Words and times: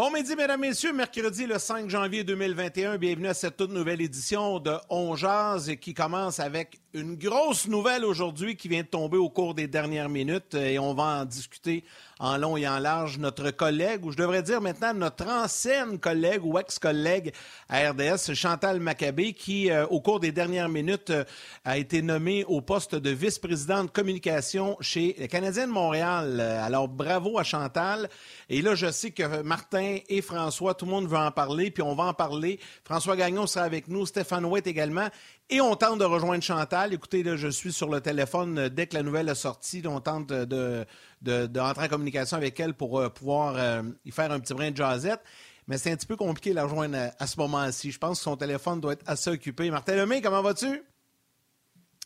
Bon 0.00 0.10
midi, 0.10 0.34
mesdames, 0.34 0.62
messieurs. 0.62 0.94
Mercredi, 0.94 1.44
le 1.44 1.58
5 1.58 1.90
janvier 1.90 2.24
2021. 2.24 2.96
Bienvenue 2.96 3.28
à 3.28 3.34
cette 3.34 3.58
toute 3.58 3.70
nouvelle 3.70 4.00
édition 4.00 4.58
de 4.58 4.72
On 4.88 5.14
Jazz 5.14 5.70
qui 5.78 5.92
commence 5.92 6.40
avec 6.40 6.80
une 6.94 7.16
grosse 7.16 7.68
nouvelle 7.68 8.06
aujourd'hui 8.06 8.56
qui 8.56 8.68
vient 8.68 8.80
de 8.80 8.86
tomber 8.86 9.18
au 9.18 9.28
cours 9.28 9.54
des 9.54 9.68
dernières 9.68 10.08
minutes 10.08 10.54
et 10.54 10.78
on 10.78 10.94
va 10.94 11.20
en 11.20 11.24
discuter 11.26 11.84
en 12.20 12.36
long 12.36 12.56
et 12.56 12.68
en 12.68 12.78
large. 12.78 13.18
Notre 13.18 13.50
collègue, 13.50 14.04
ou 14.04 14.12
je 14.12 14.16
devrais 14.16 14.42
dire 14.42 14.60
maintenant 14.60 14.94
notre 14.94 15.26
ancienne 15.26 15.98
collègue 15.98 16.44
ou 16.44 16.58
ex-collègue 16.58 17.32
à 17.68 17.90
RDS, 17.90 18.34
Chantal 18.34 18.78
Maccabé, 18.78 19.32
qui, 19.32 19.70
euh, 19.70 19.86
au 19.86 20.00
cours 20.00 20.20
des 20.20 20.30
dernières 20.30 20.68
minutes, 20.68 21.10
euh, 21.10 21.24
a 21.64 21.78
été 21.78 22.02
nommée 22.02 22.44
au 22.44 22.60
poste 22.60 22.94
de 22.94 23.10
vice-président 23.10 23.84
de 23.84 23.90
communication 23.90 24.76
chez 24.80 25.16
les 25.18 25.28
Canadiens 25.28 25.66
de 25.66 25.72
Montréal. 25.72 26.38
Euh, 26.38 26.64
alors, 26.64 26.86
bravo 26.86 27.38
à 27.38 27.42
Chantal. 27.42 28.08
Et 28.48 28.62
là, 28.62 28.74
je 28.74 28.90
sais 28.90 29.10
que 29.10 29.42
Martin 29.42 29.98
et 30.08 30.20
François, 30.20 30.74
tout 30.74 30.84
le 30.84 30.90
monde 30.90 31.08
veut 31.08 31.16
en 31.16 31.32
parler, 31.32 31.70
puis 31.70 31.82
on 31.82 31.94
va 31.94 32.04
en 32.04 32.14
parler. 32.14 32.60
François 32.84 33.16
Gagnon 33.16 33.46
sera 33.46 33.64
avec 33.64 33.88
nous, 33.88 34.04
Stéphane 34.04 34.44
Ouette 34.44 34.66
également. 34.66 35.08
Et 35.52 35.60
on 35.60 35.74
tente 35.74 35.98
de 35.98 36.04
rejoindre 36.04 36.44
Chantal. 36.44 36.94
Écoutez, 36.94 37.24
là, 37.24 37.34
je 37.34 37.48
suis 37.48 37.72
sur 37.72 37.88
le 37.88 38.00
téléphone 38.00 38.68
dès 38.68 38.86
que 38.86 38.94
la 38.94 39.02
nouvelle 39.02 39.28
est 39.28 39.34
sortie. 39.34 39.82
On 39.84 40.00
tente 40.00 40.28
de, 40.28 40.86
de, 41.22 41.58
en 41.58 41.88
communication 41.88 42.36
avec 42.36 42.58
elle 42.60 42.74
pour 42.74 42.98
euh, 42.98 43.08
pouvoir 43.08 43.54
euh, 43.56 43.82
y 44.04 44.10
faire 44.10 44.30
un 44.32 44.40
petit 44.40 44.54
brin 44.54 44.70
de 44.70 44.76
jazzette. 44.76 45.20
Mais 45.66 45.78
c'est 45.78 45.92
un 45.92 45.96
petit 45.96 46.06
peu 46.06 46.16
compliqué 46.16 46.50
de 46.50 46.56
la 46.56 46.64
rejoindre 46.64 46.96
à, 47.18 47.26
ce 47.26 47.38
moment-ci. 47.38 47.92
Je 47.92 47.98
pense 47.98 48.18
que 48.18 48.24
son 48.24 48.36
téléphone 48.36 48.80
doit 48.80 48.94
être 48.94 49.04
assez 49.06 49.30
occupé. 49.30 49.70
Martin 49.70 49.94
Lemay, 49.94 50.20
comment 50.20 50.42
vas-tu? 50.42 50.82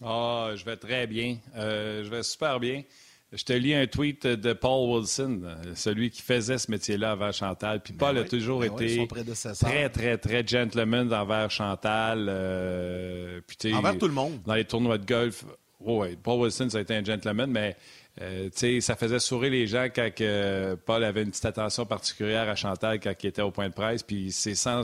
Ah, 0.05 0.51
je 0.55 0.65
vais 0.65 0.77
très 0.77 1.07
bien. 1.07 1.39
je 1.55 2.09
vais 2.09 2.23
super 2.23 2.61
bien. 2.61 2.83
Je 3.35 3.43
te 3.43 3.53
lis 3.53 3.75
un 3.75 3.89
tweet 3.89 4.29
de 4.29 4.53
Paul 4.53 4.91
Wilson, 4.91 5.43
celui 5.75 6.11
qui 6.11 6.23
faisait 6.23 6.57
ce 6.57 6.71
métier-là 6.71 7.13
avant 7.13 7.33
Chantal. 7.33 7.83
Puis 7.83 7.93
Paul 7.93 8.15
ben 8.15 8.23
a 8.23 8.29
toujours 8.29 8.61
ben 8.61 8.73
été 8.73 9.09
très, 9.61 9.89
très, 9.89 10.19
très 10.19 10.47
gentleman 10.47 11.13
envers 11.13 11.51
Chantal. 11.51 12.27
Euh, 12.29 13.41
envers 13.73 13.99
tout 13.99 14.07
le 14.07 14.15
monde. 14.15 14.41
Dans 14.47 14.55
les 14.55 14.65
tournois 14.65 14.99
de 14.99 15.07
golf. 15.07 15.45
oui, 15.81 16.17
Paul 16.23 16.43
Wilson, 16.43 16.71
ça 16.71 16.79
a 16.79 16.81
été 16.83 16.95
un 16.95 17.03
gentleman, 17.03 17.51
mais 17.51 17.77
euh, 18.21 18.49
ça 18.81 18.95
faisait 18.95 19.19
sourire 19.19 19.51
les 19.51 19.67
gens 19.67 19.87
quand 19.95 20.09
Paul 20.87 21.03
avait 21.03 21.23
une 21.23 21.31
petite 21.31 21.47
attention 21.47 21.85
particulière 21.85 22.49
à 22.49 22.55
Chantal 22.55 23.01
quand 23.01 23.13
il 23.23 23.27
était 23.27 23.43
au 23.43 23.51
point 23.51 23.69
de 23.69 23.75
presse. 23.75 24.03
Puis 24.03 24.31
c'est 24.31 24.55
sans 24.55 24.83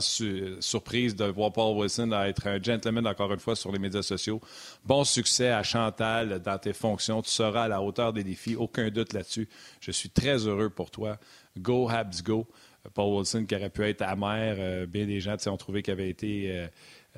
surprise 0.59 1.15
de 1.15 1.25
voir 1.25 1.53
Paul 1.53 1.77
Wilson 1.77 2.11
être 2.11 2.47
un 2.47 2.61
gentleman, 2.61 3.07
encore 3.07 3.31
une 3.31 3.39
fois, 3.39 3.55
sur 3.55 3.71
les 3.71 3.79
médias 3.79 4.01
sociaux. 4.01 4.41
Bon 4.83 5.03
succès 5.05 5.49
à 5.49 5.63
Chantal 5.63 6.39
dans 6.39 6.57
tes 6.57 6.73
fonctions. 6.73 7.21
Tu 7.21 7.29
seras 7.31 7.63
à 7.63 7.67
la 7.69 7.81
hauteur 7.81 8.11
des 8.11 8.23
défis, 8.23 8.55
aucun 8.55 8.89
doute 8.89 9.13
là-dessus. 9.13 9.47
Je 9.79 9.91
suis 9.91 10.09
très 10.09 10.45
heureux 10.45 10.69
pour 10.69 10.91
toi. 10.91 11.17
Go, 11.57 11.89
Habs, 11.89 12.21
go. 12.23 12.47
Paul 12.93 13.17
Wilson 13.17 13.45
qui 13.45 13.55
aurait 13.55 13.69
pu 13.69 13.83
être 13.83 14.01
amer. 14.01 14.55
Euh, 14.57 14.85
bien 14.87 15.05
des 15.05 15.19
gens 15.19 15.35
ont 15.45 15.57
trouvé 15.57 15.83
qu'il 15.83 15.93
avait 15.93 16.09
été. 16.09 16.67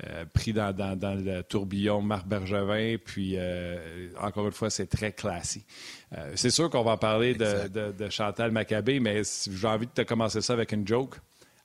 Euh, 0.02 0.24
pris 0.24 0.52
dans, 0.52 0.74
le 0.74 1.42
tourbillon 1.42 2.02
Marc 2.02 2.26
Bergevin. 2.26 2.96
Puis, 3.04 3.34
euh, 3.36 4.08
encore 4.20 4.46
une 4.46 4.52
fois, 4.52 4.68
c'est 4.68 4.88
très 4.88 5.12
classique. 5.12 5.66
Euh, 6.18 6.32
c'est 6.34 6.50
sûr 6.50 6.68
qu'on 6.68 6.82
va 6.82 6.96
parler 6.96 7.34
de, 7.34 8.08
Chantal 8.10 8.50
Maccabé, 8.50 8.98
mais 8.98 9.22
j'ai 9.22 9.68
envie 9.68 9.86
de 9.86 9.92
te 9.92 10.02
commencer 10.02 10.40
ça 10.40 10.52
avec 10.52 10.72
une 10.72 10.84
joke. 10.84 11.14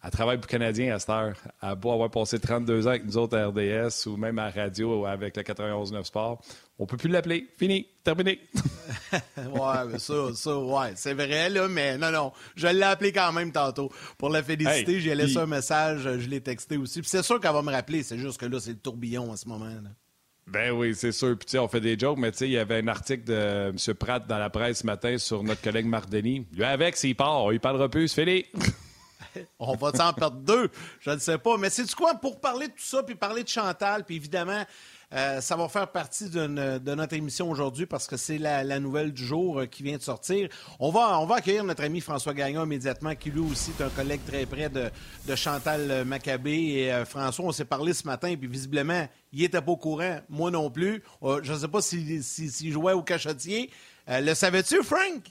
Elle 0.01 0.11
travaille 0.11 0.37
pour 0.37 0.47
Canadien 0.47 0.95
à 0.95 0.99
cette 0.99 1.09
heure. 1.09 1.35
Elle 1.61 1.75
beau 1.75 1.91
avoir 1.91 2.09
passé 2.09 2.39
32 2.39 2.87
ans 2.87 2.91
avec 2.91 3.05
nous 3.05 3.17
autres 3.17 3.37
à 3.37 3.47
RDS 3.47 4.07
ou 4.07 4.15
même 4.15 4.39
à 4.39 4.49
radio 4.49 5.05
avec 5.05 5.35
le 5.35 5.43
91.9 5.43 6.03
Sport. 6.05 6.41
On 6.77 6.85
peut 6.85 6.95
plus 6.95 7.09
l'appeler. 7.09 7.47
Fini. 7.57 7.85
Terminé. 8.03 8.39
ouais, 9.37 9.85
mais 9.91 9.99
ça, 9.99 10.13
ça, 10.33 10.57
ouais, 10.57 10.93
c'est 10.95 11.13
vrai, 11.13 11.49
là, 11.49 11.67
mais 11.67 11.97
non, 11.97 12.11
non. 12.11 12.31
Je 12.55 12.67
l'ai 12.67 12.83
appelé 12.83 13.11
quand 13.11 13.33
même 13.33 13.51
tantôt. 13.51 13.91
Pour 14.17 14.29
la 14.29 14.41
féliciter, 14.41 15.01
j'ai 15.01 15.15
laissé 15.15 15.37
un 15.37 15.45
message, 15.45 16.01
je 16.03 16.29
l'ai 16.29 16.39
texté 16.39 16.77
aussi. 16.77 17.01
Puis 17.01 17.09
c'est 17.09 17.23
sûr 17.23 17.41
qu'elle 17.41 17.51
va 17.51 17.61
me 17.61 17.71
rappeler. 17.71 18.03
C'est 18.03 18.17
juste 18.17 18.39
que 18.39 18.45
là, 18.45 18.59
c'est 18.61 18.71
le 18.71 18.77
tourbillon 18.77 19.31
en 19.31 19.35
ce 19.35 19.49
moment. 19.49 19.65
Là. 19.65 19.89
Ben 20.47 20.71
oui, 20.71 20.95
c'est 20.95 21.11
sûr. 21.11 21.37
Puis, 21.37 21.59
on 21.59 21.67
fait 21.67 21.81
des 21.81 21.99
jokes, 21.99 22.17
mais 22.17 22.31
tu 22.31 22.39
sais, 22.39 22.47
il 22.47 22.53
y 22.53 22.57
avait 22.57 22.77
un 22.77 22.87
article 22.87 23.25
de 23.25 23.69
M. 23.69 23.93
Pratt 23.95 24.25
dans 24.25 24.39
la 24.39 24.49
presse 24.49 24.79
ce 24.79 24.85
matin 24.85 25.17
sur 25.17 25.43
notre 25.43 25.61
collègue 25.61 25.85
Marc 25.85 26.09
Denis. 26.09 26.47
Lui, 26.53 26.63
avec, 26.63 26.95
s'il 26.95 27.15
part, 27.15 27.51
il 27.53 27.59
parlera 27.59 27.89
plus, 27.89 28.13
fini. 28.13 28.45
on 29.59 29.75
va 29.75 29.91
s'en 29.91 30.13
perdre 30.13 30.37
deux? 30.37 30.69
Je 30.99 31.11
ne 31.11 31.19
sais 31.19 31.37
pas. 31.37 31.57
Mais 31.57 31.69
c'est 31.69 31.83
du 31.83 31.95
quoi? 31.95 32.15
Pour 32.15 32.39
parler 32.39 32.67
de 32.67 32.73
tout 32.73 32.83
ça, 32.83 33.03
puis 33.03 33.15
parler 33.15 33.43
de 33.43 33.49
Chantal, 33.49 34.03
puis 34.03 34.15
évidemment, 34.15 34.63
euh, 35.11 35.41
ça 35.41 35.55
va 35.55 35.67
faire 35.67 35.91
partie 35.91 36.29
de 36.29 36.45
notre 36.93 37.15
émission 37.15 37.49
aujourd'hui 37.49 37.87
parce 37.87 38.05
que 38.05 38.15
c'est 38.15 38.37
la, 38.37 38.79
nouvelle 38.79 39.11
du 39.11 39.25
jour 39.25 39.61
euh, 39.61 39.65
qui 39.65 39.81
vient 39.81 39.97
de 39.97 40.03
sortir. 40.03 40.49
On 40.79 40.91
va, 40.91 41.35
accueillir 41.35 41.63
notre 41.63 41.83
ami 41.83 41.99
François 41.99 42.33
Gagnon 42.33 42.63
immédiatement, 42.63 43.15
qui 43.15 43.31
lui 43.31 43.39
aussi 43.39 43.71
est 43.71 43.83
un 43.83 43.89
collègue 43.89 44.21
très 44.27 44.45
près 44.45 44.69
de, 44.69 44.91
Chantal 45.35 46.05
Maccabé. 46.05 46.53
Et 46.53 46.93
euh, 46.93 47.05
François, 47.05 47.45
on 47.45 47.51
s'est 47.51 47.65
parlé 47.65 47.93
ce 47.93 48.05
matin, 48.05 48.35
puis 48.37 48.47
visiblement, 48.47 49.07
il 49.33 49.41
n'était 49.41 49.61
pas 49.61 49.71
au 49.71 49.77
courant, 49.77 50.19
moi 50.29 50.51
non 50.51 50.69
plus. 50.69 51.03
je 51.21 51.53
ne 51.53 51.57
sais 51.57 51.67
pas 51.67 51.81
s'il 51.81 52.23
si, 52.23 52.71
jouait 52.71 52.93
au 52.93 53.01
cachotier. 53.01 53.71
le 54.07 54.33
savais-tu, 54.33 54.83
Frank? 54.83 55.23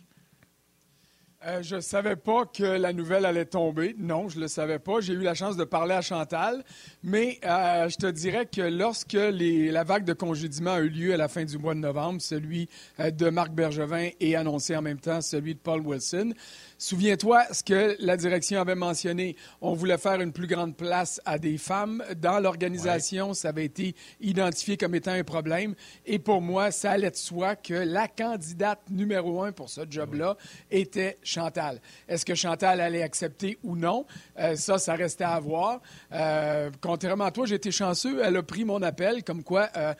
Euh, 1.46 1.62
je 1.62 1.76
ne 1.76 1.80
savais 1.80 2.16
pas 2.16 2.46
que 2.46 2.64
la 2.64 2.92
nouvelle 2.92 3.24
allait 3.24 3.44
tomber. 3.44 3.94
Non, 3.96 4.28
je 4.28 4.36
ne 4.38 4.42
le 4.42 4.48
savais 4.48 4.80
pas. 4.80 5.00
J'ai 5.00 5.12
eu 5.12 5.22
la 5.22 5.34
chance 5.34 5.56
de 5.56 5.62
parler 5.62 5.94
à 5.94 6.00
Chantal. 6.00 6.64
Mais 7.04 7.38
euh, 7.44 7.88
je 7.88 7.96
te 7.96 8.06
dirais 8.06 8.46
que 8.46 8.62
lorsque 8.62 9.12
la 9.12 9.84
vague 9.84 10.04
de 10.04 10.14
congédiement 10.14 10.72
a 10.72 10.80
eu 10.80 10.88
lieu 10.88 11.14
à 11.14 11.16
la 11.16 11.28
fin 11.28 11.44
du 11.44 11.56
mois 11.56 11.74
de 11.74 11.78
novembre, 11.78 12.20
celui 12.20 12.68
euh, 12.98 13.12
de 13.12 13.30
Marc 13.30 13.52
Bergevin 13.52 14.08
et 14.18 14.34
annoncé 14.34 14.76
en 14.76 14.82
même 14.82 14.98
temps 14.98 15.20
celui 15.20 15.54
de 15.54 15.60
Paul 15.60 15.80
Wilson, 15.86 16.32
Souviens-toi 16.80 17.42
ce 17.50 17.64
que 17.64 17.96
la 17.98 18.16
direction 18.16 18.60
avait 18.60 18.76
mentionné. 18.76 19.34
On 19.60 19.74
voulait 19.74 19.98
faire 19.98 20.20
une 20.20 20.32
plus 20.32 20.46
grande 20.46 20.76
place 20.76 21.20
à 21.24 21.36
des 21.36 21.58
femmes 21.58 22.04
dans 22.16 22.38
l'organisation. 22.38 23.34
Ça 23.34 23.48
avait 23.48 23.64
été 23.64 23.96
identifié 24.20 24.76
comme 24.76 24.94
étant 24.94 25.10
un 25.10 25.24
problème. 25.24 25.74
Et 26.06 26.20
pour 26.20 26.40
moi, 26.40 26.70
ça 26.70 26.92
allait 26.92 27.10
de 27.10 27.16
soi 27.16 27.56
que 27.56 27.74
la 27.74 28.06
candidate 28.06 28.78
numéro 28.90 29.42
un 29.42 29.50
pour 29.50 29.68
ce 29.68 29.80
job-là 29.90 30.36
était 30.70 31.18
Chantal. 31.24 31.80
Est-ce 32.06 32.24
que 32.24 32.36
Chantal 32.36 32.80
allait 32.80 33.02
accepter 33.02 33.58
ou 33.64 33.74
non? 33.74 34.06
Euh, 34.38 34.54
ça, 34.54 34.78
ça 34.78 34.94
restait 34.94 35.24
à 35.24 35.40
voir. 35.40 35.80
Euh, 36.12 36.70
contrairement 36.80 37.24
à 37.24 37.32
toi, 37.32 37.44
j'ai 37.44 37.56
été 37.56 37.72
chanceux. 37.72 38.20
Elle 38.22 38.36
a 38.36 38.42
pris 38.44 38.64
mon 38.64 38.82
appel, 38.82 39.24
comme 39.24 39.42
quoi 39.42 39.68
euh, 39.76 39.94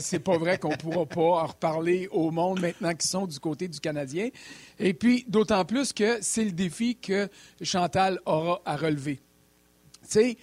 c'est 0.00 0.18
pas 0.18 0.36
vrai 0.36 0.58
qu'on 0.58 0.76
pourra 0.76 1.06
pas 1.06 1.20
en 1.20 1.46
reparler 1.46 2.08
au 2.10 2.32
monde 2.32 2.60
maintenant 2.60 2.90
qu'ils 2.90 3.08
sont 3.08 3.28
du 3.28 3.38
côté 3.38 3.68
du 3.68 3.78
Canadien. 3.78 4.30
Et 4.80 4.94
puis, 4.94 5.24
d'autant 5.28 5.64
plus 5.64 5.92
que 5.92 6.23
c'est 6.24 6.44
le 6.44 6.52
défi 6.52 6.96
que 6.96 7.28
Chantal 7.62 8.18
aura 8.26 8.60
à 8.64 8.76
relever. 8.76 9.20
Tu 10.02 10.08
sais, 10.08 10.36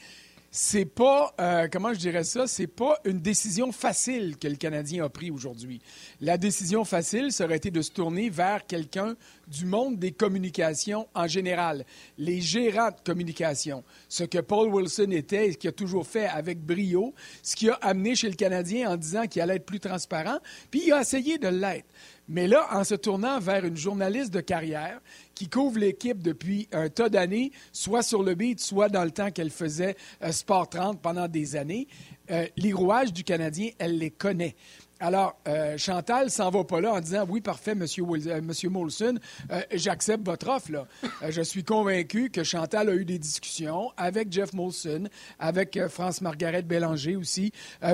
c'est 0.54 0.86
pas, 0.86 1.33
euh, 1.39 1.68
comment 1.72 1.94
je 1.94 2.00
dirais 2.00 2.25
ça, 2.25 2.45
c'est 2.45 2.68
pas 2.68 3.00
une 3.06 3.22
décision 3.22 3.72
facile 3.72 4.38
que 4.38 4.50
le 4.50 4.57
Canadien 4.57 5.06
a 5.06 5.10
pris 5.10 5.31
aujourd'hui. 5.31 5.81
La 6.19 6.38
décision 6.38 6.83
facile 6.83 7.31
serait 7.31 7.56
été 7.56 7.72
de 7.72 7.81
se 7.81 7.92
tourner 7.92 8.30
vers 8.30 8.66
quelqu'un 8.68 9.16
du 9.51 9.65
monde 9.65 10.00
des 10.00 10.12
communications 10.12 11.07
en 11.13 11.27
général, 11.27 11.86
les 12.18 12.42
gérants 12.42 12.89
de 12.89 13.01
communication, 13.06 13.83
ce 14.07 14.24
que 14.24 14.39
Paul 14.39 14.69
Wilson 14.69 15.12
était 15.12 15.48
et 15.48 15.51
ce 15.51 15.57
qu'il 15.57 15.69
a 15.69 15.74
toujours 15.74 16.07
fait 16.07 16.25
avec 16.25 16.59
brio, 16.59 17.13
ce 17.44 17.56
qui 17.56 17.69
a 17.69 17.74
amené 17.81 18.15
chez 18.15 18.30
le 18.30 18.36
Canadien 18.36 18.89
en 18.89 18.98
disant 18.98 19.27
qu'il 19.27 19.42
allait 19.42 19.57
être 19.57 19.65
plus 19.65 19.80
transparent, 19.80 20.39
puis 20.71 20.83
il 20.88 20.94
a 20.94 21.01
essayé 21.01 21.38
de 21.38 21.50
l'être. 21.50 21.88
Mais 22.27 22.48
là, 22.48 22.65
en 22.71 22.86
se 22.86 22.95
tournant 22.95 23.39
vers 23.39 23.65
une 23.65 23.75
journaliste 23.75 24.33
de 24.33 24.39
carrière 24.39 25.01
qui 25.36 25.50
couvre 25.50 25.80
l'équipe 25.80 26.24
depuis 26.24 26.69
un 26.71 26.88
tas 26.88 27.09
d'années, 27.09 27.51
soit 27.74 28.03
sur 28.03 28.24
le 28.24 28.36
beat, 28.36 28.62
soit 28.62 28.88
dans 28.88 29.03
le 29.03 29.12
temps 29.12 29.31
qu'elle 29.31 29.50
faisait 29.50 29.98
euh, 30.24 30.31
Sport 30.31 30.69
30 30.69 31.01
pendant 31.01 31.27
des 31.27 31.57
années, 31.57 31.89
euh, 32.30 32.48
les 32.56 32.71
rouages 32.71 33.12
du 33.12 33.25
Canadien, 33.25 33.71
elle 33.80 33.98
les 33.98 34.12
connaît. 34.12 34.56
Alors, 35.03 35.36
euh, 35.48 35.80
Chantal 35.80 36.30
s'en 36.30 36.51
va 36.51 36.63
pas 36.63 36.80
là 36.80 36.94
en 36.94 37.00
disant 37.00 37.25
oui, 37.27 37.42
parfait, 37.42 37.74
Monsieur, 37.74 38.03
euh, 38.03 38.69
Molson, 38.69 39.15
euh, 39.51 39.62
j'accepte 39.74 40.24
votre 40.24 40.48
offre. 40.48 40.71
Là. 40.71 40.88
je 41.27 41.42
suis 41.42 41.63
convaincu 41.63 42.30
que 42.30 42.44
Chantal 42.44 42.88
a 42.88 42.94
eu 42.94 43.03
des 43.03 43.18
discussions 43.18 43.92
avec 43.98 44.31
Jeff 44.31 44.53
Molson, 44.53 45.09
avec 45.39 45.80
France-Margaret 45.88 46.62
Bélanger 46.62 47.15
aussi, 47.15 47.51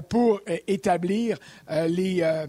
pour 0.09 0.41
établir 0.67 1.37
les, 1.87 2.45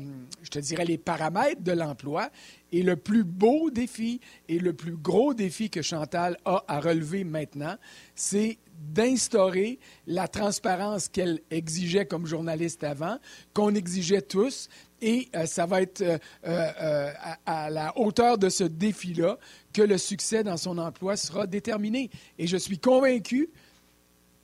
les 0.87 0.99
paramètres 0.99 1.63
de 1.63 1.73
l'emploi. 1.73 2.29
Et 2.73 2.83
le 2.83 2.97
plus 2.97 3.25
beau 3.25 3.71
défi 3.71 4.21
et 4.49 4.59
le 4.59 4.73
plus 4.73 4.97
gros 4.97 5.35
défi 5.35 5.71
que 5.71 5.83
Chantal 5.83 6.37
a 6.45 6.65
à 6.67 6.81
relever 6.81 7.23
maintenant, 7.23 7.77
c'est 8.15 8.59
d'instaurer 8.79 9.79
la 10.07 10.29
transparence 10.29 11.09
qu'elle 11.09 11.41
exigeait 11.51 12.07
comme 12.07 12.27
journaliste 12.27 12.85
avant, 12.85 13.19
qu'on 13.53 13.75
exigeait 13.75 14.23
tous. 14.23 14.69
Et 15.01 15.29
euh, 15.35 15.47
ça 15.47 15.67
va 15.67 15.83
être 15.83 16.01
euh, 16.01 16.19
euh, 16.47 17.13
à, 17.47 17.71
la 17.71 17.97
hauteur 17.99 18.39
de 18.39 18.49
ce 18.49 18.65
défi-là 18.65 19.39
que 19.73 19.83
le 19.83 19.99
succès 19.99 20.43
dans 20.43 20.57
son 20.57 20.79
emploi 20.79 21.17
sera 21.17 21.47
déterminé. 21.47 22.11
Et 22.39 22.47
je 22.47 22.57
suis 22.57 22.79
convaincu 22.79 23.51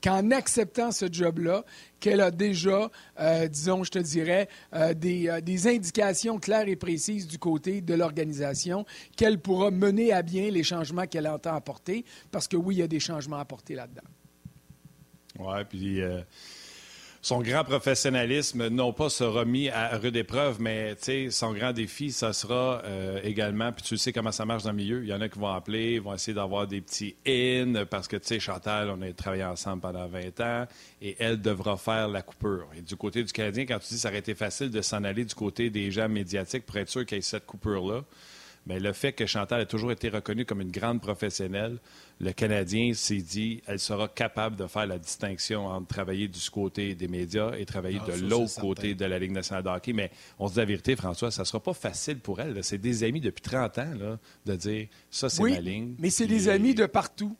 qu'en 0.02 0.30
acceptant 0.32 0.92
ce 0.92 1.06
job-là, 1.10 1.64
qu'elle 1.98 2.20
a 2.20 2.30
déjà, 2.30 2.90
disons, 3.48 3.84
je 3.84 3.90
te 3.90 3.98
dirais, 3.98 4.50
des, 4.96 5.40
des, 5.42 5.66
indications 5.66 6.38
claires 6.38 6.68
et 6.68 6.76
précises 6.76 7.26
du 7.26 7.38
côté 7.38 7.80
de 7.80 7.94
l'organisation, 7.94 8.84
qu'elle 9.16 9.38
pourra 9.38 9.70
mener 9.70 10.12
à 10.12 10.20
bien 10.20 10.50
les 10.50 10.62
changements 10.62 11.06
qu'elle 11.06 11.26
entend 11.26 11.54
apporter, 11.54 12.04
parce 12.30 12.48
que 12.48 12.58
oui, 12.58 12.74
il 12.74 12.78
y 12.80 12.82
a 12.82 12.86
des 12.86 13.00
changements 13.00 13.38
à 13.38 13.40
apporter 13.40 13.74
là-dedans. 13.74 14.02
Oui, 15.38 15.64
puis 15.68 16.00
euh, 16.00 16.20
son 17.24 17.40
grand 17.40 17.64
professionnalisme, 17.64 18.68
non 18.68 18.92
pas 18.92 19.08
sera 19.08 19.46
mis 19.46 19.70
à 19.70 19.96
rude 19.96 20.14
épreuve, 20.14 20.60
mais 20.60 20.94
son 21.30 21.54
grand 21.54 21.72
défi, 21.72 22.12
ça 22.12 22.34
sera 22.34 22.82
euh, 22.84 23.18
également, 23.24 23.72
puis 23.72 23.82
tu 23.82 23.96
sais 23.96 24.12
comment 24.12 24.30
ça 24.30 24.44
marche 24.44 24.62
dans 24.62 24.72
le 24.72 24.76
milieu, 24.76 25.02
il 25.02 25.08
y 25.08 25.14
en 25.14 25.22
a 25.22 25.28
qui 25.30 25.38
vont 25.38 25.52
appeler, 25.52 25.98
vont 26.00 26.12
essayer 26.12 26.34
d'avoir 26.34 26.66
des 26.66 26.82
petits 26.82 27.16
in, 27.26 27.86
parce 27.86 28.08
que, 28.08 28.16
tu 28.16 28.26
sais, 28.26 28.40
Chantal, 28.40 28.90
on 28.90 29.00
a 29.00 29.10
travaillé 29.14 29.42
ensemble 29.42 29.80
pendant 29.80 30.06
20 30.06 30.40
ans, 30.40 30.66
et 31.00 31.16
elle 31.18 31.40
devra 31.40 31.78
faire 31.78 32.08
la 32.08 32.20
coupure. 32.20 32.68
Et 32.76 32.82
du 32.82 32.94
côté 32.94 33.24
du 33.24 33.32
Canadien, 33.32 33.64
quand 33.64 33.78
tu 33.78 33.88
dis 33.88 33.94
que 33.94 34.00
ça 34.00 34.10
aurait 34.10 34.18
été 34.18 34.34
facile 34.34 34.70
de 34.70 34.82
s'en 34.82 35.02
aller 35.02 35.24
du 35.24 35.34
côté 35.34 35.70
des 35.70 35.90
gens 35.90 36.10
médiatiques 36.10 36.66
pour 36.66 36.76
être 36.76 36.90
sûr 36.90 37.06
qu'il 37.06 37.16
y 37.16 37.18
ait 37.20 37.22
cette 37.22 37.46
coupure-là, 37.46 38.04
mais 38.66 38.80
le 38.80 38.92
fait 38.92 39.12
que 39.12 39.26
Chantal 39.26 39.60
ait 39.60 39.66
toujours 39.66 39.92
été 39.92 40.08
reconnue 40.08 40.46
comme 40.46 40.60
une 40.60 40.70
grande 40.70 41.00
professionnelle, 41.00 41.78
le 42.20 42.32
Canadien 42.32 42.94
s'est 42.94 43.16
dit 43.16 43.62
elle 43.66 43.78
sera 43.78 44.08
capable 44.08 44.56
de 44.56 44.66
faire 44.66 44.86
la 44.86 44.98
distinction 44.98 45.66
entre 45.66 45.86
travailler 45.86 46.28
du 46.28 46.38
côté 46.50 46.94
des 46.94 47.08
médias 47.08 47.52
et 47.58 47.66
travailler 47.66 48.00
ah, 48.02 48.10
de 48.10 48.22
l'autre 48.22 48.58
côté 48.60 48.94
de 48.94 49.04
la 49.04 49.18
Ligue 49.18 49.32
nationale 49.32 49.64
de 49.64 49.68
hockey. 49.68 49.92
Mais 49.92 50.10
on 50.38 50.48
se 50.48 50.54
dit 50.54 50.60
la 50.60 50.64
vérité, 50.64 50.96
François, 50.96 51.30
ça 51.30 51.42
ne 51.42 51.46
sera 51.46 51.60
pas 51.60 51.74
facile 51.74 52.18
pour 52.18 52.40
elle. 52.40 52.62
C'est 52.64 52.78
des 52.78 53.04
amis 53.04 53.20
depuis 53.20 53.42
30 53.42 53.78
ans 53.78 53.94
là, 53.98 54.18
de 54.46 54.56
dire 54.56 54.88
ça, 55.10 55.28
c'est 55.28 55.42
ma 55.42 55.60
ligne. 55.60 55.94
Mais 55.98 56.10
c'est 56.10 56.26
des 56.26 56.48
amis 56.48 56.74
de 56.74 56.86
partout. 56.86 57.36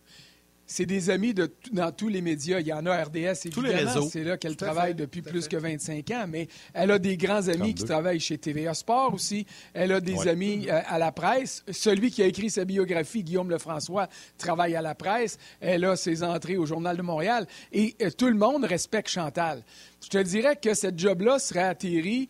C'est 0.66 0.86
des 0.86 1.10
amis 1.10 1.34
de, 1.34 1.52
dans 1.72 1.92
tous 1.92 2.08
les 2.08 2.22
médias. 2.22 2.60
Il 2.60 2.66
y 2.66 2.72
en 2.72 2.86
a 2.86 3.04
RDS, 3.04 3.46
évidemment. 3.46 4.08
C'est 4.08 4.24
là 4.24 4.36
qu'elle 4.36 4.56
travaille 4.56 4.94
depuis 4.94 5.20
plus 5.22 5.46
que 5.46 5.56
25 5.56 6.10
ans. 6.12 6.24
Mais 6.28 6.48
elle 6.72 6.90
a 6.90 6.98
des 6.98 7.16
grands 7.16 7.48
amis 7.48 7.74
qui 7.74 7.84
travaillent 7.84 8.20
chez 8.20 8.38
TVA 8.38 8.74
Sport 8.74 9.14
aussi. 9.14 9.46
Elle 9.74 9.92
a 9.92 10.00
des 10.00 10.26
amis 10.26 10.66
euh, 10.70 10.80
à 10.86 10.98
la 10.98 11.12
presse. 11.12 11.64
Celui 11.70 12.10
qui 12.10 12.22
a 12.22 12.26
écrit 12.26 12.50
sa 12.50 12.64
biographie, 12.64 13.22
Guillaume 13.22 13.50
Lefrançois, 13.50 14.08
travaille 14.38 14.74
à 14.74 14.82
la 14.82 14.94
presse. 14.94 15.38
Elle 15.60 15.84
a 15.84 15.96
ses 15.96 16.22
entrées 16.22 16.56
au 16.56 16.66
Journal 16.66 16.96
de 16.96 17.02
Montréal. 17.02 17.46
Et 17.72 17.94
euh, 18.00 18.10
tout 18.10 18.28
le 18.28 18.34
monde 18.34 18.64
respecte 18.64 19.10
Chantal. 19.10 19.62
Je 20.02 20.08
te 20.08 20.18
dirais 20.18 20.56
que 20.56 20.74
cette 20.74 20.98
job-là 20.98 21.38
serait 21.38 21.62
atterri 21.62 22.28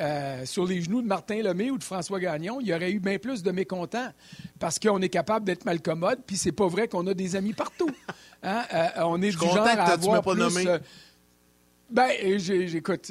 euh, 0.00 0.46
sur 0.46 0.66
les 0.66 0.82
genoux 0.82 1.02
de 1.02 1.06
Martin 1.06 1.42
Lemay 1.42 1.70
ou 1.70 1.78
de 1.78 1.84
François 1.84 2.18
Gagnon, 2.18 2.58
il 2.60 2.68
y 2.68 2.74
aurait 2.74 2.90
eu 2.90 3.00
bien 3.00 3.18
plus 3.18 3.42
de 3.42 3.50
mécontents 3.50 4.10
parce 4.58 4.78
qu'on 4.78 5.00
est 5.02 5.08
capable 5.08 5.44
d'être 5.44 5.64
mal 5.64 5.80
commode, 5.80 6.20
puis 6.26 6.36
c'est 6.36 6.52
pas 6.52 6.66
vrai 6.68 6.88
qu'on 6.88 7.06
a 7.06 7.14
des 7.14 7.36
amis 7.36 7.52
partout. 7.52 7.90
Hein? 8.42 8.62
Euh, 8.72 8.88
on 9.04 9.20
est 9.20 9.28
du 9.28 9.36
genre 9.36 9.58
à 9.58 9.92
avoir 9.92 10.22
plus... 10.22 10.66
Euh, 10.66 10.78
ben, 11.90 12.10
j'écoute, 12.38 13.10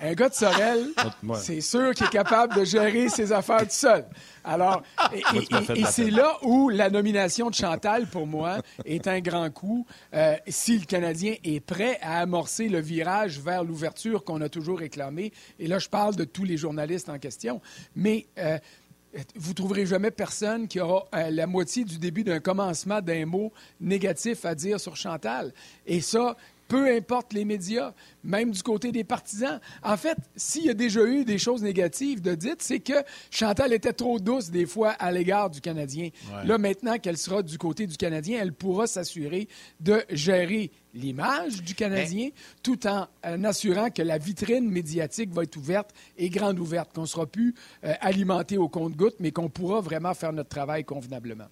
un 0.00 0.12
gars 0.14 0.28
de 0.28 0.34
Sorel, 0.34 0.86
c'est 1.36 1.60
sûr 1.60 1.94
qu'il 1.94 2.06
est 2.06 2.10
capable 2.10 2.54
de 2.56 2.64
gérer 2.64 3.08
ses 3.08 3.32
affaires 3.32 3.62
tout 3.62 3.70
seul. 3.70 4.04
Alors, 4.44 4.82
et, 5.74 5.84
c'est 5.90 6.10
là 6.10 6.38
où 6.42 6.68
la 6.68 6.90
nomination 6.90 7.50
de 7.50 7.54
Chantal, 7.54 8.06
pour 8.06 8.26
moi, 8.26 8.58
est 8.84 9.06
un 9.06 9.20
grand 9.20 9.50
coup. 9.50 9.86
Euh, 10.14 10.36
si 10.48 10.78
le 10.78 10.86
Canadien 10.86 11.34
est 11.44 11.60
prêt 11.60 11.98
à 12.02 12.20
amorcer 12.20 12.68
le 12.68 12.80
virage 12.80 13.40
vers 13.40 13.64
l'ouverture 13.64 14.24
qu'on 14.24 14.40
a 14.40 14.48
toujours 14.48 14.78
réclamé, 14.78 15.32
et 15.58 15.66
là, 15.66 15.78
je 15.78 15.88
parle 15.88 16.16
de 16.16 16.24
tous 16.24 16.44
les 16.44 16.56
journalistes 16.56 17.08
en 17.08 17.18
question, 17.18 17.60
mais 17.94 18.26
euh, 18.38 18.58
vous 19.34 19.54
trouverez 19.54 19.86
jamais 19.86 20.10
personne 20.10 20.68
qui 20.68 20.80
aura 20.80 21.06
euh, 21.14 21.30
la 21.30 21.46
moitié 21.46 21.84
du 21.84 21.98
début 21.98 22.24
d'un 22.24 22.40
commencement 22.40 23.00
d'un 23.00 23.26
mot 23.26 23.52
négatif 23.80 24.44
à 24.44 24.54
dire 24.54 24.78
sur 24.78 24.96
Chantal. 24.96 25.52
Et 25.86 26.00
ça, 26.00 26.36
peu 26.68 26.94
importe 26.94 27.32
les 27.32 27.44
médias, 27.44 27.94
même 28.22 28.50
du 28.50 28.62
côté 28.62 28.92
des 28.92 29.04
partisans. 29.04 29.58
En 29.82 29.96
fait, 29.96 30.18
s'il 30.36 30.66
y 30.66 30.70
a 30.70 30.74
déjà 30.74 31.04
eu 31.04 31.24
des 31.24 31.38
choses 31.38 31.62
négatives 31.62 32.20
de 32.20 32.34
dites, 32.34 32.62
c'est 32.62 32.80
que 32.80 32.92
Chantal 33.30 33.72
était 33.72 33.94
trop 33.94 34.20
douce 34.20 34.50
des 34.50 34.66
fois 34.66 34.90
à 34.90 35.10
l'égard 35.10 35.50
du 35.50 35.60
Canadien. 35.60 36.10
Là, 36.44 36.58
maintenant 36.58 36.98
qu'elle 36.98 37.16
sera 37.16 37.42
du 37.42 37.58
côté 37.58 37.86
du 37.86 37.96
Canadien, 37.96 38.38
elle 38.40 38.52
pourra 38.52 38.86
s'assurer 38.86 39.48
de 39.80 40.04
gérer 40.10 40.70
l'image 40.94 41.62
du 41.62 41.74
Canadien 41.74 42.30
tout 42.62 42.86
en, 42.86 43.06
assurant 43.44 43.90
que 43.90 44.02
la 44.02 44.18
vitrine 44.18 44.68
médiatique 44.70 45.32
va 45.32 45.44
être 45.44 45.56
ouverte 45.56 45.90
et 46.16 46.28
grande 46.28 46.58
ouverte, 46.58 46.92
qu'on 46.94 47.02
ne 47.02 47.06
sera 47.06 47.26
plus 47.26 47.54
euh, 47.84 47.94
alimenté 48.00 48.58
au 48.58 48.68
compte-goutte, 48.68 49.16
mais 49.20 49.30
qu'on 49.30 49.48
pourra 49.48 49.80
vraiment 49.80 50.14
faire 50.14 50.32
notre 50.32 50.48
travail 50.48 50.84
convenablement. 50.84 51.46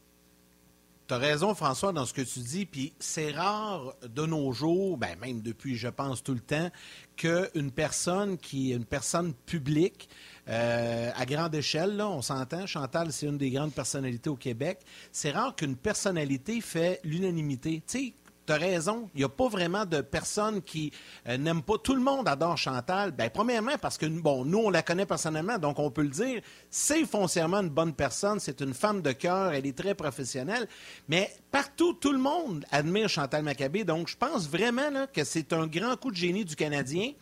Tu 1.09 1.15
as 1.15 1.19
raison, 1.19 1.55
François, 1.55 1.93
dans 1.93 2.05
ce 2.05 2.13
que 2.13 2.23
tu 2.23 2.41
dis. 2.41 2.67
Puis 2.67 2.93
c'est 2.99 3.31
rare 3.31 3.95
de 4.03 4.27
nos 4.27 4.51
jours, 4.53 4.99
ben 4.99 5.17
même 5.21 5.41
depuis, 5.41 5.77
je 5.77 5.87
pense, 5.87 6.21
tout 6.23 6.35
le 6.35 6.41
temps, 6.41 6.69
qu'une 7.17 7.71
personne 7.71 8.37
qui 8.39 8.73
est 8.73 8.77
une 8.77 8.85
personne 8.85 9.33
publique, 9.33 10.09
euh, 10.49 11.13
à 11.15 11.25
grande 11.25 11.55
échelle, 11.55 12.01
on 12.01 12.23
s'entend, 12.23 12.67
Chantal, 12.67 13.13
c'est 13.13 13.27
une 13.27 13.39
des 13.39 13.51
grandes 13.51 13.73
personnalités 13.73 14.31
au 14.31 14.37
Québec. 14.37 14.81
C'est 15.13 15.31
rare 15.31 15.55
qu'une 15.55 15.77
personnalité 15.77 16.61
fait 16.61 17.01
l'unanimité. 17.05 17.85
Tu 17.87 18.13
tu 18.47 18.53
as 18.53 18.57
raison. 18.57 19.11
Il 19.15 19.19
n'y 19.19 19.25
a 19.25 19.29
pas 19.29 19.49
vraiment 19.49 19.85
de 19.85 20.01
personnes 20.01 20.63
qui 20.63 20.93
euh, 21.29 21.37
n'aiment 21.37 21.63
pas. 21.63 21.79
Tout 21.83 21.95
le 21.95 22.01
monde 22.01 22.29
adore 22.29 22.57
Chantal. 22.57 23.13
Bien, 23.13 23.29
premièrement, 23.29 23.77
parce 23.81 23.99
que, 23.99 24.07
bon, 24.07 24.45
nous, 24.45 24.59
on 24.59 24.71
la 24.71 24.83
connaît 24.83 25.07
personnellement, 25.07 25.59
donc 25.59 25.79
on 25.79 25.91
peut 25.91 26.03
le 26.03 26.09
dire. 26.09 26.41
C'est 26.71 27.05
foncièrement 27.05 27.59
une 27.59 27.71
bonne 27.71 27.95
personne. 27.95 28.41
C'est 28.41 28.61
une 28.61 28.75
femme 28.75 29.03
de 29.03 29.13
cœur. 29.13 29.53
Elle 29.53 29.67
est 29.67 29.77
très 29.77 29.95
professionnelle. 29.95 30.69
Mais 31.09 31.31
partout, 31.51 31.95
tout 31.95 32.13
le 32.13 32.19
monde 32.19 32.65
admire 32.71 33.09
Chantal 33.09 33.43
Maccabé. 33.43 33.85
Donc, 33.85 34.09
je 34.09 34.17
pense 34.17 34.49
vraiment 34.49 34.91
là, 34.91 35.07
que 35.07 35.25
c'est 35.25 35.53
un 35.53 35.67
grand 35.67 35.97
coup 35.97 36.11
de 36.11 36.17
génie 36.17 36.45
du 36.45 36.57
Canadien. 36.57 37.13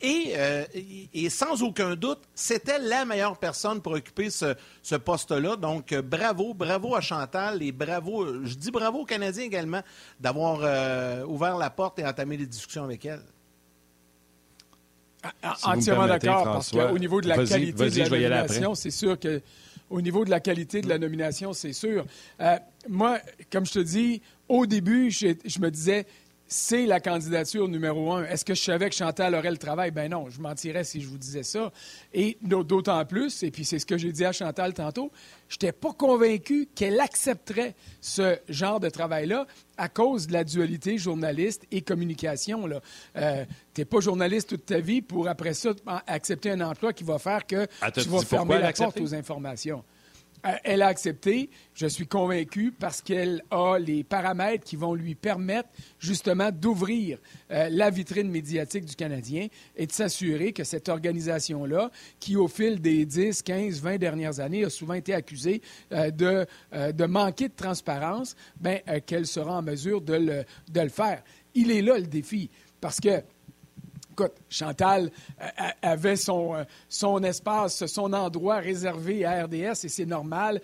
Et, 0.00 0.32
euh, 0.36 0.64
et 1.12 1.28
sans 1.28 1.62
aucun 1.62 1.96
doute, 1.96 2.20
c'était 2.34 2.78
la 2.78 3.04
meilleure 3.04 3.36
personne 3.36 3.82
pour 3.82 3.92
occuper 3.92 4.30
ce, 4.30 4.54
ce 4.82 4.94
poste-là. 4.94 5.56
Donc, 5.56 5.92
euh, 5.92 6.02
bravo, 6.02 6.54
bravo 6.54 6.94
à 6.94 7.00
Chantal 7.00 7.62
et 7.62 7.72
bravo, 7.72 8.44
je 8.44 8.54
dis 8.54 8.70
bravo 8.70 9.00
aux 9.00 9.04
Canadiens 9.04 9.44
également 9.44 9.82
d'avoir 10.20 10.60
euh, 10.62 11.24
ouvert 11.24 11.56
la 11.56 11.70
porte 11.70 11.98
et 11.98 12.06
entamé 12.06 12.36
des 12.36 12.46
discussions 12.46 12.84
avec 12.84 13.04
elle. 13.06 13.22
Ah, 15.22 15.32
ah, 15.42 15.56
entièrement 15.74 16.06
d'accord, 16.06 16.44
parce 16.44 16.70
qu'au 16.70 16.98
niveau 16.98 17.20
de 17.20 17.28
la 17.28 17.44
qualité 17.44 17.90
de 17.90 17.98
la 17.98 18.08
nomination, 18.08 18.74
c'est 18.76 18.92
sûr 18.92 19.18
que 19.18 19.42
au 19.90 20.00
niveau 20.00 20.24
de 20.24 20.30
la 20.30 20.38
qualité 20.38 20.80
de 20.80 20.88
la 20.88 20.98
nomination, 20.98 21.52
c'est 21.52 21.72
sûr. 21.72 22.04
Euh, 22.40 22.56
moi, 22.88 23.18
comme 23.50 23.66
je 23.66 23.72
te 23.72 23.78
dis, 23.78 24.22
au 24.48 24.66
début, 24.66 25.10
je, 25.10 25.28
je 25.44 25.58
me 25.58 25.70
disais, 25.70 26.06
c'est 26.48 26.86
la 26.86 26.98
candidature 26.98 27.68
numéro 27.68 28.12
un. 28.12 28.24
Est-ce 28.24 28.44
que 28.44 28.54
je 28.54 28.62
savais 28.62 28.88
que 28.88 28.96
Chantal 28.96 29.34
aurait 29.34 29.50
le 29.50 29.58
travail? 29.58 29.90
Ben 29.90 30.10
non, 30.10 30.30
je 30.30 30.40
mentirais 30.40 30.82
si 30.82 31.02
je 31.02 31.06
vous 31.06 31.18
disais 31.18 31.42
ça. 31.42 31.70
Et 32.14 32.38
d'autant 32.42 33.04
plus, 33.04 33.42
et 33.42 33.50
puis 33.50 33.66
c'est 33.66 33.78
ce 33.78 33.86
que 33.86 33.98
j'ai 33.98 34.12
dit 34.12 34.24
à 34.24 34.32
Chantal 34.32 34.72
tantôt, 34.72 35.12
je 35.48 35.56
n'étais 35.56 35.72
pas 35.72 35.92
convaincu 35.92 36.66
qu'elle 36.74 37.00
accepterait 37.00 37.74
ce 38.00 38.38
genre 38.48 38.80
de 38.80 38.88
travail-là 38.88 39.46
à 39.76 39.88
cause 39.88 40.26
de 40.26 40.32
la 40.32 40.42
dualité 40.42 40.96
journaliste 40.96 41.66
et 41.70 41.82
communication. 41.82 42.68
Euh, 43.16 43.44
tu 43.74 43.80
n'es 43.80 43.84
pas 43.84 44.00
journaliste 44.00 44.48
toute 44.48 44.66
ta 44.66 44.80
vie 44.80 45.02
pour, 45.02 45.28
après 45.28 45.52
ça, 45.52 45.70
accepter 46.06 46.50
un 46.50 46.62
emploi 46.62 46.94
qui 46.94 47.04
va 47.04 47.18
faire 47.18 47.46
que 47.46 47.66
tu 47.94 48.08
vas 48.08 48.20
fermer 48.22 48.58
la 48.58 48.72
porte 48.72 49.00
aux 49.00 49.14
informations. 49.14 49.84
Euh, 50.46 50.52
elle 50.64 50.82
a 50.82 50.86
accepté, 50.86 51.50
je 51.74 51.86
suis 51.86 52.06
convaincu, 52.06 52.72
parce 52.72 53.02
qu'elle 53.02 53.42
a 53.50 53.78
les 53.78 54.04
paramètres 54.04 54.64
qui 54.64 54.76
vont 54.76 54.94
lui 54.94 55.14
permettre 55.14 55.68
justement 55.98 56.50
d'ouvrir 56.52 57.18
euh, 57.50 57.68
la 57.70 57.90
vitrine 57.90 58.30
médiatique 58.30 58.84
du 58.84 58.94
Canadien 58.94 59.48
et 59.76 59.86
de 59.86 59.92
s'assurer 59.92 60.52
que 60.52 60.64
cette 60.64 60.88
organisation-là, 60.88 61.90
qui 62.20 62.36
au 62.36 62.48
fil 62.48 62.80
des 62.80 63.04
10, 63.04 63.42
15, 63.42 63.80
20 63.80 63.98
dernières 63.98 64.40
années 64.40 64.64
a 64.64 64.70
souvent 64.70 64.94
été 64.94 65.14
accusée 65.14 65.60
euh, 65.92 66.10
de, 66.10 67.06
manquer 67.06 67.48
de 67.48 67.54
transparence, 67.54 68.36
ben, 68.60 68.80
qu'elle 69.06 69.26
sera 69.26 69.58
en 69.58 69.62
mesure 69.62 70.00
de 70.00 70.44
le 70.74 70.88
faire. 70.88 71.22
Il 71.54 71.70
est 71.70 71.82
là 71.82 71.98
le 71.98 72.06
défi, 72.06 72.50
parce 72.80 73.00
que 73.00 73.22
écoute, 74.18 74.34
Chantal 74.50 75.10
avait 75.80 76.16
son, 76.16 76.64
son 76.88 77.22
espace, 77.22 77.86
son 77.86 78.12
endroit 78.12 78.56
réservé 78.56 79.24
à 79.24 79.44
RDS 79.44 79.84
et 79.84 79.88
c'est 79.88 80.06
normal. 80.06 80.60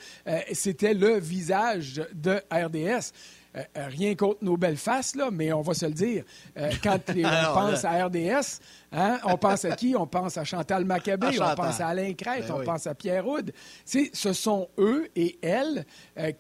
C'était 0.52 0.94
le 0.94 1.20
visage 1.20 2.02
de 2.12 2.40
RDS. 2.50 3.12
Euh, 3.56 3.62
euh, 3.76 3.87
rien 3.87 4.16
contre 4.16 4.42
nos 4.42 4.56
belles 4.56 4.76
faces, 4.76 5.14
là, 5.14 5.30
mais 5.30 5.52
on 5.52 5.61
va 5.61 5.75
se 5.75 5.87
le 5.87 5.92
dire. 5.92 6.25
Euh, 6.56 6.70
quand 6.82 6.99
on 7.08 7.54
pense 7.54 7.84
à 7.84 8.06
RDS, 8.06 8.61
hein, 8.92 9.20
on 9.25 9.37
pense 9.37 9.64
à 9.64 9.76
qui? 9.76 9.94
On 9.96 10.06
pense 10.06 10.37
à 10.37 10.44
Chantal 10.44 10.84
Maccabé, 10.84 11.38
on 11.40 11.54
pense 11.54 11.80
à 11.80 11.88
Alain 11.88 12.12
Crête, 12.14 12.49
ben 12.49 12.56
on 12.58 12.64
pense 12.64 12.87
à 12.87 12.94
Pierre 12.94 13.26
Houd. 13.26 13.52
Ce 13.84 14.32
sont 14.32 14.68
eux 14.78 15.08
et 15.14 15.38
elles 15.42 15.87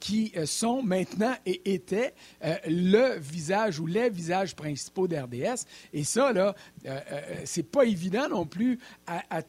qui 0.00 0.32
sont 0.44 0.82
maintenant 0.82 1.34
et 1.46 1.74
étaient 1.74 2.14
le 2.66 3.18
visage 3.18 3.78
ou 3.78 3.86
les 3.86 4.10
visages 4.10 4.56
principaux 4.56 5.06
d'RDS. 5.06 5.66
Et 5.92 6.04
ça, 6.04 6.32
là, 6.32 6.54
c'est 7.44 7.70
pas 7.70 7.84
évident 7.84 8.28
non 8.28 8.46
plus 8.46 8.78
à, 9.06 9.22
à 9.30 9.42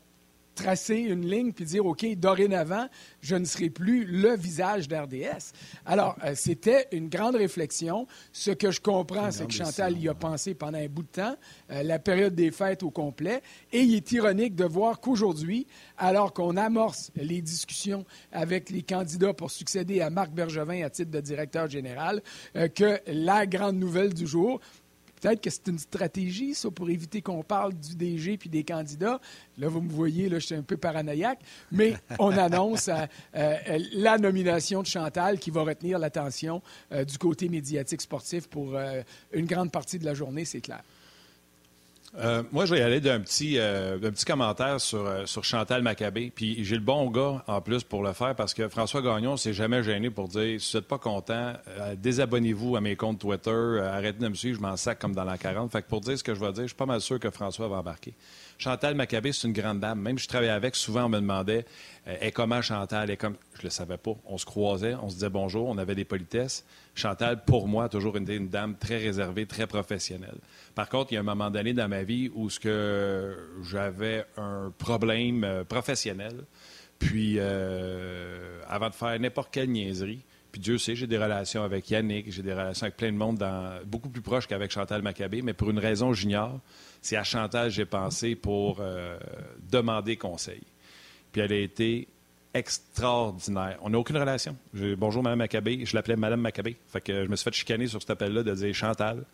tracer 0.56 0.98
une 0.98 1.26
ligne 1.30 1.52
puis 1.52 1.66
dire, 1.66 1.86
OK, 1.86 2.06
dorénavant, 2.16 2.88
je 3.22 3.36
ne 3.36 3.46
serai 3.46 3.70
plus 3.70 4.06
le 4.06 4.36
visage 4.36 4.88
d'RDS. 4.88 5.54
Alors, 5.86 6.16
euh, 6.24 6.34
c'était 6.36 6.88
une 6.92 7.10
grande 7.10 7.36
réflexion. 7.36 8.08
Ce 8.32 8.52
que 8.52 8.72
je 8.72 8.82
comprends, 8.82 9.32
c'est 9.32 9.46
que 9.46 9.54
Chantal 9.54 9.98
y 10.00 10.10
a 10.10 10.14
pensé 10.14 10.54
pendant 10.56 10.78
un 10.78 10.88
bout 10.88 11.04
de 11.04 11.08
temps, 11.08 11.36
euh, 11.72 11.84
la 11.84 12.00
période 12.00 12.34
des 12.34 12.52
fêtes 12.52 12.84
au 12.84 12.90
complet. 12.90 13.42
Et 13.72 13.82
il 13.82 13.96
est 13.96 14.12
ironique 14.12 14.56
de 14.56 14.66
voir 14.66 15.00
qu'aujourd'hui, 15.00 15.68
alors 15.98 16.34
qu'on 16.34 16.58
amorce 16.58 17.12
les 17.16 17.42
discussions 17.42 18.06
avec 18.32 18.70
les 18.70 18.82
candidats 18.82 19.34
pour 19.34 19.52
succéder 19.52 20.02
à 20.02 20.10
Marc 20.10 20.32
Bergevin 20.32 20.84
à 20.84 20.90
titre 20.90 21.12
de 21.12 21.22
directeur 21.22 21.70
général, 21.70 22.22
euh, 22.56 22.68
que 22.68 23.00
la 23.08 23.46
grande 23.46 23.78
nouvelle 23.78 24.14
du 24.14 24.26
jour, 24.26 24.60
Peut-être 25.26 25.42
que 25.42 25.50
c'est 25.50 25.66
une 25.70 25.80
stratégie, 25.80 26.54
ça, 26.54 26.70
pour 26.70 26.88
éviter 26.88 27.20
qu'on 27.24 27.42
parle 27.42 27.74
du 27.74 27.96
DG 27.96 28.38
puis 28.38 28.48
des 28.48 28.64
candidats. 28.64 29.20
Là, 29.58 29.68
vous 29.70 29.82
me 29.82 29.90
voyez, 29.90 30.30
là, 30.30 30.38
je 30.38 30.46
suis 30.46 30.54
un 30.54 30.62
peu 30.62 30.78
paranoïaque, 30.78 31.40
mais 31.72 31.96
on 32.20 32.30
annonce 32.38 32.90
euh, 32.90 33.08
euh, 33.36 33.80
la 33.94 34.20
nomination 34.20 34.84
de 34.84 34.88
Chantal 34.88 35.40
qui 35.40 35.50
va 35.50 35.64
retenir 35.64 35.98
l'attention 35.98 36.62
euh, 36.92 37.06
du 37.06 37.18
côté 37.18 37.50
médiatique 37.50 38.02
sportif 38.02 38.46
pour 38.48 38.78
une 39.34 39.48
grande 39.48 39.72
partie 39.72 39.98
de 39.98 40.06
la 40.06 40.14
journée, 40.14 40.46
c'est 40.46 40.62
clair. 40.62 40.84
Euh, 42.18 42.44
moi, 42.52 42.66
je 42.66 42.74
vais 42.74 42.80
y 42.80 42.84
aller 42.84 43.02
d'un 43.02 43.20
petit, 43.20 43.56
euh, 43.58 43.98
petit 43.98 44.26
commentaire 44.26 44.80
sur, 44.80 45.06
euh, 45.06 45.26
sur 45.26 45.44
Chantal 45.44 45.82
Maccabé. 45.82 46.32
Puis 46.34 46.64
j'ai 46.64 46.76
le 46.76 46.82
bon 46.82 47.10
gars 47.10 47.44
en 47.48 47.62
plus 47.62 47.84
pour 47.84 48.04
le 48.04 48.14
faire 48.14 48.36
parce 48.36 48.54
que 48.54 48.68
François 48.70 49.02
Gagnon 49.02 49.36
s'est 49.38 49.54
jamais 49.54 49.84
gêné 49.84 50.10
pour 50.10 50.28
dire 50.28 50.60
si 50.62 50.72
vous 50.72 50.78
n'êtes 50.78 50.88
pas 50.88 50.98
content, 50.98 51.54
désabonnez-vous 51.98 52.76
à 52.76 52.82
mes 52.82 52.96
comptes 52.96 53.20
Twitter, 53.20 53.80
arrêtez 53.82 54.20
de 54.20 54.28
me 54.28 54.34
suivre, 54.34 54.58
je 54.58 54.62
m'en 54.62 54.78
sac 54.78 55.00
comme 55.00 55.14
dans 55.14 55.24
la 55.24 55.38
40. 55.38 55.72
Fait 55.72 55.82
que 55.82 55.88
pour 55.88 56.02
dire 56.02 56.18
ce 56.18 56.24
que 56.24 56.34
je 56.34 56.40
vais 56.40 56.52
dire, 56.54 56.64
je 56.64 56.68
suis 56.68 56.76
pas 56.76 56.86
mal 56.86 57.02
sûr 57.02 57.20
que 57.20 57.30
François 57.30 57.68
va 57.68 57.78
embarquer. 57.78 58.14
Chantal 58.58 58.96
Maccabé, 58.96 59.32
c'est 59.34 59.48
une 59.48 59.54
grande 59.54 59.80
dame. 59.80 60.00
Même 60.00 60.18
je 60.18 60.28
travaillais 60.28 60.52
avec, 60.52 60.76
souvent 60.76 61.06
on 61.06 61.10
me 61.10 61.20
demandait 61.20 61.66
et 62.22 62.32
comment 62.32 62.62
Chantal 62.62 63.10
est 63.10 63.18
comme. 63.18 63.36
Je 63.58 63.64
le 63.64 63.70
savais 63.70 63.98
pas. 63.98 64.16
On 64.26 64.38
se 64.38 64.46
croisait, 64.46 64.96
on 64.96 65.10
se 65.10 65.16
disait 65.16 65.30
bonjour, 65.30 65.68
on 65.68 65.78
avait 65.78 65.96
des 65.96 66.06
politesses. 66.06 66.66
Chantal, 66.94 67.44
pour 67.44 67.68
moi, 67.68 67.90
toujours 67.90 68.16
une, 68.16 68.30
une 68.30 68.50
dame 68.50 68.76
très 68.78 68.98
réservée, 68.98 69.46
très 69.46 69.68
professionnelle. 69.68 70.38
Par 70.76 70.88
contre, 70.88 71.12
il 71.12 71.16
y 71.16 71.18
a 71.18 71.22
un 71.22 71.24
moment 71.24 71.50
donné 71.50 71.74
dans 71.74 71.90
ma 71.90 72.04
vie 72.04 72.32
où 72.34 72.50
ce 72.50 72.60
que 72.60 73.36
j'avais 73.64 74.26
un 74.38 74.72
problème 74.78 75.44
euh, 75.44 75.64
professionnel. 75.64 76.46
Puis, 77.00 77.36
euh, 77.38 78.62
avant 78.70 78.90
de 78.90 78.96
faire 78.96 79.20
n'importe 79.20 79.50
quelle 79.52 79.70
niaiserie, 79.70 80.22
puis 80.56 80.62
Dieu 80.62 80.78
sait, 80.78 80.96
j'ai 80.96 81.06
des 81.06 81.18
relations 81.18 81.64
avec 81.64 81.92
Yannick, 81.92 82.32
j'ai 82.32 82.42
des 82.42 82.54
relations 82.54 82.86
avec 82.86 82.96
plein 82.96 83.12
de 83.12 83.18
monde, 83.18 83.38
dans, 83.38 83.78
beaucoup 83.86 84.08
plus 84.08 84.22
proches 84.22 84.48
qu'avec 84.48 84.72
Chantal 84.72 85.02
Maccabé, 85.02 85.42
mais 85.42 85.52
pour 85.52 85.70
une 85.70 85.80
raison 85.80 86.14
j'ignore, 86.14 86.62
c'est 87.02 87.18
à 87.18 87.26
Chantal 87.26 87.70
j'ai 87.72 87.84
pensé 87.84 88.36
pour 88.36 88.78
euh, 88.80 89.20
demander 89.70 90.16
conseil. 90.16 90.62
Puis 91.34 91.42
elle 91.42 91.52
a 91.52 91.58
été 91.58 92.08
extraordinaire. 92.54 93.78
On 93.82 93.90
n'a 93.90 94.00
aucune 94.00 94.16
relation. 94.16 94.56
Bonjour, 94.74 95.24
Mme 95.24 95.40
Maccabé. 95.40 95.86
Je 95.86 95.94
l'appelais 95.94 96.16
Mme 96.16 96.40
Maccabé. 96.40 96.78
Fait 96.88 97.02
que 97.02 97.26
je 97.26 97.30
me 97.30 97.36
suis 97.36 97.44
fait 97.44 97.54
chicaner 97.54 97.88
sur 97.88 98.00
cet 98.00 98.12
appel-là 98.12 98.42
de 98.44 98.56
dire 98.56 98.74
Chantal. 98.74 99.26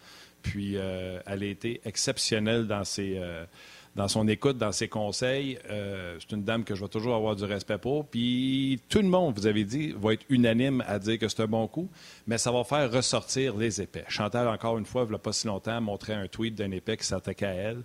Puis 0.41 0.75
euh, 0.75 1.19
elle 1.27 1.43
a 1.43 1.45
été 1.45 1.81
exceptionnelle 1.85 2.65
dans, 2.65 2.83
ses, 2.83 3.19
euh, 3.19 3.45
dans 3.95 4.07
son 4.07 4.27
écoute, 4.27 4.57
dans 4.57 4.71
ses 4.71 4.87
conseils. 4.87 5.59
Euh, 5.69 6.17
c'est 6.19 6.35
une 6.35 6.43
dame 6.43 6.63
que 6.63 6.75
je 6.75 6.81
vais 6.81 6.89
toujours 6.89 7.15
avoir 7.15 7.35
du 7.35 7.43
respect 7.43 7.77
pour. 7.77 8.07
Puis 8.07 8.79
tout 8.89 8.99
le 8.99 9.07
monde, 9.07 9.37
vous 9.37 9.47
avez 9.47 9.63
dit, 9.63 9.93
va 9.99 10.13
être 10.13 10.25
unanime 10.29 10.83
à 10.87 10.99
dire 10.99 11.19
que 11.19 11.27
c'est 11.27 11.41
un 11.41 11.47
bon 11.47 11.67
coup, 11.67 11.89
mais 12.27 12.37
ça 12.37 12.51
va 12.51 12.63
faire 12.63 12.91
ressortir 12.91 13.57
les 13.57 13.81
épais. 13.81 14.05
Chantal, 14.07 14.47
encore 14.47 14.77
une 14.77 14.85
fois, 14.85 15.03
il 15.03 15.09
n'y 15.09 15.15
a 15.15 15.19
pas 15.19 15.33
si 15.33 15.47
longtemps, 15.47 15.81
montrait 15.81 16.13
un 16.13 16.27
tweet 16.27 16.55
d'un 16.55 16.71
épais 16.71 16.97
qui 16.97 17.05
s'attaquait 17.05 17.45
à 17.45 17.53
elle. 17.53 17.83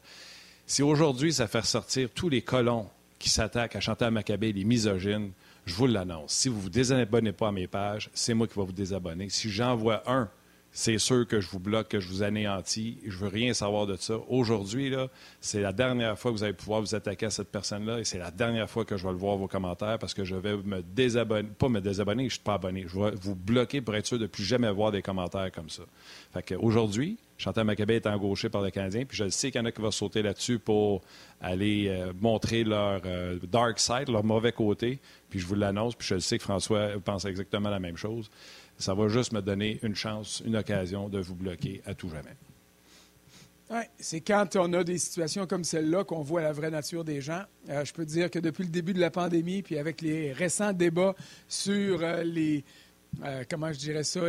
Si 0.66 0.82
aujourd'hui, 0.82 1.32
ça 1.32 1.46
fait 1.46 1.60
ressortir 1.60 2.10
tous 2.14 2.28
les 2.28 2.42
colons 2.42 2.88
qui 3.18 3.30
s'attaquent 3.30 3.76
à 3.76 3.80
Chantal 3.80 4.12
Maccabé, 4.12 4.52
les 4.52 4.64
misogynes, 4.64 5.30
je 5.64 5.74
vous 5.74 5.86
l'annonce. 5.86 6.32
Si 6.32 6.48
vous 6.48 6.56
ne 6.56 6.62
vous 6.62 6.70
désabonnez 6.70 7.32
pas 7.32 7.48
à 7.48 7.52
mes 7.52 7.66
pages, 7.66 8.10
c'est 8.14 8.34
moi 8.34 8.46
qui 8.46 8.58
vais 8.58 8.64
vous 8.64 8.72
désabonner. 8.72 9.28
Si 9.28 9.50
j'en 9.50 9.74
vois 9.74 10.02
un 10.06 10.28
c'est 10.76 10.98
sûr 10.98 11.26
que 11.26 11.40
je 11.40 11.48
vous 11.48 11.58
bloque, 11.58 11.88
que 11.88 12.00
je 12.00 12.06
vous 12.06 12.22
anéantis. 12.22 12.98
Je 13.06 13.16
veux 13.16 13.28
rien 13.28 13.54
savoir 13.54 13.86
de 13.86 13.96
ça. 13.96 14.18
Aujourd'hui, 14.28 14.92
c'est 15.40 15.62
la 15.62 15.72
dernière 15.72 16.18
fois 16.18 16.30
que 16.30 16.36
vous 16.36 16.44
allez 16.44 16.52
pouvoir 16.52 16.82
vous 16.82 16.94
attaquer 16.94 17.24
à 17.24 17.30
cette 17.30 17.48
personne-là 17.48 18.00
et 18.00 18.04
c'est 18.04 18.18
la 18.18 18.30
dernière 18.30 18.68
fois 18.68 18.84
que 18.84 18.98
je 18.98 19.06
vais 19.06 19.12
le 19.12 19.16
voir 19.16 19.38
vos 19.38 19.48
commentaires 19.48 19.98
parce 19.98 20.12
que 20.12 20.22
je 20.22 20.34
vais 20.36 20.54
me 20.54 20.82
désabonner, 20.82 21.48
pas 21.58 21.70
me 21.70 21.80
désabonner, 21.80 22.24
je 22.24 22.26
ne 22.26 22.30
suis 22.32 22.40
pas 22.40 22.54
abonné. 22.54 22.84
Je 22.88 23.00
vais 23.00 23.12
vous 23.18 23.34
bloquer 23.34 23.80
pour 23.80 23.94
être 23.96 24.04
sûr 24.04 24.18
de 24.18 24.26
plus 24.26 24.44
jamais 24.44 24.70
voir 24.70 24.92
des 24.92 25.00
commentaires 25.00 25.50
comme 25.50 25.70
ça. 25.70 25.84
Fait 26.34 26.42
qu'aujourd'hui, 26.42 27.16
Chantal 27.38 27.64
Maccabé 27.64 27.94
est 27.94 28.06
engauché 28.06 28.50
par 28.50 28.60
le 28.60 28.70
Canadien, 28.70 29.06
puis 29.06 29.16
je 29.16 29.30
sais 29.30 29.50
qu'il 29.50 29.60
y 29.60 29.62
en 29.62 29.66
a 29.66 29.72
qui 29.72 29.80
vont 29.80 29.90
sauter 29.90 30.22
là-dessus 30.22 30.58
pour 30.58 31.02
aller 31.40 31.86
euh, 31.88 32.12
montrer 32.20 32.64
leur 32.64 33.00
euh, 33.04 33.38
dark 33.50 33.78
side, 33.78 34.08
leur 34.08 34.24
mauvais 34.24 34.52
côté, 34.52 35.00
puis 35.28 35.38
je 35.38 35.46
vous 35.46 35.54
l'annonce, 35.54 35.94
puis 35.94 36.06
je 36.06 36.18
sais 36.18 36.38
que 36.38 36.44
François 36.44 36.88
pense 37.04 37.24
exactement 37.24 37.68
la 37.68 37.78
même 37.78 37.96
chose. 37.96 38.30
Ça 38.78 38.94
va 38.94 39.08
juste 39.08 39.32
me 39.32 39.40
donner 39.40 39.78
une 39.82 39.94
chance, 39.94 40.42
une 40.44 40.56
occasion 40.56 41.08
de 41.08 41.18
vous 41.18 41.34
bloquer 41.34 41.82
à 41.86 41.94
tout 41.94 42.08
jamais. 42.08 42.36
Oui, 43.68 43.80
c'est 43.98 44.20
quand 44.20 44.54
on 44.54 44.72
a 44.74 44.84
des 44.84 44.98
situations 44.98 45.44
comme 45.46 45.64
celle-là 45.64 46.04
qu'on 46.04 46.22
voit 46.22 46.40
la 46.40 46.52
vraie 46.52 46.70
nature 46.70 47.02
des 47.02 47.20
gens. 47.20 47.42
Euh, 47.68 47.84
je 47.84 47.92
peux 47.92 48.04
dire 48.04 48.30
que 48.30 48.38
depuis 48.38 48.62
le 48.62 48.70
début 48.70 48.94
de 48.94 49.00
la 49.00 49.10
pandémie, 49.10 49.62
puis 49.62 49.76
avec 49.76 50.02
les 50.02 50.32
récents 50.32 50.72
débats 50.72 51.16
sur 51.48 52.00
euh, 52.00 52.22
les, 52.22 52.64
euh, 53.24 53.42
comment 53.50 53.72
je 53.72 53.78
dirais 53.78 54.04
ça, 54.04 54.20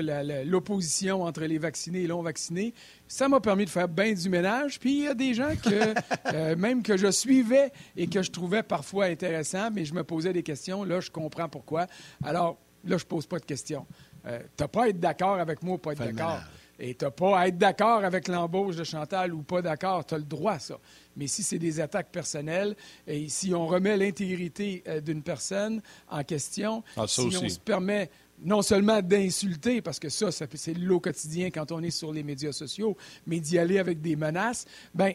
l'opposition 0.43 1.21
entre 1.21 1.43
les 1.43 1.59
vaccinés 1.59 1.99
et 1.99 2.01
les 2.03 2.07
non 2.07 2.23
vaccinés, 2.23 2.73
ça 3.07 3.29
m'a 3.29 3.39
permis 3.39 3.65
de 3.65 3.69
faire 3.69 3.87
bien 3.87 4.11
du 4.13 4.27
ménage. 4.27 4.79
Puis 4.79 4.97
il 4.97 5.03
y 5.03 5.07
a 5.07 5.13
des 5.13 5.35
gens 5.35 5.53
que, 5.63 6.55
même 6.55 6.81
que 6.81 6.97
je 6.97 7.11
suivais 7.11 7.71
et 7.95 8.07
que 8.07 8.23
je 8.23 8.31
trouvais 8.31 8.63
parfois 8.63 9.05
intéressants, 9.05 9.69
mais 9.71 9.85
je 9.85 9.93
me 9.93 10.03
posais 10.03 10.33
des 10.33 10.43
questions. 10.43 10.83
Là, 10.83 10.99
je 10.99 11.11
comprends 11.11 11.47
pourquoi. 11.47 11.85
Alors, 12.23 12.57
là, 12.85 12.97
je 12.97 13.05
pose 13.05 13.27
pas 13.27 13.37
de 13.37 13.45
questions. 13.45 13.85
Euh, 14.27 14.39
tu 14.39 14.63
n'as 14.63 14.67
pas 14.67 14.83
à 14.83 14.87
être 14.89 14.99
d'accord 14.99 15.39
avec 15.39 15.63
moi 15.63 15.75
ou 15.75 15.77
pas 15.77 15.93
être 15.93 16.03
d'accord. 16.03 16.39
Et 16.79 16.93
tu 16.93 17.05
n'as 17.05 17.11
pas 17.11 17.39
à 17.39 17.47
être 17.47 17.57
d'accord 17.57 18.03
avec 18.03 18.27
l'embauche 18.27 18.75
de 18.75 18.83
Chantal 18.83 19.33
ou 19.33 19.41
pas 19.41 19.61
d'accord. 19.61 20.05
Tu 20.05 20.13
as 20.13 20.17
le 20.17 20.23
droit, 20.23 20.59
ça. 20.59 20.77
Mais 21.15 21.27
si 21.27 21.41
c'est 21.41 21.57
des 21.57 21.79
attaques 21.79 22.11
personnelles 22.11 22.75
et 23.07 23.27
si 23.29 23.53
on 23.53 23.65
remet 23.65 23.97
l'intégrité 23.97 24.83
euh, 24.87 25.01
d'une 25.01 25.23
personne 25.23 25.81
en 26.09 26.23
question, 26.23 26.83
ah, 26.95 27.07
si 27.07 27.21
on 27.21 27.49
se 27.49 27.59
permet 27.59 28.09
non 28.39 28.61
seulement 28.61 29.01
d'insulter, 29.01 29.81
parce 29.81 29.99
que 29.99 30.09
ça, 30.09 30.29
c'est 30.31 30.73
le 30.73 30.99
quotidien 30.99 31.49
quand 31.49 31.71
on 31.71 31.81
est 31.81 31.89
sur 31.91 32.13
les 32.13 32.21
médias 32.21 32.51
sociaux, 32.51 32.95
mais 33.25 33.39
d'y 33.39 33.57
aller 33.57 33.79
avec 33.79 33.99
des 34.01 34.15
menaces, 34.15 34.65
ben 34.93 35.13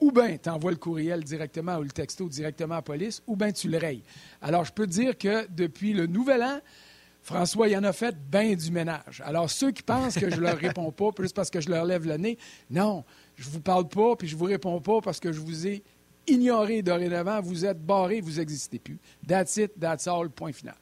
ou 0.00 0.10
bien 0.10 0.36
tu 0.36 0.48
envoies 0.48 0.72
le 0.72 0.76
courriel 0.76 1.22
directement 1.22 1.76
ou 1.76 1.82
le 1.82 1.90
texto 1.90 2.28
directement 2.28 2.74
à 2.74 2.78
la 2.78 2.82
police, 2.82 3.22
ou 3.28 3.36
bien 3.36 3.52
tu 3.52 3.68
le 3.68 3.78
rayes. 3.78 4.02
Alors, 4.42 4.64
je 4.64 4.72
peux 4.72 4.86
te 4.86 4.92
dire 4.92 5.16
que 5.16 5.46
depuis 5.50 5.92
le 5.92 6.06
nouvel 6.06 6.42
an, 6.42 6.60
François, 7.24 7.68
il 7.68 7.76
en 7.76 7.84
a 7.84 7.94
fait 7.94 8.14
bien 8.30 8.54
du 8.54 8.70
ménage. 8.70 9.22
Alors, 9.24 9.50
ceux 9.50 9.72
qui 9.72 9.82
pensent 9.82 10.14
que 10.14 10.30
je 10.30 10.38
leur 10.38 10.58
réponds 10.58 10.92
pas 10.92 11.08
juste 11.18 11.34
parce 11.34 11.50
que 11.50 11.58
je 11.58 11.70
leur 11.70 11.86
lève 11.86 12.06
le 12.06 12.18
nez, 12.18 12.36
non, 12.70 13.02
je 13.34 13.48
vous 13.48 13.60
parle 13.60 13.88
pas, 13.88 14.14
puis 14.14 14.28
je 14.28 14.36
vous 14.36 14.44
réponds 14.44 14.78
pas 14.82 15.00
parce 15.00 15.20
que 15.20 15.32
je 15.32 15.40
vous 15.40 15.66
ai 15.66 15.82
ignoré 16.26 16.82
dorénavant, 16.82 17.40
vous 17.40 17.64
êtes 17.64 17.80
barré, 17.82 18.20
vous 18.20 18.32
n'existez 18.32 18.78
plus. 18.78 18.98
That's 19.26 19.56
it, 19.56 19.72
that's 19.80 20.06
all, 20.06 20.28
point 20.28 20.52
final. 20.52 20.76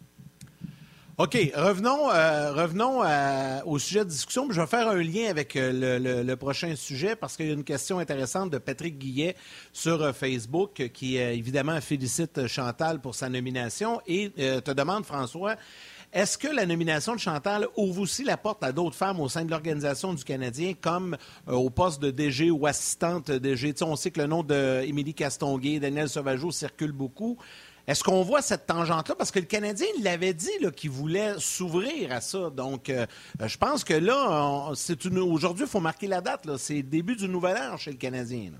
OK, 1.18 1.36
revenons, 1.54 2.10
euh, 2.10 2.66
euh, 3.04 3.60
au 3.66 3.78
sujet 3.78 4.00
de 4.00 4.08
discussion. 4.08 4.48
Je 4.50 4.60
vais 4.60 4.66
faire 4.66 4.88
un 4.88 5.02
lien 5.02 5.28
avec 5.28 5.54
euh, 5.54 6.24
le, 6.24 6.36
prochain 6.36 6.74
sujet 6.74 7.14
parce 7.14 7.36
qu'il 7.36 7.46
y 7.46 7.50
a 7.50 7.52
une 7.52 7.64
question 7.64 7.98
intéressante 7.98 8.50
de 8.50 8.58
Patrick 8.58 8.98
Guillet 8.98 9.36
sur 9.72 10.16
Facebook 10.16 10.88
qui, 10.92 11.18
évidemment, 11.18 11.80
félicite 11.80 12.48
Chantal 12.48 13.00
pour 13.00 13.14
sa 13.14 13.28
nomination 13.28 14.00
et 14.06 14.30
te 14.30 14.72
demande, 14.72 15.04
François, 15.04 15.56
est-ce 16.12 16.36
que 16.36 16.48
la 16.48 16.66
nomination 16.66 17.14
de 17.14 17.20
Chantal 17.20 17.66
ouvre 17.74 18.02
aussi 18.02 18.22
la 18.22 18.36
porte 18.36 18.62
à 18.62 18.70
d'autres 18.70 18.96
femmes 18.96 19.18
au 19.18 19.30
sein 19.30 19.46
de 19.46 19.50
l'organisation 19.50 20.12
du 20.12 20.22
Canadien, 20.24 20.74
comme 20.78 21.16
euh, 21.48 21.54
au 21.54 21.70
poste 21.70 22.02
de 22.02 22.10
DG 22.10 22.50
ou 22.50 22.66
assistante 22.66 23.30
DG? 23.30 23.74
on 23.80 23.96
sait 23.96 24.10
que 24.10 24.20
le 24.20 24.26
nom 24.26 24.42
d'Émilie 24.42 25.14
Castonguay, 25.14 25.80
Daniel 25.80 26.10
Sauvageau 26.10 26.50
circule 26.50 26.92
beaucoup. 26.92 27.38
Est-ce 27.86 28.04
qu'on 28.04 28.22
voit 28.22 28.42
cette 28.42 28.66
tangente-là? 28.66 29.14
Parce 29.16 29.30
que 29.30 29.38
le 29.38 29.46
Canadien, 29.46 29.86
l'avait 30.02 30.34
dit 30.34 30.50
qu'il 30.76 30.90
voulait 30.90 31.34
s'ouvrir 31.38 32.12
à 32.12 32.20
ça. 32.20 32.50
Donc, 32.50 32.90
euh, 32.90 33.06
je 33.44 33.56
pense 33.56 33.82
que 33.82 33.94
là, 33.94 34.70
c'est 34.74 35.06
aujourd'hui, 35.06 35.64
il 35.64 35.70
faut 35.70 35.80
marquer 35.80 36.08
la 36.08 36.20
date. 36.20 36.46
C'est 36.58 36.74
le 36.74 36.82
début 36.82 37.16
du 37.16 37.26
nouvel 37.26 37.56
an 37.56 37.78
chez 37.78 37.90
le 37.90 37.96
Canadien. 37.96 38.52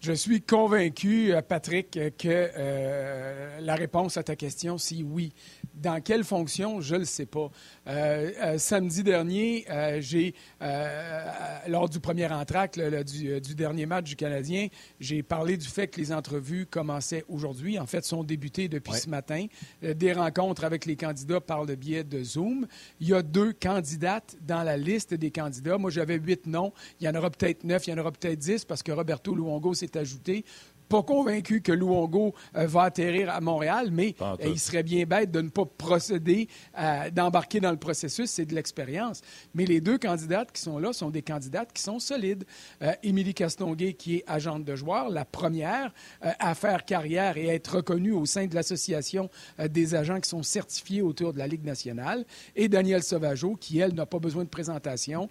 Je 0.00 0.12
suis 0.12 0.40
convaincu, 0.40 1.34
euh, 1.34 1.42
Patrick, 1.42 1.90
que 1.90 2.10
euh, 2.26 3.60
la 3.60 3.74
réponse 3.74 4.16
à 4.16 4.22
ta 4.22 4.34
question, 4.34 4.78
c'est 4.78 5.02
oui. 5.02 5.34
Dans 5.80 6.00
quelle 6.02 6.24
fonction, 6.24 6.80
je 6.82 6.94
ne 6.94 7.00
le 7.00 7.04
sais 7.06 7.24
pas. 7.24 7.50
Euh, 7.86 8.30
euh, 8.42 8.58
samedi 8.58 9.02
dernier, 9.02 9.64
euh, 9.70 9.98
j'ai, 10.00 10.34
lors 11.66 11.88
du 11.88 12.00
premier 12.00 12.30
entracte 12.30 12.78
du, 12.78 13.40
du, 13.40 13.54
dernier 13.54 13.86
match 13.86 14.04
du 14.04 14.16
Canadien, 14.16 14.68
j'ai 14.98 15.22
parlé 15.22 15.56
du 15.56 15.66
fait 15.66 15.88
que 15.88 15.98
les 16.00 16.12
entrevues 16.12 16.66
commençaient 16.66 17.24
aujourd'hui. 17.28 17.78
En 17.78 17.86
fait, 17.86 18.04
sont 18.04 18.24
débutées 18.24 18.68
depuis 18.68 18.92
ce 18.92 19.08
matin. 19.08 19.46
des 19.82 20.12
rencontres 20.12 20.64
avec 20.64 20.84
les 20.84 20.96
candidats 20.96 21.40
par 21.40 21.64
le 21.64 21.76
biais 21.76 22.04
de 22.04 22.22
Zoom. 22.22 22.66
Il 23.00 23.08
y 23.08 23.14
a 23.14 23.22
deux 23.22 23.52
candidates 23.52 24.36
dans 24.42 24.62
la 24.62 24.76
liste 24.76 25.14
des 25.14 25.30
candidats. 25.30 25.78
Moi, 25.78 25.90
j'avais 25.90 26.16
huit 26.16 26.46
noms. 26.46 26.72
Il 27.00 27.06
y 27.06 27.08
en 27.08 27.14
aura 27.14 27.30
peut-être 27.30 27.64
neuf, 27.64 27.86
il 27.86 27.90
y 27.90 27.94
en 27.94 27.98
aura 27.98 28.12
peut-être 28.12 28.38
dix 28.38 28.64
parce 28.64 28.82
que 28.82 28.92
Roberto 28.92 29.34
Luongo 29.34 29.72
s'est 29.72 29.96
ajouté 29.96 30.44
pas 30.90 31.02
convaincu 31.04 31.62
que 31.62 31.70
Luongo 31.70 32.34
euh, 32.56 32.66
va 32.66 32.82
atterrir 32.82 33.30
à 33.30 33.40
Montréal, 33.40 33.90
mais 33.92 34.16
euh, 34.20 34.34
il 34.44 34.58
serait 34.58 34.82
bien 34.82 35.04
bête 35.04 35.30
de 35.30 35.40
ne 35.40 35.48
pas 35.48 35.64
procéder, 35.64 36.48
d'embarquer 37.12 37.60
dans 37.60 37.70
le 37.70 37.76
processus. 37.76 38.28
C'est 38.28 38.44
de 38.44 38.54
l'expérience. 38.54 39.22
Mais 39.54 39.64
les 39.64 39.80
deux 39.80 39.98
candidates 39.98 40.50
qui 40.50 40.60
sont 40.60 40.78
là 40.78 40.92
sont 40.92 41.10
des 41.10 41.22
candidates 41.22 41.72
qui 41.72 41.80
sont 41.80 42.00
solides. 42.00 42.44
Euh, 42.82 42.92
Émilie 43.04 43.34
Castonguay, 43.34 43.92
qui 43.92 44.16
est 44.16 44.24
agente 44.26 44.64
de 44.64 44.74
joueurs, 44.74 45.10
la 45.10 45.24
première 45.24 45.94
à 46.20 46.54
faire 46.56 46.84
carrière 46.84 47.36
et 47.36 47.50
à 47.50 47.54
être 47.54 47.76
reconnue 47.76 48.12
au 48.12 48.26
sein 48.26 48.46
de 48.46 48.54
l'Association 48.54 49.30
des 49.68 49.94
agents 49.94 50.18
qui 50.18 50.28
sont 50.28 50.42
certifiés 50.42 51.02
autour 51.02 51.32
de 51.32 51.38
la 51.38 51.46
Ligue 51.46 51.64
nationale, 51.64 52.24
et 52.56 52.68
Daniel 52.68 53.04
Sauvageau, 53.04 53.54
qui, 53.54 53.78
elle, 53.78 53.94
n'a 53.94 54.06
pas 54.06 54.18
besoin 54.18 54.42
de 54.42 54.48
présentation, 54.48 55.28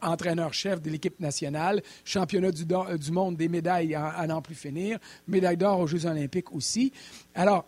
entraîneur-chef 0.00 0.80
de 0.80 0.88
l'équipe 0.88 1.20
nationale, 1.20 1.82
championnat 2.04 2.50
du, 2.50 2.64
du, 2.64 3.12
monde 3.12 3.36
des 3.36 3.48
médailles 3.48 3.94
à 3.94 4.26
n'en 4.26 4.40
plus 4.40 4.54
finir, 4.54 4.98
médaille 5.26 5.56
d'or 5.56 5.80
aux 5.80 5.86
Jeux 5.86 6.06
olympiques 6.06 6.52
aussi. 6.52 6.92
Alors, 7.34 7.66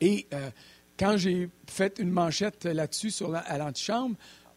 et 0.00 0.26
euh, 0.32 0.50
quand 0.98 1.16
j'ai 1.16 1.48
fait 1.66 1.98
une 1.98 2.10
manchette 2.10 2.64
là-dessus 2.64 3.10
sur 3.10 3.30
la, 3.30 3.40
à 3.40 3.58
l'antichambre, 3.58 4.16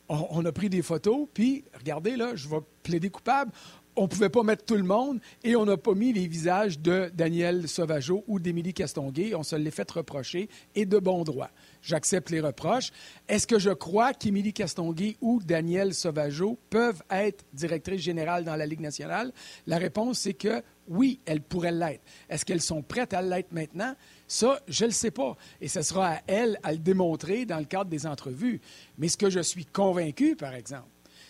on, 0.10 0.46
a 0.46 0.52
pris 0.52 0.70
des 0.70 0.84
photos, 0.84 1.28
puis 1.34 1.64
regardez, 1.78 2.16
là, 2.16 2.36
je 2.36 2.48
vais 2.48 2.60
plaider 2.84 3.10
coupable. 3.10 3.52
On 3.96 4.04
ne 4.04 4.08
pouvait 4.08 4.30
pas 4.30 4.44
mettre 4.44 4.66
tout 4.66 4.76
le 4.76 4.84
monde 4.84 5.20
et 5.44 5.56
on 5.56 5.66
n'a 5.66 5.78
pas 5.78 5.94
mis 5.94 6.12
les 6.12 6.28
visages 6.28 6.80
de 6.80 7.10
Daniel 7.14 7.68
Sauvageau 7.68 8.26
ou 8.28 8.40
d'Émilie 8.40 8.74
Castonguay. 8.74 9.34
On 9.36 9.44
se 9.44 9.56
l'est 9.56 9.72
fait 9.72 9.90
reprocher 9.90 10.50
et 10.76 10.86
de 10.86 11.00
bon 11.00 11.24
droit 11.24 11.50
j'accepte 11.86 12.30
les 12.30 12.42
reproches. 12.42 12.92
Est-ce 13.28 13.48
que 13.48 13.60
je 13.60 13.70
crois 13.70 14.14
qu'Émilie 14.14 14.54
Castonguay 14.54 15.18
ou 15.22 15.42
Daniel 15.44 15.94
Sauvageau 15.94 16.58
peuvent 16.70 17.04
être 17.10 17.46
directrices 17.54 18.02
générales 18.02 18.44
dans 18.44 18.56
la 18.56 18.66
Ligue 18.66 18.82
nationale? 18.82 19.32
La 19.68 19.78
réponse, 19.78 20.20
c'est 20.20 20.34
que 20.34 20.62
oui, 20.88 21.20
elles 21.26 21.42
pourraient 21.42 21.72
l'être. 21.72 22.04
Est-ce 22.30 22.46
qu'elles 22.46 22.62
sont 22.62 22.82
prêtes 22.82 23.14
à 23.14 23.22
l'être 23.22 23.52
maintenant? 23.52 23.96
Ça, 24.28 24.60
je 24.68 24.84
ne 24.84 24.90
le 24.90 24.94
sais 24.94 25.12
pas. 25.12 25.36
Et 25.62 25.68
ce 25.68 25.82
sera 25.82 26.16
à 26.16 26.22
elles 26.28 26.60
à 26.64 26.72
le 26.72 26.78
démontrer 26.78 27.46
dans 27.46 27.60
le 27.60 27.66
cadre 27.66 27.90
des 27.90 28.06
entrevues. 28.06 28.62
Mais 28.98 29.08
ce 29.08 29.18
que 29.18 29.30
je 29.30 29.40
suis 29.40 29.66
convaincu, 29.66 30.36
par 30.36 30.54
exemple, 30.54 30.88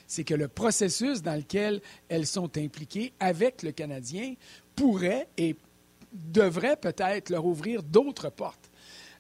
c'est 0.07 0.23
que 0.23 0.33
le 0.33 0.47
processus 0.47 1.21
dans 1.21 1.35
lequel 1.35 1.81
elles 2.09 2.27
sont 2.27 2.57
impliquées 2.57 3.13
avec 3.19 3.63
le 3.63 3.71
Canadien 3.71 4.35
pourrait 4.75 5.27
et 5.37 5.55
devrait 6.11 6.77
peut-être 6.77 7.29
leur 7.29 7.45
ouvrir 7.45 7.83
d'autres 7.83 8.29
portes. 8.29 8.71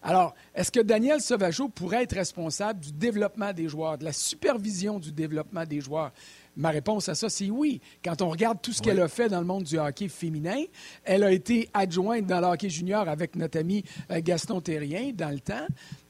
Alors, 0.01 0.35
est-ce 0.53 0.71
que 0.71 0.81
Daniel 0.81 1.19
Sauvageau 1.19 1.67
pourrait 1.67 2.03
être 2.03 2.13
responsable 2.13 2.79
du 2.79 2.91
développement 2.91 3.51
des 3.51 3.67
joueurs, 3.67 3.97
de 3.97 4.05
la 4.05 4.13
supervision 4.13 4.99
du 4.99 5.11
développement 5.11 5.65
des 5.65 5.81
joueurs? 5.81 6.11
Ma 6.55 6.69
réponse 6.69 7.09
à 7.09 7.15
ça, 7.15 7.29
c'est 7.29 7.49
oui. 7.49 7.81
Quand 8.03 8.21
on 8.21 8.29
regarde 8.29 8.61
tout 8.61 8.71
ce 8.71 8.81
qu'elle 8.81 9.01
a 9.01 9.07
fait 9.07 9.27
dans 9.27 9.39
le 9.39 9.45
monde 9.45 9.63
du 9.63 9.77
hockey 9.77 10.07
féminin, 10.07 10.63
elle 11.03 11.23
a 11.23 11.31
été 11.31 11.69
adjointe 11.73 12.25
dans 12.25 12.39
le 12.39 12.47
hockey 12.47 12.69
junior 12.69 13.07
avec 13.09 13.35
notre 13.35 13.59
ami 13.59 13.83
euh, 14.11 14.21
Gaston 14.23 14.61
Terrien 14.61 15.11
dans 15.13 15.29
le 15.29 15.39
temps. 15.39 15.67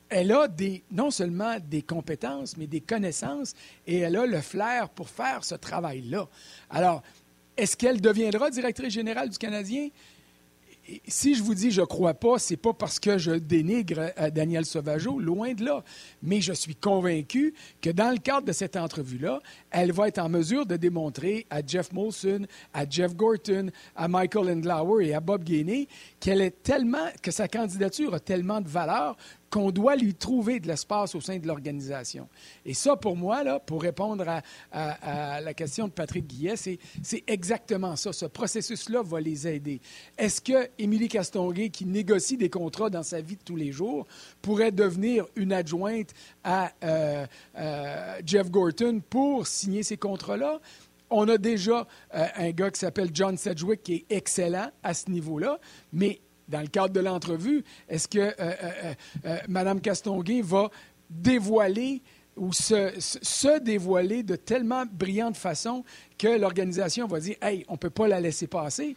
Elle 0.07 0.31
a 0.31 0.47
des, 0.47 0.83
non 0.91 1.09
seulement 1.09 1.57
des 1.59 1.81
compétences, 1.81 2.57
mais 2.57 2.67
des 2.67 2.81
connaissances 2.81 3.53
et 3.87 3.99
elle 3.99 4.15
a 4.15 4.25
le 4.27 4.39
flair 4.39 4.89
pour 4.89 5.09
faire 5.09 5.43
ce 5.43 5.55
travail-là. 5.55 6.27
Alors, 6.69 7.01
est-ce 7.57 7.75
qu'elle 7.75 7.99
deviendra 7.99 8.51
directrice 8.51 8.93
générale 8.93 9.29
du 9.29 9.37
Canadien? 9.37 9.89
Si 11.07 11.35
je 11.35 11.43
vous 11.43 11.55
dis 11.55 11.71
je 11.71 11.81
crois 11.81 12.13
pas, 12.13 12.37
c'est 12.37 12.57
pas 12.57 12.73
parce 12.73 12.99
que 12.99 13.17
je 13.17 13.31
dénigre 13.31 14.11
euh, 14.19 14.29
Daniel 14.29 14.65
Sauvageau, 14.65 15.19
loin 15.19 15.53
de 15.53 15.65
là. 15.65 15.83
Mais 16.21 16.41
je 16.41 16.53
suis 16.53 16.75
convaincu 16.75 17.53
que 17.81 17.89
dans 17.89 18.11
le 18.11 18.17
cadre 18.17 18.45
de 18.45 18.51
cette 18.51 18.75
entrevue-là, 18.75 19.39
elle 19.71 19.91
va 19.91 20.07
être 20.07 20.19
en 20.19 20.29
mesure 20.29 20.65
de 20.65 20.75
démontrer 20.75 21.45
à 21.49 21.61
Jeff 21.65 21.91
Molson, 21.91 22.45
à 22.73 22.87
Jeff 22.89 23.15
Gorton, 23.15 23.71
à 23.95 24.07
Michael 24.07 24.49
Endlauer 24.49 25.07
et 25.07 25.13
à 25.13 25.19
Bob 25.19 25.43
Gainey 25.43 25.87
qu'elle 26.19 26.41
est 26.41 26.63
tellement, 26.63 27.07
que 27.21 27.31
sa 27.31 27.47
candidature 27.47 28.13
a 28.13 28.19
tellement 28.19 28.61
de 28.61 28.67
valeur 28.67 29.15
qu'on 29.55 29.71
doit 29.71 29.95
lui 29.95 30.13
trouver 30.13 30.59
de 30.59 30.67
l'espace 30.67 31.15
au 31.15 31.21
sein 31.21 31.37
de 31.39 31.47
l'organisation. 31.47 32.27
Et 32.65 32.73
ça, 32.73 32.97
pour 32.97 33.15
moi, 33.15 33.41
là, 33.41 33.57
pour 33.57 33.81
répondre 33.81 34.25
à, 34.27 35.39
la 35.39 35.53
question 35.53 35.87
de 35.87 35.93
Patrick 35.93 36.27
Guillet, 36.27 36.57
c'est 36.57 37.23
exactement 37.25 37.95
ça. 37.95 38.11
Ce 38.11 38.25
processus-là 38.25 39.01
va 39.01 39.21
les 39.21 39.47
aider. 39.47 39.79
Est-ce 40.17 40.41
que 40.41 40.69
Émilie 40.77 41.07
Castonguay, 41.07 41.69
qui 41.69 41.85
négocie 41.85 42.35
des 42.35 42.49
contrats 42.49 42.89
dans 42.89 43.03
sa 43.03 43.21
vie 43.21 43.37
de 43.37 43.43
tous 43.43 43.55
les 43.55 43.71
jours, 43.71 44.05
pourrait 44.41 44.73
devenir 44.73 45.25
une 45.37 45.53
adjointe 45.53 46.09
à 46.43 46.73
euh, 46.83 47.25
euh, 47.57 48.19
Jeff 48.25 48.51
Gorton 48.51 49.01
pour 49.09 49.47
signer 49.47 49.83
ces 49.83 49.95
contrats-là? 49.95 50.59
On 51.09 51.29
a 51.29 51.37
déjà 51.37 51.87
euh, 52.13 52.25
un 52.35 52.51
gars 52.51 52.71
qui 52.71 52.79
s'appelle 52.81 53.11
John 53.13 53.37
Sedgwick 53.37 53.83
qui 53.83 53.93
est 53.93 54.05
excellent 54.09 54.69
à 54.83 54.93
ce 54.93 55.09
niveau-là, 55.09 55.59
mais 55.93 56.19
dans 56.47 56.61
le 56.61 56.67
cadre 56.67 56.93
de 56.93 56.99
l'entrevue, 56.99 57.63
est-ce 57.89 58.07
que 58.07 58.19
euh, 58.19 58.33
euh, 58.39 58.93
euh, 59.25 59.37
Mme 59.47 59.81
Castonguay 59.81 60.41
va 60.41 60.69
dévoiler 61.09 62.01
ou 62.37 62.51
se, 62.51 63.59
dévoiler 63.59 64.21
de 64.21 64.35
tellement 64.35 64.83
brillante 64.85 65.37
façon 65.37 65.83
que 66.17 66.37
l'organisation 66.37 67.07
va 67.07 67.19
dire 67.19 67.35
Hey, 67.41 67.65
on 67.69 67.73
ne 67.73 67.77
peut 67.77 67.89
pas 67.89 68.07
la 68.07 68.19
laisser 68.19 68.47
passer? 68.47 68.95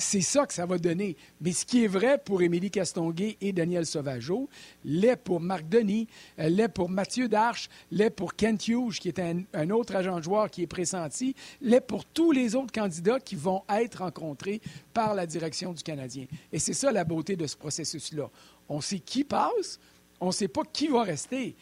C'est 0.00 0.22
ça 0.22 0.46
que 0.46 0.54
ça 0.54 0.66
va 0.66 0.78
donner. 0.78 1.16
Mais 1.40 1.52
ce 1.52 1.64
qui 1.64 1.84
est 1.84 1.88
vrai 1.88 2.18
pour 2.18 2.42
Émilie 2.42 2.70
Castonguay 2.70 3.36
et 3.40 3.52
Daniel 3.52 3.86
Sauvageau, 3.86 4.48
l'est 4.84 5.16
pour 5.16 5.40
Marc 5.40 5.68
Denis, 5.68 6.08
euh, 6.38 6.48
l'est 6.48 6.68
pour 6.68 6.88
Mathieu 6.88 7.28
Darche, 7.28 7.68
l'est 7.90 8.10
pour 8.10 8.34
Kent 8.34 8.68
Hughes, 8.68 8.98
qui 8.98 9.08
est 9.08 9.20
un, 9.20 9.70
autre 9.70 9.94
agent 9.94 10.20
joueur 10.22 10.50
qui 10.50 10.62
est 10.62 10.66
pressenti, 10.66 11.34
l'est 11.60 11.80
pour 11.80 12.04
tous 12.04 12.32
les 12.32 12.54
autres 12.54 12.72
candidats 12.72 13.20
qui 13.20 13.36
vont 13.36 13.62
être 13.68 14.02
rencontrés 14.02 14.60
par 14.92 15.14
la 15.14 15.26
direction 15.26 15.72
du 15.72 15.82
Canadien. 15.82 16.24
Et 16.52 16.58
c'est 16.58 16.72
ça 16.72 16.90
la 16.90 17.04
beauté 17.04 17.36
de 17.36 17.46
ce 17.46 17.56
processus-là. 17.56 18.30
On 18.68 18.80
sait 18.80 19.00
qui 19.00 19.24
passe, 19.24 19.78
on 20.20 20.28
ne 20.28 20.32
sait 20.32 20.48
pas 20.48 20.62
qui 20.72 20.88
va 20.88 21.02
rester. 21.02 21.56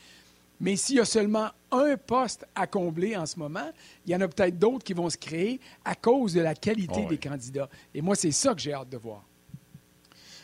Mais 0.60 0.76
s'il 0.76 0.96
y 0.96 1.00
a 1.00 1.04
seulement 1.04 1.50
un 1.70 1.96
poste 1.96 2.46
à 2.54 2.66
combler 2.66 3.16
en 3.16 3.26
ce 3.26 3.38
moment, 3.38 3.70
il 4.06 4.12
y 4.12 4.16
en 4.16 4.20
a 4.20 4.28
peut-être 4.28 4.58
d'autres 4.58 4.84
qui 4.84 4.92
vont 4.92 5.08
se 5.08 5.16
créer 5.16 5.60
à 5.84 5.94
cause 5.94 6.34
de 6.34 6.40
la 6.40 6.54
qualité 6.54 7.06
des 7.06 7.18
candidats. 7.18 7.68
Et 7.94 8.02
moi, 8.02 8.16
c'est 8.16 8.32
ça 8.32 8.54
que 8.54 8.60
j'ai 8.60 8.72
hâte 8.72 8.88
de 8.88 8.96
voir. 8.96 9.24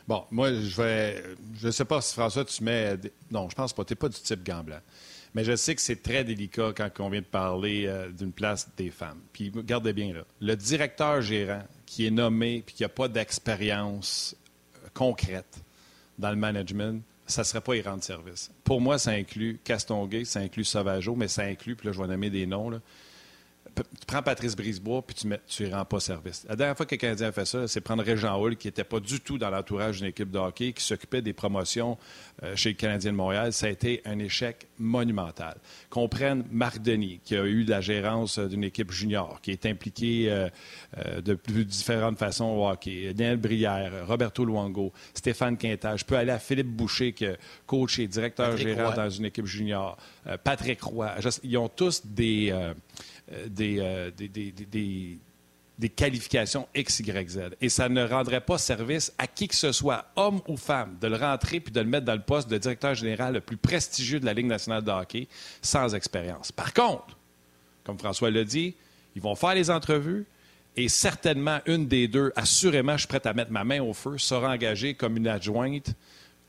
Bon, 0.07 0.24
moi, 0.31 0.53
je 0.53 0.83
vais. 0.83 1.22
Je 1.57 1.66
ne 1.66 1.72
sais 1.72 1.85
pas 1.85 2.00
si 2.00 2.12
François, 2.12 2.44
tu 2.44 2.62
mets. 2.62 2.96
Non, 3.31 3.48
je 3.48 3.55
pense 3.55 3.72
pas. 3.72 3.85
Tu 3.85 3.92
n'es 3.92 3.96
pas 3.96 4.09
du 4.09 4.20
type 4.20 4.44
gant 4.44 4.62
blanc. 4.62 4.81
Mais 5.35 5.42
je 5.42 5.57
sais 5.57 5.74
que 5.74 5.81
c'est 5.81 6.03
très 6.03 6.22
délicat 6.22 6.72
quand 6.77 6.88
on 7.00 7.09
vient 7.09 7.20
de 7.20 7.27
parler 7.27 7.87
euh, 7.87 8.09
d'une 8.11 8.33
place 8.33 8.68
des 8.77 8.90
femmes. 8.90 9.20
Puis, 9.33 9.50
regardez 9.55 9.92
bien 9.92 10.12
là. 10.12 10.20
Le 10.40 10.55
directeur 10.55 11.22
gérant 11.22 11.62
qui 11.87 12.07
est 12.07 12.11
nommé 12.11 12.62
puis 12.64 12.77
qui 12.77 12.83
n'a 12.83 12.88
pas 12.88 13.09
d'expérience 13.09 14.37
euh, 14.77 14.88
concrète 14.94 15.62
dans 16.18 16.31
le 16.31 16.37
management, 16.37 17.03
ça 17.26 17.42
ne 17.42 17.44
serait 17.44 17.60
pas 17.60 17.76
y 17.76 17.82
rendre 17.82 18.02
service. 18.02 18.50
Pour 18.64 18.80
moi, 18.80 18.98
ça 18.98 19.12
inclut 19.12 19.58
Castonguay, 19.64 20.24
ça 20.24 20.40
inclut 20.40 20.64
Sauvageau, 20.64 21.14
mais 21.14 21.28
ça 21.28 21.42
inclut, 21.42 21.76
puis 21.76 21.87
là, 21.87 21.92
je 21.92 22.00
vais 22.00 22.08
nommer 22.08 22.30
des 22.30 22.46
noms, 22.46 22.70
là, 22.70 22.80
tu 23.82 24.06
prends 24.06 24.22
Patrice 24.22 24.54
Brisebois 24.56 25.02
puis 25.02 25.14
tu 25.14 25.26
ne 25.26 25.37
tu 25.46 25.72
rends 25.72 25.84
pas 25.84 26.00
service. 26.00 26.44
La 26.48 26.56
dernière 26.56 26.76
fois 26.76 26.87
que 26.87 26.94
le 26.94 26.98
Canadien 26.98 27.28
a 27.28 27.32
fait 27.32 27.44
ça, 27.44 27.66
c'est 27.66 27.80
prendre 27.80 28.02
Régent 28.02 28.40
Hull, 28.40 28.56
qui 28.56 28.68
n'était 28.68 28.84
pas 28.84 29.00
du 29.00 29.20
tout 29.20 29.38
dans 29.38 29.50
l'entourage 29.50 29.98
d'une 29.98 30.08
équipe 30.08 30.30
de 30.30 30.38
hockey, 30.38 30.72
qui 30.72 30.82
s'occupait 30.82 31.22
des 31.22 31.32
promotions 31.32 31.98
euh, 32.42 32.54
chez 32.56 32.70
le 32.70 32.74
Canadien 32.74 33.12
de 33.12 33.16
Montréal. 33.16 33.52
Ça 33.52 33.66
a 33.66 33.68
été 33.70 34.02
un 34.04 34.18
échec 34.18 34.66
monumental. 34.78 35.56
Qu'on 35.90 36.08
prenne 36.08 36.44
Marc 36.50 36.80
Denis, 36.82 37.20
qui 37.24 37.37
a 37.37 37.44
eu 37.44 37.64
la 37.64 37.80
gérance 37.80 38.38
euh, 38.38 38.46
d'une 38.46 38.64
équipe 38.64 38.90
junior, 38.90 39.40
qui 39.40 39.50
est 39.50 39.66
impliqué 39.66 40.30
euh, 40.30 40.48
de 41.20 41.34
plus 41.34 41.64
différentes 41.64 42.18
façons 42.18 42.44
au 42.44 42.68
hockey. 42.68 43.12
Daniel 43.14 43.37
Brière, 43.37 44.06
Roberto 44.06 44.44
Luongo, 44.44 44.92
Stéphane 45.14 45.56
Quintage. 45.56 46.00
Je 46.00 46.04
peux 46.04 46.16
aller 46.16 46.32
à 46.32 46.38
Philippe 46.38 46.68
Boucher, 46.68 47.12
qui 47.12 47.24
est 47.24 47.38
coach 47.66 47.98
et 47.98 48.06
directeur 48.06 48.56
gérant 48.56 48.92
dans 48.94 49.10
une 49.10 49.24
équipe 49.26 49.46
junior. 49.46 49.96
Patrick 50.42 50.82
Roy. 50.82 51.10
Ils 51.42 51.58
ont 51.58 51.68
tous 51.68 52.02
des 52.04 52.52
euh, 53.32 53.48
euh, 53.60 54.10
des, 54.10 54.28
des, 54.28 55.18
des, 55.78 55.88
qualifications 55.88 56.68
X, 56.74 57.00
Y, 57.00 57.28
Z. 57.28 57.40
Et 57.60 57.68
ça 57.68 57.88
ne 57.88 58.06
rendrait 58.06 58.40
pas 58.40 58.58
service 58.58 59.12
à 59.18 59.26
qui 59.26 59.48
que 59.48 59.54
ce 59.54 59.72
soit, 59.72 60.06
homme 60.16 60.40
ou 60.46 60.56
femme, 60.56 60.98
de 61.00 61.06
le 61.06 61.16
rentrer 61.16 61.60
puis 61.60 61.72
de 61.72 61.80
le 61.80 61.87
mettre 61.87 62.04
dans 62.04 62.14
le 62.14 62.22
poste 62.22 62.48
de 62.48 62.58
directeur 62.58 62.94
général 62.94 63.34
le 63.34 63.40
plus 63.40 63.56
prestigieux 63.56 64.20
de 64.20 64.26
la 64.26 64.34
Ligue 64.34 64.46
nationale 64.46 64.84
de 64.84 64.90
hockey 64.90 65.26
sans 65.62 65.94
expérience. 65.94 66.52
Par 66.52 66.74
contre, 66.74 67.16
comme 67.82 67.98
François 67.98 68.30
l'a 68.30 68.44
dit, 68.44 68.74
ils 69.16 69.22
vont 69.22 69.34
faire 69.34 69.54
les 69.54 69.70
entrevues 69.70 70.26
Et 70.76 70.88
certainement, 70.88 71.60
une 71.66 71.87
des 71.87 72.08
deux, 72.08 72.32
assurément, 72.37 72.94
je 72.94 73.00
suis 73.00 73.08
prêt 73.08 73.26
à 73.26 73.32
mettre 73.32 73.52
ma 73.52 73.64
main 73.64 73.80
au 73.80 73.92
feu, 73.92 74.18
sera 74.18 74.50
engagée 74.50 74.94
comme 74.94 75.16
une 75.16 75.28
adjointe 75.28 75.94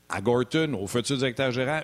à 0.08 0.20
Gorton, 0.20 0.74
au 0.74 0.86
futur 0.86 1.16
directeur 1.16 1.50
gérant, 1.52 1.80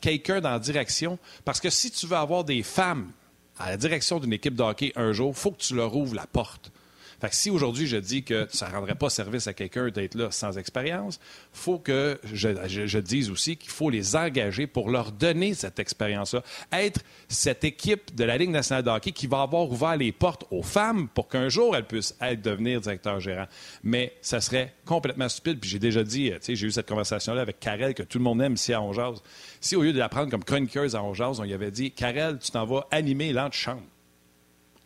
quelqu'un 0.00 0.40
dans 0.40 0.50
la 0.50 0.58
direction. 0.58 1.18
Parce 1.44 1.60
que 1.60 1.70
si 1.70 1.90
tu 1.90 2.06
veux 2.06 2.16
avoir 2.16 2.44
des 2.44 2.62
femmes 2.62 3.10
à 3.58 3.70
la 3.70 3.76
direction 3.76 4.20
d'une 4.20 4.32
équipe 4.32 4.54
de 4.54 4.62
hockey 4.62 4.92
un 4.96 5.12
jour, 5.12 5.32
il 5.34 5.38
faut 5.38 5.50
que 5.50 5.60
tu 5.60 5.74
leur 5.74 5.94
ouvres 5.96 6.14
la 6.14 6.26
porte. 6.26 6.70
Fait 7.20 7.30
que 7.30 7.34
si 7.34 7.50
aujourd'hui 7.50 7.86
je 7.86 7.96
dis 7.96 8.22
que 8.22 8.46
ça 8.50 8.68
ne 8.68 8.74
rendrait 8.74 8.94
pas 8.94 9.08
service 9.08 9.46
à 9.46 9.54
quelqu'un 9.54 9.88
d'être 9.88 10.14
là 10.14 10.30
sans 10.30 10.58
expérience, 10.58 11.18
il 11.54 11.58
faut 11.58 11.78
que 11.78 12.20
je, 12.32 12.98
dise 12.98 13.30
aussi 13.30 13.56
qu'il 13.56 13.70
faut 13.70 13.90
les 13.90 14.16
engager 14.16 14.66
pour 14.66 14.90
leur 14.90 15.12
donner 15.12 15.54
cette 15.54 15.78
expérience-là. 15.78 16.42
Être 16.72 17.00
cette 17.28 17.64
équipe 17.64 18.14
de 18.14 18.24
la 18.24 18.36
Ligue 18.36 18.50
nationale 18.50 18.82
de 18.84 18.90
hockey 18.90 19.12
qui 19.12 19.26
va 19.26 19.42
avoir 19.42 19.70
ouvert 19.70 19.96
les 19.96 20.12
portes 20.12 20.44
aux 20.50 20.62
femmes 20.62 21.08
pour 21.08 21.28
qu'un 21.28 21.48
jour 21.48 21.74
elles 21.74 21.86
puissent 21.86 22.16
être, 22.20 22.42
devenir 22.42 22.80
directeur 22.80 23.20
gérant. 23.20 23.46
Mais 23.82 24.14
ça 24.20 24.40
serait 24.40 24.74
complètement 24.84 25.28
stupide. 25.28 25.58
Puis 25.58 25.70
j'ai 25.70 25.78
déjà 25.78 26.04
dit, 26.04 26.30
tu 26.30 26.36
sais, 26.40 26.56
j'ai 26.56 26.66
eu 26.66 26.70
cette 26.72 26.88
conversation-là 26.88 27.40
avec 27.40 27.60
Karel 27.60 27.94
que 27.94 28.02
tout 28.02 28.18
le 28.18 28.24
monde 28.24 28.42
aime 28.42 28.54
ici 28.54 28.72
à 28.72 28.82
Ongeaz. 28.82 29.22
Si 29.60 29.76
au 29.76 29.82
lieu 29.82 29.92
de 29.92 29.98
la 29.98 30.08
prendre 30.08 30.30
comme 30.30 30.44
chroniqueuse 30.44 30.94
à 30.94 31.02
Ongeaz, 31.02 31.40
on 31.40 31.44
lui 31.44 31.54
avait 31.54 31.70
dit, 31.70 31.92
Karel, 31.92 32.38
tu 32.38 32.50
t'en 32.50 32.66
vas 32.66 32.86
animer 32.90 33.32
l'antichambre 33.32 33.82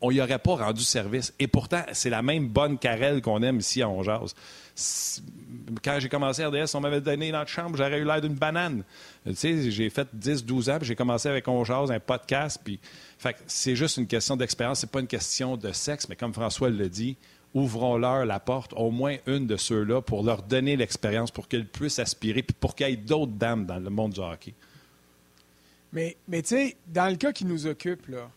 on 0.01 0.11
n'y 0.11 0.21
aurait 0.21 0.39
pas 0.39 0.57
rendu 0.57 0.83
service. 0.83 1.33
Et 1.39 1.47
pourtant, 1.47 1.83
c'est 1.93 2.11
la 2.11 2.23
même 2.23 2.49
bonne 2.49 2.79
carrelle 2.79 3.21
qu'on 3.21 3.43
aime 3.43 3.59
ici 3.59 3.83
à 3.83 3.89
Ongeaz. 3.89 4.35
Quand 5.85 5.99
j'ai 5.99 6.09
commencé 6.09 6.43
à 6.43 6.49
RDS, 6.49 6.75
on 6.75 6.81
m'avait 6.81 7.01
donné 7.01 7.31
notre 7.33 7.51
chambre, 7.51 7.77
j'aurais 7.77 7.99
eu 7.99 8.05
l'air 8.05 8.21
d'une 8.21 8.35
banane. 8.35 8.83
Tu 9.27 9.35
sais, 9.35 9.71
j'ai 9.71 9.91
fait 9.91 10.09
10-12 10.19 10.71
ans, 10.71 10.79
puis 10.79 10.87
j'ai 10.87 10.97
commencé 10.97 11.29
avec 11.29 11.47
Ongeaz, 11.49 11.91
un 11.91 12.01
podcast, 12.01 12.61
puis... 12.63 12.79
Fait 13.19 13.37
c'est 13.47 13.77
juste 13.77 13.99
une 13.99 14.07
question 14.07 14.35
d'expérience, 14.35 14.81
c'est 14.81 14.91
pas 14.91 15.01
une 15.01 15.07
question 15.07 15.59
de 15.59 15.73
sexe, 15.73 16.09
mais 16.09 16.17
comme 16.17 16.33
François 16.33 16.71
le 16.71 16.89
dit, 16.89 17.19
ouvrons-leur 17.53 18.25
la 18.25 18.41
porte, 18.41 18.73
au 18.75 18.91
moins 18.91 19.17
une 19.27 19.47
de 19.47 19.59
ceux-là, 19.59 20.01
pour 20.01 20.23
leur 20.23 20.43
donner 20.43 20.75
l'expérience, 20.75 21.31
pour 21.31 21.47
qu'ils 21.47 21.67
puissent 21.67 21.99
aspirer, 21.99 22.43
puis 22.43 22.57
pour 22.59 22.75
qu'il 22.75 22.89
y 22.89 22.93
ait 22.93 22.97
d'autres 22.97 23.33
dames 23.33 23.67
dans 23.67 23.79
le 23.79 23.91
monde 23.91 24.13
du 24.13 24.21
hockey. 24.21 24.55
Mais, 25.93 26.17
mais 26.29 26.41
tu 26.41 26.49
sais, 26.49 26.77
dans 26.87 27.11
le 27.11 27.17
cas 27.17 27.33
qui 27.33 27.45
nous 27.45 27.67
occupe, 27.67 28.07
là, 28.09 28.31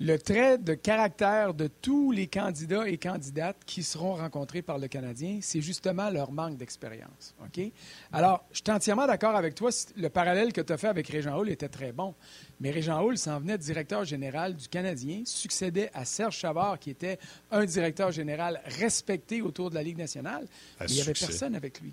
le 0.00 0.18
trait 0.18 0.58
de 0.58 0.74
caractère 0.74 1.54
de 1.54 1.68
tous 1.68 2.10
les 2.10 2.26
candidats 2.26 2.88
et 2.88 2.98
candidates 2.98 3.58
qui 3.64 3.82
seront 3.82 4.14
rencontrés 4.14 4.62
par 4.62 4.78
le 4.78 4.88
Canadien, 4.88 5.38
c'est 5.42 5.60
justement 5.60 6.10
leur 6.10 6.32
manque 6.32 6.56
d'expérience. 6.56 7.34
OK? 7.40 7.64
Alors, 8.12 8.44
je 8.52 8.58
suis 8.64 8.70
entièrement 8.70 9.06
d'accord 9.06 9.36
avec 9.36 9.54
toi. 9.54 9.70
Le 9.96 10.08
parallèle 10.08 10.52
que 10.52 10.60
tu 10.60 10.72
as 10.72 10.76
fait 10.76 10.88
avec 10.88 11.08
Régent 11.08 11.36
Hall 11.36 11.50
était 11.50 11.68
très 11.68 11.92
bon. 11.92 12.14
Mais 12.60 12.70
Régent 12.70 13.00
Hall 13.00 13.16
s'en 13.18 13.38
venait 13.38 13.58
directeur 13.58 14.04
général 14.04 14.56
du 14.56 14.68
Canadien, 14.68 15.22
succédait 15.24 15.90
à 15.94 16.04
Serge 16.04 16.36
Chavard, 16.36 16.78
qui 16.78 16.90
était 16.90 17.18
un 17.50 17.64
directeur 17.64 18.10
général 18.10 18.60
respecté 18.64 19.42
autour 19.42 19.70
de 19.70 19.74
la 19.74 19.82
Ligue 19.82 19.98
nationale. 19.98 20.46
il 20.88 20.94
n'y 20.94 21.00
avait 21.00 21.12
personne 21.12 21.54
avec 21.54 21.80
lui. 21.80 21.92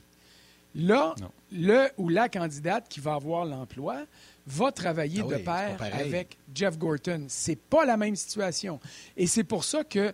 Là, 0.76 1.16
le 1.52 1.90
ou 1.98 2.10
la 2.10 2.30
candidate 2.30 2.88
qui 2.90 3.00
va 3.00 3.16
avoir 3.16 3.46
l'emploi 3.46 4.06
va 4.46 4.72
travailler 4.72 5.22
ah 5.26 5.38
de 5.38 5.44
pair 5.44 5.78
avec 5.94 6.38
Jeff 6.54 6.78
Gorton. 6.78 7.26
C'est 7.28 7.60
pas 7.60 7.86
la 7.86 7.98
même 7.98 8.16
situation. 8.16 8.80
Et 9.18 9.28
c'est 9.28 9.44
pour 9.44 9.64
ça 9.64 9.84
que, 9.84 10.14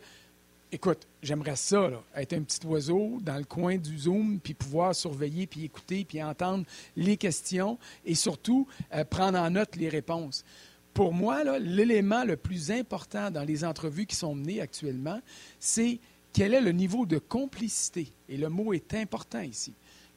écoute, 0.72 1.08
j'aimerais 1.22 1.56
ça, 1.56 1.90
être 2.16 2.34
un 2.34 2.42
petit 2.42 2.66
oiseau 2.66 3.18
dans 3.22 3.38
le 3.38 3.44
coin 3.44 3.78
du 3.78 3.98
Zoom, 3.98 4.40
puis 4.40 4.54
pouvoir 4.54 4.96
surveiller, 4.96 5.46
puis 5.46 5.66
écouter, 5.66 6.06
puis 6.06 6.24
entendre 6.24 6.66
les 6.96 7.18
questions 7.18 7.78
et 8.06 8.16
surtout 8.16 8.68
euh, 8.94 9.04
prendre 9.04 9.40
en 9.40 9.50
note 9.50 9.76
les 9.76 9.90
réponses. 9.90 10.44
Pour 10.94 11.14
moi, 11.14 11.44
l'élément 11.60 12.24
le 12.24 12.38
plus 12.38 12.72
important 12.72 13.30
dans 13.30 13.44
les 13.44 13.66
entrevues 13.66 14.06
qui 14.06 14.16
sont 14.16 14.34
menées 14.34 14.62
actuellement, 14.62 15.20
c'est 15.60 16.00
quel 16.32 16.54
est 16.54 16.62
le 16.62 16.72
niveau 16.72 17.06
de 17.06 17.18
complicité. 17.18 18.12
Et 18.30 18.38
le 18.38 18.50
mot 18.50 18.74
est 18.74 18.94
important 18.94 19.42
ici. 19.42 19.74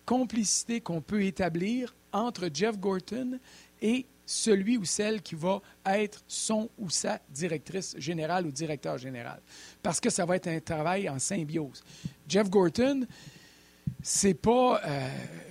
Complicité 0.09 0.81
qu'on 0.81 1.03
peut 1.03 1.23
établir 1.23 1.95
entre 2.15 2.49
Jeff 2.51 2.79
Gorton 2.79 3.39
et 3.83 4.07
celui 4.25 4.79
ou 4.79 4.87
celle 4.87 5.21
qui 5.21 5.35
va 5.35 5.61
être 5.85 6.25
son 6.27 6.71
ou 6.79 6.89
sa 6.89 7.21
directrice 7.29 7.95
générale 7.99 8.47
ou 8.47 8.51
directeur 8.51 8.97
général. 8.97 9.43
Parce 9.83 10.01
que 10.01 10.09
ça 10.09 10.25
va 10.25 10.37
être 10.37 10.49
un 10.49 10.61
travail 10.61 11.11
en 11.11 11.19
symbiose. 11.19 11.85
Jeff 12.27 12.49
Gorton, 12.49 13.07
c'est 14.03 14.33
pas. 14.33 14.81
Euh, 14.83 15.09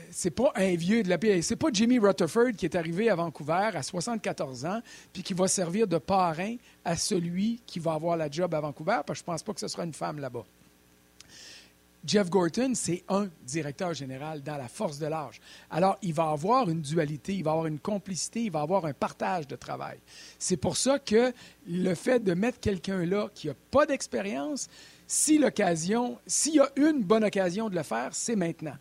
c'est 0.10 0.32
pas 0.32 0.52
un 0.56 0.74
vieux 0.74 1.04
de 1.04 1.10
la 1.10 1.20
PA. 1.20 1.40
C'est 1.44 1.56
pas 1.56 1.68
Jimmy 1.72 2.00
Rutherford 2.00 2.54
qui 2.58 2.66
est 2.66 2.76
arrivé 2.76 3.12
à 3.12 3.14
Vancouver 3.16 3.70
à 3.76 3.84
74 3.84 4.66
ans 4.66 4.82
puis 5.14 5.22
qui 5.22 5.36
va 5.36 5.48
servir 5.48 5.86
de 5.86 6.00
parrain 6.00 6.56
à 6.84 6.96
celui 6.96 7.62
qui 7.68 7.78
va 7.78 7.94
avoir 7.94 8.18
la 8.18 8.28
job 8.28 8.52
à 8.56 8.60
Vancouver, 8.60 9.02
parce 9.06 9.20
que 9.20 9.22
je 9.22 9.24
pense 9.24 9.44
pas 9.44 9.54
que 9.54 9.60
ce 9.60 9.68
sera 9.68 9.84
une 9.84 9.94
femme 9.94 10.18
là-bas. 10.18 10.46
Jeff 12.08 12.30
Gorton, 12.30 12.72
c'est 12.74 13.04
un 13.10 13.28
directeur 13.46 13.94
général 13.94 14.42
dans 14.42 14.56
la 14.56 14.70
force 14.70 14.98
de 14.98 15.08
l'âge. 15.08 15.42
Alors, 15.70 15.98
il 16.02 16.14
va 16.14 16.30
avoir 16.30 16.70
une 16.70 16.82
dualité, 16.82 17.34
il 17.34 17.44
va 17.44 17.52
avoir 17.52 17.68
une 17.68 17.80
complicité, 17.80 18.44
il 18.44 18.52
va 18.52 18.62
avoir 18.62 18.86
un 18.86 18.94
partage 18.94 19.46
de 19.46 19.58
travail. 19.58 19.98
C'est 20.40 20.56
pour 20.56 20.78
ça 20.78 21.00
que 21.00 21.34
le 21.68 21.96
fait 21.96 22.24
de 22.24 22.34
mettre 22.34 22.62
quelqu'un 22.62 23.06
là 23.06 23.28
qui 23.36 23.48
n'a 23.48 23.56
pas 23.72 23.86
d'expérience, 23.86 24.70
si 25.06 25.38
l'occasion, 25.38 26.18
s'il 26.26 26.56
y 26.56 26.60
a 26.62 26.70
une 26.78 27.04
bonne 27.04 27.26
occasion 27.26 27.70
de 27.70 27.76
le 27.76 27.84
faire, 27.84 28.12
c'est 28.14 28.38
maintenant. 28.38 28.78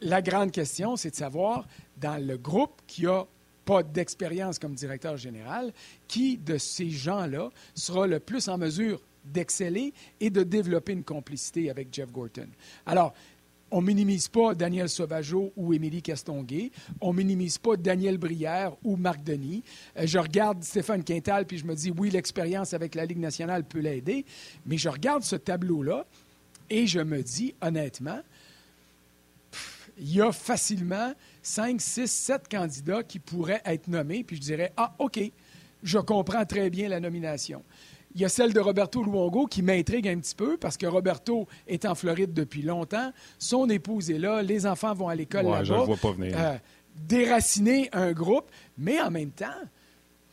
La 0.00 0.20
grande 0.20 0.50
question, 0.50 0.96
c'est 0.96 1.10
de 1.10 1.16
savoir, 1.16 1.68
dans 1.98 2.20
le 2.20 2.36
groupe 2.36 2.82
qui 2.88 3.06
a 3.06 3.26
pas 3.64 3.84
d'expérience 3.84 4.58
comme 4.58 4.74
directeur 4.74 5.16
général, 5.16 5.72
qui 6.08 6.36
de 6.36 6.58
ces 6.58 6.90
gens-là 6.90 7.50
sera 7.76 8.08
le 8.08 8.18
plus 8.18 8.48
en 8.48 8.58
mesure 8.58 9.00
d'exceller 9.24 9.92
et 10.20 10.30
de 10.30 10.42
développer 10.42 10.92
une 10.92 11.04
complicité 11.04 11.70
avec 11.70 11.88
Jeff 11.92 12.12
Gorton. 12.12 12.48
Alors, 12.86 13.14
on 13.70 13.80
minimise 13.80 14.28
pas 14.28 14.54
Daniel 14.54 14.88
Sauvageau 14.88 15.52
ou 15.56 15.74
Émilie 15.74 16.00
Castonguay. 16.00 16.70
On 17.00 17.12
minimise 17.12 17.58
pas 17.58 17.76
Daniel 17.76 18.18
Brière 18.18 18.76
ou 18.84 18.94
Marc 18.96 19.24
Denis. 19.24 19.64
Euh, 19.96 20.06
je 20.06 20.18
regarde 20.18 20.62
Stéphane 20.62 21.02
Quintal 21.02 21.44
puis 21.44 21.58
je 21.58 21.66
me 21.66 21.74
dis 21.74 21.90
oui, 21.90 22.10
l'expérience 22.10 22.72
avec 22.72 22.94
la 22.94 23.04
Ligue 23.04 23.18
nationale 23.18 23.64
peut 23.64 23.80
l'aider. 23.80 24.24
Mais 24.64 24.78
je 24.78 24.88
regarde 24.88 25.24
ce 25.24 25.34
tableau-là 25.34 26.06
et 26.70 26.86
je 26.86 27.00
me 27.00 27.20
dis 27.22 27.54
honnêtement, 27.60 28.20
il 29.98 30.14
y 30.14 30.20
a 30.20 30.30
facilement 30.30 31.12
5, 31.42 31.80
6, 31.80 32.06
7 32.06 32.48
candidats 32.48 33.02
qui 33.02 33.18
pourraient 33.18 33.62
être 33.64 33.88
nommés. 33.88 34.22
Puis 34.22 34.36
je 34.36 34.42
dirais 34.42 34.72
ah, 34.76 34.94
OK, 35.00 35.18
je 35.82 35.98
comprends 35.98 36.44
très 36.44 36.70
bien 36.70 36.88
la 36.88 37.00
nomination. 37.00 37.64
Il 38.14 38.20
y 38.20 38.24
a 38.24 38.28
celle 38.28 38.52
de 38.52 38.60
Roberto 38.60 39.02
Luongo 39.02 39.46
qui 39.46 39.62
m'intrigue 39.62 40.06
un 40.06 40.18
petit 40.18 40.34
peu 40.34 40.56
parce 40.56 40.76
que 40.76 40.86
Roberto 40.86 41.48
est 41.66 41.84
en 41.84 41.94
Floride 41.94 42.32
depuis 42.32 42.62
longtemps. 42.62 43.12
Son 43.38 43.68
épouse 43.68 44.10
est 44.10 44.18
là. 44.18 44.40
Les 44.42 44.66
enfants 44.66 44.94
vont 44.94 45.08
à 45.08 45.16
l'école 45.16 45.46
là-bas. 45.46 45.64
Je 45.64 45.74
vois 45.74 45.96
pas 45.96 46.12
venir. 46.12 46.34
Euh, 46.38 46.56
déraciner 46.94 47.88
un 47.92 48.12
groupe. 48.12 48.50
Mais 48.78 49.00
en 49.00 49.10
même 49.10 49.30
temps, 49.30 49.46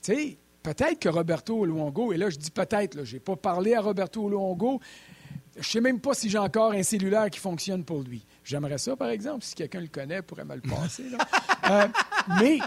tu 0.03 0.13
sais, 0.13 0.37
peut-être 0.61 0.99
que 0.99 1.09
Roberto 1.09 1.65
Luongo, 1.65 2.13
et 2.13 2.17
là, 2.17 2.29
je 2.29 2.37
dis 2.37 2.51
peut-être, 2.51 3.03
je 3.03 3.13
n'ai 3.13 3.19
pas 3.19 3.35
parlé 3.35 3.73
à 3.73 3.81
Roberto 3.81 4.29
Luongo. 4.29 4.79
Je 5.55 5.59
ne 5.59 5.63
sais 5.63 5.81
même 5.81 5.99
pas 5.99 6.13
si 6.13 6.29
j'ai 6.29 6.37
encore 6.37 6.71
un 6.71 6.83
cellulaire 6.83 7.29
qui 7.29 7.39
fonctionne 7.39 7.83
pour 7.83 8.01
lui. 8.01 8.25
J'aimerais 8.43 8.77
ça, 8.77 8.95
par 8.95 9.09
exemple, 9.09 9.43
si 9.43 9.53
quelqu'un 9.55 9.81
le 9.81 9.87
connaît, 9.87 10.21
pourrait 10.21 10.45
me 10.45 10.55
le 10.55 10.61
passer. 10.61 11.03
Euh, 11.69 11.87
mais 12.39 12.57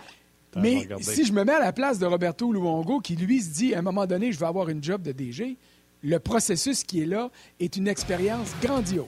mais 0.57 0.87
si 1.01 1.25
je 1.25 1.33
me 1.33 1.45
mets 1.45 1.55
à 1.55 1.61
la 1.61 1.73
place 1.73 1.99
de 1.99 2.07
Roberto 2.07 2.53
Luongo, 2.53 3.01
qui 3.01 3.17
lui 3.17 3.40
se 3.40 3.51
dit 3.51 3.75
à 3.75 3.79
un 3.81 3.83
moment 3.83 4.07
donné, 4.07 4.33
je 4.33 4.38
vais 4.38 4.47
avoir 4.47 4.69
une 4.69 4.83
job 4.83 5.03
de 5.03 5.12
DG, 5.12 5.57
le 6.03 6.19
processus 6.19 6.85
qui 6.85 7.03
est 7.03 7.07
là 7.07 7.31
est 7.61 7.77
une 7.77 7.88
expérience 7.88 8.51
grandiose. 8.62 9.07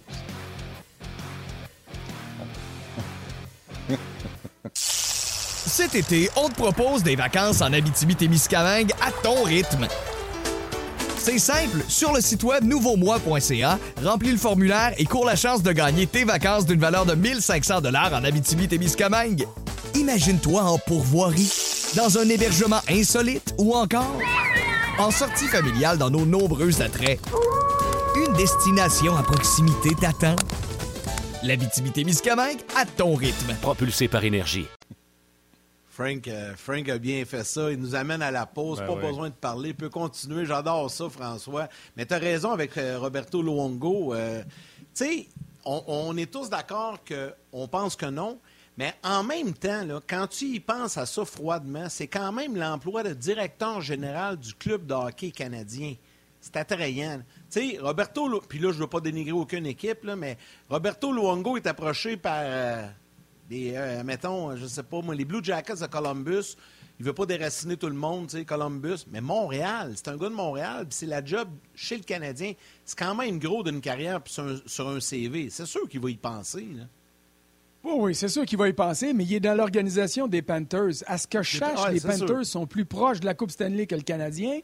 Cet 4.73 5.95
été, 5.95 6.31
on 6.37 6.49
te 6.49 6.55
propose 6.55 7.03
des 7.03 7.17
vacances 7.17 7.61
en 7.61 7.73
Abitibi-Témiscamingue 7.73 8.93
à 9.03 9.13
ton 9.23 9.43
rythme. 9.43 9.87
C'est 11.19 11.39
simple, 11.39 11.83
sur 11.89 12.13
le 12.13 12.21
site 12.21 12.45
web 12.45 12.65
nouveaumois.ca, 12.65 13.79
remplis 14.03 14.31
le 14.31 14.39
formulaire 14.39 14.95
et 14.97 15.05
cours 15.05 15.27
la 15.27 15.35
chance 15.35 15.63
de 15.63 15.73
gagner 15.73 16.07
tes 16.07 16.25
vacances 16.25 16.67
d'une 16.67 16.79
valeur 16.79 17.05
de 17.05 17.15
1500 17.15 17.81
dollars 17.81 18.15
en 18.15 18.23
Abitibi-Témiscamingue. 18.23 19.45
Imagine-toi 19.97 20.61
en 20.61 20.77
pourvoirie, 20.77 21.51
dans 21.97 22.19
un 22.19 22.29
hébergement 22.29 22.81
insolite 22.91 23.55
ou 23.57 23.75
encore 23.75 24.21
en 24.99 25.11
sortie 25.11 25.47
familiale 25.47 25.97
dans 25.97 26.11
nos 26.11 26.27
nombreux 26.27 26.83
attraits. 26.83 27.19
Une 28.15 28.35
destination 28.35 29.17
à 29.17 29.23
proximité 29.23 29.95
t'attend. 29.99 30.37
La 31.43 31.57
Miscamingue 31.57 32.59
à 32.77 32.85
ton 32.85 33.15
rythme. 33.15 33.55
Propulsé 33.63 34.07
par 34.07 34.23
énergie. 34.25 34.67
Frank, 35.89 36.29
euh, 36.29 36.53
Frank 36.57 36.87
a 36.91 36.99
bien 36.99 37.25
fait 37.25 37.45
ça. 37.45 37.73
Il 37.73 37.79
nous 37.79 37.95
amène 37.95 38.21
à 38.21 38.31
la 38.31 38.45
pause. 38.45 38.81
Ben 38.81 38.87
pas 38.87 38.97
besoin 38.97 39.31
de 39.31 39.35
parler. 39.35 39.71
Il 39.71 39.77
peut 39.77 39.89
continuer. 39.89 40.45
J'adore 40.45 40.91
ça, 40.91 41.09
François. 41.09 41.69
Mais 41.97 42.05
tu 42.05 42.13
as 42.13 42.19
raison 42.19 42.53
avec 42.53 42.77
euh, 42.77 42.99
Roberto 42.99 43.41
Luongo. 43.41 44.13
Euh, 44.13 44.43
tu 44.95 45.05
sais, 45.07 45.29
on, 45.65 45.83
on, 45.87 46.17
est 46.19 46.31
tous 46.31 46.51
d'accord 46.51 46.99
qu'on 47.09 47.67
pense 47.67 47.97
que 47.97 48.07
non. 48.07 48.39
Mais 48.77 48.95
en 49.03 49.23
même 49.23 49.55
temps, 49.55 49.87
quand 50.07 50.27
tu 50.27 50.45
y 50.47 50.61
penses 50.61 50.99
à 50.99 51.07
ça 51.07 51.25
froidement, 51.25 51.89
c'est 51.89 52.09
quand 52.09 52.31
même 52.33 52.57
l'emploi 52.57 53.03
de 53.03 53.15
directeur 53.15 53.81
général 53.81 54.37
du 54.37 54.55
club 54.55 54.87
de 54.87 54.93
hockey 54.93 55.31
canadien. 55.31 55.95
c'est 56.41 56.57
attrayant. 56.57 57.23
Tu 57.51 57.71
sais, 57.71 57.79
Roberto, 57.81 58.41
puis 58.49 58.59
là, 58.59 58.71
je 58.73 58.77
ne 58.77 58.83
veux 58.83 58.89
pas 58.89 59.01
dénigrer 59.01 59.33
aucune 59.33 59.67
équipe, 59.67 60.05
là, 60.05 60.15
mais 60.15 60.37
Roberto 60.69 61.11
Luongo 61.11 61.57
est 61.57 61.67
approché 61.67 62.19
par 62.19 62.43
euh, 62.43 62.87
euh, 63.53 64.05
mettons, 64.05 64.57
je 64.57 64.67
sais 64.67 64.83
pas 64.83 65.01
moi, 65.01 65.15
les 65.15 65.25
Blue 65.25 65.43
Jackets 65.43 65.81
de 65.81 65.87
Columbus. 65.87 66.57
Il 66.99 67.05
veut 67.05 67.12
pas 67.12 67.27
déraciner 67.27 67.77
tout 67.77 67.89
le 67.89 67.95
monde, 67.95 68.29
tu 68.29 68.39
sais, 68.39 68.45
Columbus. 68.45 69.05
Mais 69.11 69.21
Montréal, 69.21 69.93
c'est 69.97 70.09
un 70.09 70.17
gars 70.17 70.31
de 70.31 70.35
Montréal, 70.35 70.87
puis 70.89 70.97
c'est 70.99 71.07
la 71.07 71.25
job 71.25 71.49
chez 71.75 71.97
le 71.97 72.03
Canadien. 72.03 72.55
C'est 72.85 72.99
quand 72.99 73.15
même 73.15 73.39
gros 73.39 73.62
d'une 73.62 73.81
carrière 73.81 74.21
sur 74.25 74.45
un, 74.45 74.57
sur 74.65 74.89
un 74.89 75.01
CV. 75.01 75.51
C'est 75.51 75.67
sûr 75.67 75.89
qu'il 75.89 76.01
va 76.01 76.11
y 76.11 76.17
penser. 76.17 76.67
Là. 76.75 76.85
Oui, 77.94 78.14
c'est 78.14 78.29
sûr 78.29 78.44
qu'il 78.44 78.59
va 78.59 78.68
y 78.68 78.72
penser, 78.72 79.12
mais 79.12 79.25
il 79.25 79.35
est 79.35 79.40
dans 79.40 79.55
l'organisation 79.55 80.27
des 80.27 80.42
Panthers. 80.42 81.03
À 81.07 81.18
ce 81.18 81.27
que 81.27 81.42
je 81.42 81.59
cherche, 81.59 81.90
les 81.90 82.01
Panthers 82.01 82.44
sont 82.44 82.66
plus 82.66 82.85
proches 82.85 83.20
de 83.20 83.27
la 83.27 83.35
Coupe 83.35 83.51
Stanley 83.51 83.87
que 83.87 83.94
le 83.94 84.03
Canadien. 84.03 84.61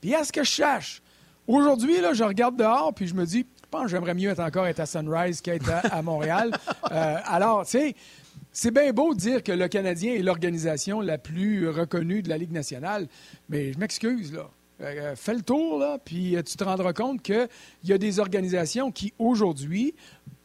Puis 0.00 0.14
à 0.14 0.24
ce 0.24 0.32
que 0.32 0.42
je 0.42 0.50
cherche, 0.50 1.02
aujourd'hui, 1.46 2.00
là, 2.00 2.12
je 2.12 2.24
regarde 2.24 2.56
dehors, 2.56 2.92
puis 2.94 3.06
je 3.06 3.14
me 3.14 3.24
dis, 3.24 3.46
je 3.62 3.68
pense 3.70 3.84
que 3.84 3.88
j'aimerais 3.88 4.14
mieux 4.14 4.30
être 4.30 4.40
encore 4.40 4.66
être 4.66 4.80
à 4.80 4.86
Sunrise 4.86 5.40
qu'être 5.40 5.70
à, 5.70 6.02
Montréal. 6.02 6.50
Euh, 6.90 7.16
alors, 7.24 7.64
tu 7.64 7.70
sais, 7.70 7.94
c'est 8.52 8.70
bien 8.70 8.92
beau 8.92 9.14
de 9.14 9.18
dire 9.18 9.42
que 9.42 9.52
le 9.52 9.66
Canadien 9.68 10.12
est 10.12 10.22
l'organisation 10.22 11.00
la 11.00 11.16
plus 11.16 11.68
reconnue 11.70 12.22
de 12.22 12.28
la 12.28 12.36
Ligue 12.36 12.52
nationale, 12.52 13.08
mais 13.48 13.72
je 13.72 13.78
m'excuse, 13.78 14.32
là. 14.32 14.50
Euh, 14.82 15.14
fais 15.16 15.34
le 15.34 15.42
tour, 15.42 15.78
là, 15.78 15.98
puis 16.04 16.36
tu 16.44 16.56
te 16.56 16.64
rendras 16.64 16.92
compte 16.92 17.22
qu'il 17.22 17.48
y 17.84 17.92
a 17.92 17.98
des 17.98 18.18
organisations 18.18 18.90
qui, 18.90 19.14
aujourd'hui, 19.18 19.94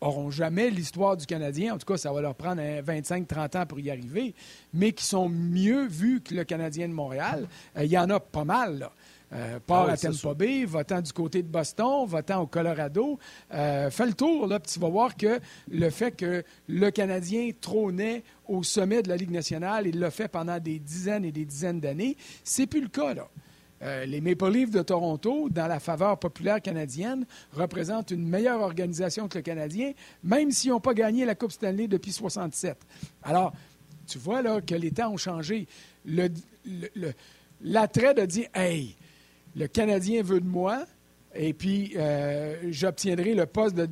auront 0.01 0.31
jamais 0.31 0.69
l'histoire 0.69 1.17
du 1.17 1.25
Canadien. 1.25 1.75
En 1.75 1.77
tout 1.77 1.86
cas, 1.86 1.97
ça 1.97 2.12
va 2.12 2.21
leur 2.21 2.36
prendre 2.36 2.62
25-30 2.62 3.57
ans 3.57 3.65
pour 3.65 3.79
y 3.79 3.89
arriver, 3.89 4.33
mais 4.73 4.91
qui 4.91 5.03
sont 5.03 5.29
mieux 5.29 5.88
vus 5.88 6.21
que 6.21 6.33
le 6.33 6.43
Canadien 6.43 6.88
de 6.88 6.93
Montréal. 6.93 7.47
Euh, 7.77 7.83
il 7.83 7.91
y 7.91 7.97
en 7.97 8.10
a 8.10 8.19
pas 8.19 8.45
mal, 8.45 8.79
là. 8.79 8.91
Euh, 9.33 9.60
part 9.60 9.88
ah 9.89 9.93
à 9.93 9.97
Tampa 9.97 10.33
Bay, 10.33 10.63
va-t'en 10.63 11.01
du 11.01 11.12
côté 11.12 11.43
de 11.43 11.49
Boston, 11.49 12.05
va-t'en 12.07 12.41
au 12.41 12.47
Colorado. 12.47 13.19
Euh, 13.53 13.89
fais 13.89 14.05
le 14.05 14.13
tour, 14.13 14.47
là, 14.47 14.57
puis 14.60 14.71
tu 14.71 14.79
vas 14.79 14.88
voir 14.88 15.17
que 15.17 15.41
le 15.69 15.89
fait 15.89 16.12
que 16.12 16.43
le 16.69 16.91
Canadien 16.91 17.49
trônait 17.60 18.23
au 18.47 18.63
sommet 18.63 19.01
de 19.03 19.10
la 19.10 19.17
Ligue 19.17 19.31
nationale, 19.31 19.88
il 19.88 19.99
l'a 19.99 20.12
fait 20.12 20.29
pendant 20.29 20.60
des 20.60 20.79
dizaines 20.79 21.25
et 21.25 21.33
des 21.33 21.43
dizaines 21.43 21.81
d'années, 21.81 22.15
c'est 22.45 22.67
plus 22.67 22.81
le 22.81 22.88
cas, 22.88 23.13
là. 23.13 23.27
Euh, 23.81 24.05
les 24.05 24.21
Maple 24.21 24.49
Leafs 24.49 24.71
de 24.71 24.81
Toronto, 24.81 25.49
dans 25.49 25.67
la 25.67 25.79
faveur 25.79 26.17
populaire 26.17 26.61
canadienne, 26.61 27.25
représentent 27.53 28.11
une 28.11 28.27
meilleure 28.27 28.61
organisation 28.61 29.27
que 29.27 29.37
le 29.37 29.43
Canadien, 29.43 29.93
même 30.23 30.51
s'ils 30.51 30.71
n'ont 30.71 30.79
pas 30.79 30.93
gagné 30.93 31.25
la 31.25 31.35
Coupe 31.35 31.51
Stanley 31.51 31.87
depuis 31.87 32.11
67. 32.11 32.77
Alors, 33.23 33.53
tu 34.07 34.17
vois 34.17 34.41
là 34.41 34.61
que 34.61 34.73
les 34.73 34.91
temps 34.91 35.11
ont 35.11 35.17
changé. 35.17 35.67
L'attrait 37.61 38.13
de 38.13 38.25
dire 38.25 38.47
Hey, 38.53 38.95
le 39.55 39.67
Canadien 39.67 40.23
veut 40.23 40.39
de 40.39 40.47
moi, 40.47 40.85
et 41.35 41.53
puis 41.53 41.93
euh, 41.97 42.71
j'obtiendrai 42.71 43.35
le 43.35 43.45
poste 43.45 43.75
de, 43.75 43.85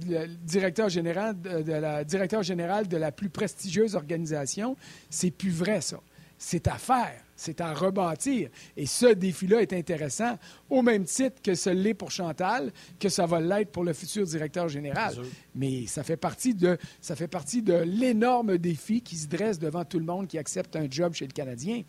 directeur, 0.43 0.89
général 0.89 1.39
de, 1.39 1.71
la, 1.71 2.03
directeur 2.03 2.41
général 2.43 2.87
de 2.87 2.97
la 2.97 3.11
plus 3.11 3.29
prestigieuse 3.29 3.95
organisation. 3.95 4.75
C'est 5.09 5.31
plus 5.31 5.51
vrai, 5.51 5.81
ça. 5.81 5.99
C'est 6.37 6.67
à 6.67 6.75
faire, 6.75 7.23
c'est 7.35 7.61
à 7.61 7.73
rebâtir. 7.73 8.49
Et 8.77 8.85
ce 8.85 9.07
défi-là 9.07 9.61
est 9.61 9.73
intéressant, 9.73 10.37
au 10.69 10.81
même 10.81 11.05
titre 11.05 11.41
que 11.41 11.55
ce 11.55 11.69
l'est 11.69 11.93
pour 11.93 12.11
Chantal, 12.11 12.71
que 12.99 13.09
ça 13.09 13.25
va 13.25 13.39
l'être 13.39 13.71
pour 13.71 13.83
le 13.83 13.93
futur 13.93 14.25
directeur 14.25 14.67
général. 14.69 15.13
Mais 15.53 15.85
ça 15.87 16.03
fait 16.03 16.17
partie 16.17 16.53
de, 16.53 16.77
ça 17.01 17.15
fait 17.15 17.27
partie 17.27 17.61
de 17.61 17.73
l'énorme 17.73 18.57
défi 18.57 19.01
qui 19.01 19.15
se 19.15 19.27
dresse 19.27 19.59
devant 19.59 19.85
tout 19.85 19.99
le 19.99 20.05
monde 20.05 20.27
qui 20.27 20.37
accepte 20.37 20.75
un 20.75 20.87
job 20.89 21.13
chez 21.13 21.25
le 21.25 21.33
Canadien. 21.33 21.83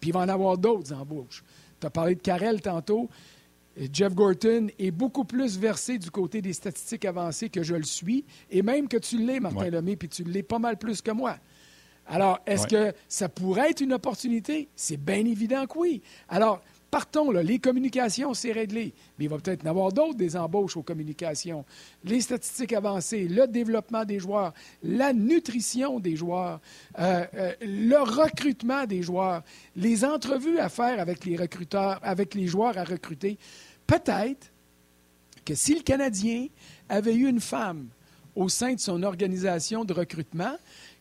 Puis 0.00 0.10
il 0.10 0.12
va 0.12 0.20
en 0.20 0.28
avoir 0.28 0.58
d'autres 0.58 0.92
embauches. 0.92 1.44
Tu 1.80 1.86
as 1.86 1.90
parlé 1.90 2.14
de 2.14 2.20
Carell 2.20 2.60
tantôt. 2.60 3.08
Jeff 3.92 4.14
Gorton 4.14 4.68
est 4.78 4.90
beaucoup 4.90 5.24
plus 5.24 5.58
versé 5.58 5.96
du 5.98 6.10
côté 6.10 6.42
des 6.42 6.52
statistiques 6.52 7.04
avancées 7.04 7.48
que 7.48 7.62
je 7.62 7.74
le 7.74 7.84
suis, 7.84 8.24
et 8.50 8.62
même 8.62 8.88
que 8.88 8.96
tu 8.96 9.16
l'es, 9.18 9.40
Martin 9.40 9.70
Lemay, 9.70 9.96
puis 9.96 10.08
tu 10.08 10.24
l'es 10.24 10.42
pas 10.42 10.58
mal 10.58 10.76
plus 10.76 11.00
que 11.00 11.12
moi. 11.12 11.36
Alors, 12.10 12.40
est-ce 12.44 12.66
que 12.66 12.92
ça 13.08 13.28
pourrait 13.28 13.70
être 13.70 13.80
une 13.80 13.92
opportunité? 13.92 14.68
C'est 14.76 14.96
bien 14.96 15.24
évident 15.24 15.66
que 15.66 15.78
oui. 15.78 16.02
Alors, 16.28 16.60
Partons, 16.90 17.30
là, 17.30 17.42
les 17.42 17.60
communications, 17.60 18.34
c'est 18.34 18.50
réglé. 18.50 18.92
Mais 19.16 19.26
il 19.26 19.28
va 19.28 19.38
peut-être 19.38 19.62
y 19.62 19.68
en 19.68 19.70
avoir 19.70 19.92
d'autres 19.92 20.16
des 20.16 20.36
embauches 20.36 20.76
aux 20.76 20.82
communications. 20.82 21.64
Les 22.02 22.20
statistiques 22.20 22.72
avancées, 22.72 23.28
le 23.28 23.46
développement 23.46 24.04
des 24.04 24.18
joueurs, 24.18 24.52
la 24.82 25.12
nutrition 25.12 26.00
des 26.00 26.16
joueurs, 26.16 26.60
euh, 26.98 27.24
euh, 27.34 27.52
le 27.60 27.98
recrutement 27.98 28.86
des 28.86 29.02
joueurs, 29.02 29.44
les 29.76 30.04
entrevues 30.04 30.58
à 30.58 30.68
faire 30.68 30.98
avec 30.98 31.24
les 31.24 31.36
recruteurs, 31.36 32.00
avec 32.02 32.34
les 32.34 32.48
joueurs 32.48 32.76
à 32.76 32.82
recruter. 32.82 33.38
Peut-être 33.86 34.50
que 35.44 35.54
si 35.54 35.76
le 35.76 35.82
Canadien 35.82 36.48
avait 36.88 37.14
eu 37.14 37.28
une 37.28 37.40
femme 37.40 37.86
au 38.34 38.48
sein 38.48 38.74
de 38.74 38.80
son 38.80 39.04
organisation 39.04 39.84
de 39.84 39.92
recrutement, 39.92 40.56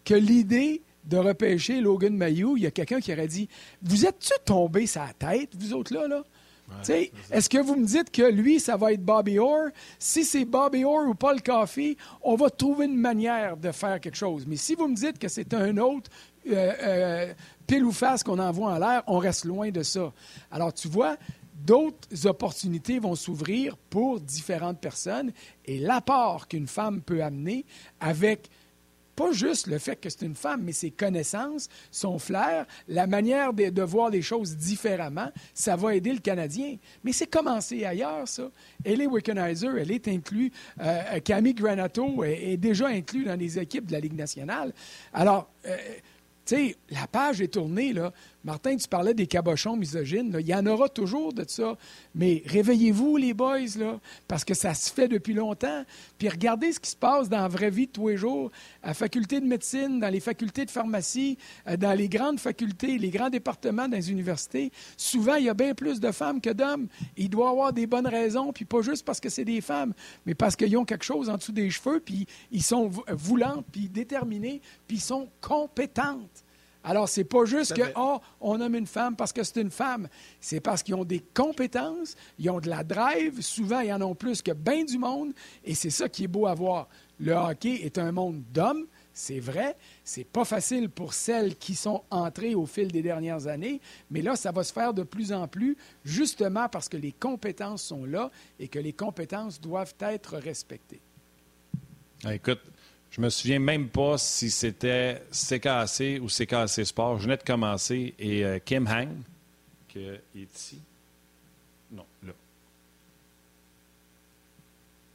que 0.06 0.14
l'idée 0.14 0.84
de 1.10 1.18
repêcher 1.18 1.82
Logan 1.82 2.16
Mayou, 2.16 2.56
il 2.56 2.64
y 2.64 2.68
a 2.68 2.72
quelqu'un 2.72 3.00
qui 3.00 3.12
aurait 3.12 3.28
dit 3.28 3.50
Vous 3.82 4.06
êtes-tu 4.06 4.34
tombé 4.46 4.86
sa 4.86 5.08
tête, 5.18 5.50
vous 5.60 5.74
autres 5.74 5.94
là? 5.94 6.08
là? 6.08 6.24
Est-ce 7.32 7.50
que 7.50 7.58
vous 7.58 7.76
me 7.76 7.86
dites 7.86 8.12
que 8.12 8.22
lui, 8.22 8.60
ça 8.60 8.78
va 8.78 8.94
être 8.94 9.04
Bobby 9.04 9.40
Orr? 9.40 9.70
Si 9.98 10.24
c'est 10.24 10.46
Bobby 10.46 10.86
Orr 10.86 11.10
ou 11.10 11.16
Paul 11.16 11.42
Coffey, 11.42 11.98
on 12.22 12.36
va 12.36 12.50
trouver 12.50 12.86
une 12.86 12.96
manière 12.96 13.58
de 13.58 13.72
faire 13.72 14.00
quelque 14.00 14.16
chose. 14.16 14.46
Mais 14.48 14.56
si 14.56 14.76
vous 14.76 14.88
me 14.88 14.96
dites 14.96 15.18
que 15.18 15.28
c'est 15.28 15.54
un 15.54 15.78
autre 15.78 16.12
euh, 16.48 16.74
euh, 16.84 17.34
pile 17.66 17.84
ou 17.84 17.92
face 17.92 18.24
qu'on 18.24 18.40
envoie 18.40 18.74
en 18.74 18.80
l'air, 18.80 19.04
on 19.08 19.18
reste 19.18 19.46
loin 19.46 19.72
de 19.72 19.84
ça. 19.84 20.14
Alors, 20.52 20.74
tu 20.74 20.88
vois, 20.88 21.18
d'autres 21.66 22.26
opportunités 22.26 23.00
vont 23.00 23.16
s'ouvrir 23.16 23.76
pour 23.90 24.20
différentes 24.20 24.80
personnes 24.80 25.32
et 25.66 25.80
l'apport 25.80 26.48
qu'une 26.48 26.68
femme 26.68 27.02
peut 27.02 27.24
amener 27.24 27.66
avec 28.00 28.50
pas 29.20 29.34
juste 29.34 29.68
le 29.68 29.80
fait 29.80 29.98
que 29.98 30.10
c'est 30.10 30.22
une 30.26 30.34
femme, 30.34 30.62
mais 30.64 30.72
ses 30.72 30.92
connaissances, 30.92 31.68
son 31.92 32.20
flair, 32.20 32.66
la 32.88 33.06
manière 33.06 33.52
de, 33.52 33.82
voir 33.82 34.10
les 34.10 34.22
choses 34.22 34.56
différemment, 34.56 35.30
ça 35.54 35.76
va 35.76 35.94
aider 35.94 36.14
le 36.14 36.20
Canadien. 36.20 36.78
Mais 37.04 37.12
c'est 37.12 37.28
commencé 37.28 37.84
ailleurs, 37.84 38.30
ça. 38.30 38.50
Ellie 38.86 39.08
Wickenheiser, 39.08 39.68
elle 39.78 39.92
est 39.92 40.08
inclue. 40.08 40.54
Euh, 40.80 41.20
Camille 41.20 41.54
Granato 41.54 42.24
est, 42.24 42.56
déjà 42.56 42.88
inclus 42.88 43.26
dans 43.26 43.38
les 43.38 43.60
équipes 43.60 43.88
de 43.88 43.92
la 43.92 44.00
Ligue 44.00 44.16
nationale. 44.16 44.74
Alors, 45.12 45.52
euh, 45.66 45.76
tu 46.46 46.56
sais, 46.56 46.78
la 46.90 47.06
page 47.06 47.42
est 47.42 47.50
tournée, 47.50 47.92
là. 47.92 48.14
Martin, 48.50 48.78
tu 48.78 48.88
parlais 48.88 49.14
des 49.14 49.28
cabochons 49.28 49.76
misogynes. 49.76 50.36
Il 50.40 50.48
y 50.48 50.56
en 50.56 50.66
aura 50.66 50.90
toujours 50.90 51.34
de 51.34 51.46
ça. 51.48 51.78
Mais 52.16 52.42
réveillez-vous, 52.48 53.16
les 53.18 53.36
boys, 53.36 53.78
là, 53.78 54.00
parce 54.28 54.44
que 54.44 54.56
ça 54.56 54.74
se 54.74 54.92
fait 54.92 55.08
depuis 55.08 55.36
longtemps. 55.36 55.86
Puis 56.18 56.30
regardez 56.30 56.72
ce 56.72 56.80
qui 56.80 56.90
se 56.90 56.96
passe 56.96 57.30
dans 57.30 57.42
la 57.42 57.48
vraie 57.48 57.70
vie 57.70 57.86
de 57.86 57.92
tous 57.92 58.08
les 58.08 58.18
jours, 58.18 58.50
à 58.82 58.88
la 58.88 58.94
faculté 58.96 59.40
de 59.40 59.46
médecine, 59.46 60.00
dans 60.00 60.10
les 60.10 60.20
facultés 60.20 60.66
de 60.66 60.72
pharmacie, 60.72 61.38
euh, 61.68 61.78
dans 61.78 61.94
les 61.94 62.10
grandes 62.10 62.40
facultés, 62.40 62.98
les 62.98 63.12
grands 63.12 63.30
départements 63.30 63.88
dans 63.88 63.98
les 63.98 64.10
universités. 64.10 64.72
Souvent, 64.98 65.36
il 65.36 65.46
y 65.46 65.50
a 65.50 65.54
bien 65.54 65.76
plus 65.76 66.00
de 66.00 66.12
femmes 66.12 66.42
que 66.42 66.50
d'hommes. 66.50 66.88
Il 67.18 67.30
doit 67.30 67.52
avoir 67.52 67.72
des 67.72 67.86
bonnes 67.86 68.08
raisons, 68.08 68.52
puis 68.52 68.66
pas 68.66 68.82
juste 68.82 69.06
parce 69.06 69.20
que 69.20 69.30
c'est 69.30 69.46
des 69.46 69.62
femmes, 69.62 69.94
mais 70.26 70.34
parce 70.34 70.56
qu'ils 70.56 70.76
ont 70.76 70.86
quelque 70.86 71.06
chose 71.06 71.30
en 71.30 71.38
dessous 71.38 71.52
des 71.52 71.70
cheveux, 71.70 72.00
puis 72.00 72.26
ils 72.52 72.64
sont 72.64 72.90
voulants, 73.10 73.64
puis 73.72 73.90
déterminés, 73.90 74.60
puis 74.88 74.98
ils 74.98 75.02
sont 75.02 75.30
compétentes. 75.40 76.44
Alors, 76.84 77.10
c'est 77.10 77.26
pas 77.26 77.44
juste 77.46 77.74
que, 77.74 77.92
oh, 77.96 78.20
on 78.40 78.58
nomme 78.58 78.76
une 78.76 78.88
femme 78.88 79.16
parce 79.16 79.34
que 79.34 79.44
c'est 79.44 79.62
une 79.62 79.72
femme. 79.72 80.08
C'est 80.40 80.62
parce 80.62 80.82
qu'ils 80.82 80.96
ont 80.96 81.04
des 81.04 81.20
compétences, 81.20 82.16
ils 82.38 82.50
ont 82.50 82.60
de 82.60 82.70
la 82.70 82.84
drive. 82.84 83.42
Souvent, 83.42 83.82
ils 83.82 83.92
en 83.92 84.02
ont 84.02 84.16
plus 84.16 84.42
que 84.42 84.52
bien 84.52 84.86
du 84.86 84.98
monde. 84.98 85.34
Et 85.66 85.76
c'est 85.76 85.90
ça 85.90 86.08
qui 86.08 86.24
est 86.24 86.28
beau 86.28 86.48
à 86.48 86.54
voir. 86.54 86.88
Le 87.20 87.34
hockey 87.34 87.82
est 87.84 87.98
un 87.98 88.14
monde 88.14 88.42
d'hommes, 88.54 88.86
c'est 89.14 89.42
vrai. 89.42 89.76
C'est 90.06 90.24
pas 90.24 90.46
facile 90.46 90.90
pour 90.90 91.14
celles 91.14 91.58
qui 91.58 91.76
sont 91.76 92.04
entrées 92.10 92.56
au 92.56 92.66
fil 92.66 92.90
des 92.90 93.02
dernières 93.02 93.48
années. 93.48 93.82
Mais 94.10 94.22
là, 94.22 94.38
ça 94.38 94.54
va 94.54 94.64
se 94.64 94.72
faire 94.72 94.94
de 94.94 95.04
plus 95.04 95.34
en 95.34 95.50
plus, 95.50 95.76
justement 96.06 96.70
parce 96.70 96.88
que 96.88 96.96
les 96.96 97.12
compétences 97.12 97.84
sont 97.84 98.06
là 98.06 98.32
et 98.58 98.70
que 98.70 98.80
les 98.80 98.94
compétences 98.94 99.60
doivent 99.60 99.96
être 100.00 100.38
respectées. 100.38 101.02
Ah, 102.24 102.36
écoute, 102.36 102.62
je 103.12 103.22
me 103.22 103.30
souviens 103.30 103.60
même 103.60 103.90
pas 103.90 104.18
si 104.18 104.52
c'était 104.52 105.24
CKC 105.32 106.20
ou 106.22 106.28
CKC 106.28 106.86
Sport. 106.86 107.18
Je 107.18 107.24
venais 107.24 107.38
de 107.38 107.44
commencer 107.44 108.14
et 108.20 108.46
euh, 108.46 108.60
Kim 108.64 108.88
Hang, 108.88 109.10
qui 109.88 110.00
est 110.00 110.22
ici. 110.36 110.80
Non, 111.92 112.06
là. 112.26 112.34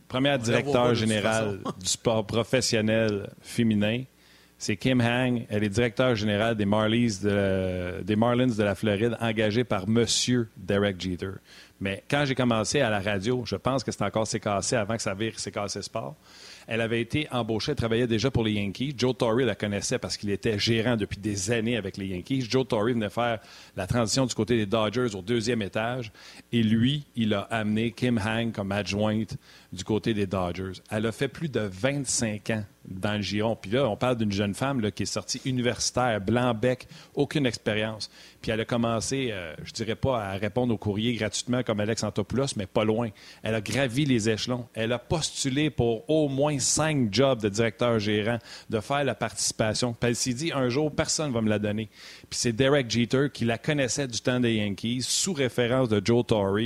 Première 0.08 0.38
directeur 0.38 0.94
générale 0.94 1.60
du 1.80 1.86
sport 1.86 2.26
professionnel 2.26 3.30
féminin, 3.40 4.04
c'est 4.58 4.76
Kim 4.76 5.00
Hang. 5.00 5.46
Elle 5.48 5.64
est 5.64 5.68
directeur 5.68 6.14
générale 6.14 6.56
des 6.56 6.66
Marlies 6.66 7.18
de, 7.22 8.02
des 8.02 8.16
Marlins 8.16 8.46
de 8.46 8.62
la 8.62 8.74
Floride, 8.74 9.16
engagée 9.20 9.64
par 9.64 9.88
Monsieur 9.88 10.48
Derek 10.56 11.00
Jeter. 11.00 11.32
Mais 11.80 12.04
quand 12.08 12.24
j'ai 12.26 12.34
commencé 12.34 12.80
à 12.80 12.90
la 12.90 13.00
radio, 13.00 13.44
je 13.44 13.56
pense 13.56 13.82
que 13.82 13.90
c'était 13.90 14.04
encore 14.04 14.28
CKC 14.28 14.74
avant 14.74 14.96
que 14.96 15.02
ça 15.02 15.14
vire 15.14 15.34
CKC 15.36 15.82
Sport. 15.82 16.14
Elle 16.66 16.80
avait 16.80 17.00
été 17.00 17.28
embauchée, 17.30 17.72
elle 17.72 17.76
travaillait 17.76 18.06
déjà 18.06 18.30
pour 18.30 18.44
les 18.44 18.52
Yankees. 18.52 18.94
Joe 18.96 19.16
Torre 19.16 19.36
la 19.36 19.54
connaissait 19.54 19.98
parce 19.98 20.16
qu'il 20.16 20.30
était 20.30 20.58
gérant 20.58 20.96
depuis 20.96 21.18
des 21.18 21.50
années 21.50 21.76
avec 21.76 21.96
les 21.96 22.06
Yankees. 22.06 22.46
Joe 22.48 22.66
Torre 22.66 22.84
venait 22.84 23.10
faire 23.10 23.40
la 23.76 23.86
transition 23.86 24.26
du 24.26 24.34
côté 24.34 24.56
des 24.56 24.66
Dodgers 24.66 25.14
au 25.14 25.22
deuxième 25.22 25.62
étage. 25.62 26.12
Et 26.52 26.62
lui, 26.62 27.04
il 27.16 27.34
a 27.34 27.40
amené 27.42 27.90
Kim 27.90 28.18
Hang 28.18 28.52
comme 28.52 28.72
adjointe 28.72 29.36
du 29.74 29.84
côté 29.84 30.14
des 30.14 30.26
Dodgers. 30.26 30.80
Elle 30.90 31.06
a 31.06 31.12
fait 31.12 31.28
plus 31.28 31.48
de 31.48 31.60
25 31.60 32.50
ans 32.50 32.64
dans 32.86 33.14
le 33.14 33.22
giron. 33.22 33.56
Puis 33.56 33.70
là, 33.70 33.88
on 33.88 33.96
parle 33.96 34.16
d'une 34.16 34.32
jeune 34.32 34.54
femme 34.54 34.80
qui 34.92 35.04
est 35.04 35.06
sortie 35.06 35.40
universitaire, 35.44 36.20
blanc-bec, 36.20 36.86
aucune 37.14 37.46
expérience. 37.46 38.10
Puis 38.42 38.50
elle 38.50 38.60
a 38.60 38.64
commencé, 38.64 39.30
euh, 39.32 39.54
je 39.64 39.72
dirais 39.72 39.94
pas 39.94 40.22
à 40.22 40.32
répondre 40.34 40.72
aux 40.74 40.78
courriers 40.78 41.14
gratuitement 41.14 41.62
comme 41.62 41.80
Alex 41.80 42.02
Antopoulos, 42.02 42.56
mais 42.56 42.66
pas 42.66 42.84
loin. 42.84 43.08
Elle 43.42 43.54
a 43.54 43.60
gravi 43.60 44.04
les 44.04 44.28
échelons. 44.28 44.66
Elle 44.74 44.92
a 44.92 44.98
postulé 44.98 45.70
pour 45.70 46.08
au 46.10 46.28
moins 46.28 46.58
cinq 46.58 47.12
jobs 47.12 47.40
de 47.40 47.48
directeur 47.48 47.98
gérant, 47.98 48.38
de 48.70 48.80
faire 48.80 49.04
la 49.04 49.14
participation. 49.14 49.94
Puis 49.94 50.10
elle 50.10 50.16
s'est 50.16 50.34
dit, 50.34 50.52
un 50.52 50.68
jour, 50.68 50.94
personne 50.94 51.28
ne 51.28 51.34
va 51.34 51.40
me 51.40 51.48
la 51.48 51.58
donner. 51.58 51.88
Puis 52.28 52.38
c'est 52.38 52.52
Derek 52.52 52.90
Jeter 52.90 53.28
qui 53.32 53.44
la 53.44 53.58
connaissait 53.58 54.06
du 54.06 54.20
temps 54.20 54.40
des 54.40 54.56
Yankees, 54.56 55.02
sous 55.02 55.32
référence 55.32 55.88
de 55.88 56.02
Joe 56.04 56.26
Torre, 56.26 56.58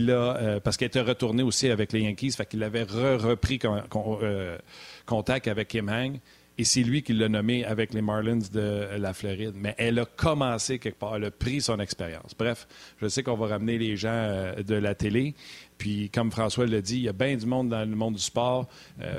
euh, 0.00 0.60
parce 0.60 0.76
qu'elle 0.76 0.88
était 0.88 1.00
retournée 1.00 1.42
aussi 1.42 1.68
avec 1.68 1.92
les 1.92 2.02
Yankees, 2.02 2.32
fait 2.32 2.46
qu'il 2.46 2.62
avait 2.62 2.84
repris 2.84 3.58
euh, 3.64 4.58
contact 5.06 5.48
avec 5.48 5.68
Kim 5.68 5.88
Hang. 5.88 6.18
Et 6.58 6.64
c'est 6.64 6.82
lui 6.82 7.02
qui 7.02 7.14
l'a 7.14 7.30
nommé 7.30 7.64
avec 7.64 7.94
les 7.94 8.02
Marlins 8.02 8.40
de 8.52 8.86
la 8.98 9.14
Floride. 9.14 9.54
Mais 9.54 9.74
elle 9.78 9.98
a 9.98 10.04
commencé 10.04 10.78
quelque 10.78 10.98
part, 10.98 11.16
elle 11.16 11.24
a 11.24 11.30
pris 11.30 11.62
son 11.62 11.80
expérience. 11.80 12.34
Bref, 12.38 12.68
je 13.00 13.08
sais 13.08 13.22
qu'on 13.22 13.36
va 13.36 13.46
ramener 13.46 13.78
les 13.78 13.96
gens 13.96 14.10
euh, 14.12 14.62
de 14.62 14.74
la 14.74 14.94
télé. 14.94 15.34
Puis, 15.78 16.10
comme 16.10 16.30
François 16.30 16.66
l'a 16.66 16.82
dit, 16.82 16.96
il 16.96 17.02
y 17.04 17.08
a 17.08 17.14
bien 17.14 17.34
du 17.36 17.46
monde 17.46 17.70
dans 17.70 17.88
le 17.88 17.96
monde 17.96 18.14
du 18.14 18.22
sport, 18.22 18.68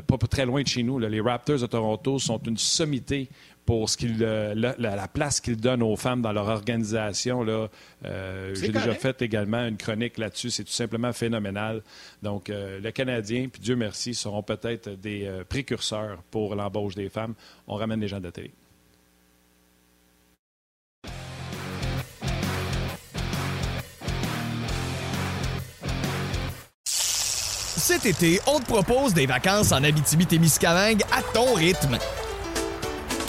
pas, 0.08 0.18
très 0.30 0.46
loin 0.46 0.62
de 0.62 0.68
chez 0.68 0.82
nous. 0.82 0.98
Les 0.98 1.20
Raptors 1.20 1.60
de 1.60 1.66
Toronto 1.66 2.20
sont 2.20 2.42
une 2.44 2.58
sommité 2.58 3.28
pour 3.66 3.90
ce 3.90 3.98
qu'il, 3.98 4.18
euh, 4.22 4.54
la, 4.56 5.08
place 5.08 5.40
qu'ils 5.40 5.58
donnent 5.58 5.84
aux 5.84 5.96
femmes 5.96 6.22
dans 6.22 6.32
leur 6.32 6.48
organisation. 6.48 7.44
Là, 7.44 7.68
euh, 8.06 8.54
j'ai 8.56 8.70
déjà 8.70 8.94
fait 8.94 9.22
également 9.22 9.66
une 9.66 9.78
chronique 9.78 10.18
là-dessus. 10.18 10.50
C'est 10.50 10.64
tout 10.64 10.72
simplement 10.72 11.14
phénoménal. 11.14 11.82
Donc, 12.22 12.50
euh, 12.50 12.80
le 12.80 12.92
Canadien, 12.92 13.48
puis 13.52 13.62
Dieu 13.62 13.76
merci, 13.76 14.14
seront 14.14 14.44
peut-être 14.44 14.90
des 14.90 15.30
précurseurs 15.48 16.22
pour 16.32 16.56
l'embauche 16.56 16.96
des 16.96 17.10
femmes. 17.10 17.34
On 17.68 17.76
ramène 17.76 18.02
les 18.02 18.08
gens 18.08 18.20
de 18.20 18.26
la 18.26 18.32
télé. 18.32 18.52
Cet 27.86 28.06
été, 28.06 28.40
on 28.48 28.60
te 28.60 28.66
propose 28.66 29.14
des 29.14 29.26
vacances 29.26 29.74
en 29.74 29.84
Abitibi-Témiscamingue 29.84 31.04
à 31.12 31.22
ton 31.34 31.54
rythme. 31.54 31.98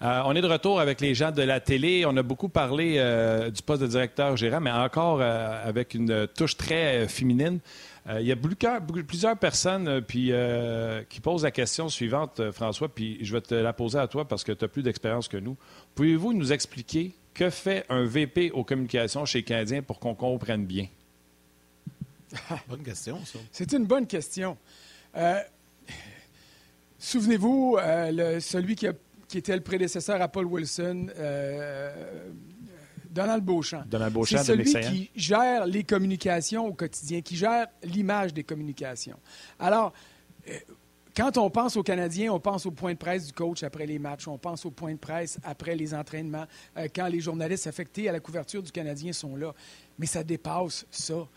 Euh, 0.00 0.22
on 0.26 0.36
est 0.36 0.40
de 0.40 0.46
retour 0.46 0.78
avec 0.78 1.00
les 1.00 1.14
gens 1.14 1.32
de 1.32 1.42
la 1.42 1.58
télé. 1.58 2.04
On 2.06 2.16
a 2.16 2.22
beaucoup 2.22 2.48
parlé 2.48 2.94
euh, 2.98 3.50
du 3.50 3.62
poste 3.62 3.82
de 3.82 3.88
directeur 3.88 4.36
gérant, 4.36 4.60
mais 4.60 4.70
encore 4.70 5.18
euh, 5.20 5.68
avec 5.68 5.94
une 5.94 6.28
touche 6.28 6.56
très 6.56 7.08
féminine. 7.08 7.60
Il 8.10 8.26
y 8.26 8.32
a 8.32 8.36
plusieurs 8.36 9.36
personnes 9.36 10.00
puis, 10.00 10.32
qui 11.10 11.20
posent 11.20 11.42
la 11.42 11.50
question 11.50 11.90
suivante, 11.90 12.40
François, 12.52 12.88
puis 12.88 13.18
je 13.20 13.34
vais 13.34 13.42
te 13.42 13.54
la 13.54 13.74
poser 13.74 13.98
à 13.98 14.08
toi 14.08 14.26
parce 14.26 14.44
que 14.44 14.52
tu 14.52 14.64
as 14.64 14.68
plus 14.68 14.82
d'expérience 14.82 15.28
que 15.28 15.36
nous. 15.36 15.58
Pouvez-vous 15.94 16.32
nous 16.32 16.50
expliquer 16.54 17.12
que 17.34 17.50
fait 17.50 17.84
un 17.90 18.04
VP 18.04 18.50
aux 18.52 18.64
communications 18.64 19.26
chez 19.26 19.42
Canadien 19.42 19.82
pour 19.82 19.98
qu'on 19.98 20.14
comprenne 20.14 20.64
bien? 20.64 20.86
bonne 22.70 22.82
question, 22.82 23.22
ça. 23.26 23.40
C'est 23.52 23.74
une 23.74 23.84
bonne 23.84 24.06
question. 24.06 24.56
Souvenez-vous, 26.98 27.76
celui 28.40 28.74
qui 28.74 28.86
a 28.86 28.94
qui 29.28 29.38
était 29.38 29.54
le 29.54 29.62
prédécesseur 29.62 30.20
à 30.20 30.28
Paul 30.28 30.46
Wilson, 30.46 31.08
euh, 31.16 32.30
Donald 33.10 33.44
Beauchamp. 33.44 33.84
Donald 33.86 34.12
Beauchamp, 34.12 34.38
C'est 34.38 34.44
celui 34.44 34.72
qui 34.72 35.10
gère 35.14 35.66
les 35.66 35.84
communications 35.84 36.66
au 36.66 36.72
quotidien, 36.72 37.20
qui 37.20 37.36
gère 37.36 37.66
l'image 37.84 38.32
des 38.32 38.42
communications. 38.42 39.18
Alors, 39.58 39.92
euh, 40.48 40.52
quand 41.14 41.36
on 41.36 41.50
pense 41.50 41.76
aux 41.76 41.82
Canadiens, 41.82 42.32
on 42.32 42.40
pense 42.40 42.64
au 42.64 42.70
point 42.70 42.92
de 42.92 42.98
presse 42.98 43.26
du 43.26 43.32
coach 43.32 43.62
après 43.62 43.86
les 43.86 43.98
matchs, 43.98 44.28
on 44.28 44.38
pense 44.38 44.64
au 44.64 44.70
point 44.70 44.92
de 44.92 44.98
presse 44.98 45.38
après 45.42 45.76
les 45.76 45.92
entraînements, 45.92 46.46
euh, 46.76 46.88
quand 46.94 47.08
les 47.08 47.20
journalistes 47.20 47.66
affectés 47.66 48.08
à 48.08 48.12
la 48.12 48.20
couverture 48.20 48.62
du 48.62 48.72
Canadien 48.72 49.12
sont 49.12 49.36
là. 49.36 49.52
Mais 49.98 50.06
ça 50.06 50.24
dépasse 50.24 50.86
ça. 50.90 51.28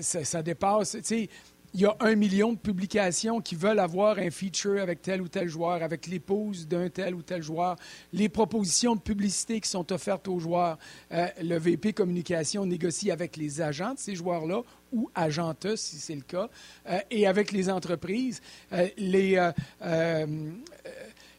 ça, 0.00 0.24
ça, 0.24 0.42
dépasse, 0.42 0.92
tu 0.92 1.02
sais, 1.02 1.28
il 1.72 1.80
y 1.80 1.86
a 1.86 1.96
un 2.00 2.16
million 2.16 2.52
de 2.52 2.58
publications 2.58 3.40
qui 3.40 3.54
veulent 3.54 3.78
avoir 3.78 4.18
un 4.18 4.30
feature 4.30 4.80
avec 4.80 5.02
tel 5.02 5.22
ou 5.22 5.28
tel 5.28 5.48
joueur, 5.48 5.82
avec 5.82 6.06
l'épouse 6.06 6.66
d'un 6.66 6.88
tel 6.88 7.14
ou 7.14 7.22
tel 7.22 7.42
joueur, 7.42 7.76
les 8.12 8.28
propositions 8.28 8.96
de 8.96 9.00
publicité 9.00 9.60
qui 9.60 9.68
sont 9.68 9.92
offertes 9.92 10.26
aux 10.26 10.40
joueurs. 10.40 10.78
Euh, 11.12 11.28
le 11.42 11.58
VP 11.58 11.92
Communication 11.92 12.66
négocie 12.66 13.10
avec 13.10 13.36
les 13.36 13.60
agents 13.60 13.94
de 13.94 13.98
ces 13.98 14.16
joueurs-là 14.16 14.62
ou 14.92 15.08
agentes, 15.14 15.76
si 15.76 15.96
c'est 15.96 16.16
le 16.16 16.22
cas, 16.22 16.48
euh, 16.88 16.98
et 17.10 17.26
avec 17.28 17.52
les 17.52 17.70
entreprises. 17.70 18.40
Euh, 18.72 18.88
les, 18.96 19.50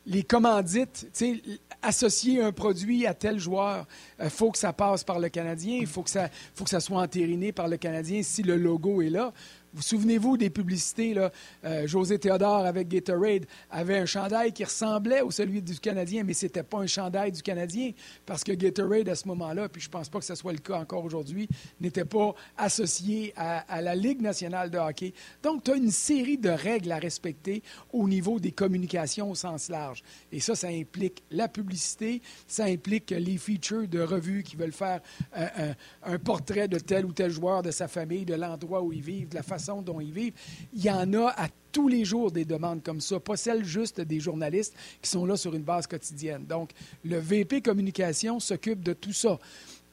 les 0.08 0.24
commandites, 0.24 1.08
associer 1.82 2.42
un 2.42 2.52
produit 2.52 3.06
à 3.06 3.14
tel 3.14 3.38
joueur, 3.38 3.86
il 4.24 4.30
faut 4.30 4.52
que 4.52 4.58
ça 4.58 4.74
passe 4.74 5.04
par 5.04 5.20
le 5.20 5.30
Canadien, 5.30 5.78
il 5.80 5.88
faut, 5.88 6.04
faut 6.56 6.64
que 6.64 6.70
ça 6.70 6.80
soit 6.80 7.02
entériné 7.02 7.52
par 7.52 7.68
le 7.68 7.78
Canadien 7.78 8.24
si 8.24 8.42
le 8.42 8.56
logo 8.56 9.02
est 9.02 9.10
là. 9.10 9.34
Vous 9.74 9.82
souvenez-vous 9.82 10.36
des 10.36 10.50
publicités, 10.50 11.14
là, 11.14 11.32
euh, 11.64 11.88
José 11.88 12.20
Théodore 12.20 12.66
avec 12.66 12.90
Gatorade 12.90 13.46
avait 13.70 14.00
un 14.00 14.06
chandail 14.06 14.52
qui 14.52 14.66
ressemblait 14.66 15.22
au 15.22 15.32
celui 15.32 15.62
du 15.62 15.80
Canadien, 15.80 16.24
mais 16.26 16.34
ce 16.34 16.46
n'était 16.46 16.64
pas 16.64 16.80
un 16.80 16.88
chandail 16.88 17.32
du 17.32 17.42
Canadien, 17.42 17.92
parce 18.26 18.44
que 18.44 18.52
Gatorade, 18.52 19.08
à 19.08 19.16
ce 19.16 19.30
moment-là, 19.30 19.70
puis 19.70 19.82
je 19.82 19.88
ne 19.88 19.92
pense 19.92 20.10
pas 20.10 20.20
que 20.20 20.26
ce 20.26 20.36
soit 20.36 20.52
le 20.52 20.60
cas 20.60 20.78
encore 20.78 21.06
aujourd'hui, 21.06 21.48
n'était 21.80 22.04
pas 22.04 22.34
associé 22.58 23.34
à, 23.38 23.82
la 23.82 23.96
Ligue 23.96 24.22
nationale 24.22 24.70
de 24.70 24.78
hockey. 24.78 25.14
Donc, 25.42 25.64
tu 25.64 25.72
as 25.72 25.76
une 25.76 25.92
série 25.92 26.38
de 26.38 26.50
règles 26.50 26.92
à 26.92 26.98
respecter 26.98 27.64
au 27.94 28.10
niveau 28.10 28.42
des 28.42 28.52
communications 28.52 29.32
au 29.32 29.36
sens 29.36 29.70
large. 29.70 30.04
Et 30.34 30.42
ça, 30.42 30.54
ça 30.54 30.68
implique 30.68 31.24
la 31.32 31.48
publicité, 31.48 32.22
ça 32.46 32.66
implique 32.66 33.12
les 33.12 33.38
features 33.38 33.88
de 33.88 34.02
revues 34.02 34.44
qui 34.44 34.58
veulent 34.58 34.74
faire 34.74 35.00
euh, 35.38 35.74
un, 36.04 36.20
portrait 36.20 36.68
de 36.68 36.78
tel 36.78 37.06
ou 37.06 37.14
tel 37.14 37.32
joueur, 37.32 37.64
de 37.64 37.72
sa 37.72 37.88
famille, 37.88 38.26
de 38.26 38.36
l'endroit 38.36 38.82
où 38.82 38.92
il 38.92 39.02
vit, 39.02 39.26
de 39.26 39.36
la 39.36 39.44
façon 39.44 39.61
dont 39.84 40.00
ils 40.00 40.12
vivent. 40.12 40.34
Il 40.74 40.84
y 40.84 40.90
en 40.90 41.14
a 41.14 41.30
à 41.38 41.48
tous 41.72 41.88
les 41.88 42.04
jours 42.04 42.32
des 42.32 42.46
demandes 42.46 42.84
comme 42.84 43.00
ça, 43.00 43.20
pas 43.20 43.38
celles 43.38 43.64
juste 43.64 44.02
des 44.02 44.20
journalistes 44.20 44.76
qui 45.02 45.10
sont 45.10 45.26
là 45.26 45.38
sur 45.38 45.56
une 45.56 45.64
base 45.64 45.88
quotidienne. 45.88 46.46
Donc, 46.46 46.72
le 47.06 47.18
VP 47.18 47.62
Communication 47.62 48.40
s'occupe 48.40 48.84
de 48.84 48.94
tout 48.94 49.14
ça. 49.14 49.40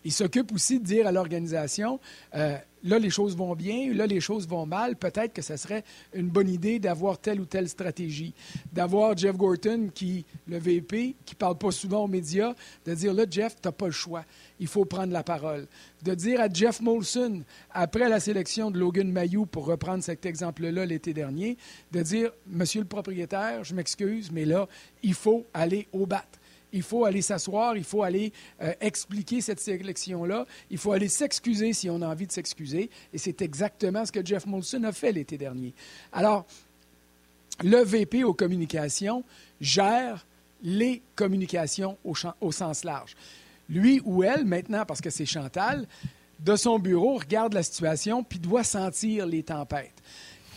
Il 0.04 0.12
s'occupe 0.12 0.52
aussi 0.52 0.78
de 0.80 0.84
dire 0.84 1.06
à 1.06 1.12
l'organisation, 1.12 2.00
euh, 2.34 2.56
là 2.84 2.98
les 2.98 3.10
choses 3.10 3.36
vont 3.36 3.54
bien, 3.54 3.92
là 3.92 4.06
les 4.06 4.20
choses 4.20 4.46
vont 4.46 4.64
mal, 4.64 4.96
peut-être 4.96 5.32
que 5.32 5.42
ce 5.42 5.56
serait 5.56 5.84
une 6.14 6.28
bonne 6.28 6.48
idée 6.48 6.78
d'avoir 6.78 7.18
telle 7.18 7.40
ou 7.40 7.44
telle 7.44 7.68
stratégie. 7.68 8.32
D'avoir 8.72 9.16
Jeff 9.16 9.36
Gorton, 9.36 9.90
qui, 9.94 10.24
le 10.46 10.58
VP, 10.58 11.16
qui 11.24 11.34
ne 11.34 11.38
parle 11.38 11.58
pas 11.58 11.70
souvent 11.70 12.04
aux 12.04 12.08
médias, 12.08 12.54
de 12.86 12.94
dire, 12.94 13.12
là 13.12 13.24
Jeff, 13.28 13.56
tu 13.60 13.68
n'as 13.68 13.72
pas 13.72 13.86
le 13.86 13.92
choix 13.92 14.24
il 14.60 14.66
faut 14.66 14.84
prendre 14.84 15.12
la 15.12 15.22
parole. 15.22 15.66
De 16.02 16.14
dire 16.14 16.40
à 16.40 16.48
Jeff 16.52 16.80
Molson, 16.80 17.42
après 17.70 18.08
la 18.08 18.20
sélection 18.20 18.70
de 18.70 18.78
Logan 18.78 19.10
Mayou, 19.10 19.46
pour 19.46 19.66
reprendre 19.66 20.02
cet 20.02 20.26
exemple-là 20.26 20.86
l'été 20.86 21.14
dernier, 21.14 21.56
de 21.92 22.02
dire, 22.02 22.30
Monsieur 22.46 22.80
le 22.80 22.86
propriétaire, 22.86 23.64
je 23.64 23.74
m'excuse, 23.74 24.30
mais 24.32 24.44
là, 24.44 24.68
il 25.02 25.14
faut 25.14 25.46
aller 25.54 25.88
au 25.92 26.06
bat. 26.06 26.24
Il 26.72 26.82
faut 26.82 27.04
aller 27.04 27.22
s'asseoir, 27.22 27.76
il 27.76 27.84
faut 27.84 28.02
aller 28.02 28.32
euh, 28.62 28.72
expliquer 28.80 29.40
cette 29.40 29.60
sélection-là, 29.60 30.46
il 30.70 30.78
faut 30.78 30.92
aller 30.92 31.08
s'excuser 31.08 31.72
si 31.72 31.88
on 31.88 32.02
a 32.02 32.06
envie 32.06 32.26
de 32.26 32.32
s'excuser. 32.32 32.90
Et 33.12 33.18
c'est 33.18 33.42
exactement 33.42 34.04
ce 34.04 34.12
que 34.12 34.24
Jeff 34.24 34.46
Molson 34.46 34.84
a 34.84 34.92
fait 34.92 35.12
l'été 35.12 35.38
dernier. 35.38 35.72
Alors, 36.12 36.46
le 37.62 37.82
VP 37.82 38.24
aux 38.24 38.34
communications 38.34 39.24
gère 39.60 40.26
les 40.62 41.02
communications 41.16 41.96
au, 42.04 42.14
au 42.40 42.52
sens 42.52 42.84
large 42.84 43.16
lui 43.68 44.00
ou 44.04 44.22
elle, 44.22 44.44
maintenant, 44.44 44.84
parce 44.86 45.00
que 45.00 45.10
c'est 45.10 45.26
Chantal, 45.26 45.86
de 46.40 46.56
son 46.56 46.78
bureau, 46.78 47.18
regarde 47.18 47.54
la 47.54 47.62
situation 47.62 48.22
puis 48.22 48.38
doit 48.38 48.64
sentir 48.64 49.26
les 49.26 49.42
tempêtes. 49.42 50.02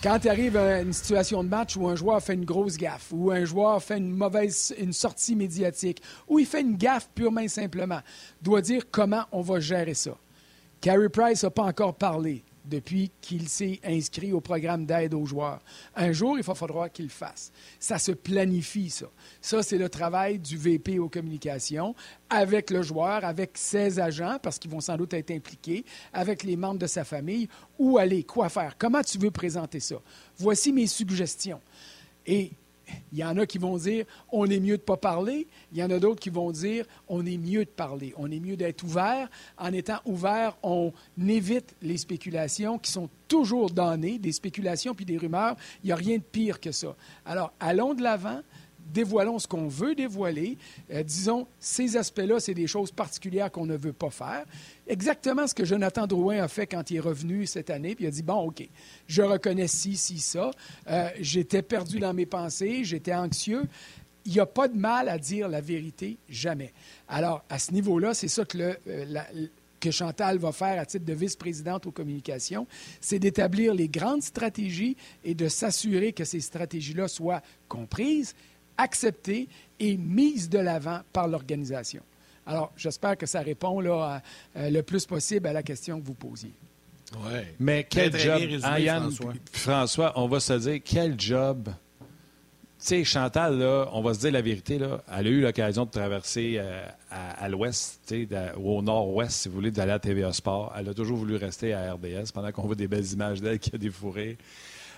Quand 0.02 0.18
tu 0.20 0.30
arrives 0.30 0.58
à 0.58 0.82
une 0.82 0.94
situation 0.94 1.44
de 1.44 1.50
match 1.50 1.78
où 1.78 1.88
un 1.88 1.96
joueur 1.96 2.22
fait 2.22 2.34
une 2.34 2.46
grosse 2.46 2.78
gaffe, 2.78 3.10
ou 3.12 3.32
un 3.32 3.46
joueur 3.46 3.82
fait 3.84 3.98
une 3.98 4.12
mauvaise 4.12 4.74
une 4.80 4.94
sortie 4.94 5.36
médiatique, 5.36 6.02
ou 6.28 6.40
il 6.40 6.46
fait 6.46 6.62
une 6.62 6.76
gaffe 6.76 7.10
purement 7.14 7.42
et 7.42 7.48
simplement, 7.48 8.00
doit 8.42 8.62
dire 8.62 8.84
comment 8.90 9.26
on 9.32 9.42
va 9.42 9.60
gérer 9.60 9.94
ça. 9.94 10.18
Carey 10.80 11.10
Price 11.10 11.44
n'a 11.44 11.52
pas 11.52 11.64
encore 11.64 11.96
parlé 11.96 12.44
depuis 12.66 13.12
qu'il 13.22 13.50
s'est 13.50 13.80
inscrit 13.84 14.34
au 14.34 14.42
programme 14.42 14.86
d'aide 14.86 15.14
aux 15.14 15.26
joueurs. 15.26 15.62
Un 15.96 16.12
jour, 16.12 16.38
il 16.38 16.44
falloir 16.56 16.92
qu'il 16.92 17.06
le 17.06 17.12
fasse. 17.12 17.52
Ça 17.80 17.98
se 17.98 18.12
planifie, 18.12 18.90
ça. 18.90 19.08
Ça, 19.42 19.64
c'est 19.64 19.78
le 19.78 19.90
travail 19.90 20.40
du 20.40 20.58
VP 20.58 21.00
aux 21.00 21.10
communications 21.10 21.96
avec 22.30 22.70
le 22.70 22.82
joueur, 22.82 23.26
avec 23.26 23.52
ses 23.56 24.00
agents, 24.00 24.38
parce 24.42 24.58
qu'ils 24.60 24.72
vont 24.72 24.82
sans 24.82 24.98
doute 24.98 25.14
être 25.14 25.32
impliqués, 25.32 25.84
avec 26.14 26.44
les 26.44 26.56
membres 26.56 26.80
de 26.80 26.88
sa 26.88 27.04
famille. 27.04 27.48
Où 27.78 27.98
aller? 27.98 28.24
Quoi 28.24 28.50
faire? 28.50 28.76
Comment 28.78 29.02
tu 29.02 29.18
veux 29.18 29.32
présenter 29.32 29.80
ça? 29.80 29.96
Voici 30.38 30.72
mes 30.72 30.88
suggestions. 30.88 31.62
Et 32.26 32.52
il 33.12 33.20
y 33.20 33.24
en 33.24 33.38
a 33.38 33.46
qui 33.46 33.58
vont 33.58 33.78
dire 33.78 34.06
on 34.32 34.46
est 34.46 34.60
mieux 34.60 34.78
de 34.78 34.82
ne 34.82 34.86
pas 34.86 34.98
parler. 34.98 35.48
Il 35.72 35.78
y 35.78 35.84
en 35.84 35.90
a 35.90 36.00
d'autres 36.00 36.20
qui 36.20 36.30
vont 36.30 36.52
dire 36.52 36.86
on 37.08 37.26
est 37.26 37.38
mieux 37.38 37.66
de 37.66 37.70
parler. 37.70 38.14
On 38.18 38.30
est 38.32 38.40
mieux 38.40 38.56
d'être 38.56 38.84
ouvert. 38.84 39.30
En 39.58 39.72
étant 39.74 40.00
ouvert, 40.06 40.58
on 40.64 40.92
évite 41.28 41.76
les 41.82 41.98
spéculations 41.98 42.78
qui 42.78 42.92
sont 42.92 43.10
toujours 43.28 43.70
données, 43.70 44.18
des 44.18 44.32
spéculations 44.32 44.94
puis 44.94 45.06
des 45.06 45.18
rumeurs. 45.18 45.56
Il 45.84 45.88
n'y 45.88 45.94
a 45.94 45.96
rien 45.96 46.18
de 46.18 46.24
pire 46.24 46.60
que 46.60 46.72
ça. 46.72 46.96
Alors, 47.26 47.54
allons 47.60 47.94
de 47.94 48.04
l'avant 48.04 48.42
dévoilons 48.92 49.40
ce 49.40 49.48
qu'on 49.48 49.68
veut 49.68 49.96
dévoiler. 49.96 50.58
Euh, 50.92 51.04
disons, 51.04 51.48
ces 51.60 51.98
aspects-là, 51.98 52.40
c'est 52.40 52.54
des 52.54 52.68
choses 52.68 52.92
particulières 52.92 53.52
qu'on 53.52 53.66
ne 53.66 53.78
veut 53.78 53.94
pas 53.94 54.10
faire. 54.10 54.46
Exactement 54.88 55.48
ce 55.48 55.54
que 55.54 55.66
Jonathan 55.66 56.08
Drouin 56.08 56.44
a 56.44 56.48
fait 56.48 56.68
quand 56.68 56.92
il 56.92 56.98
est 56.98 57.02
revenu 57.02 57.46
cette 57.46 57.70
année, 57.70 57.96
puis 57.96 58.06
il 58.06 58.08
a 58.08 58.12
dit, 58.12 58.24
bon, 58.24 58.48
OK, 58.48 58.68
je 59.08 59.22
reconnais 59.22 59.68
ci, 59.68 59.96
ci, 59.96 60.20
ça. 60.20 60.52
Euh, 60.90 61.10
j'étais 61.20 61.62
perdu 61.62 62.00
dans 62.00 62.14
mes 62.14 62.26
pensées, 62.26 62.84
j'étais 62.84 63.14
anxieux. 63.14 63.64
Il 64.26 64.34
n'y 64.34 64.40
a 64.40 64.46
pas 64.46 64.68
de 64.68 64.78
mal 64.78 65.10
à 65.10 65.18
dire 65.18 65.48
la 65.48 65.62
vérité, 65.62 66.18
jamais. 66.30 66.74
Alors, 67.08 67.44
à 67.50 67.58
ce 67.58 67.72
niveau-là, 67.72 68.14
c'est 68.14 68.28
ça 68.28 68.46
que 68.46 68.78
euh, 68.88 69.24
que 69.82 69.92
Chantal 69.92 70.38
va 70.38 70.54
faire 70.54 70.80
à 70.80 70.86
titre 70.86 71.04
de 71.04 71.14
vice-présidente 71.14 71.88
aux 71.88 71.92
communications, 71.92 72.68
c'est 73.02 73.20
d'établir 73.20 73.74
les 73.74 73.90
grandes 73.90 74.22
stratégies 74.22 74.96
et 75.26 75.34
de 75.34 75.50
s'assurer 75.50 76.14
que 76.14 76.24
ces 76.24 76.40
stratégies-là 76.40 77.08
soient 77.08 77.42
comprises 77.68 78.36
acceptée 78.82 79.48
et 79.80 79.98
mise 79.98 80.50
de 80.50 80.60
l'avant 80.60 81.02
par 81.14 81.28
l'organisation. 81.28 82.02
Alors, 82.46 82.72
j'espère 82.76 83.18
que 83.18 83.26
ça 83.26 83.42
répond 83.42 83.80
là, 83.80 84.22
euh, 84.56 84.70
le 84.70 84.82
plus 84.82 85.06
possible 85.06 85.48
à 85.48 85.54
la 85.54 85.64
question 85.64 86.00
que 86.00 86.06
vous 86.06 86.14
posiez. 86.14 86.54
Oui. 87.16 87.40
Mais 87.60 87.86
quel 87.90 88.18
job, 88.18 88.42
hein, 88.64 89.10
François. 89.52 90.14
on 90.16 90.28
va 90.28 90.40
se 90.40 90.54
dire, 90.54 90.80
quel 90.84 91.20
job? 91.20 91.70
Tu 92.80 92.88
sais, 92.88 93.04
Chantal, 93.04 93.60
là, 93.60 93.90
on 93.94 94.02
va 94.02 94.16
se 94.16 94.22
dire 94.22 94.32
la 94.32 94.42
vérité, 94.42 94.80
là, 94.80 95.04
elle 95.16 95.28
a 95.28 95.30
eu 95.30 95.42
l'occasion 95.42 95.86
de 95.86 95.92
traverser 95.92 96.56
euh, 96.58 96.84
à, 97.12 97.48
l'ouest, 97.48 98.12
ou 98.58 98.78
au 98.78 98.82
nord-ouest, 98.82 99.32
si 99.32 99.50
vous 99.50 99.56
voulez, 99.56 99.70
d'aller 99.70 99.92
à 99.92 100.00
TVA 100.00 100.34
Sport. 100.34 100.74
Elle 100.76 100.90
a 100.90 100.94
toujours 100.94 101.18
voulu 101.18 101.36
rester 101.36 101.74
à 101.74 101.94
RDS 101.94 102.32
pendant 102.34 102.52
qu'on 102.52 102.64
voit 102.64 102.76
des 102.76 102.88
belles 102.88 103.12
images 103.12 103.40
d'elle 103.40 103.60
qui 103.60 103.76
a 103.76 103.78
des 103.78 103.92
fourrés. 103.92 104.38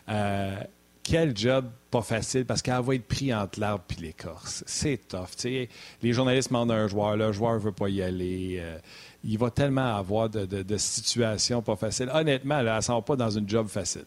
Euh, 0.08 0.56
quel 1.04 1.36
job 1.36 1.70
pas 1.92 2.02
facile 2.02 2.46
parce 2.46 2.62
qu'elle 2.62 2.82
va 2.82 2.96
être 2.96 3.08
pris 3.08 3.34
entre 3.34 3.60
l'arbre 3.60 3.84
et 3.98 4.02
l'écorce. 4.02 4.64
C'est 4.66 5.08
tough. 5.08 5.44
Les 5.44 6.14
journalistes 6.14 6.50
demandent 6.50 6.72
un 6.72 6.88
joueur, 6.88 7.18
le 7.18 7.32
joueur 7.32 7.56
ne 7.56 7.60
veut 7.60 7.72
pas 7.72 7.90
y 7.90 8.02
aller. 8.02 8.58
Euh, 8.60 8.80
il 9.24 9.38
va 9.38 9.52
tellement 9.52 9.96
avoir 9.96 10.30
de, 10.30 10.78
situations 10.78 11.62
pas 11.62 11.76
faciles. 11.76 12.10
Honnêtement, 12.14 12.60
elle 12.60 12.74
ne 12.74 12.82
s'en 12.82 12.96
va 12.96 13.02
pas 13.02 13.16
dans 13.16 13.30
une 13.30 13.48
job 13.48 13.68
facile. 13.68 14.06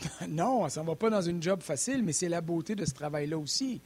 Non, 0.28 0.58
elle 0.60 0.64
ne 0.64 0.70
s'en 0.70 0.84
va 0.84 0.94
pas 0.94 1.10
dans 1.10 1.22
une 1.22 1.42
job 1.42 1.60
facile, 1.60 2.04
mais 2.04 2.12
c'est 2.12 2.28
la 2.28 2.40
beauté 2.40 2.74
de 2.76 2.84
ce 2.84 2.94
travail-là 2.94 3.36
aussi. 3.38 3.80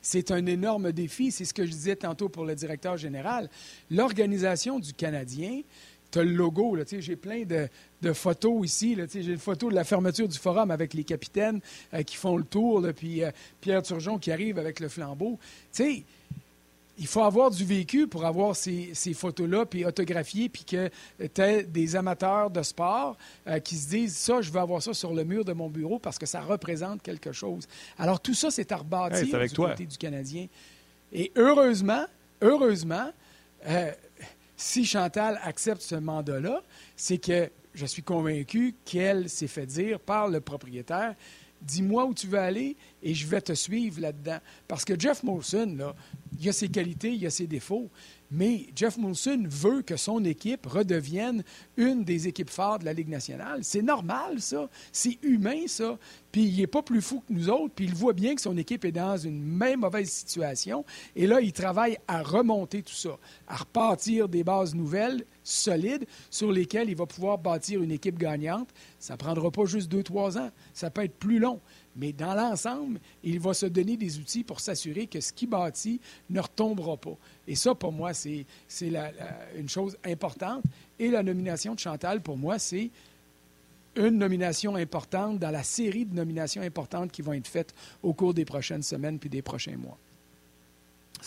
C'est 0.00 0.30
un 0.30 0.46
énorme 0.46 0.92
défi. 0.92 1.32
C'est 1.32 1.44
ce 1.44 1.52
que 1.52 1.66
je 1.66 1.70
disais 1.70 1.96
tantôt 1.96 2.28
pour 2.28 2.44
le 2.44 2.54
directeur 2.54 2.96
général. 2.96 3.50
L'organisation 3.90 4.78
du 4.78 4.92
Canadien, 4.92 5.62
tu 6.10 6.18
as 6.18 6.24
le 6.24 6.32
logo. 6.32 6.76
J'ai 6.98 7.16
plein 7.16 7.44
de, 7.44 8.12
photos 8.12 8.64
ici. 8.64 8.96
J'ai 9.12 9.32
une 9.32 9.38
photo 9.38 9.70
de 9.70 9.74
la 9.74 9.84
fermeture 9.84 10.28
du 10.28 10.38
forum 10.38 10.70
avec 10.70 10.94
les 10.94 11.04
capitaines 11.04 11.60
euh, 11.92 12.02
qui 12.02 12.16
font 12.16 12.36
le 12.36 12.44
tour, 12.44 12.86
puis 12.94 13.24
euh, 13.24 13.30
Pierre 13.60 13.82
Turgeon 13.82 14.18
qui 14.18 14.30
arrive 14.30 14.58
avec 14.58 14.80
le 14.80 14.88
flambeau. 14.88 15.38
il 15.80 17.06
faut 17.06 17.22
avoir 17.22 17.50
du 17.50 17.64
vécu 17.64 18.06
pour 18.06 18.24
avoir 18.24 18.54
ces, 18.54 18.94
photos-là, 19.14 19.66
puis 19.66 19.84
autographier, 19.84 20.48
puis 20.48 20.64
que 20.64 20.88
tu 21.18 21.40
aies 21.40 21.64
des 21.64 21.96
amateurs 21.96 22.50
de 22.50 22.62
sport 22.62 23.16
euh, 23.46 23.58
qui 23.58 23.76
se 23.76 23.88
disent 23.88 24.16
ça, 24.16 24.40
je 24.40 24.50
veux 24.50 24.60
avoir 24.60 24.82
ça 24.82 24.94
sur 24.94 25.12
le 25.12 25.24
mur 25.24 25.44
de 25.44 25.52
mon 25.52 25.68
bureau 25.68 25.98
parce 25.98 26.18
que 26.18 26.26
ça 26.26 26.40
représente 26.40 27.02
quelque 27.02 27.32
chose. 27.32 27.66
Alors 27.98 28.20
tout 28.20 28.34
ça, 28.34 28.50
c'est 28.50 28.70
à 28.70 28.76
rebâtir 28.76 29.38
du 29.40 29.54
côté 29.54 29.84
du 29.84 29.98
Canadien. 29.98 30.46
Et 31.12 31.32
heureusement, 31.36 32.04
heureusement, 32.40 33.10
si 34.56 34.84
Chantal 34.84 35.38
accepte 35.42 35.82
ce 35.82 35.94
mandat-là, 35.94 36.62
c'est 36.96 37.18
que 37.18 37.50
je 37.74 37.86
suis 37.86 38.02
convaincu 38.02 38.74
qu'elle 38.84 39.28
s'est 39.28 39.48
fait 39.48 39.66
dire 39.66 40.00
par 40.00 40.28
le 40.28 40.40
propriétaire 40.40 41.14
dis-moi 41.66 42.06
où 42.06 42.14
tu 42.14 42.26
veux 42.26 42.38
aller 42.38 42.76
et 43.02 43.14
je 43.14 43.26
vais 43.26 43.40
te 43.40 43.52
suivre 43.52 44.00
là-dedans. 44.00 44.38
Parce 44.68 44.84
que 44.84 44.98
Jeff 44.98 45.22
Molson, 45.22 45.94
il 46.38 46.48
a 46.48 46.52
ses 46.52 46.68
qualités, 46.68 47.12
il 47.12 47.26
a 47.26 47.30
ses 47.30 47.46
défauts, 47.46 47.90
mais 48.30 48.66
Jeff 48.74 48.96
Molson 48.98 49.44
veut 49.48 49.82
que 49.82 49.96
son 49.96 50.24
équipe 50.24 50.66
redevienne 50.66 51.44
une 51.76 52.04
des 52.04 52.26
équipes 52.28 52.50
phares 52.50 52.78
de 52.78 52.84
la 52.84 52.92
Ligue 52.92 53.08
nationale. 53.08 53.60
C'est 53.62 53.82
normal, 53.82 54.40
ça. 54.40 54.68
C'est 54.92 55.18
humain, 55.22 55.66
ça. 55.66 55.98
Puis 56.32 56.44
il 56.44 56.56
n'est 56.58 56.66
pas 56.66 56.82
plus 56.82 57.00
fou 57.00 57.20
que 57.20 57.32
nous 57.32 57.48
autres, 57.48 57.74
puis 57.74 57.84
il 57.84 57.94
voit 57.94 58.12
bien 58.12 58.34
que 58.34 58.40
son 58.40 58.56
équipe 58.56 58.84
est 58.84 58.92
dans 58.92 59.16
une 59.16 59.42
même 59.42 59.80
mauvaise 59.80 60.10
situation. 60.10 60.84
Et 61.14 61.26
là, 61.26 61.40
il 61.40 61.52
travaille 61.52 61.98
à 62.08 62.22
remonter 62.22 62.82
tout 62.82 62.94
ça, 62.94 63.16
à 63.46 63.56
repartir 63.56 64.28
des 64.28 64.44
bases 64.44 64.74
nouvelles, 64.74 65.24
solides, 65.46 66.06
sur 66.30 66.50
lesquelles 66.50 66.90
il 66.90 66.96
va 66.96 67.06
pouvoir 67.06 67.38
bâtir 67.38 67.82
une 67.82 67.92
équipe 67.92 68.18
gagnante. 68.18 68.68
Ça 68.98 69.14
ne 69.14 69.18
prendra 69.18 69.50
pas 69.50 69.64
juste 69.64 69.88
deux, 69.88 70.02
trois 70.02 70.36
ans. 70.38 70.50
Ça 70.74 70.90
peut 70.90 71.04
être 71.04 71.16
plus 71.16 71.38
long. 71.38 71.60
Mais 71.96 72.12
dans 72.12 72.34
l'ensemble, 72.34 73.00
il 73.22 73.40
va 73.40 73.54
se 73.54 73.66
donner 73.66 73.96
des 73.96 74.18
outils 74.18 74.44
pour 74.44 74.60
s'assurer 74.60 75.06
que 75.06 75.20
ce 75.20 75.32
qu'il 75.32 75.48
bâtit 75.48 76.00
ne 76.28 76.40
retombera 76.40 76.96
pas. 76.96 77.16
Et 77.48 77.54
ça, 77.54 77.74
pour 77.74 77.92
moi, 77.92 78.12
c'est 78.12 78.44
une 78.80 79.68
chose 79.68 79.96
importante. 80.04 80.62
Et 80.98 81.10
la 81.10 81.22
nomination 81.22 81.74
de 81.74 81.78
Chantal, 81.78 82.20
pour 82.20 82.36
moi, 82.36 82.58
c'est 82.58 82.90
une 83.96 84.18
nomination 84.18 84.74
importante 84.74 85.38
dans 85.38 85.50
la 85.50 85.62
série 85.62 86.04
de 86.04 86.14
nominations 86.14 86.60
importantes 86.60 87.10
qui 87.10 87.22
vont 87.22 87.32
être 87.32 87.46
faites 87.46 87.74
au 88.02 88.12
cours 88.12 88.34
des 88.34 88.44
prochaines 88.44 88.82
semaines 88.82 89.18
puis 89.18 89.30
des 89.30 89.42
prochains 89.42 89.76
mois. 89.76 89.96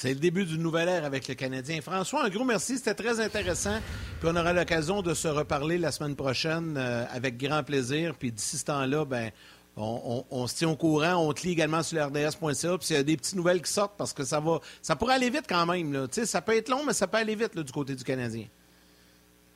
C'est 0.02 0.14
le 0.14 0.16
début 0.16 0.46
d'une 0.46 0.62
nouvelle 0.62 0.88
ère 0.88 1.04
avec 1.04 1.28
le 1.28 1.34
Canadien. 1.34 1.82
François, 1.82 2.24
un 2.24 2.30
gros 2.30 2.46
merci, 2.46 2.78
c'était 2.78 2.94
très 2.94 3.20
intéressant. 3.20 3.80
Puis 4.22 4.30
on 4.32 4.36
aura 4.38 4.54
l'occasion 4.54 5.02
de 5.02 5.14
se 5.14 5.28
reparler 5.28 5.78
la 5.78 5.92
semaine 5.92 6.16
prochaine 6.16 6.76
euh, 6.78 7.04
avec 7.12 7.38
grand 7.38 7.64
plaisir. 7.64 8.16
Puis 8.18 8.32
d'ici 8.32 8.58
ce 8.58 8.64
temps-là, 8.64 9.04
ben, 9.04 9.30
on, 9.76 10.48
se 10.48 10.56
tient 10.56 10.70
au 10.70 10.78
courant. 10.78 11.16
On 11.16 11.34
te 11.34 11.46
lit 11.46 11.52
également 11.52 11.84
sur 11.84 12.02
rds.ca. 12.02 12.78
Puis 12.78 12.88
il 12.92 12.94
y 12.94 12.96
a 12.96 13.04
des 13.04 13.18
petites 13.18 13.36
nouvelles 13.36 13.62
qui 13.62 13.74
sortent 13.74 13.98
parce 13.98 14.14
que 14.14 14.24
ça 14.24 14.40
va, 14.40 14.62
ça 14.82 14.96
pourrait 14.96 15.16
aller 15.16 15.30
vite 15.30 15.48
quand 15.50 15.66
même. 15.66 15.92
Là. 15.92 16.08
Ça 16.10 16.40
peut 16.40 16.56
être 16.56 16.70
long, 16.70 16.86
mais 16.88 16.94
ça 16.94 17.06
peut 17.06 17.18
aller 17.18 17.36
vite 17.36 17.58
du 17.58 17.72
côté 17.74 17.94
du 17.94 18.06
Canadien. 18.06 18.46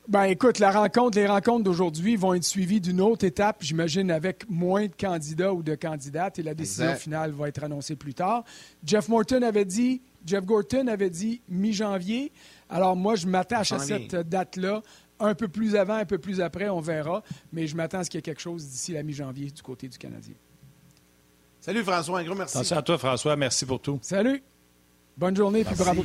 Ben 0.06 0.24
écoute, 0.24 0.58
la 0.58 0.70
rencontre, 0.70 1.16
les 1.16 1.26
rencontres 1.26 1.64
d'aujourd'hui 1.64 2.16
vont 2.16 2.34
être 2.34 2.44
suivies 2.44 2.82
d'une 2.82 3.00
autre 3.00 3.24
étape, 3.24 3.56
j'imagine, 3.60 4.10
avec 4.10 4.44
moins 4.50 4.84
de 4.84 4.92
candidats 4.92 5.54
ou 5.54 5.62
de 5.62 5.74
candidates, 5.74 6.38
et 6.38 6.42
la 6.42 6.52
décision 6.52 6.94
finale 6.96 7.32
va 7.32 7.48
être 7.48 7.64
annoncée 7.64 7.96
plus 7.96 8.12
tard. 8.12 8.44
Jeff 8.84 9.08
Morton 9.08 9.40
avait 9.40 9.64
dit, 9.64 10.02
Jeff 10.24 10.44
Gorton 10.44 10.86
avait 10.86 11.10
dit 11.10 11.42
mi-janvier. 11.48 12.32
Alors 12.68 12.96
moi, 12.96 13.14
je 13.14 13.26
m'attache 13.26 13.72
à 13.72 13.78
cette 13.78 14.14
date-là 14.14 14.82
un 15.20 15.34
peu 15.34 15.48
plus 15.48 15.76
avant, 15.76 15.94
un 15.94 16.04
peu 16.04 16.18
plus 16.18 16.40
après, 16.40 16.68
on 16.68 16.80
verra. 16.80 17.22
Mais 17.52 17.66
je 17.66 17.76
m'attends 17.76 17.98
à 17.98 18.04
ce 18.04 18.10
qu'il 18.10 18.18
y 18.18 18.20
ait 18.20 18.22
quelque 18.22 18.40
chose 18.40 18.66
d'ici 18.66 18.92
la 18.92 19.02
mi-janvier 19.02 19.50
du 19.50 19.62
côté 19.62 19.88
du 19.88 19.98
Canadien. 19.98 20.34
Salut 21.60 21.82
François, 21.82 22.18
un 22.18 22.24
gros 22.24 22.34
merci. 22.34 22.58
Merci 22.58 22.74
à 22.74 22.82
toi 22.82 22.98
François, 22.98 23.36
merci 23.36 23.64
pour 23.64 23.80
tout. 23.80 23.98
Salut. 24.02 24.42
Bonne 25.16 25.36
journée, 25.36 25.60
et 25.60 25.64
puis 25.64 25.76
bravo. 25.76 26.04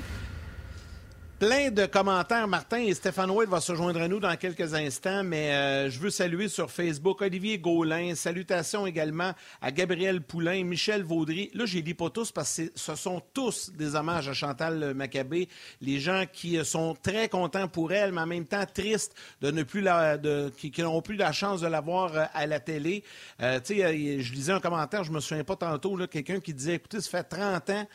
Plein 1.39 1.71
de 1.71 1.85
commentaires, 1.85 2.49
Martin, 2.49 2.79
et 2.79 2.93
Stéphane 2.93 3.31
White 3.31 3.47
va 3.47 3.61
se 3.61 3.73
joindre 3.73 4.01
à 4.01 4.09
nous 4.09 4.19
dans 4.19 4.35
quelques 4.35 4.73
instants, 4.73 5.23
mais 5.23 5.53
euh, 5.53 5.89
je 5.89 5.97
veux 5.97 6.09
saluer 6.09 6.49
sur 6.49 6.69
Facebook 6.69 7.21
Olivier 7.21 7.57
Gaulin, 7.57 8.13
salutations 8.13 8.85
également 8.85 9.31
à 9.61 9.71
Gabriel 9.71 10.19
Poulain, 10.19 10.65
Michel 10.65 11.01
Vaudry. 11.01 11.49
Là, 11.53 11.65
je 11.65 11.75
les 11.75 11.81
lis 11.81 11.93
pas 11.93 12.09
tous 12.09 12.33
parce 12.33 12.57
que 12.57 12.63
ce 12.75 12.93
sont 12.95 13.21
tous 13.33 13.71
des 13.71 13.95
hommages 13.95 14.27
à 14.27 14.33
Chantal 14.33 14.93
Maccabé, 14.93 15.47
les 15.79 16.01
gens 16.01 16.25
qui 16.29 16.59
sont 16.65 16.93
très 17.01 17.29
contents 17.29 17.69
pour 17.69 17.93
elle, 17.93 18.11
mais 18.11 18.19
en 18.19 18.27
même 18.27 18.45
temps 18.45 18.65
tristes 18.65 19.15
de 19.39 19.49
ne 19.49 19.63
plus 19.63 19.79
la, 19.79 20.17
de, 20.17 20.51
qui, 20.57 20.73
n'ont 20.81 21.01
plus 21.01 21.15
la 21.15 21.31
chance 21.31 21.61
de 21.61 21.67
la 21.67 21.79
voir 21.79 22.17
euh, 22.17 22.25
à 22.33 22.47
la 22.47 22.59
télé. 22.59 23.01
Euh, 23.41 23.61
tu 23.61 23.77
sais, 23.77 24.19
je 24.21 24.33
lisais 24.33 24.51
un 24.51 24.59
commentaire, 24.59 25.05
je 25.05 25.11
me 25.13 25.21
souviens 25.21 25.45
pas 25.45 25.55
tantôt, 25.55 25.95
quelqu'un 26.07 26.41
qui 26.41 26.53
disait, 26.53 26.75
écoutez, 26.75 26.99
ça 26.99 27.09
fait 27.09 27.23
30 27.23 27.69
ans 27.69 27.87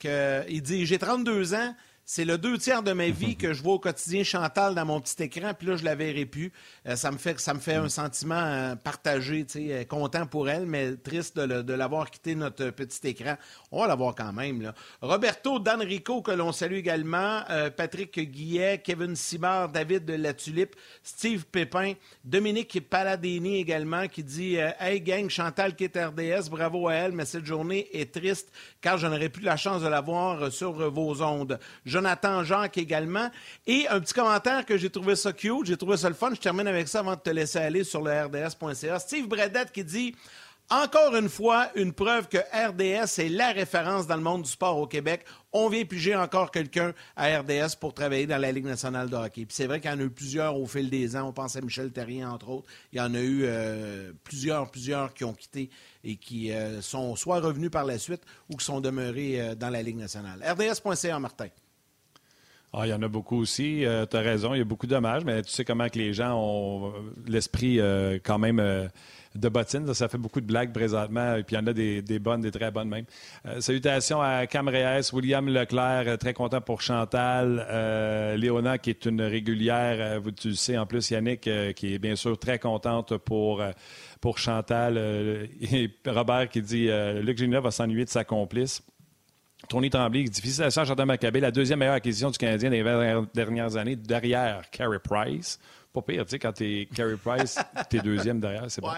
que, 0.00 0.44
il 0.48 0.62
dit, 0.62 0.84
j'ai 0.84 0.98
32 0.98 1.54
ans, 1.54 1.76
c'est 2.10 2.24
le 2.24 2.38
deux 2.38 2.56
tiers 2.56 2.82
de 2.82 2.92
ma 2.92 3.10
vie 3.10 3.36
que 3.36 3.52
je 3.52 3.62
vois 3.62 3.74
au 3.74 3.78
quotidien 3.78 4.24
Chantal 4.24 4.74
dans 4.74 4.86
mon 4.86 4.98
petit 4.98 5.24
écran, 5.24 5.52
puis 5.52 5.68
là, 5.68 5.76
je 5.76 5.84
la 5.84 5.94
verrai 5.94 6.24
plus. 6.24 6.50
Euh, 6.86 6.96
ça, 6.96 7.10
me 7.10 7.18
fait, 7.18 7.36
un 7.74 7.88
sentiment 7.90 8.34
euh, 8.34 8.76
partagé, 8.76 9.44
euh, 9.56 9.84
content 9.84 10.24
pour 10.24 10.48
elle, 10.48 10.64
mais 10.64 10.96
triste 10.96 11.38
de, 11.38 11.72
l'avoir 11.74 12.10
quitté 12.10 12.34
notre 12.34 12.70
petit 12.70 13.08
écran. 13.08 13.36
On 13.70 13.82
va 13.82 13.88
l'avoir 13.88 14.14
quand 14.14 14.32
même. 14.32 14.72
Roberto 15.02 15.58
Danrico, 15.58 16.22
que 16.22 16.30
l'on 16.30 16.50
salue 16.50 16.76
également, 16.76 17.42
Patrick 17.76 18.18
Guillet, 18.18 18.80
Kevin 18.82 19.14
Simard, 19.14 19.68
David 19.68 20.06
de 20.06 20.14
la 20.14 20.32
Tulipe, 20.32 20.76
Steve 21.02 21.44
Pépin, 21.44 21.92
Dominique 22.24 22.88
Paladini 22.88 23.58
également, 23.58 24.08
qui 24.08 24.24
dit 24.24 24.56
Hey 24.80 25.02
gang, 25.02 25.28
Chantal 25.28 25.76
quitte 25.76 25.98
RDS, 25.98 26.48
bravo 26.48 26.88
à 26.88 26.94
elle, 26.94 27.12
mais 27.12 27.26
cette 27.26 27.44
journée 27.44 27.86
est 27.92 28.14
triste 28.14 28.50
car 28.80 28.96
je 28.96 29.06
n'aurai 29.06 29.28
plus 29.28 29.42
la 29.42 29.56
chance 29.56 29.82
de 29.82 29.88
la 29.88 30.00
voir 30.00 30.50
sur 30.50 30.90
vos 30.90 31.22
ondes. 31.22 31.58
Jonathan 31.98 32.44
Jacques 32.44 32.78
également. 32.78 33.28
Et 33.66 33.88
un 33.88 33.98
petit 33.98 34.14
commentaire 34.14 34.64
que 34.64 34.76
j'ai 34.76 34.88
trouvé 34.88 35.16
ça 35.16 35.32
cute, 35.32 35.66
j'ai 35.66 35.76
trouvé 35.76 35.96
ça 35.96 36.08
le 36.08 36.14
fun. 36.14 36.30
Je 36.32 36.40
termine 36.40 36.68
avec 36.68 36.86
ça 36.86 37.00
avant 37.00 37.16
de 37.16 37.20
te 37.20 37.30
laisser 37.30 37.58
aller 37.58 37.82
sur 37.82 38.02
le 38.02 38.12
RDS.ca. 38.12 38.98
Steve 39.00 39.26
Bredette 39.26 39.72
qui 39.72 39.82
dit 39.82 40.14
encore 40.70 41.16
une 41.16 41.30
fois, 41.30 41.70
une 41.76 41.94
preuve 41.94 42.28
que 42.28 42.36
RDS 42.36 43.20
est 43.20 43.30
la 43.30 43.52
référence 43.52 44.06
dans 44.06 44.16
le 44.16 44.22
monde 44.22 44.42
du 44.42 44.50
sport 44.50 44.76
au 44.76 44.86
Québec. 44.86 45.24
On 45.50 45.70
vient 45.70 45.82
piger 45.86 46.14
encore 46.14 46.50
quelqu'un 46.50 46.92
à 47.16 47.38
RDS 47.38 47.76
pour 47.80 47.94
travailler 47.94 48.26
dans 48.26 48.36
la 48.36 48.52
Ligue 48.52 48.66
nationale 48.66 49.08
de 49.08 49.16
hockey. 49.16 49.46
Puis 49.46 49.56
c'est 49.56 49.66
vrai 49.66 49.80
qu'il 49.80 49.90
y 49.90 49.94
en 49.94 49.98
a 49.98 50.02
eu 50.02 50.10
plusieurs 50.10 50.60
au 50.60 50.66
fil 50.66 50.90
des 50.90 51.16
ans. 51.16 51.28
On 51.28 51.32
pense 51.32 51.56
à 51.56 51.62
Michel 51.62 51.90
Terrien, 51.90 52.30
entre 52.30 52.50
autres. 52.50 52.68
Il 52.92 52.98
y 52.98 53.00
en 53.00 53.14
a 53.14 53.20
eu 53.20 53.44
euh, 53.44 54.12
plusieurs, 54.24 54.70
plusieurs 54.70 55.14
qui 55.14 55.24
ont 55.24 55.32
quitté 55.32 55.70
et 56.04 56.16
qui 56.16 56.52
euh, 56.52 56.82
sont 56.82 57.16
soit 57.16 57.40
revenus 57.40 57.70
par 57.70 57.86
la 57.86 57.96
suite 57.96 58.22
ou 58.50 58.56
qui 58.56 58.64
sont 58.66 58.82
demeurés 58.82 59.40
euh, 59.40 59.54
dans 59.54 59.70
la 59.70 59.82
Ligue 59.82 59.96
nationale. 59.96 60.44
RDS.ca, 60.46 61.18
Martin. 61.18 61.48
Ah, 62.74 62.86
il 62.86 62.90
y 62.90 62.92
en 62.92 63.02
a 63.02 63.08
beaucoup 63.08 63.38
aussi. 63.38 63.86
Euh, 63.86 64.04
tu 64.04 64.16
as 64.16 64.20
raison, 64.20 64.52
il 64.54 64.58
y 64.58 64.60
a 64.60 64.64
beaucoup 64.64 64.86
d'hommages, 64.86 65.24
mais 65.24 65.42
tu 65.42 65.50
sais 65.50 65.64
comment 65.64 65.88
que 65.88 65.98
les 65.98 66.12
gens 66.12 66.38
ont 66.38 66.92
l'esprit 67.26 67.80
euh, 67.80 68.18
quand 68.22 68.38
même 68.38 68.60
euh, 68.60 68.86
de 69.34 69.48
bottine. 69.48 69.94
Ça 69.94 70.08
fait 70.08 70.18
beaucoup 70.18 70.42
de 70.42 70.46
blagues 70.46 70.70
présentement, 70.74 71.36
et 71.36 71.44
puis 71.44 71.56
il 71.56 71.60
y 71.60 71.62
en 71.62 71.66
a 71.66 71.72
des, 71.72 72.18
bonnes, 72.18 72.42
des 72.42 72.50
très 72.50 72.70
bonnes 72.70 72.90
même. 72.90 73.06
salutations 73.60 74.20
à 74.20 74.46
Cam 74.46 74.68
Reyes, 74.68 75.14
William 75.14 75.48
Leclerc, 75.48 76.18
très 76.18 76.34
content 76.34 76.60
pour 76.60 76.82
Chantal, 76.82 77.66
Léona 78.36 78.76
qui 78.76 78.90
est 78.90 79.06
une 79.06 79.22
régulière, 79.22 80.20
vous 80.20 80.32
tu 80.32 80.48
le 80.48 80.54
sais 80.54 80.76
en 80.76 80.84
plus, 80.84 81.10
Yannick 81.10 81.48
qui 81.74 81.94
est 81.94 81.98
bien 81.98 82.16
sûr 82.16 82.38
très 82.38 82.58
contente 82.58 83.16
pour, 83.16 83.62
pour 84.20 84.38
Chantal, 84.38 84.98
et 85.60 85.90
Robert 86.06 86.48
qui 86.48 86.60
dit 86.60 86.88
Luc 87.22 87.38
Gina 87.38 87.60
va 87.60 87.70
s'ennuyer 87.70 88.04
de 88.04 88.10
sa 88.10 88.24
complice. 88.24 88.82
Tony 89.68 89.90
Tremblay, 89.90 90.24
difficile 90.24 90.64
à 90.64 90.70
Chantal 90.70 91.06
Maccabé, 91.06 91.40
la 91.40 91.50
deuxième 91.50 91.80
meilleure 91.80 91.94
acquisition 91.94 92.30
du 92.30 92.38
Canadien 92.38 92.70
des 92.70 92.82
20 92.82 93.28
dernières 93.34 93.76
années, 93.76 93.96
derrière 93.96 94.70
Carey 94.70 94.98
Price. 95.02 95.58
Pas 95.92 96.02
pire, 96.02 96.24
tu 96.24 96.30
sais, 96.30 96.38
quand 96.38 96.52
t'es 96.52 96.88
Carey 96.94 97.16
Price, 97.22 97.58
t'es 97.90 97.98
deuxième 97.98 98.40
derrière, 98.40 98.64
c'est 98.68 98.80
bon. 98.80 98.88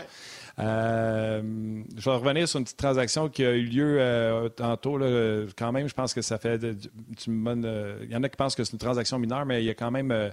Euh, 0.61 1.83
je 1.97 2.05
vais 2.05 2.17
revenir 2.17 2.47
sur 2.49 2.59
une 2.59 2.65
petite 2.65 2.77
transaction 2.77 3.29
qui 3.29 3.45
a 3.45 3.53
eu 3.53 3.65
lieu 3.65 3.97
euh, 3.99 4.49
tantôt. 4.51 4.99
Là, 4.99 5.47
quand 5.57 5.73
même, 5.73 5.89
je 5.89 5.95
pense 5.95 6.13
que 6.13 6.21
ça 6.23 6.39
fait. 6.39 6.63
Euh, 6.63 7.99
il 8.03 8.11
y 8.11 8.17
en 8.17 8.23
a 8.23 8.29
qui 8.29 8.37
pensent 8.37 8.55
que 8.55 8.65
c'est 8.65 8.73
une 8.73 8.79
transaction 8.79 9.19
mineure, 9.19 9.47
mais 9.47 9.63
il 9.63 9.67
y 9.67 9.71
a 9.71 9.75
quand 9.75 9.91
même 9.91 10.33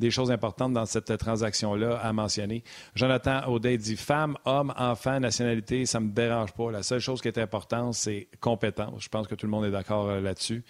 des 0.00 0.10
choses 0.10 0.30
importantes 0.30 0.72
dans 0.72 0.86
cette 0.86 1.16
transaction-là 1.16 1.98
à 2.02 2.12
mentionner. 2.12 2.64
Jonathan 2.94 3.46
Audet 3.48 3.78
dit 3.78 3.96
femme, 3.96 4.36
homme, 4.44 4.72
enfant, 4.76 5.20
nationalité, 5.20 5.86
ça 5.86 6.00
ne 6.00 6.06
me 6.06 6.12
dérange 6.12 6.52
pas. 6.52 6.70
La 6.70 6.82
seule 6.82 7.00
chose 7.00 7.20
qui 7.20 7.28
est 7.28 7.38
importante, 7.38 7.94
c'est 7.94 8.28
compétence. 8.40 9.04
Je 9.04 9.08
pense 9.08 9.28
que 9.28 9.34
tout 9.34 9.46
le 9.46 9.50
monde 9.50 9.66
est 9.66 9.70
d'accord 9.70 10.08
là-dessus. 10.20 10.64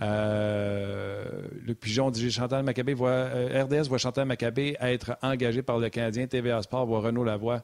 le 0.00 1.72
pigeon 1.74 2.10
dit 2.10 2.30
Chantal 2.30 2.64
Maccabé 2.64 2.94
voit, 2.94 3.26
RDS 3.26 3.88
voit 3.88 3.98
Chantal 3.98 4.26
Maccabé 4.26 4.76
être 4.80 5.16
engagé 5.22 5.62
par 5.62 5.78
le 5.78 5.88
Canadien. 5.90 6.26
TVA 6.26 6.62
Sport 6.62 6.86
voit 6.86 7.00
Renault 7.00 7.24
Lavoie 7.24 7.62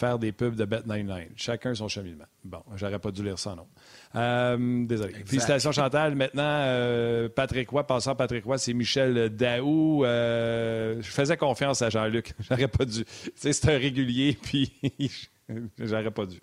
faire 0.00 0.18
des 0.18 0.32
pubs 0.32 0.56
de 0.56 0.64
Bet99. 0.64 1.28
Chacun 1.36 1.74
son 1.74 1.86
cheminement. 1.86 2.24
Bon, 2.42 2.62
j'aurais 2.74 2.98
pas 2.98 3.10
dû 3.10 3.22
lire 3.22 3.38
ça, 3.38 3.54
non. 3.54 3.66
Euh, 4.16 4.86
désolé. 4.86 5.12
Félicitations, 5.26 5.72
Chantal. 5.72 6.14
Maintenant, 6.14 6.42
euh, 6.42 7.28
Patrick 7.28 7.68
Roy, 7.68 7.86
passant 7.86 8.16
Patrick 8.16 8.44
Roy, 8.44 8.56
c'est 8.56 8.72
Michel 8.72 9.28
Daou. 9.28 10.04
Euh, 10.04 10.96
je 11.02 11.10
faisais 11.10 11.36
confiance 11.36 11.82
à 11.82 11.90
Jean-Luc. 11.90 12.32
J'aurais 12.48 12.68
pas 12.68 12.86
dû. 12.86 13.04
Tu 13.04 13.30
sais, 13.34 13.52
c'est 13.52 13.70
un 13.70 13.78
régulier, 13.78 14.38
puis 14.42 14.72
j'aurais 15.78 16.10
pas 16.10 16.26
dû. 16.26 16.40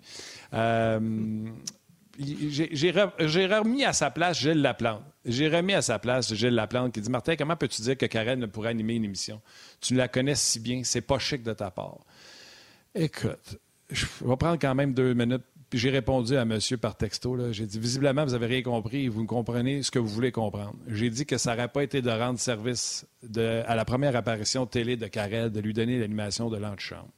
j'ai 2.18 3.46
remis 3.46 3.84
à 3.84 3.92
sa 3.92 4.10
place 4.10 4.38
Gilles 4.38 4.62
Laplante. 4.62 5.02
J'ai 5.24 5.48
remis 5.48 5.74
à 5.74 5.82
sa 5.82 5.98
place 5.98 6.32
Gilles 6.32 6.54
Laplante 6.54 6.92
qui 6.94 7.00
dit 7.00 7.10
Martin, 7.10 7.34
comment 7.34 7.56
peux-tu 7.56 7.82
dire 7.82 7.96
que 7.96 8.06
Karen 8.06 8.38
ne 8.38 8.46
pourrait 8.46 8.70
animer 8.70 8.94
une 8.94 9.04
émission? 9.04 9.40
Tu 9.80 9.94
la 9.94 10.06
connais 10.06 10.36
si 10.36 10.60
bien, 10.60 10.82
c'est 10.84 11.00
pas 11.00 11.18
chic 11.18 11.42
de 11.42 11.52
ta 11.52 11.70
part. 11.70 11.98
Écoute, 13.00 13.58
je 13.90 14.06
vais 14.22 14.36
prendre 14.36 14.58
quand 14.58 14.74
même 14.74 14.92
deux 14.92 15.14
minutes. 15.14 15.44
J'ai 15.72 15.90
répondu 15.90 16.36
à 16.36 16.44
monsieur 16.44 16.78
par 16.78 16.96
texto. 16.96 17.52
J'ai 17.52 17.64
dit 17.64 17.78
visiblement, 17.78 18.24
vous 18.24 18.32
n'avez 18.32 18.46
rien 18.46 18.62
compris 18.62 19.04
et 19.04 19.08
vous 19.08 19.24
comprenez 19.24 19.84
ce 19.84 19.92
que 19.92 20.00
vous 20.00 20.08
voulez 20.08 20.32
comprendre. 20.32 20.74
J'ai 20.88 21.08
dit 21.08 21.24
que 21.24 21.38
ça 21.38 21.54
n'aurait 21.54 21.68
pas 21.68 21.84
été 21.84 22.02
de 22.02 22.10
rendre 22.10 22.40
service 22.40 23.06
à 23.36 23.76
la 23.76 23.84
première 23.84 24.16
apparition 24.16 24.66
télé 24.66 24.96
de 24.96 25.06
Carrel, 25.06 25.52
de 25.52 25.60
lui 25.60 25.74
donner 25.74 26.00
l'animation 26.00 26.50
de 26.50 26.56
l'antichambre. 26.56 27.10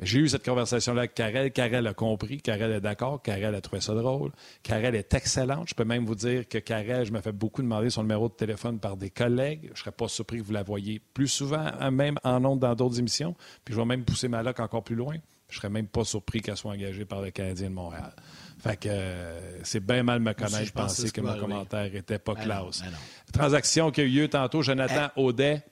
J'ai 0.00 0.18
eu 0.18 0.28
cette 0.28 0.44
conversation-là 0.44 1.02
avec 1.02 1.14
Karel. 1.14 1.52
Karel 1.52 1.86
a 1.86 1.94
compris. 1.94 2.38
Karel 2.42 2.70
est 2.72 2.80
d'accord. 2.80 3.22
Karel 3.22 3.54
a 3.54 3.60
trouvé 3.60 3.80
ça 3.80 3.94
drôle. 3.94 4.30
Karel 4.62 4.94
est 4.94 5.14
excellente. 5.14 5.68
Je 5.70 5.74
peux 5.74 5.84
même 5.84 6.04
vous 6.04 6.14
dire 6.14 6.46
que 6.48 6.58
Karel, 6.58 7.06
je 7.06 7.12
me 7.12 7.20
fais 7.20 7.32
beaucoup 7.32 7.62
demander 7.62 7.88
son 7.88 8.02
numéro 8.02 8.28
de 8.28 8.34
téléphone 8.34 8.78
par 8.78 8.96
des 8.96 9.08
collègues. 9.08 9.62
Je 9.64 9.70
ne 9.70 9.76
serais 9.76 9.92
pas 9.92 10.08
surpris 10.08 10.38
que 10.38 10.42
vous 10.42 10.52
la 10.52 10.62
voyez 10.62 11.00
plus 11.14 11.28
souvent, 11.28 11.66
hein, 11.80 11.90
même 11.90 12.18
en 12.24 12.44
ondes 12.44 12.60
dans 12.60 12.74
d'autres 12.74 12.98
émissions. 12.98 13.34
Puis 13.64 13.74
je 13.74 13.80
vais 13.80 13.86
même 13.86 14.04
pousser 14.04 14.28
ma 14.28 14.42
loque 14.42 14.60
encore 14.60 14.84
plus 14.84 14.96
loin. 14.96 15.16
Je 15.48 15.56
ne 15.56 15.60
serais 15.60 15.70
même 15.70 15.86
pas 15.86 16.04
surpris 16.04 16.42
qu'elle 16.42 16.56
soit 16.56 16.72
engagée 16.72 17.04
par 17.04 17.22
le 17.22 17.30
Canadien 17.30 17.70
de 17.70 17.74
Montréal. 17.74 18.12
Fait 18.58 18.76
que 18.76 18.88
euh, 18.90 19.62
c'est 19.62 19.84
bien 19.84 20.02
mal 20.02 20.20
me 20.20 20.32
connaître. 20.32 20.64
Je 20.64 20.72
pensais 20.72 21.10
que 21.10 21.20
mon 21.20 21.38
commentaire 21.38 21.90
n'était 21.90 22.18
pas 22.18 22.34
ben 22.34 22.42
classe. 22.42 22.82
Ben 22.82 22.90
Transaction 23.32 23.90
qui 23.90 24.00
a 24.00 24.04
eu 24.04 24.08
lieu 24.08 24.28
tantôt, 24.28 24.62
Jonathan 24.62 25.08
eh. 25.16 25.20
Audet 25.20 25.62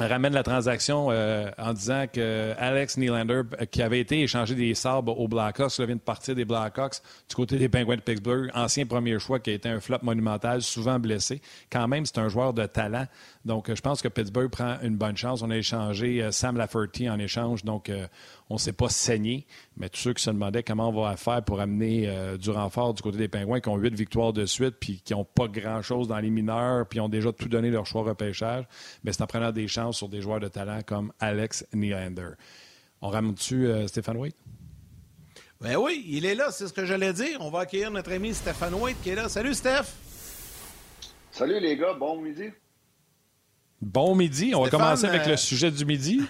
ramène 0.00 0.32
la 0.32 0.42
transaction 0.42 1.08
euh, 1.10 1.50
en 1.56 1.72
disant 1.72 2.06
que 2.12 2.52
Alex 2.58 2.96
Nylander, 2.96 3.42
euh, 3.60 3.64
qui 3.70 3.80
avait 3.80 4.00
été 4.00 4.20
échangé 4.22 4.56
des 4.56 4.74
sabres 4.74 5.18
aux 5.18 5.28
Blackhawks, 5.28 5.78
vient 5.78 5.94
de 5.94 6.00
partir 6.00 6.34
des 6.34 6.44
Blackhawks 6.44 6.96
du 7.28 7.34
côté 7.36 7.58
des 7.58 7.68
Penguins 7.68 7.96
de 7.96 8.00
Pittsburgh, 8.00 8.50
ancien 8.54 8.86
premier 8.86 9.18
choix 9.20 9.38
qui 9.38 9.50
a 9.50 9.52
été 9.52 9.68
un 9.68 9.78
flop 9.78 9.98
monumental, 10.02 10.62
souvent 10.62 10.98
blessé. 10.98 11.40
Quand 11.70 11.86
même, 11.86 12.06
c'est 12.06 12.18
un 12.18 12.28
joueur 12.28 12.52
de 12.54 12.66
talent. 12.66 13.06
Donc, 13.44 13.68
euh, 13.68 13.76
je 13.76 13.82
pense 13.82 14.02
que 14.02 14.08
Pittsburgh 14.08 14.50
prend 14.50 14.78
une 14.82 14.96
bonne 14.96 15.16
chance. 15.16 15.42
On 15.42 15.50
a 15.50 15.56
échangé 15.56 16.28
Sam 16.32 16.56
Lafferty 16.56 17.08
en 17.08 17.18
échange, 17.18 17.64
donc 17.64 17.90
on 18.50 18.54
ne 18.54 18.58
s'est 18.58 18.72
pas 18.72 18.88
saigné. 18.88 19.46
Mais 19.76 19.88
tous 19.88 20.00
ceux 20.00 20.12
qui 20.14 20.22
se 20.22 20.30
demandaient 20.30 20.62
comment 20.62 20.88
on 20.88 21.02
va 21.02 21.16
faire 21.16 21.42
pour 21.42 21.60
amener 21.60 22.10
du 22.38 22.50
renfort 22.50 22.94
du 22.94 23.02
côté 23.02 23.18
des 23.18 23.28
Penguins, 23.28 23.60
qui 23.60 23.68
ont 23.68 23.76
huit 23.76 23.94
victoires 23.94 24.32
de 24.32 24.46
suite, 24.46 24.76
puis 24.80 25.00
qui 25.04 25.12
n'ont 25.12 25.24
pas 25.24 25.46
grand-chose 25.46 26.08
dans 26.08 26.18
les 26.18 26.30
mineurs, 26.30 26.86
puis 26.86 27.00
ont 27.00 27.08
déjà 27.08 27.32
tout 27.32 27.48
donné 27.48 27.70
leur 27.70 27.86
choix 27.86 28.02
repêchage, 28.02 28.64
mais 29.02 29.12
c'est 29.12 29.22
en 29.22 29.26
prenant 29.26 29.52
des 29.52 29.68
chances 29.68 29.83
sur 29.92 30.08
des 30.08 30.20
joueurs 30.20 30.40
de 30.40 30.48
talent 30.48 30.80
comme 30.84 31.12
Alex 31.20 31.66
Nylander. 31.72 32.30
On 33.00 33.08
ramène-tu 33.08 33.66
euh, 33.66 33.86
Stéphane 33.86 34.16
Waite? 34.16 34.36
Ben 35.60 35.76
oui, 35.76 36.04
il 36.08 36.26
est 36.26 36.34
là, 36.34 36.50
c'est 36.50 36.66
ce 36.68 36.72
que 36.72 36.84
j'allais 36.84 37.12
dire. 37.12 37.38
On 37.40 37.50
va 37.50 37.60
accueillir 37.60 37.90
notre 37.90 38.12
ami 38.12 38.34
Stéphane 38.34 38.74
Waite 38.74 38.96
qui 39.02 39.10
est 39.10 39.14
là. 39.14 39.28
Salut 39.28 39.54
Steph! 39.54 39.92
Salut 41.30 41.58
les 41.60 41.76
gars, 41.76 41.94
bon 41.94 42.20
midi. 42.20 42.50
Bon 43.80 44.14
midi. 44.14 44.54
On 44.54 44.62
va 44.62 44.70
commencer 44.70 45.06
avec 45.06 45.26
le 45.26 45.32
euh, 45.32 45.36
sujet 45.36 45.70
du 45.70 45.84
midi. 45.84 46.22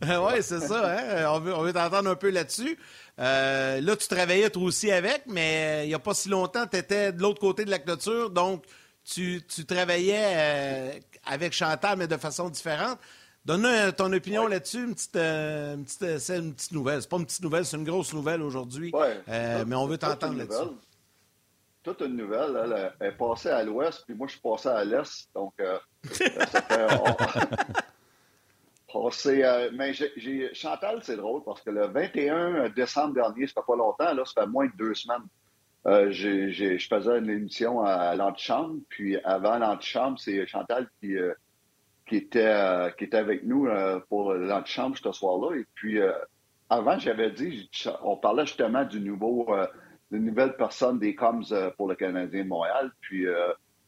oui, 0.02 0.32
c'est 0.40 0.60
ça. 0.60 0.98
Hein? 0.98 1.26
On 1.34 1.40
veut, 1.40 1.54
on 1.54 1.62
veut 1.62 1.72
t'entendre 1.72 2.08
un 2.08 2.14
peu 2.14 2.30
là-dessus. 2.30 2.78
Euh, 3.18 3.80
là, 3.80 3.96
tu 3.96 4.06
travaillais 4.06 4.48
toi 4.48 4.62
aussi 4.62 4.92
avec, 4.92 5.22
mais 5.26 5.84
il 5.84 5.88
n'y 5.88 5.94
a 5.94 5.98
pas 5.98 6.14
si 6.14 6.28
longtemps, 6.28 6.66
tu 6.66 6.76
étais 6.76 7.12
de 7.12 7.20
l'autre 7.20 7.40
côté 7.40 7.64
de 7.64 7.70
la 7.70 7.78
clôture. 7.78 8.30
Donc, 8.30 8.64
tu, 9.08 9.42
tu 9.48 9.64
travaillais 9.64 11.00
avec 11.24 11.52
Chantal, 11.52 11.96
mais 11.98 12.06
de 12.06 12.16
façon 12.16 12.48
différente. 12.48 12.98
Donne-nous 13.48 13.92
ton 13.92 14.12
opinion 14.12 14.46
là-dessus, 14.46 14.84
une 14.84 14.94
petite, 14.94 15.16
euh, 15.16 15.74
une, 15.74 15.84
petite, 15.84 16.02
euh, 16.02 16.38
une 16.38 16.54
petite 16.54 16.72
nouvelle. 16.72 17.00
C'est 17.00 17.08
pas 17.08 17.16
une 17.16 17.24
petite 17.24 17.42
nouvelle, 17.42 17.64
c'est 17.64 17.78
une 17.78 17.84
grosse 17.84 18.12
nouvelle 18.12 18.42
aujourd'hui. 18.42 18.92
Euh, 18.94 19.64
mais 19.66 19.74
on 19.74 19.86
veut 19.86 19.96
t'entendre 19.96 20.36
là-dessus. 20.36 20.74
Toute 21.82 22.02
une 22.02 22.16
nouvelle. 22.16 22.92
Elle, 23.00 23.08
est 23.08 23.12
passée 23.12 23.48
à 23.48 23.62
l'ouest, 23.62 24.04
puis 24.04 24.14
moi, 24.14 24.26
je 24.26 24.32
suis 24.32 24.42
passé 24.42 24.68
à 24.68 24.84
l'est. 24.84 25.30
Donc, 25.34 25.54
ça 26.12 26.60
fait. 26.60 26.86
On, 28.92 29.10
mais 29.72 29.94
Chantal, 30.52 31.00
c'est 31.02 31.16
drôle 31.16 31.42
parce 31.42 31.62
que 31.62 31.70
le 31.70 31.86
21 31.86 32.68
décembre 32.68 33.14
dernier, 33.14 33.46
ça 33.46 33.54
fait 33.54 33.66
pas 33.66 33.76
longtemps, 33.76 34.12
là, 34.12 34.24
ça 34.26 34.42
fait 34.42 34.46
moins 34.46 34.66
de 34.66 34.76
deux 34.76 34.92
semaines. 34.92 35.24
Euh, 35.88 36.10
je 36.10 36.86
faisais 36.86 37.18
une 37.18 37.30
émission 37.30 37.80
à 37.80 38.14
l'antichambre, 38.14 38.76
puis 38.90 39.16
avant 39.24 39.58
l'antichambre, 39.58 40.18
c'est 40.18 40.46
Chantal 40.46 40.86
qui, 41.00 41.16
euh, 41.16 41.32
euh, 42.12 42.90
était 42.98 43.16
avec 43.16 43.44
nous 43.44 43.68
pour 44.10 44.34
l'antichambre 44.34 44.98
ce 44.98 45.12
soir-là. 45.12 45.56
Et 45.56 45.66
puis, 45.74 45.98
avant, 46.68 46.98
j'avais 46.98 47.30
dit, 47.30 47.70
on 48.02 48.16
parlait 48.16 48.44
justement 48.44 48.84
du 48.84 49.00
nouveau, 49.00 49.48
de 50.10 50.18
nouvelle 50.18 50.56
personne 50.56 50.98
des 50.98 51.14
Coms 51.14 51.44
pour 51.78 51.88
le 51.88 51.94
Canadien 51.94 52.44
de 52.44 52.48
Montréal. 52.48 52.90
Puis, 53.00 53.24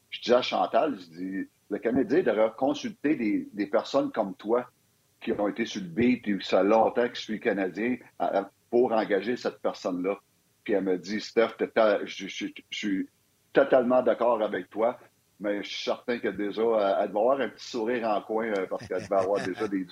je 0.09 0.21
disais 0.21 0.35
à 0.35 0.41
Chantal, 0.41 0.97
je 0.99 1.17
dis, 1.17 1.49
le 1.69 1.77
Canadien 1.77 2.23
devrait 2.23 2.51
consulter 2.57 3.15
des, 3.53 3.67
personnes 3.67 4.11
comme 4.11 4.33
toi 4.35 4.67
qui 5.19 5.31
ont 5.33 5.47
été 5.47 5.65
sur 5.65 5.81
le 5.81 5.87
beat, 5.87 6.27
et 6.27 6.37
ça 6.41 6.63
longtemps 6.63 7.07
que 7.07 7.15
je 7.15 7.21
suis 7.21 7.39
Canadien, 7.39 7.97
pour 8.71 8.91
engager 8.91 9.37
cette 9.37 9.61
personne-là. 9.61 10.17
Puis 10.63 10.73
elle 10.73 10.83
me 10.83 10.97
dit, 10.97 11.19
Steph, 11.19 11.55
je, 12.03 12.27
suis 12.69 13.09
totalement 13.53 14.01
d'accord 14.01 14.41
avec 14.41 14.69
toi, 14.69 14.97
mais 15.39 15.63
je 15.63 15.69
suis 15.69 15.83
certain 15.83 16.19
que 16.19 16.27
déjà, 16.27 16.61
elle 17.01 17.11
va 17.11 17.19
avoir 17.19 17.41
un 17.41 17.49
petit 17.49 17.67
sourire 17.67 18.07
en 18.07 18.21
coin 18.21 18.47
euh, 18.47 18.67
parce 18.69 18.87
qu'elle 18.87 19.07
va 19.07 19.19
avoir 19.19 19.43
déjà 19.43 19.67
des, 19.67 19.87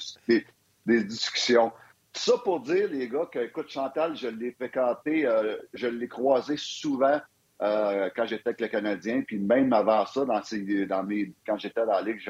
des, 0.85 1.03
discussions. 1.03 1.71
Ça 2.13 2.33
pour 2.43 2.61
dire, 2.61 2.87
les 2.89 3.07
gars, 3.09 3.27
que, 3.31 3.39
écoute, 3.39 3.69
Chantal, 3.69 4.15
je 4.15 4.27
l'ai 4.27 4.51
fréquenté, 4.51 5.25
euh, 5.25 5.57
je 5.73 5.87
l'ai 5.87 6.07
croisé 6.07 6.55
souvent 6.57 7.19
euh, 7.61 8.09
quand 8.15 8.25
j'étais 8.25 8.49
avec 8.49 8.61
le 8.61 8.67
Canadien, 8.67 9.21
puis 9.25 9.39
même 9.39 9.73
avant 9.73 10.05
ça, 10.05 10.23
dans, 10.23 10.41
dans 10.87 11.03
mes, 11.03 11.33
quand 11.45 11.57
j'étais 11.57 11.85
dans 11.85 11.93
la 11.93 12.01
Ligue 12.01 12.21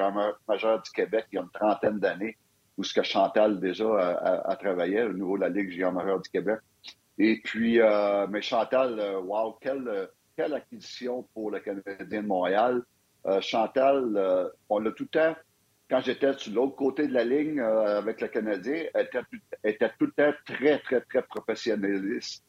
majeure 0.48 0.82
du 0.82 0.92
Québec, 0.92 1.26
il 1.32 1.36
y 1.36 1.40
a 1.40 1.42
une 1.42 1.52
trentaine 1.52 2.00
d'années, 2.00 2.38
où 2.78 2.84
ce 2.84 2.94
que 2.94 3.04
Chantal 3.04 3.60
déjà 3.60 4.16
a, 4.46 4.56
travaillé 4.56 5.04
au 5.04 5.14
niveau 5.14 5.36
de 5.36 5.42
la 5.42 5.50
Ligue 5.50 5.70
junior 5.72 5.92
majeure 5.92 6.22
du 6.22 6.30
Québec. 6.30 6.60
Et 7.20 7.42
puis, 7.44 7.82
euh, 7.82 8.28
mais 8.28 8.42
Chantal, 8.42 8.98
euh, 8.98 9.20
wow, 9.20 9.60
quelle, 9.62 10.54
acquisition 10.54 11.24
pour 11.34 11.52
le 11.52 11.60
Canadien 11.60 11.98
de 12.00 12.20
Montréal. 12.26 12.82
Euh, 13.26 13.42
Chantal, 13.42 14.52
on 14.70 14.80
l'a 14.80 14.92
tout 14.94 15.04
le 15.04 15.10
temps, 15.10 15.36
quand 15.90 16.00
j'étais 16.00 16.32
sur 16.38 16.54
l'autre 16.54 16.78
côté 16.78 17.08
de 17.08 17.14
la 17.14 17.26
ligne 17.26 17.60
avec 17.60 18.22
le 18.22 18.30
Canadien, 18.30 18.86
elle 18.94 19.10
était, 19.66 19.90
tout 20.00 20.06
le 20.06 20.12
temps 20.12 20.32
très, 20.46 20.80
très, 20.80 21.02
très 21.02 21.22
professionnaliste, 21.24 22.46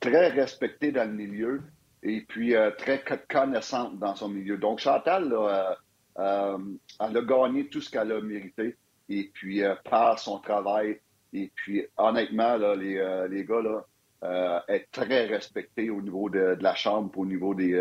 très 0.00 0.30
respectée 0.30 0.90
dans 0.90 1.08
le 1.08 1.14
milieu 1.14 1.62
et 2.02 2.22
puis 2.22 2.54
très 2.78 3.04
connaissante 3.30 4.00
dans 4.00 4.16
son 4.16 4.30
milieu. 4.30 4.58
Donc, 4.58 4.80
Chantal, 4.80 5.32
elle 6.16 7.16
a 7.16 7.22
gagné 7.22 7.68
tout 7.68 7.80
ce 7.80 7.90
qu'elle 7.90 8.10
a 8.10 8.20
mérité 8.20 8.76
et 9.08 9.30
puis 9.32 9.62
par 9.88 10.18
son 10.18 10.40
travail. 10.40 10.98
Et 11.34 11.50
puis, 11.54 11.84
honnêtement, 11.96 12.56
là, 12.56 12.74
les, 12.74 12.96
euh, 12.96 13.28
les 13.28 13.44
gars, 13.44 13.60
là, 13.60 13.84
euh, 14.22 14.60
est 14.68 14.86
très 14.90 15.26
respecté 15.26 15.90
au 15.90 16.00
niveau 16.00 16.30
de, 16.30 16.56
la 16.60 16.74
Chambre, 16.74 17.10
au 17.16 17.26
niveau 17.26 17.54
des, 17.54 17.72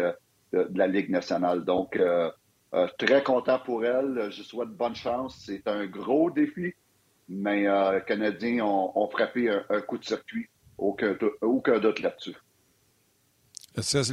de, 0.52 0.68
la 0.76 0.88
Ligue 0.88 1.10
nationale. 1.10 1.64
Donc, 1.64 1.98
très 2.98 3.24
content 3.24 3.60
pour 3.60 3.86
elle. 3.86 4.30
Je 4.32 4.44
souhaite 4.44 4.70
bonne 4.70 4.96
chance. 4.96 5.42
C'est 5.46 5.68
un 5.68 5.86
gros 5.86 6.32
défi, 6.32 6.74
mais 7.30 7.62
les 7.62 8.02
Canadiens 8.06 8.66
ont, 8.66 9.08
frappé 9.10 9.50
un, 9.70 9.82
coup 9.82 9.98
de 9.98 10.04
circuit. 10.04 10.50
Aucun, 10.78 11.16
aucun 11.42 11.80
doute 11.80 12.02
là-dessus. 12.02 12.36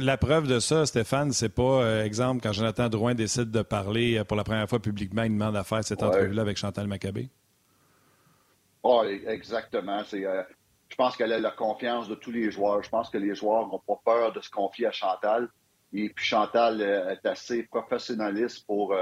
La 0.01 0.17
preuve 0.17 0.47
de 0.47 0.59
ça, 0.59 0.85
Stéphane, 0.87 1.31
c'est 1.31 1.53
pas, 1.53 2.03
exemple, 2.03 2.41
quand 2.41 2.51
Jonathan 2.51 2.89
Drouin 2.89 3.13
décide 3.13 3.51
de 3.51 3.61
parler 3.61 4.17
euh, 4.17 4.23
pour 4.23 4.35
la 4.35 4.43
première 4.43 4.67
fois 4.67 4.79
publiquement, 4.79 5.23
il 5.23 5.33
demande 5.33 5.55
à 5.55 5.63
faire 5.63 5.83
cette 5.83 6.01
entrevue-là 6.01 6.41
avec 6.41 6.57
Chantal 6.57 6.87
Maccabé? 6.87 7.29
Oh, 8.83 9.03
exactement. 9.03 10.03
Euh, 10.13 10.43
je 10.89 10.95
pense 10.95 11.15
qu'elle 11.15 11.33
a 11.33 11.39
la 11.39 11.51
confiance 11.51 12.07
de 12.07 12.15
tous 12.15 12.31
les 12.31 12.51
joueurs. 12.51 12.83
Je 12.83 12.89
pense 12.89 13.09
que 13.09 13.17
les 13.17 13.35
joueurs 13.35 13.67
n'ont 13.67 13.79
pas 13.79 13.99
peur 14.03 14.33
de 14.33 14.41
se 14.41 14.49
confier 14.49 14.87
à 14.87 14.91
Chantal. 14.91 15.49
Et 15.93 16.09
puis 16.09 16.25
Chantal 16.25 16.81
euh, 16.81 17.11
est 17.11 17.25
assez 17.25 17.63
professionnaliste 17.63 18.65
pour 18.65 18.95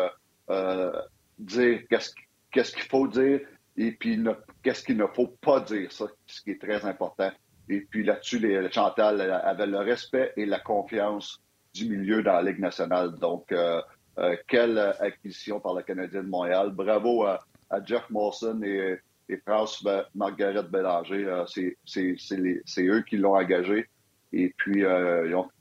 dire 1.37 1.81
qu'est-ce 1.89 2.71
qu'il 2.73 2.89
faut 2.89 3.07
dire 3.07 3.41
et 3.77 3.91
puis 3.93 4.21
qu'est-ce 4.61 4.83
qu'il 4.83 4.97
ne 4.97 5.07
faut 5.07 5.27
pas 5.27 5.61
dire, 5.61 5.91
ça, 5.91 6.07
ce 6.25 6.41
qui 6.41 6.51
est 6.51 6.61
très 6.61 6.85
important. 6.85 7.31
Et 7.69 7.81
puis 7.81 8.03
là-dessus, 8.03 8.41
Chantal 8.71 9.21
avait 9.21 9.67
le 9.67 9.77
respect 9.77 10.33
et 10.35 10.45
la 10.45 10.59
confiance 10.59 11.41
du 11.73 11.87
milieu 11.87 12.23
dans 12.23 12.33
la 12.33 12.41
Ligue 12.41 12.59
nationale. 12.59 13.15
Donc, 13.15 13.51
euh, 13.51 13.81
euh, 14.17 14.35
quelle 14.47 14.77
acquisition 14.99 15.59
par 15.59 15.75
le 15.75 15.83
Canadien 15.83 16.23
de 16.23 16.27
Montréal. 16.27 16.71
Bravo 16.71 17.25
à, 17.25 17.39
Jeff 17.85 18.09
Molson 18.09 18.61
et, 18.63 18.99
et 19.29 19.37
France 19.37 19.85
Margaret 20.15 20.63
Bélanger. 20.63 21.25
Euh, 21.25 21.45
c'est 21.85 22.83
eux 22.83 23.03
qui 23.07 23.17
l'ont 23.17 23.35
engagé. 23.35 23.87
Et 24.31 24.53
puis, 24.57 24.83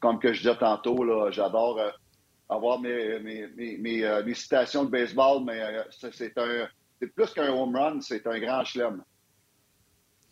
comme 0.00 0.18
que 0.18 0.32
je 0.32 0.40
disais 0.40 0.56
tantôt, 0.56 1.30
j'adore 1.30 1.80
avoir 2.50 2.80
mes, 2.80 3.18
mes, 3.20 3.46
mes, 3.56 3.78
mes, 3.78 4.34
citations 4.34 4.84
de 4.84 4.90
baseball, 4.90 5.42
mais 5.44 5.60
c'est 6.12 6.34
plus 7.14 7.30
qu'un 7.34 7.52
home 7.52 7.76
run, 7.76 8.00
c'est 8.00 8.26
un 8.26 8.38
grand 8.38 8.64
chelem. 8.64 9.02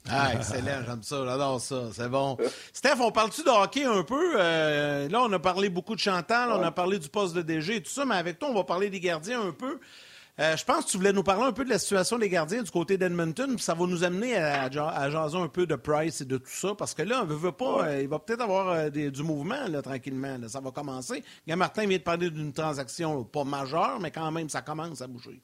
Ah, 0.08 0.34
excellent, 0.34 0.82
j'aime 0.86 1.02
ça, 1.02 1.24
j'adore 1.24 1.60
ça, 1.60 1.88
c'est 1.92 2.08
bon. 2.08 2.36
Steph, 2.72 3.00
on 3.00 3.10
parle-tu 3.10 3.42
de 3.42 3.48
hockey 3.48 3.84
un 3.84 4.04
peu? 4.04 4.34
Euh, 4.38 5.08
là, 5.08 5.22
on 5.22 5.32
a 5.32 5.38
parlé 5.38 5.68
beaucoup 5.68 5.94
de 5.94 6.00
Chantal, 6.00 6.50
on 6.52 6.62
a 6.62 6.70
parlé 6.70 6.98
du 6.98 7.08
poste 7.08 7.34
de 7.34 7.42
DG 7.42 7.76
et 7.76 7.82
tout 7.82 7.90
ça, 7.90 8.04
mais 8.04 8.14
avec 8.14 8.38
toi, 8.38 8.48
on 8.50 8.54
va 8.54 8.62
parler 8.62 8.88
des 8.88 9.00
gardiens 9.00 9.42
un 9.42 9.52
peu. 9.52 9.80
Euh, 10.38 10.56
je 10.56 10.64
pense 10.64 10.84
que 10.84 10.90
tu 10.90 10.96
voulais 10.98 11.12
nous 11.12 11.22
parler 11.22 11.44
un 11.44 11.52
peu 11.52 11.64
de 11.64 11.70
la 11.70 11.78
situation 11.78 12.18
des 12.18 12.28
gardiens 12.28 12.62
du 12.62 12.70
côté 12.70 12.98
d'Edmonton, 12.98 13.54
puis 13.54 13.64
ça 13.64 13.74
va 13.74 13.86
nous 13.86 14.04
amener 14.04 14.36
à, 14.36 14.64
à, 14.64 15.10
jaser 15.10 15.38
un 15.38 15.48
peu 15.48 15.66
de 15.66 15.76
Price 15.76 16.20
et 16.20 16.26
de 16.26 16.36
tout 16.36 16.44
ça, 16.46 16.74
parce 16.74 16.92
que 16.92 17.02
là, 17.02 17.22
on 17.22 17.26
veut, 17.26 17.52
pas, 17.52 17.86
euh, 17.86 18.02
il 18.02 18.08
va 18.08 18.18
peut-être 18.18 18.42
avoir 18.42 18.90
du 18.90 19.22
mouvement, 19.22 19.66
là, 19.68 19.80
tranquillement, 19.80 20.36
ça 20.48 20.60
va 20.60 20.70
commencer. 20.70 21.24
Guy 21.48 21.56
Martin 21.56 21.86
vient 21.86 21.98
de 21.98 22.02
parler 22.02 22.30
d'une 22.30 22.52
transaction 22.52 23.24
pas 23.24 23.44
majeure, 23.44 23.98
mais 24.00 24.10
quand 24.10 24.30
même, 24.30 24.50
ça 24.50 24.60
commence 24.60 25.00
à 25.00 25.06
bouger. 25.06 25.40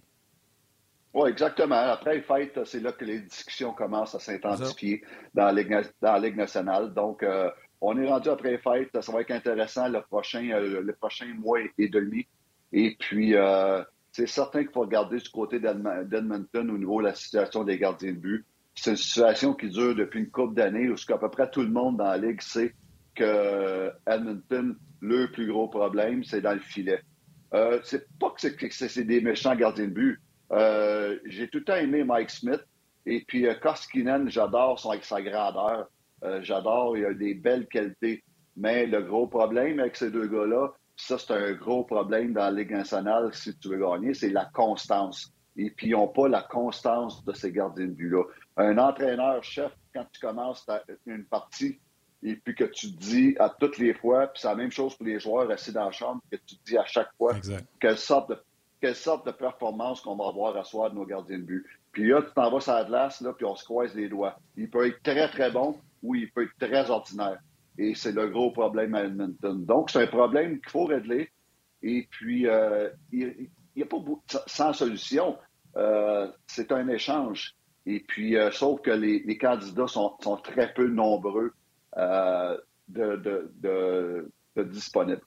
Oui, 1.15 1.29
exactement. 1.29 1.77
Après 1.77 2.15
les 2.15 2.23
fêtes, 2.23 2.59
c'est 2.65 2.81
là 2.81 2.93
que 2.93 3.05
les 3.05 3.21
discussions 3.21 3.75
commencent 3.75 4.15
à 4.15 4.19
s'intensifier 4.19 5.03
dans, 5.35 5.53
la 5.53 6.19
Ligue 6.19 6.37
nationale. 6.37 6.95
Donc, 6.95 7.23
euh, 7.23 7.51
on 7.83 7.99
est 7.99 8.09
rendu 8.09 8.31
après 8.31 8.53
les 8.53 8.59
fêtes. 8.59 8.99
Ça 8.99 9.13
va 9.13 9.21
être 9.21 9.31
intéressant 9.31 9.89
le 9.89 10.01
prochain, 10.01 10.49
euh, 10.53 10.81
le 10.81 10.93
prochain 10.95 11.27
mois 11.35 11.61
et 11.79 11.89
demi. 11.89 12.27
Et 12.73 12.97
puis, 12.99 13.35
euh, 13.35 13.83
c'est 14.13 14.27
certain 14.27 14.61
qu'il 14.63 14.73
faut 14.73 14.83
regarder 14.83 15.19
du 15.19 15.29
côté 15.31 15.59
d'Edmonton 15.59 16.71
au 16.71 16.79
niveau 16.79 17.01
de 17.01 17.07
la 17.07 17.15
situation 17.15 17.65
des 17.65 17.79
gardiens 17.79 18.13
de 18.13 18.19
but. 18.19 18.45
C'est 18.75 18.91
une 18.93 18.97
situation 18.97 19.55
qui 19.55 19.69
dure 19.69 19.95
depuis 19.95 20.21
une 20.21 20.31
couple 20.31 20.55
d'années 20.55 20.89
où 20.89 20.95
à 20.95 21.19
peu 21.19 21.31
près 21.31 21.51
tout 21.51 21.63
le 21.63 21.71
monde 21.71 21.99
dans 21.99 22.05
la 22.05 22.19
Ligue 22.19 22.41
sait 22.41 22.75
que 23.15 23.91
Edmonton, 24.07 24.77
le 25.01 25.31
plus 25.31 25.47
gros 25.47 25.69
problème, 25.69 26.25
c'est 26.25 26.41
dans 26.41 26.55
le 26.55 26.61
filet. 26.61 27.03
c'est 27.85 28.07
pas 28.19 28.31
que 28.31 28.69
c'est 28.71 29.05
des 29.05 29.21
méchants 29.21 29.55
gardiens 29.55 29.87
de 29.87 29.93
but 29.93 30.21
euh, 30.53 31.19
j'ai 31.25 31.49
tout 31.49 31.59
le 31.59 31.65
temps 31.65 31.77
aimé 31.77 32.05
Mike 32.05 32.31
Smith. 32.31 32.61
Et 33.07 33.25
puis 33.27 33.47
euh, 33.47 33.55
Koskinen, 33.55 34.29
j'adore 34.29 34.79
son. 34.79 34.93
Euh, 36.25 36.41
j'adore, 36.43 36.97
il 36.97 37.05
a 37.05 37.15
des 37.15 37.35
belles 37.35 37.67
qualités. 37.67 38.23
Mais 38.57 38.87
le 38.87 39.03
gros 39.03 39.27
problème 39.27 39.81
avec 39.81 39.97
ces 39.97 40.11
deux 40.11 40.27
gars-là, 40.27 40.73
ça, 41.07 41.19
c'est 41.19 41.33
un 41.33 41.53
gros 41.53 41.85
problème 41.85 42.33
dans 42.33 42.45
la 42.45 42.51
Ligue 42.51 42.71
nationale 42.71 43.35
si 43.35 43.57
tu 43.59 43.69
veux 43.69 43.79
gagner, 43.79 44.15
c'est 44.15 44.31
la 44.31 44.45
constance. 44.47 45.33
Et 45.57 45.71
puis, 45.71 45.89
ils 45.89 45.93
n'ont 45.93 46.09
pas 46.09 46.29
la 46.29 46.43
constance 46.43 47.25
de 47.25 47.33
ces 47.33 47.53
gardiens 47.53 47.87
de 47.87 47.93
but-là. 47.93 48.25
Un 48.57 48.79
entraîneur-chef, 48.79 49.73
quand 49.95 50.07
tu 50.13 50.21
commences 50.21 50.67
une 51.07 51.25
partie, 51.25 51.79
et 52.23 52.37
puis 52.37 52.55
que 52.55 52.65
tu 52.65 52.87
dis 52.89 53.35
à 53.39 53.49
toutes 53.51 53.79
les 53.79 53.95
fois, 53.95 54.29
puis 54.29 54.41
c'est 54.41 54.49
la 54.49 54.55
même 54.55 54.71
chose 54.71 54.95
pour 54.95 55.07
les 55.07 55.19
joueurs 55.19 55.51
assis 55.51 55.73
dans 55.73 55.87
la 55.87 55.91
chambre, 55.91 56.21
que 56.31 56.37
tu 56.37 56.55
dis 56.65 56.79
à 56.79 56.85
chaque 56.85 57.11
fois 57.19 57.35
quelle 57.81 57.99
sorte 57.99 58.31
de 58.31 58.39
quelle 58.81 58.97
sorte 58.97 59.25
de 59.27 59.31
performance 59.31 60.01
qu'on 60.01 60.17
va 60.17 60.27
avoir 60.27 60.57
à 60.57 60.65
soir 60.65 60.91
de 60.91 60.97
nos 60.97 61.07
gardiens 61.07 61.39
de 61.39 61.45
but. 61.45 61.65
Puis 61.93 62.09
là, 62.09 62.21
tu 62.21 62.33
t'en 62.35 62.51
vas 62.51 62.59
sur 62.59 62.73
la 62.73 62.85
glace, 62.85 63.21
là, 63.21 63.33
puis 63.33 63.47
on 63.47 63.55
se 63.55 63.65
croise 63.65 63.95
les 63.95 64.09
doigts. 64.09 64.37
Il 64.57 64.69
peut 64.69 64.89
être 64.89 65.01
très, 65.05 65.29
très 65.29 65.53
bon 65.53 65.79
ou 66.03 66.17
il 66.17 66.29
peut 66.33 66.45
être 66.45 66.59
très 66.59 66.91
ordinaire. 66.91 67.39
Et 67.79 67.95
c'est 67.95 68.13
le 68.13 68.29
gros 68.29 68.51
problème 68.51 68.95
à 68.95 69.05
Edmonton. 69.05 69.65
Donc, 69.65 69.91
c'est 69.91 70.03
un 70.03 70.07
problème 70.07 70.61
qu'il 70.61 70.71
faut 70.71 70.85
régler. 70.85 71.31
Et 71.83 72.07
puis, 72.11 72.47
euh, 72.47 72.89
il 73.11 73.49
n'y 73.77 73.83
a 73.83 73.87
pas 73.87 73.99
sans 74.47 74.73
solution. 74.73 75.37
Euh, 75.77 76.29
c'est 76.47 76.73
un 76.73 76.89
échange. 76.89 77.55
Et 77.87 78.01
puis, 78.01 78.37
euh, 78.37 78.51
sauf 78.51 78.81
que 78.83 78.91
les, 78.91 79.39
candidats 79.39 79.89
sont, 79.89 80.17
très 80.45 80.73
peu 80.73 80.87
nombreux 80.87 81.53
de 82.89 84.31
disponibles. 84.57 85.23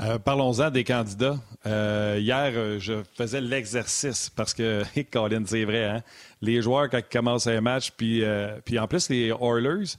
Euh, 0.00 0.18
parlons-en 0.18 0.70
des 0.70 0.84
candidats. 0.84 1.36
Hier, 1.66 2.78
je 2.80 3.02
faisais 3.14 3.40
l'exercice 3.40 4.30
parce 4.30 4.54
que, 4.54 4.82
Colin, 5.12 5.44
c'est 5.44 5.64
vrai, 5.64 5.84
hein? 5.84 6.02
les 6.40 6.62
joueurs, 6.62 6.88
quand 6.88 6.98
ils 6.98 7.12
commencent 7.12 7.46
un 7.46 7.60
match, 7.60 7.92
puis, 7.92 8.24
puis 8.64 8.78
en 8.78 8.88
plus, 8.88 9.10
les 9.10 9.28
Oilers 9.28 9.96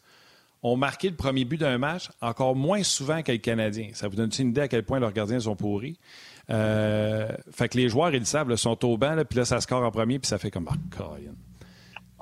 ont 0.64 0.78
marqué 0.78 1.10
le 1.10 1.16
premier 1.16 1.46
but 1.46 1.58
d'un 1.58 1.78
match 1.78 2.10
encore 2.22 2.56
moins 2.56 2.84
souvent 2.84 3.22
que 3.22 3.32
les 3.32 3.40
Canadiens. 3.40 3.90
Ça 3.94 4.08
vous 4.08 4.16
donne 4.16 4.32
une 4.40 4.50
idée 4.50 4.62
à 4.62 4.68
quel 4.68 4.84
point 4.84 5.00
leurs 5.00 5.14
gardiens 5.14 5.40
sont 5.40 5.56
pourris? 5.56 6.00
fait 6.48 7.70
que 7.70 7.78
les 7.78 7.88
joueurs, 7.88 8.14
ils 8.14 8.20
le 8.20 8.26
savent, 8.26 8.54
sont 8.56 8.84
au 8.86 8.98
banc, 8.98 9.16
puis 9.30 9.40
là, 9.40 9.46
ça 9.46 9.62
score 9.62 9.82
en 9.82 9.92
premier, 9.92 10.20
puis 10.20 10.28
ça 10.28 10.38
fait 10.38 10.52
comme, 10.52 10.68
oh, 10.70 10.76
Colin 10.96 11.34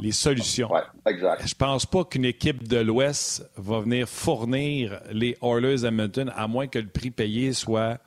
les 0.02 0.12
solutions. 0.12 0.72
Ouais, 0.72 0.82
exact. 1.06 1.48
Je 1.48 1.56
pense 1.56 1.86
pas 1.86 2.04
qu'une 2.04 2.26
équipe 2.26 2.68
de 2.68 2.78
l'Ouest 2.78 3.48
va 3.56 3.80
venir 3.80 4.10
fournir 4.10 5.00
les 5.12 5.38
Oilers 5.42 5.86
Edmonton 5.86 6.32
à 6.36 6.48
moins 6.48 6.68
que 6.68 6.80
le 6.80 6.88
prix 6.88 7.12
payé 7.12 7.54
soit 7.54 8.00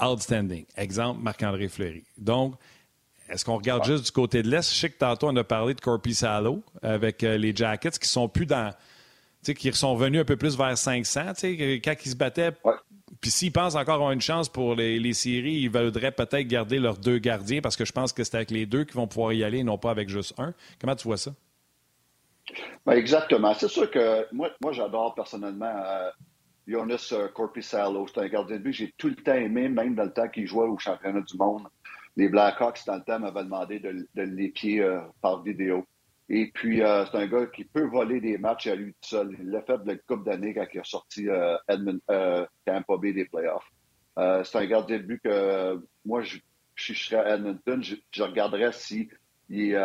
outstanding. 0.00 0.64
Exemple, 0.76 1.20
Marc-André 1.22 1.68
Fleury. 1.68 2.04
Donc, 2.18 2.56
est-ce 3.28 3.44
qu'on 3.44 3.56
regarde 3.56 3.84
juste 3.84 4.06
du 4.06 4.10
côté 4.10 4.42
de 4.42 4.50
l'Est? 4.50 4.74
Je 4.74 4.78
sais 4.78 4.90
que 4.90 4.98
tantôt, 4.98 5.28
on 5.28 5.36
a 5.36 5.44
parlé 5.44 5.74
de 5.74 5.80
Corpi 5.80 6.12
Salo 6.12 6.62
avec 6.82 7.22
euh, 7.22 7.38
les 7.38 7.54
Jackets 7.54 7.92
qui 7.92 8.08
sont 8.08 8.28
plus 8.28 8.46
dans. 8.46 8.74
Qui 9.42 9.72
sont 9.72 9.96
venus 9.96 10.20
un 10.20 10.24
peu 10.24 10.36
plus 10.36 10.56
vers 10.56 10.76
500. 10.78 11.20
Quand 11.40 11.94
ils 12.04 12.10
se 12.10 12.16
battaient 12.16 12.52
Puis 13.20 13.30
s'ils 13.30 13.52
pensent 13.52 13.74
encore 13.74 13.96
avoir 13.96 14.12
une 14.12 14.20
chance 14.20 14.48
pour 14.48 14.74
les, 14.74 15.12
séries, 15.12 15.54
ils 15.54 15.70
voudraient 15.70 16.12
peut-être 16.12 16.46
garder 16.46 16.78
leurs 16.78 16.98
deux 16.98 17.18
gardiens 17.18 17.60
parce 17.60 17.76
que 17.76 17.84
je 17.84 17.92
pense 17.92 18.12
que 18.12 18.24
c'est 18.24 18.36
avec 18.36 18.50
les 18.50 18.66
deux 18.66 18.84
qu'ils 18.84 18.96
vont 18.96 19.08
pouvoir 19.08 19.32
y 19.32 19.42
aller 19.42 19.58
et 19.58 19.64
non 19.64 19.78
pas 19.78 19.90
avec 19.90 20.08
juste 20.08 20.34
un. 20.38 20.54
Comment 20.80 20.94
tu 20.94 21.08
vois 21.08 21.16
ça? 21.16 21.32
Ben 22.86 22.92
exactement. 22.92 23.54
C'est 23.54 23.68
sûr 23.68 23.90
que 23.90 24.26
moi, 24.32 24.50
moi 24.60 24.72
j'adore 24.72 25.14
personnellement 25.14 25.72
euh, 25.84 26.10
Jonas 26.66 27.10
euh, 27.12 27.28
Corpissalo. 27.28 28.06
C'est 28.08 28.20
un 28.20 28.28
gardien 28.28 28.56
de 28.56 28.62
but 28.62 28.70
que 28.70 28.76
j'ai 28.76 28.94
tout 28.96 29.08
le 29.08 29.16
temps 29.16 29.34
aimé, 29.34 29.68
même 29.68 29.94
dans 29.94 30.04
le 30.04 30.12
temps 30.12 30.28
qu'il 30.28 30.46
jouait 30.46 30.66
au 30.66 30.78
championnat 30.78 31.20
du 31.20 31.36
monde. 31.36 31.66
Les 32.16 32.28
Blackhawks, 32.28 32.84
dans 32.86 32.96
le 32.96 33.02
temps, 33.02 33.18
m'avaient 33.18 33.44
demandé 33.44 33.78
de, 33.78 34.06
de 34.14 34.22
l'épier 34.22 34.80
euh, 34.80 35.00
par 35.20 35.42
vidéo. 35.42 35.86
Et 36.28 36.50
puis, 36.52 36.82
euh, 36.82 37.04
c'est 37.06 37.18
un 37.18 37.26
gars 37.26 37.46
qui 37.46 37.64
peut 37.64 37.86
voler 37.86 38.20
des 38.20 38.38
matchs 38.38 38.66
à 38.66 38.74
lui 38.74 38.92
tout 38.92 39.08
seul. 39.08 39.36
Il 39.40 39.50
l'a 39.50 39.62
fait 39.62 39.78
de 39.78 39.86
la 39.86 39.96
Coupe 39.96 40.24
d'année 40.24 40.54
quand 40.54 40.66
il 40.72 40.80
a 40.80 40.84
sorti 40.84 41.26
Edmund, 41.68 42.00
Tampa 42.64 42.96
Bay 42.96 43.12
des 43.12 43.26
playoffs. 43.26 43.70
c'est 44.16 44.58
un 44.58 44.66
gardien 44.66 44.98
de 44.98 45.02
but 45.02 45.20
que 45.22 45.82
moi, 46.04 46.22
je, 46.22 46.38
je 46.74 46.94
serais 46.94 47.16
à 47.16 47.34
Edmonton, 47.34 47.82
je, 47.82 48.22
regarderais 48.22 48.72
si 48.72 49.10
il, 49.50 49.78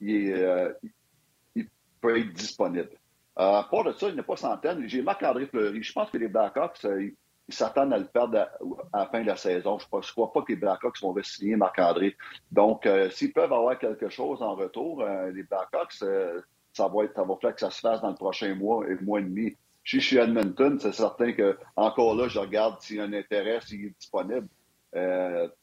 il, 0.00 1.68
peut 2.00 2.18
être 2.18 2.32
disponible. 2.32 2.90
Euh, 3.38 3.54
à 3.54 3.64
part 3.64 3.84
de 3.84 3.92
ça, 3.92 4.08
il 4.08 4.14
n'est 4.14 4.22
pas 4.22 4.36
centaine. 4.36 4.86
J'ai 4.88 5.02
Marc-André 5.02 5.46
Fleury. 5.46 5.82
Je 5.82 5.92
pense 5.92 6.10
que 6.10 6.18
les 6.18 6.28
Blackhawks, 6.28 6.84
euh, 6.84 7.10
ils 7.48 7.54
s'attendent 7.54 7.92
à 7.92 7.98
le 7.98 8.06
perdre 8.06 8.48
à, 8.92 8.98
la 9.00 9.06
fin 9.06 9.20
de 9.22 9.26
la 9.26 9.36
saison. 9.36 9.78
Je 9.78 9.86
ne 9.86 10.12
crois 10.12 10.32
pas 10.32 10.42
que 10.42 10.52
les 10.52 10.56
Blackhawks 10.56 11.00
vont 11.00 11.14
signer 11.22 11.56
Marc-André. 11.56 12.16
Donc, 12.50 12.86
euh, 12.86 13.10
s'ils 13.10 13.32
peuvent 13.32 13.52
avoir 13.52 13.78
quelque 13.78 14.08
chose 14.08 14.42
en 14.42 14.54
retour, 14.54 15.04
les 15.04 15.42
Blackhawks, 15.42 15.92
ça 15.92 16.88
va 16.88 17.04
être, 17.04 17.14
ça 17.14 17.24
va 17.24 17.36
faire 17.40 17.54
que 17.54 17.60
ça 17.60 17.70
se 17.70 17.80
fasse 17.80 18.00
dans 18.00 18.10
le 18.10 18.14
prochain 18.14 18.54
mois 18.54 18.88
et 18.88 18.94
mois 19.02 19.20
et 19.20 19.24
demi. 19.24 19.56
Je 19.82 19.98
suis 19.98 20.16
Edmonton, 20.16 20.78
c'est 20.80 20.92
certain 20.92 21.32
que 21.32 21.58
encore 21.76 22.16
là, 22.16 22.28
je 22.28 22.38
regarde 22.38 22.80
s'il 22.80 22.96
y 22.96 23.00
a 23.00 23.04
un 23.04 23.12
intérêt, 23.12 23.60
s'il 23.60 23.84
est 23.84 23.98
disponible. 23.98 24.48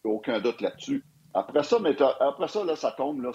aucun 0.03 0.39
doute 0.39 0.61
là-dessus. 0.61 1.03
Après 1.33 1.63
ça, 1.63 1.79
mais 1.79 1.95
après 2.01 2.47
ça, 2.49 2.63
là, 2.63 2.75
ça 2.75 2.91
tombe. 2.91 3.21
Là, 3.21 3.31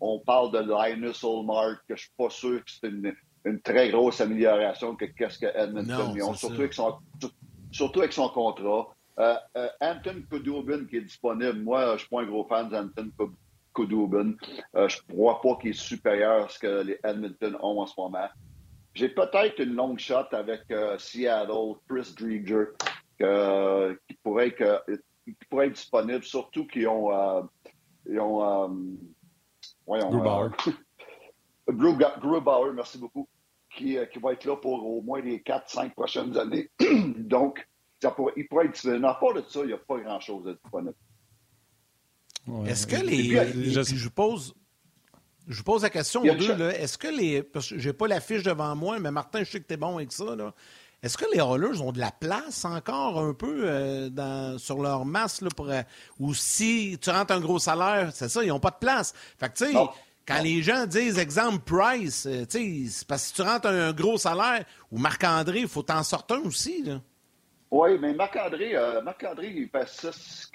on 0.00 0.20
parle 0.20 0.52
de 0.52 0.60
Linus 0.60 1.24
Olmark, 1.24 1.80
que 1.88 1.96
je 1.96 2.02
suis 2.02 2.12
pas 2.16 2.30
sûr 2.30 2.64
que 2.64 2.70
c'est 2.70 2.88
une, 2.88 3.14
une 3.44 3.60
très 3.60 3.90
grosse 3.90 4.20
amélioration 4.20 4.96
que 4.96 5.04
qu'est-ce 5.04 5.38
que 5.38 5.46
Edmonton 5.46 6.20
ont, 6.22 6.34
surtout 6.34 6.60
avec, 6.60 6.72
son, 6.72 6.96
surtout 7.70 8.00
avec 8.00 8.12
son 8.12 8.28
contrat. 8.28 8.88
Euh, 9.20 9.36
euh, 9.56 9.68
Anton 9.80 10.22
Kudubin 10.28 10.86
qui 10.86 10.96
est 10.96 11.02
disponible, 11.02 11.60
moi, 11.60 11.92
je 11.94 12.00
suis 12.00 12.08
pas 12.08 12.22
un 12.22 12.26
gros 12.26 12.44
fan 12.46 12.68
d'Anton 12.68 13.10
Kudubin. 13.74 14.34
Euh, 14.74 14.88
je 14.88 14.98
ne 15.08 15.14
crois 15.14 15.40
pas 15.40 15.56
qu'il 15.56 15.70
est 15.70 15.72
supérieur 15.78 16.46
à 16.46 16.48
ce 16.48 16.58
que 16.58 16.82
les 16.82 16.98
Edmonton 17.04 17.56
ont 17.60 17.80
en 17.80 17.86
ce 17.86 17.94
moment. 17.98 18.28
J'ai 18.94 19.08
peut-être 19.08 19.60
une 19.60 19.74
longue 19.74 19.98
shot 19.98 20.26
avec 20.32 20.62
Seattle, 20.98 21.74
Chris 21.88 22.14
Drieger, 22.16 22.66
qui, 23.18 24.14
pourrait, 24.22 24.54
qui 24.54 25.34
pourrait 25.50 25.66
être 25.66 25.72
disponible, 25.74 26.22
surtout 26.22 26.64
qu'ils 26.66 26.86
ont, 26.86 27.48
ils 28.08 28.20
ont 28.20 28.96
voyons, 29.84 30.50
Grubauer, 31.68 32.72
merci 32.72 32.98
beaucoup. 32.98 33.28
Euh, 33.82 34.06
qui, 34.06 34.18
va 34.18 34.32
être 34.32 34.44
là 34.44 34.56
pour 34.56 34.84
au 34.86 35.02
moins 35.02 35.20
les 35.20 35.38
4-5 35.38 35.90
prochaines 35.90 36.36
années. 36.36 36.70
Donc, 37.18 37.66
il 38.36 38.46
pourrait 38.48 38.66
être 38.66 38.72
disponible. 38.72 39.06
À 39.06 39.14
part 39.14 39.34
de 39.34 39.42
ça, 39.48 39.60
il 39.60 39.68
n'y 39.68 39.72
a 39.72 39.78
pas 39.78 39.98
grand-chose 39.98 40.48
à 40.48 40.52
disponible. 40.52 40.94
Est-ce 42.66 42.86
que 42.86 42.96
les. 42.96 43.30
je, 43.82 44.08
pose. 44.08 44.54
Je 45.48 45.62
pose 45.62 45.82
la 45.82 45.90
question 45.90 46.22
aux 46.22 46.34
deux. 46.34 46.60
Est-ce 46.70 46.98
que 46.98 47.08
les. 47.08 47.42
Parce 47.42 47.70
que 47.70 47.78
je 47.78 47.88
n'ai 47.88 47.92
pas 47.94 48.06
la 48.06 48.20
fiche 48.20 48.42
devant 48.42 48.76
moi, 48.76 48.98
mais 48.98 49.10
Martin, 49.10 49.40
je 49.40 49.50
sais 49.50 49.60
que 49.60 49.66
tu 49.66 49.74
es 49.74 49.78
bon 49.78 49.96
avec 49.96 50.12
ça. 50.12 50.24
Est-ce 51.02 51.18
que 51.18 51.26
les 51.32 51.38
Oilers 51.38 51.82
ont 51.82 51.92
de 51.92 51.98
la 51.98 52.10
place 52.10 52.64
encore 52.64 53.18
un 53.18 53.34
peu 53.34 53.64
euh, 53.64 54.08
dans, 54.08 54.58
sur 54.58 54.80
leur 54.80 55.04
masse 55.04 55.42
là, 55.42 55.50
pour, 55.54 55.68
euh, 55.68 55.82
ou 56.18 56.32
si 56.32 56.98
tu 56.98 57.10
rentres 57.10 57.34
un 57.34 57.40
gros 57.40 57.58
salaire, 57.58 58.10
c'est 58.14 58.30
ça, 58.30 58.42
ils 58.42 58.48
n'ont 58.48 58.60
pas 58.60 58.70
de 58.70 58.78
place. 58.78 59.12
Fait 59.38 59.50
que 59.50 59.54
tu 59.54 59.66
sais, 59.66 59.78
quand 60.26 60.42
les 60.42 60.62
gens 60.62 60.86
disent, 60.86 61.18
exemple, 61.18 61.58
Price, 61.64 62.26
euh, 62.26 62.44
c'est 62.48 63.06
parce 63.06 63.22
que 63.22 63.28
si 63.28 63.34
tu 63.34 63.42
rentres 63.42 63.66
un, 63.68 63.92
gros 63.92 64.16
salaire, 64.16 64.64
ou 64.90 64.98
Marc-André, 64.98 65.60
il 65.60 65.68
faut 65.68 65.82
t'en 65.82 66.02
sortir 66.02 66.36
un 66.36 66.40
aussi. 66.40 66.82
Là. 66.82 67.00
Oui, 67.70 67.98
mais 68.00 68.14
Marc-André, 68.14 68.76
euh, 68.76 69.02
Marc-André, 69.02 69.52
il 69.54 69.68
fait 69.68 69.88
6 69.88 70.50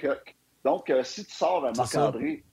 Donc, 0.64 0.90
euh, 0.90 1.04
si 1.04 1.26
tu 1.26 1.34
sors 1.34 1.66
un 1.66 1.74
Marc-André, 1.74 2.44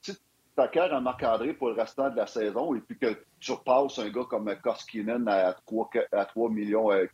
si 0.00 0.14
tu 0.14 0.20
acquiers 0.56 0.90
un 0.90 1.00
Marc-André 1.00 1.52
pour 1.52 1.68
le 1.68 1.74
restant 1.74 2.10
de 2.10 2.16
la 2.16 2.26
saison 2.26 2.74
et 2.74 2.80
puis 2.80 2.98
que 2.98 3.22
tu 3.38 3.52
repasses 3.52 3.98
un 3.98 4.08
gars 4.08 4.24
comme 4.28 4.52
Koskinen 4.62 5.28
à 5.28 5.54
3, 5.66 5.90
à 6.12 6.24
3 6.24 6.50
millions 6.50 6.90
euh, 6.90 7.06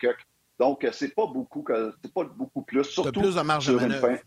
donc 0.59 0.87
c'est 0.93 1.14
pas 1.14 1.26
beaucoup, 1.26 1.64
c'est 2.03 2.14
pas 2.14 2.24
beaucoup 2.24 2.62
plus. 2.62 2.84
Surtout 2.84 3.20
plus 3.20 3.34
de 3.34 3.43
marge 3.43 3.66
de 3.66 3.74
manœuvre. 3.74 4.18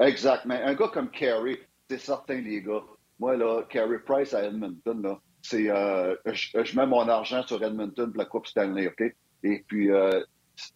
Exact, 0.00 0.46
mais 0.46 0.62
un 0.62 0.74
gars 0.74 0.88
comme 0.88 1.10
Carey, 1.10 1.60
c'est 1.90 1.98
certain, 1.98 2.40
les 2.40 2.62
gars. 2.62 2.82
Moi, 3.22 3.36
là, 3.36 3.62
Carey 3.68 4.00
Price 4.04 4.34
à 4.34 4.42
Edmonton, 4.42 5.00
là, 5.00 5.20
c'est, 5.42 5.70
euh, 5.70 6.16
je, 6.26 6.76
mets 6.76 6.88
mon 6.88 7.06
argent 7.08 7.46
sur 7.46 7.62
Edmonton 7.62 8.10
pour 8.10 8.18
la 8.18 8.24
Coupe 8.24 8.48
Stanley, 8.48 8.88
OK? 8.88 9.14
Et 9.44 9.64
puis, 9.68 9.92
euh, 9.92 10.24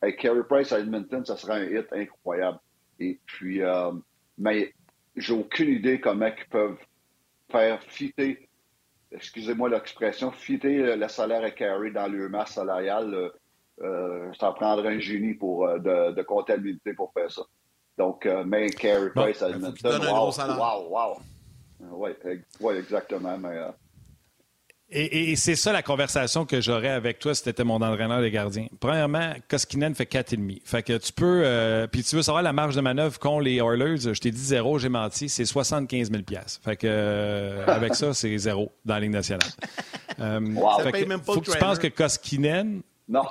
avec 0.01 0.21
Carey 0.21 0.45
Price 0.49 0.71
à 0.71 0.79
Edmonton, 0.79 1.25
ça 1.25 1.37
sera 1.37 1.55
un 1.55 1.65
hit 1.65 1.89
incroyable. 1.93 2.61
Et 3.01 3.19
puis, 3.27 3.63
euh, 3.63 3.91
mais 4.39 4.73
j'ai 5.17 5.33
aucune 5.33 5.71
idée 5.71 5.99
comment 5.99 6.29
ils 6.29 6.49
peuvent 6.49 6.79
faire 7.51 7.83
fitter, 7.83 8.49
excusez-moi 9.11 9.69
l'expression, 9.69 10.31
fitter 10.31 10.95
le 10.95 11.09
salaire 11.09 11.43
à 11.43 11.51
Carey 11.51 11.91
dans 11.91 12.07
le 12.07 12.29
masse 12.29 12.53
salariale. 12.53 13.33
ça 14.39 14.53
prendrait 14.53 14.95
un 14.95 15.01
génie 15.01 15.35
pour, 15.35 15.69
de, 15.69 16.13
de, 16.13 16.23
comptabilité 16.23 16.95
pour 16.95 17.13
faire 17.13 17.29
ça. 17.29 17.43
Donc, 17.99 18.25
mais 18.47 18.71
Carey 18.71 19.11
Price 19.13 19.43
à 19.43 19.49
Edmonton, 19.49 20.01
wow, 20.01 20.31
wow, 20.61 20.89
wow. 20.91 21.17
Oui, 21.81 22.11
ouais, 22.61 22.79
exactement. 22.79 23.39
Euh, 23.45 23.71
et, 24.89 25.35
c'est 25.35 25.57
ça 25.57 25.73
la 25.73 25.83
conversation 25.83 26.47
que 26.47 26.61
j'aurais 26.61 26.91
avec 26.91 27.19
toi 27.19 27.35
si 27.35 27.43
tu 27.43 27.49
étais 27.49 27.65
mon 27.65 27.83
entraîneur 27.83 28.21
des 28.21 28.31
gardiens. 28.31 28.67
Premièrement, 28.79 29.35
Koskinen 29.49 29.95
fait 29.95 30.11
4,5. 30.11 30.61
Fait 30.65 30.83
que 30.83 30.97
tu 30.97 31.13
peux. 31.13 31.43
Euh, 31.45 31.87
puis 31.89 32.05
tu 32.05 32.15
veux 32.15 32.23
savoir 32.23 32.43
la 32.43 32.53
marge 32.53 32.77
de 32.77 32.81
manœuvre 32.81 33.19
qu'ont 33.19 33.41
les 33.41 33.57
Oilers. 33.57 33.99
Je 33.99 34.21
t'ai 34.21 34.31
dit 34.31 34.45
zéro, 34.45 34.79
j'ai 34.79 34.89
menti. 34.89 35.29
C'est 35.29 35.45
75 35.45 36.11
000 36.11 36.23
Fait 36.63 36.77
que 36.77 36.87
euh, 36.89 37.67
avec 37.67 37.97
ça, 37.97 38.15
c'est 38.15 38.37
zéro 38.39 38.71
dans 38.85 38.95
la 38.95 39.01
Ligue 39.01 39.11
nationale. 39.11 39.49
wow. 40.19 40.83
ça 40.83 40.93
même 40.93 41.21
pas 41.21 41.33
faut 41.35 41.41
que 41.41 41.51
tu 41.51 41.59
penses 41.59 41.79
que 41.79 41.89
Koskinen. 41.89 42.83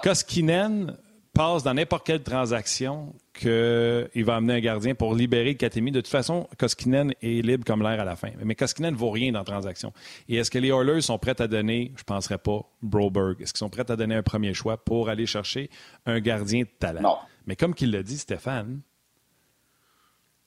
Koskinen 0.04 0.98
passe 1.36 1.64
dans 1.64 1.74
n'importe 1.74 2.08
quelle 2.08 2.24
transaction 2.24 3.14
qu'il 3.34 4.24
va 4.24 4.38
amener 4.38 4.54
un 4.54 4.60
gardien 4.62 4.96
pour 4.96 5.14
libérer 5.14 5.56
Katemi. 5.56 5.92
De 5.92 6.00
toute 6.00 6.10
façon, 6.10 6.48
Koskinen 6.58 7.14
est 7.22 7.46
libre 7.46 7.66
comme 7.66 7.84
l'air 7.84 8.00
à 8.00 8.06
la 8.06 8.16
fin. 8.16 8.30
Mais 8.44 8.56
Koskinen 8.56 8.94
ne 8.94 8.98
vaut 8.98 9.12
rien 9.12 9.34
dans 9.34 9.40
la 9.40 9.46
transaction. 9.46 9.92
Et 10.30 10.38
est-ce 10.38 10.50
que 10.50 10.58
les 10.58 10.70
Oilers 10.70 11.02
sont 11.02 11.20
prêts 11.20 11.40
à 11.42 11.48
donner, 11.48 11.92
je 11.98 12.02
ne 12.02 12.06
penserais 12.06 12.38
pas, 12.38 12.62
Broberg? 12.82 13.42
Est-ce 13.42 13.52
qu'ils 13.52 13.60
sont 13.60 13.70
prêts 13.70 13.92
à 13.92 13.96
donner 13.98 14.16
un 14.16 14.24
premier 14.24 14.54
choix 14.54 14.78
pour 14.78 15.10
aller 15.10 15.26
chercher 15.26 15.70
un 16.06 16.22
gardien 16.22 16.62
de 16.62 16.70
talent? 16.80 17.02
Non. 17.02 17.18
Mais 17.46 17.58
comme 17.58 17.76
qu'il 17.76 17.92
l'a 17.92 18.02
dit, 18.02 18.18
Stéphane, 18.18 18.80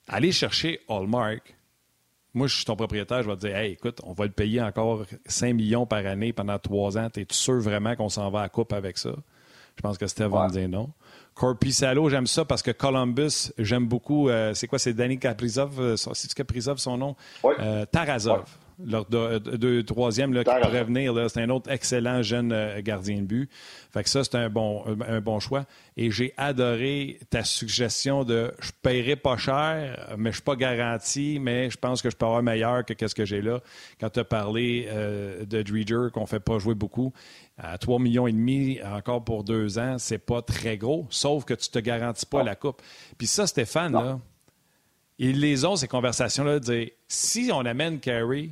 aller 0.07 0.31
chercher 0.31 0.79
Hallmark, 0.89 1.55
moi, 2.33 2.47
je 2.47 2.55
suis 2.55 2.65
ton 2.65 2.75
propriétaire, 2.75 3.23
je 3.23 3.29
vais 3.29 3.35
te 3.35 3.41
dire, 3.41 3.55
hey, 3.55 3.73
écoute, 3.73 4.01
on 4.03 4.13
va 4.13 4.25
le 4.25 4.31
payer 4.31 4.61
encore 4.61 5.05
5 5.25 5.53
millions 5.53 5.85
par 5.85 6.05
année 6.05 6.33
pendant 6.33 6.59
trois 6.59 6.97
ans. 6.97 7.09
Es-tu 7.15 7.35
sûr 7.35 7.59
vraiment 7.59 7.95
qu'on 7.95 8.09
s'en 8.09 8.29
va 8.29 8.41
à 8.41 8.49
coupe 8.49 8.73
avec 8.73 8.97
ça? 8.97 9.11
Je 9.79 9.81
pense 9.81 9.97
que 9.97 10.07
Steve 10.07 10.27
va 10.27 10.45
me 10.45 10.51
dire 10.51 10.67
non. 10.67 10.89
Corpi 11.33 11.71
Salo, 11.71 12.09
j'aime 12.09 12.27
ça 12.27 12.43
parce 12.43 12.61
que 12.61 12.71
Columbus, 12.71 13.53
j'aime 13.57 13.87
beaucoup. 13.87 14.27
Euh, 14.27 14.53
c'est 14.53 14.67
quoi, 14.67 14.77
c'est 14.77 14.91
Danny 14.91 15.17
Kaprizov? 15.17 15.79
Euh, 15.79 15.95
c'est-tu 15.95 16.35
Kaprizov 16.35 16.79
son 16.79 16.97
nom? 16.97 17.15
Euh, 17.45 17.85
Tarazov. 17.85 18.43
Leur 18.85 19.05
deux, 19.05 19.83
troisième 19.83 20.33
là, 20.33 20.43
qui 20.43 20.51
pourrait 20.61 20.83
venir, 20.85 21.13
c'est 21.29 21.41
un 21.41 21.49
autre 21.49 21.69
excellent 21.69 22.21
jeune 22.21 22.79
gardien 22.81 23.17
de 23.17 23.25
but. 23.25 23.49
Fait 23.91 24.03
que 24.03 24.09
ça, 24.09 24.23
c'est 24.23 24.35
un 24.35 24.49
bon, 24.49 24.85
un 25.05 25.19
bon 25.19 25.39
choix. 25.39 25.65
Et 25.97 26.11
j'ai 26.11 26.33
adoré 26.37 27.19
ta 27.29 27.43
suggestion 27.43 28.23
de 28.23 28.53
je 28.59 28.71
paierai 28.81 29.17
pas 29.17 29.35
cher, 29.35 30.15
mais 30.17 30.31
je 30.31 30.35
suis 30.35 30.43
pas 30.43 30.55
garanti, 30.55 31.39
mais 31.41 31.69
je 31.69 31.77
pense 31.77 32.01
que 32.01 32.09
je 32.09 32.15
peux 32.15 32.25
avoir 32.25 32.41
meilleur 32.41 32.85
que 32.85 33.07
ce 33.07 33.13
que 33.13 33.25
j'ai 33.25 33.41
là. 33.41 33.59
Quand 33.99 34.09
tu 34.11 34.19
as 34.21 34.23
parlé 34.23 34.87
de 35.45 35.61
Dreger, 35.61 36.11
qu'on 36.13 36.25
fait 36.25 36.39
pas 36.39 36.57
jouer 36.57 36.75
beaucoup 36.75 37.11
à 37.57 37.77
3 37.77 37.99
millions 37.99 38.27
et 38.27 38.31
demi 38.31 38.79
encore 38.83 39.25
pour 39.25 39.43
deux 39.43 39.77
ans, 39.77 39.97
c'est 39.97 40.25
pas 40.25 40.41
très 40.41 40.77
gros, 40.77 41.05
sauf 41.09 41.43
que 41.43 41.53
tu 41.53 41.67
te 41.69 41.79
garantis 41.79 42.25
pas 42.25 42.43
la 42.43 42.55
coupe. 42.55 42.81
Puis 43.17 43.27
ça, 43.27 43.45
Stéphane, 43.45 43.91
là, 43.91 44.19
ils 45.17 45.41
les 45.41 45.65
ont, 45.65 45.75
ces 45.75 45.89
conversations-là, 45.89 46.59
de 46.59 46.63
dire 46.63 46.89
si 47.09 47.51
on 47.53 47.65
amène 47.65 47.99
Carey, 47.99 48.51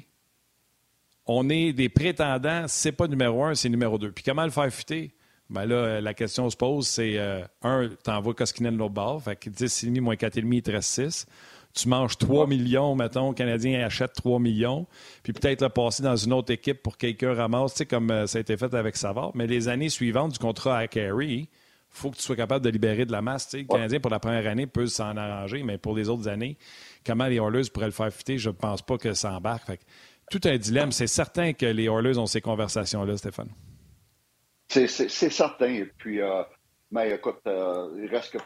on 1.27 1.49
est 1.49 1.73
des 1.73 1.89
prétendants, 1.89 2.65
c'est 2.67 2.91
pas 2.91 3.07
numéro 3.07 3.43
un, 3.43 3.55
c'est 3.55 3.69
numéro 3.69 3.97
deux. 3.97 4.11
Puis 4.11 4.23
comment 4.23 4.43
le 4.43 4.51
faire 4.51 4.71
fuiter? 4.71 5.11
Ben 5.49 5.65
là, 5.65 6.01
la 6.01 6.13
question 6.13 6.49
se 6.49 6.57
pose, 6.57 6.87
c'est 6.87 7.17
euh, 7.17 7.41
un, 7.61 7.89
tu 8.03 8.11
envoies 8.11 8.33
Koskinen 8.33 8.75
l'autre 8.75 8.93
bord, 8.93 9.23
fait 9.23 9.37
que 9.37 9.49
10,5 9.49 10.01
moins 10.01 10.15
4,5, 10.15 10.53
il 10.53 10.61
te 10.61 10.71
reste 10.71 10.89
6 10.89 11.27
tu 11.77 11.87
manges 11.89 12.17
3 12.17 12.47
millions, 12.47 12.95
mettons, 12.95 13.33
Canadien 13.33 13.85
achète 13.85 14.13
3 14.13 14.39
millions, 14.39 14.87
puis 15.23 15.33
peut-être 15.33 15.61
le 15.61 15.69
passer 15.69 16.03
dans 16.03 16.15
une 16.15 16.33
autre 16.33 16.51
équipe 16.51 16.81
pour 16.81 16.97
quelqu'un 16.97 17.33
ramasse, 17.33 17.73
tu 17.73 17.77
sais, 17.79 17.85
comme 17.85 18.09
euh, 18.11 18.27
ça 18.27 18.39
a 18.39 18.41
été 18.41 18.57
fait 18.57 18.73
avec 18.73 18.97
Savard. 18.97 19.31
Mais 19.35 19.47
les 19.47 19.67
années 19.67 19.89
suivantes 19.89 20.33
du 20.33 20.39
contrat 20.39 20.77
à 20.79 20.87
Carey, 20.87 21.47
faut 21.89 22.11
que 22.11 22.17
tu 22.17 22.23
sois 22.23 22.35
capable 22.35 22.63
de 22.65 22.69
libérer 22.69 23.05
de 23.05 23.11
la 23.11 23.21
masse. 23.21 23.53
Le 23.53 23.63
Canadien, 23.63 23.99
pour 23.99 24.11
la 24.11 24.19
première 24.19 24.47
année, 24.47 24.67
peut 24.67 24.87
s'en 24.87 25.15
arranger, 25.15 25.63
mais 25.63 25.77
pour 25.77 25.95
les 25.95 26.09
autres 26.09 26.27
années, 26.27 26.57
comment 27.05 27.27
les 27.27 27.37
Oilers 27.37 27.69
pourraient 27.73 27.87
le 27.87 27.91
faire 27.91 28.11
fitter, 28.11 28.37
je 28.37 28.49
ne 28.49 28.55
pense 28.55 28.81
pas 28.81 28.97
que 28.97 29.13
ça 29.13 29.33
embarque. 29.33 29.79
Tout 30.29 30.41
un 30.45 30.57
dilemme. 30.57 30.91
C'est 30.91 31.07
certain 31.07 31.53
que 31.53 31.65
les 31.65 31.85
Oilers 31.85 32.17
ont 32.17 32.25
ces 32.25 32.41
conversations-là, 32.41 33.17
Stéphane. 33.17 33.49
C'est 34.67 34.87
certain. 35.09 35.67
Et 35.67 35.85
puis, 35.97 36.21
euh, 36.21 36.43
mais 36.91 37.11
écoute, 37.11 37.39
euh, 37.47 37.89
il 38.01 38.09
reste 38.09 38.33
que 38.33 38.37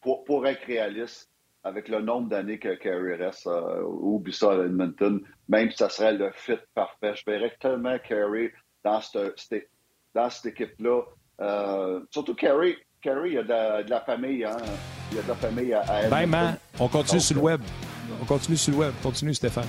pour, 0.00 0.46
être 0.46 0.64
réaliste, 0.66 1.28
avec 1.64 1.88
le 1.88 2.00
nombre 2.00 2.28
d'années 2.28 2.58
que 2.58 2.74
Carey 2.76 3.16
reste, 3.16 3.46
euh, 3.46 3.82
ou 3.82 4.22
ça 4.30 4.52
à 4.52 4.64
Edmonton, 4.64 5.20
même 5.48 5.70
si 5.70 5.76
ça 5.76 5.90
serait 5.90 6.14
le 6.14 6.30
fit 6.32 6.58
parfait, 6.74 7.14
je 7.14 7.30
verrais 7.30 7.54
tellement 7.60 7.98
Carey 7.98 8.52
dans 8.84 9.00
cette, 9.02 9.68
dans 10.14 10.30
cette 10.30 10.46
équipe-là. 10.46 11.02
surtout 12.10 12.34
Carey, 12.34 12.76
Carey, 13.02 13.30
il 13.30 13.34
y 13.34 13.38
a 13.38 13.42
de, 13.82 13.90
la, 13.90 14.00
famille, 14.00 14.44
hein? 14.44 14.56
Il 15.10 15.18
y 15.18 15.20
a 15.20 15.22
de 15.22 15.28
la 15.28 15.34
famille 15.34 15.74
à, 15.74 15.80
à 15.82 16.08
Ben, 16.08 16.26
man, 16.26 16.56
on 16.80 16.88
continue 16.88 17.20
sur 17.20 17.36
le 17.36 17.42
web. 17.42 17.60
On 18.22 18.24
continue 18.24 18.56
sur 18.56 18.72
le 18.72 18.78
web. 18.78 18.94
Continue, 19.02 19.34
Stéphane. 19.34 19.68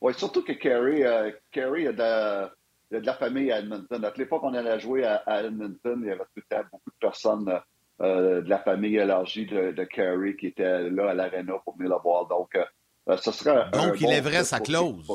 Oui, 0.00 0.14
surtout 0.14 0.42
que 0.44 0.52
Carey, 0.52 1.04
euh, 1.04 1.30
a, 1.30 2.50
de, 2.90 2.98
la 2.98 3.14
famille 3.14 3.50
à 3.50 3.58
Edmonton. 3.58 4.04
À 4.04 4.12
l'époque, 4.16 4.42
on 4.44 4.54
allait 4.54 4.78
jouer 4.78 5.04
à, 5.04 5.42
Edmonton, 5.42 6.00
il 6.02 6.08
y 6.08 6.10
avait 6.10 6.20
tout 6.20 6.36
le 6.36 6.42
temps 6.48 6.62
beaucoup 6.70 6.90
de 6.90 6.98
personnes 7.00 7.60
euh, 8.00 8.42
de 8.42 8.48
la 8.48 8.60
famille 8.60 8.96
élargie 8.96 9.46
de, 9.46 9.72
de 9.72 9.84
Carey 9.84 10.36
qui 10.36 10.48
étaient 10.48 10.88
là 10.90 11.10
à 11.10 11.14
l'Arena 11.14 11.54
pour 11.64 11.76
venir 11.76 11.90
le 11.90 12.00
voir. 12.02 12.26
Donc, 12.26 12.54
euh, 12.54 13.16
ce 13.16 13.32
serait. 13.32 13.70
Donc, 13.72 14.00
il 14.00 14.08
lèverait 14.08 14.44
sa 14.44 14.60
clause. 14.60 15.06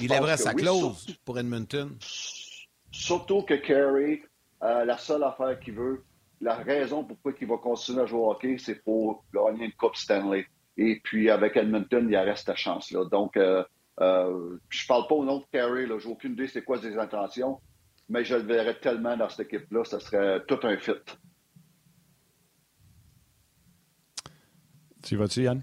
il 0.00 0.08
lèverait 0.08 0.36
sa 0.36 0.54
clause 0.54 1.06
pour 1.24 1.38
Edmonton. 1.38 1.96
Surtout 2.92 3.42
que 3.42 3.54
Carey, 3.54 4.22
la 4.60 4.98
seule 4.98 5.24
affaire 5.24 5.58
qu'il 5.58 5.74
veut, 5.74 6.04
la 6.40 6.54
raison 6.54 7.04
pourquoi 7.04 7.32
il 7.40 7.46
va 7.46 7.58
continuer 7.58 8.02
à 8.02 8.06
jouer 8.06 8.20
au 8.20 8.30
hockey, 8.30 8.56
c'est 8.58 8.76
pour 8.76 9.24
gagner 9.34 9.66
une 9.66 9.72
Coupe 9.72 9.96
Stanley. 9.96 10.46
Et 10.82 10.98
puis, 11.04 11.28
avec 11.28 11.58
Edmonton, 11.58 12.08
il 12.10 12.16
reste 12.16 12.46
ta 12.46 12.54
chance-là. 12.54 13.04
Donc, 13.04 13.36
euh, 13.36 13.62
euh, 14.00 14.56
je 14.70 14.86
parle 14.86 15.06
pas 15.08 15.14
au 15.14 15.24
nom 15.26 15.40
de 15.40 15.44
Carey, 15.52 15.86
je 15.86 15.92
n'ai 15.92 16.06
aucune 16.06 16.32
idée 16.32 16.48
c'est 16.48 16.62
quoi 16.62 16.80
ses 16.80 16.96
intentions, 16.96 17.60
mais 18.08 18.24
je 18.24 18.34
le 18.34 18.42
verrais 18.44 18.80
tellement 18.80 19.14
dans 19.14 19.28
cette 19.28 19.52
équipe-là, 19.52 19.84
ce 19.84 19.98
serait 19.98 20.42
tout 20.46 20.58
un 20.62 20.78
fit. 20.78 20.92
Tu 25.02 25.16
vas-tu, 25.16 25.42
Yann? 25.42 25.60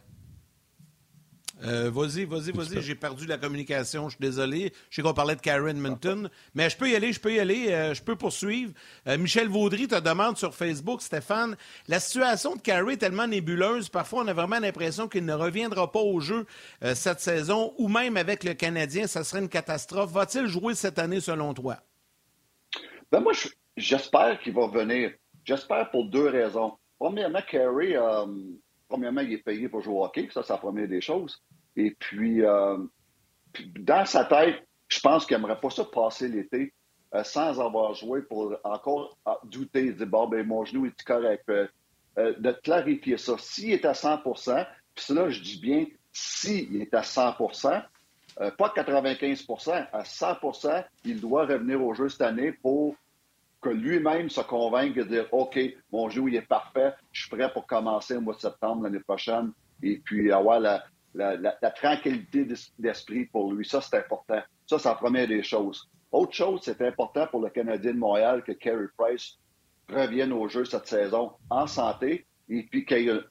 Euh, 1.64 1.90
vas-y, 1.92 2.26
vas-y, 2.26 2.52
vas-y. 2.52 2.82
J'ai 2.82 2.96
perdu 2.96 3.26
la 3.26 3.38
communication. 3.38 4.10
Je 4.10 4.16
suis 4.16 4.22
désolé. 4.22 4.74
Je 4.90 4.96
sais 4.96 5.02
qu'on 5.02 5.14
parlait 5.14 5.36
de 5.36 5.42
Karen 5.42 5.78
Minton. 5.78 6.30
Mais 6.54 6.70
je 6.70 6.78
peux 6.78 6.90
y 6.90 6.96
aller, 6.96 7.14
je 7.14 7.20
peux 7.20 7.34
y 7.34 7.40
aller. 7.40 7.72
Euh, 7.72 7.94
je 7.94 8.04
peux 8.04 8.16
poursuivre. 8.16 8.74
Euh, 9.08 9.18
Michel 9.18 9.48
Vaudry 9.48 9.88
te 9.88 10.00
demande 10.00 10.38
sur 10.38 10.54
Facebook, 10.54 11.02
Stéphane, 11.02 11.56
la 11.88 12.00
situation 12.00 12.56
de 12.56 12.62
Carey 12.62 12.94
est 12.94 12.98
tellement 12.98 13.28
nébuleuse. 13.28 13.90
Parfois, 13.90 14.24
on 14.24 14.28
a 14.28 14.34
vraiment 14.34 14.60
l'impression 14.60 15.08
qu'il 15.08 15.26
ne 15.26 15.34
reviendra 15.34 15.92
pas 15.92 16.00
au 16.00 16.20
jeu 16.20 16.46
cette 16.94 17.20
saison 17.20 17.74
ou 17.78 17.88
même 17.88 18.18
avec 18.18 18.44
le 18.44 18.54
Canadien, 18.54 19.08
ça 19.08 19.24
serait 19.24 19.40
une 19.40 19.50
catastrophe. 19.50 20.12
Va-t-il 20.12 20.48
jouer 20.48 20.76
cette 20.76 21.00
année 21.00 21.20
selon 21.20 21.54
toi? 21.54 21.78
Ben 23.12 23.20
moi, 23.20 23.34
j'espère 23.76 24.40
qu'il 24.40 24.54
va 24.54 24.66
revenir. 24.68 25.12
J'espère 25.44 25.90
pour 25.92 26.06
deux 26.06 26.28
raisons. 26.28 26.74
Premièrement, 27.00 27.42
Carey, 27.50 27.96
premièrement, 28.88 29.22
il 29.22 29.34
est 29.34 29.44
payé 29.44 29.70
pour 29.70 29.82
jouer 29.82 29.96
au 29.96 30.04
hockey. 30.04 30.30
Ça, 30.32 30.44
c'est 30.44 30.54
la 30.54 30.60
première 30.60 30.88
des 30.88 31.02
choses. 31.02 31.42
Et 31.76 31.96
euh, 32.14 32.78
puis, 33.54 33.72
dans 33.80 34.06
sa 34.06 34.26
tête, 34.26 34.68
je 34.88 35.00
pense 35.00 35.26
qu'il 35.26 35.38
n'aimerait 35.38 35.60
pas 35.60 35.70
ça 35.70 35.84
passer 35.86 36.28
l'été 36.28 36.74
euh, 37.14 37.24
sans 37.24 37.60
avoir 37.60 37.94
joué 37.94 38.22
pour 38.22 38.56
encore 38.64 39.18
ah, 39.26 39.40
douter. 39.44 39.92
Dit 39.92 40.06
Bon, 40.06 40.28
ben, 40.28 40.46
mon 40.46 40.66
genou 40.66 40.86
est 40.86 41.04
correct. 41.04 41.50
Euh, 41.50 41.68
de 42.18 42.52
clarifier 42.52 43.18
ça. 43.18 43.36
S'il 43.38 43.74
est 43.74 43.86
à 43.86 43.92
100% 43.92 44.66
puis 44.96 45.14
là, 45.14 45.30
je 45.30 45.40
dis 45.40 45.60
bien 45.60 45.86
s'il 46.12 46.82
est 46.82 46.92
à 46.96 47.02
100% 47.02 47.84
pas 48.58 48.74
95% 48.76 49.88
à 49.92 50.02
100% 50.04 50.86
il 51.06 51.22
doit 51.22 51.46
revenir 51.46 51.84
au 51.84 51.94
jeu 51.94 52.10
cette 52.10 52.22
année 52.22 52.52
pour 52.52 52.96
que 53.62 53.70
lui-même 53.70 54.30
se 54.30 54.42
convainque 54.42 54.96
de 54.96 55.04
dire 55.04 55.28
OK, 55.32 55.60
mon 55.92 56.10
genou 56.10 56.28
il 56.28 56.36
est 56.36 56.42
parfait, 56.42 56.94
je 57.12 57.22
suis 57.22 57.30
prêt 57.30 57.52
pour 57.52 57.66
commencer 57.66 58.16
au 58.16 58.22
mois 58.22 58.36
de 58.36 58.40
septembre 58.40 58.84
l'année 58.84 59.00
prochaine 59.00 59.52
et 59.82 60.00
puis 60.04 60.32
avoir 60.32 60.60
la, 60.60 61.72
tranquillité 61.76 62.48
d'esprit 62.78 63.26
pour 63.26 63.52
lui. 63.54 63.66
Ça, 63.66 63.82
c'est 63.82 63.98
important. 63.98 64.42
Ça, 64.66 64.78
c'est 64.78 64.90
la 64.90 64.96
première 64.96 65.28
des 65.28 65.44
choses. 65.44 65.90
Autre 66.12 66.34
chose, 66.34 66.62
c'est 66.64 66.82
important 66.82 67.28
pour 67.28 67.42
le 67.42 67.50
Canadien 67.50 67.94
de 67.94 67.98
Montréal 67.98 68.44
que 68.44 68.52
Carey 68.52 68.88
Price 68.98 69.38
revienne 69.90 70.34
au 70.34 70.48
jeu 70.48 70.66
cette 70.66 70.88
saison 70.88 71.32
en 71.50 71.68
santé 71.68 72.26
et 72.50 72.64
puis 72.64 72.86
qu'il 72.86 73.24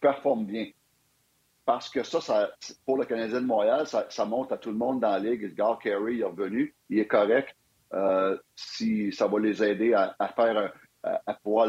performe 0.00 0.46
bien. 0.46 0.70
Parce 1.64 1.88
que 1.88 2.02
ça, 2.02 2.50
pour 2.84 2.98
le 2.98 3.04
Canadien 3.04 3.40
de 3.40 3.46
Montréal, 3.46 3.86
ça, 3.86 4.24
montre 4.24 4.52
à 4.54 4.58
tout 4.58 4.70
le 4.70 4.76
monde 4.76 5.00
dans 5.00 5.10
la 5.10 5.18
ligue. 5.18 5.44
Edgar 5.44 5.78
Carey 5.78 6.18
est 6.18 6.24
revenu, 6.24 6.74
il 6.88 6.98
est 6.98 7.06
correct. 7.06 7.54
Euh, 7.92 8.36
si 8.54 9.12
ça 9.12 9.26
va 9.26 9.38
les 9.40 9.62
aider 9.62 9.94
à, 9.94 10.14
faire, 10.34 10.72
à 11.02 11.34
pouvoir 11.42 11.68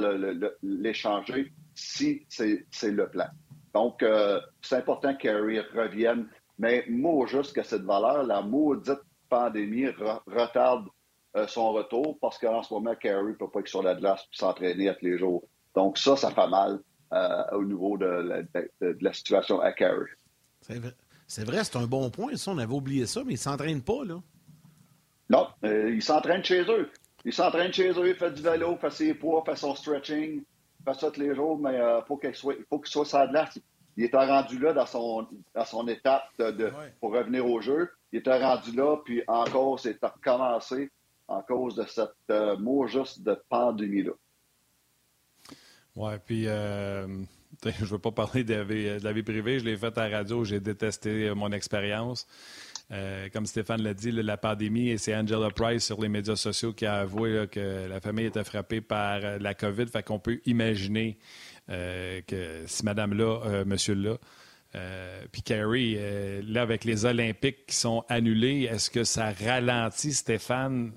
l'échanger, 0.61 1.51
si 1.73 2.25
c'est 2.29 2.91
le 2.91 3.09
plan. 3.09 3.27
Donc, 3.73 4.03
euh, 4.03 4.39
c'est 4.61 4.75
important 4.75 5.15
qu'Harry 5.15 5.59
revienne. 5.59 6.27
Mais 6.59 6.85
moi, 6.89 7.25
juste 7.27 7.53
que 7.53 7.63
cette 7.63 7.83
valeur, 7.83 8.23
la 8.23 8.41
maudite 8.41 8.99
pandémie, 9.29 9.87
retarde 10.27 10.87
euh, 11.37 11.47
son 11.47 11.71
retour 11.71 12.17
parce 12.19 12.37
qu'en 12.37 12.61
ce 12.61 12.73
moment, 12.73 12.93
Carey 12.95 13.23
ne 13.23 13.33
peut 13.33 13.49
pas 13.49 13.61
être 13.61 13.67
sur 13.67 13.81
la 13.81 13.95
glace 13.95 14.21
et 14.21 14.37
s'entraîner 14.37 14.93
tous 14.99 15.05
les 15.05 15.17
jours. 15.17 15.43
Donc, 15.75 15.97
ça, 15.97 16.17
ça 16.17 16.31
fait 16.31 16.47
mal 16.47 16.79
euh, 17.13 17.43
au 17.53 17.63
niveau 17.63 17.97
de 17.97 18.45
la, 18.99 19.13
situation 19.13 19.61
à 19.61 19.71
Carey. 19.71 20.09
C'est 21.27 21.45
vrai, 21.45 21.63
c'est 21.63 21.77
un 21.77 21.87
bon 21.87 22.09
point. 22.09 22.35
Ça, 22.35 22.51
on 22.51 22.57
avait 22.57 22.73
oublié 22.73 23.05
ça, 23.05 23.21
mais 23.23 23.31
il 23.31 23.35
ne 23.35 23.39
s'entraîne 23.39 23.81
pas, 23.81 24.03
là. 24.03 24.21
Non, 25.31 25.47
il 25.63 26.01
s'entraîne 26.03 26.43
chez 26.43 26.61
eux. 26.61 26.91
Il 27.23 27.33
s'entraîne 27.33 27.71
chez 27.71 27.89
eux, 27.91 28.09
il 28.09 28.15
fait 28.15 28.31
du 28.31 28.41
vélo, 28.41 28.75
fait 28.77 28.89
ses 28.89 29.13
poids, 29.13 29.43
fait 29.45 29.55
son 29.55 29.75
stretching 29.75 30.43
fait 30.83 30.93
ça 30.93 31.11
tous 31.11 31.19
les 31.19 31.35
jours, 31.35 31.59
mais 31.59 31.75
il 31.75 31.81
euh, 31.81 32.01
faut 32.03 32.17
qu'il 32.17 32.35
soit, 32.35 32.55
faut 32.69 32.79
qu'il 32.79 32.91
soit 32.91 33.05
sur 33.05 33.27
glace. 33.27 33.59
Il 33.97 34.05
était 34.05 34.17
rendu 34.17 34.57
là 34.57 34.73
dans 34.73 34.85
son, 34.85 35.27
dans 35.53 35.65
son 35.65 35.87
étape 35.87 36.23
de, 36.37 36.71
pour 36.99 37.11
revenir 37.11 37.45
au 37.45 37.61
jeu. 37.61 37.91
Il 38.11 38.19
était 38.19 38.37
rendu 38.37 38.71
là, 38.75 38.97
puis 39.03 39.21
encore, 39.27 39.79
c'est 39.79 39.97
recommencé 40.01 40.89
en 41.27 41.41
cause 41.41 41.75
de 41.75 41.85
cette 41.85 42.11
euh, 42.29 42.57
mot 42.57 42.87
juste 42.87 43.21
de 43.23 43.39
pandémie-là. 43.49 44.13
Oui, 45.95 46.13
puis 46.25 46.47
euh, 46.47 47.05
je 47.63 47.69
ne 47.69 47.89
veux 47.89 47.99
pas 47.99 48.11
parler 48.11 48.43
de 48.43 48.53
la, 48.53 49.13
vie, 49.13 49.23
privée. 49.23 49.59
Je 49.59 49.65
l'ai 49.65 49.77
fait 49.77 49.97
à 49.97 50.09
la 50.09 50.17
radio, 50.17 50.43
j'ai 50.43 50.59
détesté 50.59 51.33
mon 51.33 51.51
expérience. 51.51 52.27
Euh, 52.91 53.29
comme 53.31 53.45
Stéphane 53.45 53.81
l'a 53.81 53.93
dit, 53.93 54.11
la 54.11 54.37
pandémie, 54.37 54.89
et 54.89 54.97
c'est 54.97 55.15
Angela 55.15 55.49
Price 55.49 55.85
sur 55.85 56.01
les 56.01 56.09
médias 56.09 56.35
sociaux 56.35 56.73
qui 56.73 56.85
a 56.85 56.95
avoué 56.95 57.47
que 57.49 57.87
la 57.87 58.01
famille 58.01 58.25
était 58.25 58.43
frappée 58.43 58.81
par 58.81 59.23
euh, 59.23 59.37
la 59.39 59.53
COVID. 59.53 59.87
Fait 59.87 60.03
qu'on 60.03 60.19
peut 60.19 60.41
imaginer 60.45 61.17
euh, 61.69 62.21
que 62.27 62.63
si 62.65 62.83
madame-là, 62.83 63.63
monsieur-là, 63.65 64.17
puis 65.31 65.41
Carrie, 65.41 65.97
là, 66.43 66.61
avec 66.61 66.85
les 66.85 67.05
Olympiques 67.05 67.65
qui 67.67 67.75
sont 67.75 68.03
annulés, 68.07 68.69
est-ce 68.71 68.89
que 68.89 69.03
ça 69.03 69.31
ralentit, 69.31 70.13
Stéphane, 70.13 70.93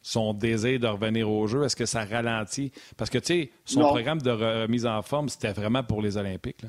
son 0.00 0.32
désir 0.32 0.80
de 0.80 0.86
revenir 0.86 1.30
au 1.30 1.46
jeu? 1.46 1.64
Est-ce 1.64 1.76
que 1.76 1.84
ça 1.84 2.04
ralentit? 2.04 2.72
Parce 2.96 3.10
que, 3.10 3.18
tu 3.18 3.26
sais, 3.26 3.50
son 3.66 3.80
programme 3.80 4.22
de 4.22 4.30
remise 4.30 4.86
en 4.86 5.02
forme, 5.02 5.28
c'était 5.28 5.52
vraiment 5.52 5.84
pour 5.84 6.00
les 6.00 6.16
Olympiques. 6.16 6.64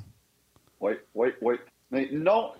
Oui, 0.81 0.93
oui, 1.15 1.29
oui. 1.41 1.55
Mais 1.89 2.09
non, 2.11 2.51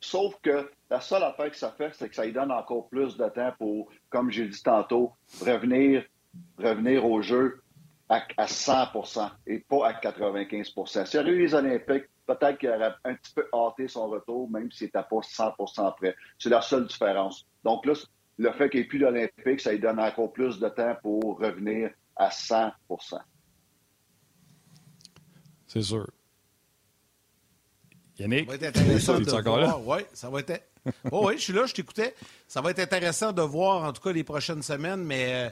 sauf 0.00 0.34
que 0.40 0.70
la 0.90 1.00
seule 1.00 1.22
affaire 1.22 1.50
que 1.50 1.56
ça 1.56 1.72
fait, 1.72 1.92
c'est 1.94 2.08
que 2.08 2.14
ça 2.14 2.24
lui 2.24 2.32
donne 2.32 2.50
encore 2.50 2.88
plus 2.88 3.16
de 3.16 3.28
temps 3.28 3.52
pour, 3.58 3.90
comme 4.08 4.30
j'ai 4.30 4.46
dit 4.46 4.62
tantôt, 4.62 5.12
revenir, 5.40 6.04
revenir 6.58 7.04
au 7.04 7.20
jeu 7.20 7.60
à, 8.08 8.20
100% 8.46 9.30
et 9.46 9.58
pas 9.60 9.88
à 9.88 9.92
95% 9.92 11.06
S'il 11.06 11.26
y 11.26 11.30
eu 11.30 11.38
les 11.38 11.54
Olympiques, 11.54 12.04
peut-être 12.26 12.58
qu'il 12.58 12.70
aurait 12.70 12.94
un 13.04 13.14
petit 13.14 13.34
peu 13.34 13.46
hâté 13.52 13.86
son 13.86 14.08
retour, 14.08 14.50
même 14.50 14.70
s'il 14.72 14.86
n'était 14.86 15.02
pas 15.02 15.16
100% 15.16 15.96
prêt. 15.96 16.16
C'est 16.38 16.48
la 16.48 16.62
seule 16.62 16.86
différence. 16.86 17.46
Donc 17.64 17.84
là, 17.84 17.92
le 18.38 18.52
fait 18.52 18.70
qu'il 18.70 18.80
n'y 18.80 18.86
ait 18.86 18.88
plus 18.88 18.98
d'Olympique, 18.98 19.60
ça 19.60 19.72
lui 19.72 19.80
donne 19.80 20.00
encore 20.00 20.32
plus 20.32 20.58
de 20.58 20.68
temps 20.68 20.96
pour 21.02 21.38
revenir 21.38 21.90
à 22.16 22.30
100% 22.30 22.72
C'est 25.66 25.82
sûr. 25.82 26.06
Yannick, 28.18 28.50
ça 28.50 28.56
va 28.56 28.66
être 28.66 28.76
intéressant 28.76 29.20
de 29.20 29.30
encore 29.30 29.58
là? 29.58 29.78
Oui, 29.84 29.98
ça 30.12 30.28
va 30.28 30.40
être. 30.40 30.62
Oh, 31.12 31.28
oui, 31.28 31.34
je 31.36 31.42
suis 31.42 31.52
là, 31.52 31.66
je 31.66 31.74
t'écoutais. 31.74 32.14
Ça 32.46 32.60
va 32.60 32.70
être 32.70 32.78
intéressant 32.78 33.32
de 33.32 33.42
voir, 33.42 33.84
en 33.84 33.92
tout 33.92 34.02
cas, 34.02 34.12
les 34.12 34.24
prochaines 34.24 34.62
semaines, 34.62 35.02
mais 35.04 35.26
euh, 35.32 35.50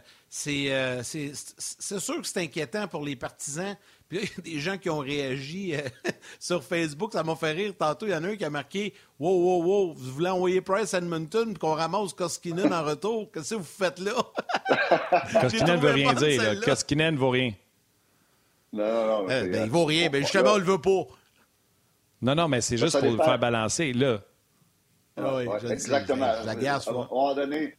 euh, 0.48 1.00
c'est, 1.02 1.32
c'est, 1.34 2.00
sûr 2.00 2.20
que 2.20 2.26
c'est 2.26 2.40
inquiétant 2.40 2.88
pour 2.88 3.04
les 3.04 3.16
partisans. 3.16 3.76
Puis 4.08 4.18
il 4.18 4.24
y 4.24 4.26
a 4.26 4.54
des 4.54 4.60
gens 4.60 4.78
qui 4.78 4.88
ont 4.88 4.98
réagi 4.98 5.74
euh, 5.74 5.80
sur 6.40 6.62
Facebook, 6.62 7.12
ça 7.12 7.22
m'a 7.22 7.36
fait 7.36 7.52
rire. 7.52 7.74
Tantôt, 7.78 8.06
il 8.06 8.12
y 8.12 8.14
en 8.14 8.24
a 8.24 8.28
un 8.28 8.36
qui 8.36 8.44
a 8.44 8.50
marqué 8.50 8.94
Wow, 9.18 9.30
wow, 9.30 9.64
wow, 9.64 9.94
vous 9.94 10.12
voulez 10.12 10.30
envoyer 10.30 10.60
Price 10.60 10.94
à 10.94 10.98
Edmonton 10.98 11.46
puis 11.46 11.58
qu'on 11.58 11.74
ramasse 11.74 12.12
Koskinen 12.12 12.72
en 12.72 12.84
retour? 12.84 13.30
Qu'est-ce 13.32 13.50
que 13.50 13.60
vous 13.60 13.64
faites 13.64 13.98
là 13.98 14.12
Koskinen 15.40 15.76
ne 15.76 15.80
veut 15.80 15.92
rien 15.92 16.14
dire. 16.14 16.60
Koskinen 16.60 17.14
ne 17.14 17.18
vaut 17.18 17.30
rien. 17.30 17.52
Non, 18.72 18.84
non, 18.84 19.06
non. 19.06 19.30
Eh, 19.30 19.48
ben, 19.48 19.64
il 19.64 19.70
vaut 19.70 19.84
rien. 19.84 20.10
Ben, 20.10 20.22
justement, 20.22 20.52
on 20.52 20.58
le 20.58 20.64
veut 20.64 20.80
pas. 20.80 21.06
Non, 22.22 22.34
non, 22.34 22.48
mais 22.48 22.60
c'est 22.60 22.76
juste 22.76 22.98
pour 22.98 23.10
le 23.10 23.16
faire 23.18 23.38
balancer. 23.38 23.92
Là, 23.92 24.20
ah 25.16 25.36
oui, 25.36 25.46
exactement. 25.70 26.32
la 26.44 26.54
guerre, 26.54 26.86
à 26.86 26.90
un 26.90 26.92
moment 26.92 27.34
donné, 27.34 27.62
il 27.64 27.72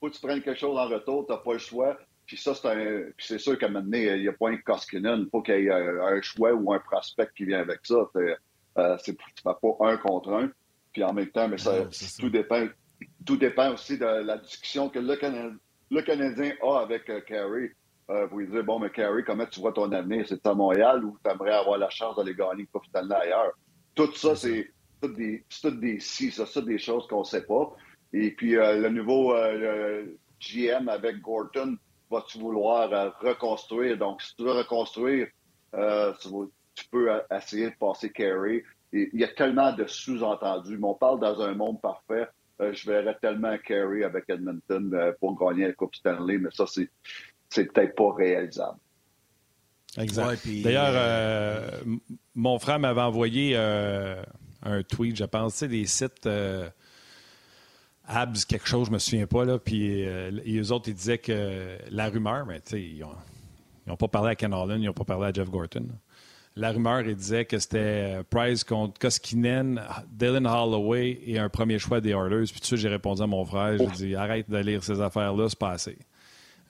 faut 0.00 0.08
que 0.08 0.14
tu 0.14 0.20
prennes 0.20 0.42
quelque 0.42 0.60
chose 0.60 0.78
en 0.78 0.88
retour, 0.88 1.26
tu 1.26 1.32
n'as 1.32 1.38
pas 1.38 1.52
le 1.52 1.58
choix. 1.58 1.98
Puis 2.26 2.36
ça, 2.36 2.54
c'est 2.54 2.68
un. 2.68 3.10
Puis 3.16 3.26
c'est 3.26 3.38
sûr 3.38 3.58
qu'à 3.58 3.66
un 3.66 3.70
moment 3.70 3.84
donné, 3.84 4.16
il 4.16 4.22
n'y 4.22 4.28
a 4.28 4.32
pas 4.32 4.48
un 4.48 4.56
Koskinen. 4.56 5.22
Il 5.22 5.30
faut 5.30 5.42
qu'il 5.42 5.64
y 5.64 5.66
ait 5.66 5.70
un, 5.70 6.20
choix 6.22 6.52
ou 6.52 6.72
un 6.72 6.78
prospect 6.78 7.28
qui 7.36 7.44
vient 7.44 7.60
avec 7.60 7.80
ça. 7.84 8.08
Euh, 8.16 8.96
tu 9.04 9.10
ne 9.12 9.42
pas 9.42 9.58
un 9.80 9.96
contre 9.98 10.32
un. 10.32 10.50
Puis 10.92 11.02
en 11.02 11.12
même 11.12 11.30
temps, 11.30 11.48
mais 11.48 11.58
ça, 11.58 11.86
tout, 12.18 12.30
dépend, 12.30 12.66
tout 13.26 13.36
dépend 13.36 13.72
aussi 13.72 13.98
de 13.98 14.04
la 14.04 14.38
discussion 14.38 14.88
que 14.88 15.00
le 15.00 15.16
Canadien, 15.16 15.56
le 15.90 16.02
Canadien 16.02 16.52
a 16.62 16.78
avec 16.78 17.10
euh, 17.10 17.20
Carey. 17.20 17.74
Euh, 18.10 18.26
vous 18.26 18.40
lui 18.40 18.48
dire, 18.48 18.62
bon, 18.62 18.78
mais 18.78 18.90
Carey, 18.90 19.22
comment 19.26 19.46
tu 19.46 19.60
vois 19.60 19.72
ton 19.72 19.90
avenir? 19.90 20.26
C'est 20.28 20.46
à 20.46 20.54
Montréal 20.54 21.04
ou 21.04 21.18
tu 21.24 21.30
aimerais 21.30 21.54
avoir 21.54 21.78
la 21.78 21.88
chance 21.90 22.16
d'aller 22.16 22.34
gagner 22.34 22.66
profitalement 22.66 23.16
ailleurs? 23.16 23.52
Tout 23.94 24.14
ça, 24.14 24.36
c'est 24.36 24.70
toutes 25.00 25.16
des, 25.16 25.44
toutes 25.62 25.80
des 25.80 26.00
si, 26.00 26.30
ça, 26.30 26.46
ça, 26.46 26.60
des 26.60 26.78
choses 26.78 27.06
qu'on 27.06 27.20
ne 27.20 27.24
sait 27.24 27.44
pas. 27.44 27.74
Et 28.14 28.30
puis, 28.30 28.56
euh, 28.56 28.80
le 28.80 28.88
nouveau 28.90 29.34
euh, 29.34 30.04
GM 30.38 30.88
avec 30.88 31.20
Gorton, 31.20 31.76
vas-tu 32.08 32.38
vouloir 32.38 32.92
euh, 32.92 33.10
reconstruire? 33.20 33.98
Donc, 33.98 34.22
si 34.22 34.36
tu 34.36 34.44
veux 34.44 34.52
reconstruire, 34.52 35.26
tu, 35.72 36.88
peux 36.90 37.08
essayer 37.30 37.70
de 37.70 37.74
passer 37.74 38.10
Carey. 38.10 38.62
il 38.92 39.08
y 39.14 39.24
a 39.24 39.28
tellement 39.28 39.72
de 39.72 39.84
sous-entendus. 39.86 40.78
Mais 40.78 40.86
on 40.86 40.94
parle 40.94 41.18
dans 41.18 41.40
un 41.40 41.54
monde 41.54 41.80
parfait. 41.80 42.28
je 42.60 42.88
verrais 42.88 43.16
tellement 43.20 43.56
Carey 43.58 44.04
avec 44.04 44.24
Edmonton 44.28 45.12
pour 45.18 45.36
gagner 45.36 45.66
la 45.66 45.72
Coupe 45.72 45.96
Stanley, 45.96 46.38
mais 46.38 46.50
ça, 46.52 46.66
c'est, 46.68 46.88
c'est 47.48 47.72
peut-être 47.72 47.96
pas 47.96 48.12
réalisable. 48.12 48.78
Exact. 49.98 50.46
D'ailleurs, 50.62 51.82
mon 52.36 52.58
frère 52.60 52.78
m'avait 52.78 53.00
envoyé 53.00 53.56
un 54.64 54.82
tweet, 54.82 55.16
je 55.16 55.24
pense, 55.24 55.52
tu 55.54 55.58
sais, 55.60 55.68
des 55.68 55.86
sites 55.86 56.26
euh, 56.26 56.68
Abs, 58.06 58.44
quelque 58.44 58.66
chose, 58.66 58.88
je 58.88 58.92
me 58.92 58.98
souviens 58.98 59.26
pas, 59.26 59.44
là, 59.44 59.58
puis 59.58 60.06
euh, 60.06 60.30
les 60.30 60.72
autres, 60.72 60.88
ils 60.88 60.94
disaient 60.94 61.18
que 61.18 61.78
la 61.90 62.08
rumeur, 62.08 62.46
mais 62.46 62.60
tu 62.60 62.70
sais, 62.72 62.82
ils 62.82 63.04
n'ont 63.86 63.96
pas 63.96 64.08
parlé 64.08 64.30
à 64.30 64.34
Ken 64.34 64.52
Holland, 64.52 64.80
ils 64.80 64.86
n'ont 64.86 64.92
pas 64.92 65.04
parlé 65.04 65.28
à 65.28 65.32
Jeff 65.32 65.50
Gorton. 65.50 65.86
La 66.56 66.70
rumeur, 66.70 67.00
il 67.00 67.16
disait 67.16 67.44
que 67.46 67.58
c'était 67.58 67.78
euh, 68.18 68.22
Price 68.28 68.62
contre 68.62 68.98
Koskinen, 69.00 69.80
Dylan 70.08 70.46
Holloway 70.46 71.18
et 71.26 71.38
un 71.38 71.48
premier 71.48 71.80
choix 71.80 72.00
des 72.00 72.10
Oilers. 72.10 72.44
Puis 72.44 72.60
tout 72.60 72.66
ça, 72.66 72.76
j'ai 72.76 72.88
répondu 72.88 73.22
à 73.22 73.26
mon 73.26 73.44
frère, 73.44 73.76
j'ai 73.78 74.06
dit 74.06 74.14
arrête 74.14 74.48
de 74.48 74.58
lire 74.58 74.84
ces 74.84 75.00
affaires-là, 75.00 75.48
c'est 75.48 75.58
pas 75.58 75.70
assez. 75.70 75.98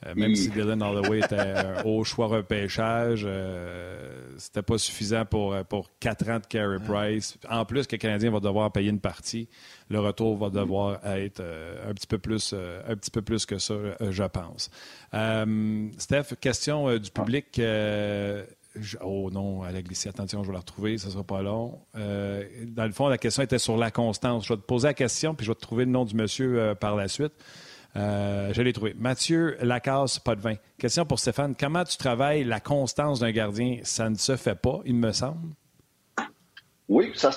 Euh, 0.06 0.14
même 0.16 0.34
si 0.34 0.50
Dylan 0.50 0.82
Holloway 0.82 1.20
était 1.20 1.38
un 1.38 1.82
haut 1.84 2.04
choix 2.04 2.26
repêchage, 2.26 3.24
euh, 3.26 4.34
c'était 4.36 4.62
pas 4.62 4.76
suffisant 4.76 5.24
pour, 5.24 5.54
euh, 5.54 5.64
pour 5.64 5.90
4 5.98 6.30
ans 6.30 6.38
de 6.40 6.46
Carey 6.46 6.78
Price. 6.86 7.38
En 7.48 7.64
plus 7.64 7.86
que 7.86 7.96
le 7.96 8.00
Canadien 8.00 8.30
va 8.30 8.40
devoir 8.40 8.70
payer 8.70 8.90
une 8.90 9.00
partie, 9.00 9.48
le 9.88 10.00
retour 10.00 10.36
va 10.36 10.50
devoir 10.50 11.04
être 11.06 11.42
un, 11.42 11.94
petit 11.94 12.06
peu 12.06 12.18
plus, 12.18 12.52
un 12.54 12.96
petit 12.96 13.10
peu 13.10 13.22
plus 13.22 13.46
que 13.46 13.58
ça, 13.58 13.74
je 14.00 14.24
pense. 14.24 14.70
Steph, 15.98 16.36
question 16.40 16.98
du 16.98 17.10
public. 17.10 17.60
oh 19.02 19.30
non, 19.30 19.66
elle 19.66 19.76
a 19.76 19.82
glissé. 19.82 20.08
Attention, 20.08 20.42
je 20.42 20.48
vais 20.48 20.54
la 20.54 20.60
retrouver, 20.60 20.98
ça 20.98 21.08
ne 21.08 21.12
sera 21.12 21.24
pas 21.24 21.42
long. 21.42 21.78
dans 21.94 22.86
le 22.86 22.92
fond, 22.92 23.08
la 23.08 23.18
question 23.18 23.42
était 23.42 23.58
sur 23.58 23.76
la 23.76 23.90
constance. 23.90 24.46
Je 24.46 24.54
vais 24.54 24.60
te 24.60 24.66
poser 24.66 24.88
la 24.88 24.94
question, 24.94 25.34
puis 25.34 25.46
je 25.46 25.50
vais 25.50 25.56
te 25.56 25.62
trouver 25.62 25.84
le 25.84 25.90
nom 25.90 26.04
du 26.04 26.14
monsieur 26.14 26.74
par 26.78 26.96
la 26.96 27.08
suite. 27.08 27.34
Euh, 27.96 28.52
je 28.52 28.62
l'ai 28.62 28.72
trouvé. 28.72 28.94
Mathieu 28.98 29.56
Lacasse, 29.60 30.18
pas 30.18 30.34
de 30.34 30.40
vin. 30.40 30.54
Question 30.78 31.04
pour 31.04 31.18
Stéphane. 31.18 31.54
Comment 31.54 31.84
tu 31.84 31.96
travailles 31.96 32.44
la 32.44 32.60
constance 32.60 33.20
d'un 33.20 33.30
gardien? 33.30 33.78
Ça 33.84 34.10
ne 34.10 34.16
se 34.16 34.36
fait 34.36 34.56
pas, 34.56 34.80
il 34.84 34.96
me 34.96 35.12
semble. 35.12 35.54
Oui, 36.88 37.12
ça, 37.14 37.30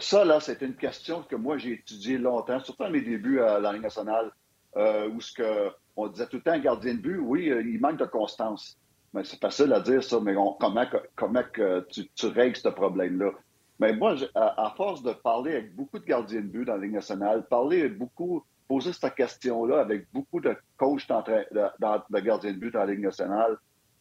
ça, 0.00 0.24
là, 0.24 0.40
c'est 0.40 0.62
une 0.62 0.74
question 0.74 1.22
que 1.22 1.36
moi, 1.36 1.58
j'ai 1.58 1.72
étudiée 1.72 2.18
longtemps, 2.18 2.58
surtout 2.60 2.84
à 2.84 2.90
mes 2.90 3.00
débuts 3.00 3.40
à 3.40 3.60
la 3.60 3.72
Ligue 3.72 3.82
nationale, 3.82 4.30
euh, 4.76 5.08
où 5.10 5.20
ce 5.20 5.32
que, 5.32 5.70
on 5.96 6.08
disait 6.08 6.26
tout 6.26 6.36
le 6.36 6.42
temps, 6.42 6.58
gardien 6.58 6.94
de 6.94 7.00
but, 7.00 7.18
oui, 7.18 7.50
euh, 7.50 7.62
il 7.62 7.80
manque 7.80 7.98
de 7.98 8.06
constance. 8.06 8.76
Mais 9.12 9.22
c'est 9.24 9.40
facile 9.40 9.72
à 9.72 9.80
dire 9.80 10.02
ça, 10.02 10.18
mais 10.20 10.34
comment, 10.58 10.86
comment 11.14 11.42
tu, 11.90 12.26
règles 12.26 12.56
ce 12.56 12.68
problème-là? 12.68 13.30
Mais 13.78 13.92
moi, 13.92 14.16
à, 14.34 14.66
à, 14.66 14.74
force 14.74 15.02
de 15.02 15.12
parler 15.12 15.52
avec 15.52 15.76
beaucoup 15.76 15.98
de 15.98 16.04
gardiens 16.04 16.40
de 16.40 16.46
but 16.46 16.64
dans 16.64 16.74
la 16.74 16.82
Ligue 16.82 16.94
nationale, 16.94 17.46
parler 17.46 17.88
beaucoup 17.88 18.42
poser 18.68 18.92
cette 18.92 19.14
question-là 19.14 19.80
avec 19.80 20.06
beaucoup 20.12 20.40
de 20.40 20.56
coachs 20.76 21.06
de, 21.08 21.46
de, 21.52 22.20
gardiens 22.20 22.52
de 22.52 22.58
but 22.58 22.72
dans 22.72 22.80
la 22.80 22.86
Ligue 22.86 23.04
nationale. 23.04 23.56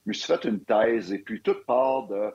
Je 0.06 0.10
me 0.10 0.14
suis 0.14 0.26
fait 0.26 0.44
une 0.46 0.64
thèse 0.64 1.12
et 1.14 1.20
puis 1.20 1.42
toute 1.42 1.66
part 1.66 2.08
de, 2.08 2.34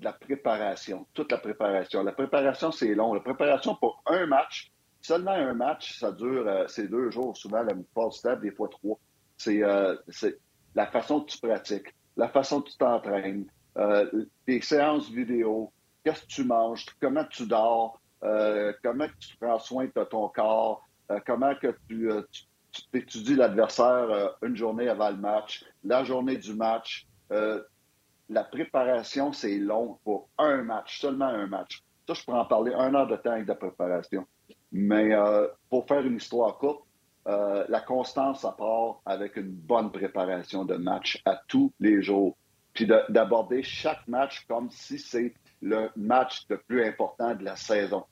la 0.00 0.12
préparation, 0.12 1.06
toute 1.14 1.32
la 1.32 1.38
préparation. 1.38 2.02
La 2.02 2.12
préparation, 2.12 2.70
c'est 2.72 2.94
long. 2.94 3.14
La 3.14 3.20
préparation 3.20 3.74
pour 3.74 4.02
un 4.06 4.26
match, 4.26 4.70
seulement 5.00 5.32
un 5.32 5.54
match, 5.54 5.98
ça 5.98 6.12
dure, 6.12 6.46
euh, 6.46 6.66
c'est 6.68 6.88
deux 6.88 7.10
jours, 7.10 7.36
souvent 7.36 7.62
la 7.62 7.74
plupart 7.74 8.10
du 8.10 8.48
des 8.48 8.54
fois 8.54 8.68
trois. 8.68 8.98
Euh, 9.48 9.96
c'est 10.08 10.38
la 10.74 10.86
façon 10.86 11.20
que 11.20 11.30
tu 11.30 11.38
pratiques, 11.38 11.94
la 12.16 12.28
façon 12.28 12.60
que 12.60 12.70
tu 12.70 12.76
t'entraînes, 12.76 13.46
euh, 13.78 14.26
des 14.46 14.60
séances 14.60 15.10
vidéo, 15.10 15.72
qu'est-ce 16.04 16.22
que 16.22 16.26
tu 16.26 16.44
manges, 16.44 16.86
comment 17.00 17.24
tu 17.24 17.46
dors, 17.46 18.00
comment 18.20 19.06
tu 19.18 19.36
prends 19.38 19.58
soin 19.58 19.86
de 19.86 20.04
ton 20.04 20.28
corps, 20.28 20.85
euh, 20.85 20.85
comment 21.26 21.54
que 21.54 21.76
tu, 21.88 22.10
euh, 22.10 22.22
étudies 22.92 23.36
l'adversaire 23.36 24.10
euh, 24.10 24.28
une 24.42 24.56
journée 24.56 24.88
avant 24.88 25.10
le 25.10 25.16
match, 25.16 25.64
la 25.84 26.04
journée 26.04 26.36
du 26.36 26.54
match. 26.54 27.06
la 28.28 28.42
préparation, 28.44 29.32
c'est 29.32 29.58
long 29.58 29.98
pour 30.04 30.28
un 30.38 30.62
match, 30.62 31.00
seulement 31.00 31.26
un 31.26 31.46
match. 31.46 31.82
Ça, 32.06 32.14
je 32.14 32.24
pourrais 32.24 32.38
en 32.38 32.44
parler 32.44 32.72
un 32.74 32.94
heure 32.94 33.06
de 33.06 33.16
temps 33.16 33.32
avec 33.32 33.46
la 33.46 33.54
préparation. 33.54 34.26
Mais 34.72 35.12
pour 35.70 35.86
faire 35.86 36.04
une 36.04 36.16
histoire 36.16 36.58
courte, 36.58 36.84
la 37.24 37.80
constance, 37.80 38.40
ça 38.42 38.52
part 38.52 39.00
avec 39.06 39.36
une 39.36 39.50
bonne 39.50 39.92
préparation 39.92 40.64
de 40.64 40.74
match 40.76 41.22
à 41.24 41.40
tous 41.48 41.72
les 41.78 42.02
jours. 42.02 42.36
Puis 42.74 42.86
d'aborder 42.86 43.62
chaque 43.62 44.06
match 44.08 44.44
comme 44.48 44.70
si 44.70 44.98
c'est 44.98 45.34
le 45.62 45.90
match 45.96 46.44
le 46.48 46.58
plus 46.58 46.84
important 46.84 47.34
de 47.34 47.44
la 47.44 47.56
saison. 47.56 48.04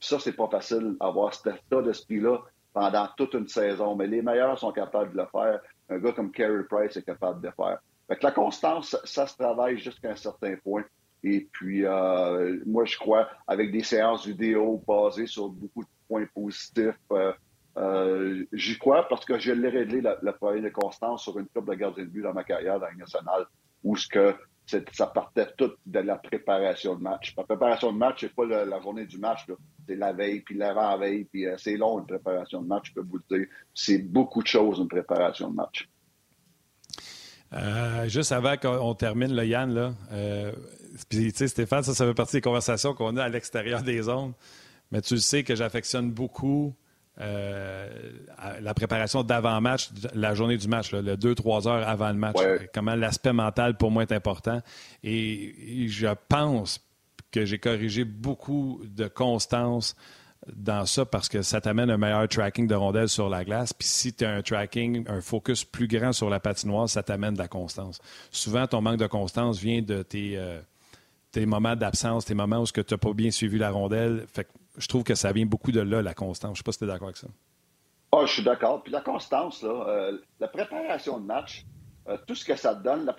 Ça, 0.00 0.18
c'est 0.18 0.32
pas 0.32 0.48
facile 0.48 0.96
d'avoir 1.00 1.34
cet 1.34 1.54
état 1.54 1.82
d'esprit-là 1.82 2.38
pendant 2.72 3.08
toute 3.16 3.34
une 3.34 3.48
saison, 3.48 3.96
mais 3.96 4.06
les 4.06 4.20
meilleurs 4.20 4.58
sont 4.58 4.72
capables 4.72 5.12
de 5.12 5.18
le 5.18 5.26
faire. 5.26 5.60
Un 5.88 5.98
gars 5.98 6.12
comme 6.12 6.30
Carey 6.30 6.64
Price 6.68 6.96
est 6.96 7.06
capable 7.06 7.40
de 7.40 7.46
le 7.46 7.52
faire. 7.52 7.78
Fait 8.08 8.22
la 8.22 8.30
constance, 8.30 8.96
ça, 9.04 9.26
se 9.26 9.36
travaille 9.36 9.78
jusqu'à 9.78 10.10
un 10.10 10.16
certain 10.16 10.56
point. 10.56 10.84
Et 11.24 11.48
puis, 11.52 11.84
euh, 11.84 12.60
moi, 12.66 12.84
je 12.84 12.96
crois, 12.98 13.28
avec 13.46 13.72
des 13.72 13.82
séances 13.82 14.26
vidéo 14.26 14.82
basées 14.86 15.26
sur 15.26 15.48
beaucoup 15.48 15.82
de 15.82 15.88
points 16.06 16.26
positifs, 16.34 16.94
euh, 17.12 17.32
euh, 17.78 18.44
j'y 18.52 18.78
crois 18.78 19.08
parce 19.08 19.24
que 19.24 19.38
je 19.38 19.52
l'ai 19.52 19.68
réglé 19.68 20.00
le 20.02 20.32
problème 20.32 20.64
de 20.64 20.68
constance 20.68 21.22
sur 21.22 21.38
une 21.38 21.46
coupe 21.46 21.68
de 21.68 21.74
gardien 21.74 22.04
de 22.04 22.08
but 22.08 22.22
dans 22.22 22.32
ma 22.32 22.44
carrière 22.44 22.78
dans 22.78 22.86
la 22.86 22.94
nationale, 22.94 23.46
où 23.82 23.96
ce 23.96 24.06
que 24.08 24.34
ça 24.66 25.06
partait 25.06 25.46
tout 25.56 25.72
de 25.86 26.00
la 26.00 26.16
préparation 26.16 26.96
de 26.96 27.02
match. 27.02 27.34
La 27.36 27.44
préparation 27.44 27.92
de 27.92 27.98
match, 27.98 28.18
c'est 28.20 28.34
pas 28.34 28.44
la 28.44 28.80
journée 28.80 29.06
du 29.06 29.18
match, 29.18 29.46
c'est 29.88 29.96
la 29.96 30.12
veille, 30.12 30.40
puis 30.40 30.56
l'avant-veille, 30.56 31.24
puis 31.24 31.46
euh, 31.46 31.56
c'est 31.58 31.76
long 31.76 32.00
une 32.00 32.06
préparation 32.06 32.62
de 32.62 32.66
match, 32.66 32.88
je 32.88 32.94
peux 32.94 33.06
vous 33.08 33.20
le 33.28 33.38
dire. 33.38 33.46
C'est 33.74 33.98
beaucoup 33.98 34.42
de 34.42 34.48
choses 34.48 34.78
une 34.78 34.88
préparation 34.88 35.50
de 35.50 35.54
match. 35.54 35.88
Euh, 37.52 38.08
juste 38.08 38.32
avant 38.32 38.56
qu'on 38.56 38.94
termine, 38.94 39.34
le 39.34 39.46
Yann, 39.46 39.72
là, 39.72 39.94
euh, 40.12 40.52
puis, 41.08 41.30
Stéphane, 41.30 41.82
ça, 41.82 41.94
ça 41.94 42.06
fait 42.06 42.14
partie 42.14 42.36
des 42.36 42.40
conversations 42.40 42.94
qu'on 42.94 43.16
a 43.16 43.24
à 43.24 43.28
l'extérieur 43.28 43.82
des 43.82 44.02
zones. 44.02 44.32
Mais 44.90 45.00
tu 45.00 45.18
sais 45.18 45.44
que 45.44 45.54
j'affectionne 45.54 46.10
beaucoup 46.10 46.74
euh, 47.18 47.88
la 48.60 48.74
préparation 48.74 49.22
d'avant-match, 49.22 49.88
la 50.14 50.34
journée 50.34 50.58
du 50.58 50.68
match, 50.68 50.92
le 50.92 51.16
2-3 51.16 51.68
heures 51.68 51.88
avant 51.88 52.08
le 52.08 52.14
match. 52.14 52.36
Comment 52.74 52.94
l'aspect 52.94 53.32
mental 53.32 53.76
pour 53.76 53.90
moi 53.90 54.02
est 54.02 54.12
important. 54.12 54.60
Et, 55.02 55.86
je 55.88 56.08
pense 56.28 56.80
que 57.30 57.44
j'ai 57.44 57.58
corrigé 57.58 58.04
beaucoup 58.04 58.82
de 58.84 59.08
constance 59.08 59.96
dans 60.54 60.86
ça 60.86 61.04
parce 61.04 61.28
que 61.28 61.42
ça 61.42 61.60
t'amène 61.60 61.90
un 61.90 61.96
meilleur 61.96 62.28
tracking 62.28 62.66
de 62.66 62.74
rondelles 62.74 63.08
sur 63.08 63.28
la 63.28 63.44
glace. 63.44 63.72
Puis 63.72 63.88
si 63.88 64.12
tu 64.12 64.24
as 64.24 64.30
un 64.30 64.42
tracking, 64.42 65.04
un 65.08 65.20
focus 65.20 65.64
plus 65.64 65.88
grand 65.88 66.12
sur 66.12 66.30
la 66.30 66.38
patinoire, 66.38 66.88
ça 66.88 67.02
t'amène 67.02 67.34
de 67.34 67.38
la 67.38 67.48
constance. 67.48 68.00
Souvent, 68.30 68.66
ton 68.66 68.80
manque 68.80 68.98
de 68.98 69.06
constance 69.06 69.58
vient 69.58 69.82
de 69.82 70.02
tes, 70.02 70.36
euh, 70.36 70.60
tes 71.32 71.46
moments 71.46 71.74
d'absence, 71.74 72.26
tes 72.26 72.34
moments 72.34 72.60
où 72.60 72.66
tu 72.66 72.80
n'as 72.80 72.98
pas 72.98 73.12
bien 73.12 73.30
suivi 73.30 73.58
la 73.58 73.70
rondelle. 73.70 74.26
Fait 74.32 74.46
je 74.76 74.88
trouve 74.88 75.04
que 75.04 75.14
ça 75.14 75.32
vient 75.32 75.46
beaucoup 75.46 75.72
de 75.72 75.80
là, 75.80 76.02
la 76.02 76.14
constance. 76.14 76.50
Je 76.50 76.52
ne 76.52 76.56
sais 76.56 76.62
pas 76.62 76.72
si 76.72 76.78
tu 76.78 76.84
es 76.84 76.86
d'accord 76.88 77.08
avec 77.08 77.16
ça. 77.16 77.28
Ah, 78.12 78.22
je 78.24 78.32
suis 78.32 78.42
d'accord. 78.42 78.82
Puis 78.82 78.92
la 78.92 79.00
constance, 79.00 79.64
euh, 79.64 80.18
la 80.40 80.48
préparation 80.48 81.18
de 81.18 81.26
match, 81.26 81.64
euh, 82.08 82.16
tout 82.26 82.34
ce 82.34 82.44
que 82.44 82.56
ça 82.56 82.74
te 82.74 82.82
donne, 82.82 83.12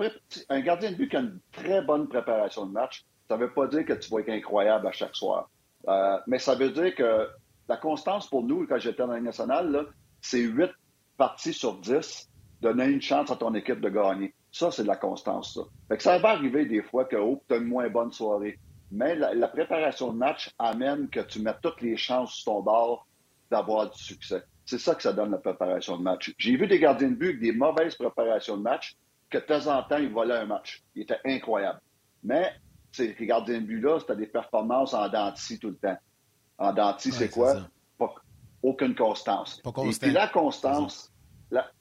un 0.49 0.61
gardien 0.61 0.91
de 0.91 0.95
but 0.95 1.09
qui 1.09 1.17
a 1.17 1.19
une 1.19 1.39
très 1.51 1.81
bonne 1.81 2.07
préparation 2.07 2.65
de 2.65 2.71
match, 2.71 3.05
ça 3.27 3.35
ne 3.35 3.41
veut 3.41 3.53
pas 3.53 3.67
dire 3.67 3.85
que 3.85 3.93
tu 3.93 4.09
vas 4.09 4.19
être 4.21 4.29
incroyable 4.29 4.87
à 4.87 4.91
chaque 4.91 5.15
soir. 5.15 5.49
Euh, 5.87 6.17
mais 6.27 6.39
ça 6.39 6.55
veut 6.55 6.71
dire 6.71 6.95
que 6.95 7.27
la 7.67 7.77
constance 7.77 8.29
pour 8.29 8.43
nous, 8.43 8.65
quand 8.67 8.79
j'étais 8.79 9.03
dans 9.03 9.11
la 9.11 9.19
nationale, 9.19 9.87
c'est 10.21 10.39
8 10.39 10.71
parties 11.17 11.53
sur 11.53 11.77
10, 11.79 12.29
donner 12.61 12.85
une 12.85 13.01
chance 13.01 13.29
à 13.29 13.35
ton 13.35 13.53
équipe 13.53 13.81
de 13.81 13.89
gagner. 13.89 14.33
Ça, 14.51 14.71
c'est 14.71 14.83
de 14.83 14.87
la 14.87 14.95
constance. 14.95 15.53
Ça. 15.53 15.61
Fait 15.89 15.97
que 15.97 16.03
ça 16.03 16.17
va 16.17 16.29
arriver 16.29 16.65
des 16.65 16.81
fois 16.81 17.05
que 17.05 17.17
oh, 17.17 17.43
tu 17.47 17.55
as 17.55 17.57
une 17.57 17.65
moins 17.65 17.89
bonne 17.89 18.11
soirée. 18.11 18.57
Mais 18.91 19.15
la, 19.15 19.47
préparation 19.47 20.13
de 20.13 20.17
match 20.17 20.53
amène 20.57 21.09
que 21.09 21.19
tu 21.19 21.41
mettes 21.41 21.59
toutes 21.61 21.81
les 21.81 21.97
chances 21.97 22.33
sur 22.35 22.53
ton 22.53 22.61
bord 22.61 23.07
d'avoir 23.51 23.89
du 23.89 24.01
succès. 24.01 24.43
C'est 24.65 24.79
ça 24.79 24.95
que 24.95 25.01
ça 25.01 25.13
donne 25.13 25.31
la 25.31 25.37
préparation 25.37 25.97
de 25.97 26.03
match. 26.03 26.33
J'ai 26.37 26.55
vu 26.55 26.67
des 26.67 26.79
gardiens 26.79 27.09
de 27.09 27.15
but 27.15 27.29
avec 27.29 27.39
des 27.41 27.51
mauvaises 27.51 27.95
préparations 27.95 28.57
de 28.57 28.61
match 28.61 28.95
que 29.29 29.37
de 29.37 29.43
temps 29.43 29.67
en 29.67 29.83
temps, 29.83 29.97
ils 29.97 30.11
volaient 30.11 30.37
un 30.37 30.45
match. 30.45 30.83
Il 30.95 31.03
était 31.03 31.19
incroyable. 31.25 31.79
Mais 32.23 32.53
ces 32.91 33.13
gardiens 33.21 33.61
de 33.61 33.65
but-là, 33.65 33.99
c'était 33.99 34.15
des 34.15 34.27
performances 34.27 34.93
en 34.93 35.07
dentiste 35.09 35.61
tout 35.61 35.69
le 35.69 35.75
temps. 35.77 35.97
En 36.57 36.73
dentiste, 36.73 37.17
c'est 37.17 37.29
quoi? 37.29 37.55
aucune 38.63 38.95
constance. 38.95 39.61
Et 39.65 39.91
puis 40.01 40.11
la 40.11 40.27
constance, 40.27 41.11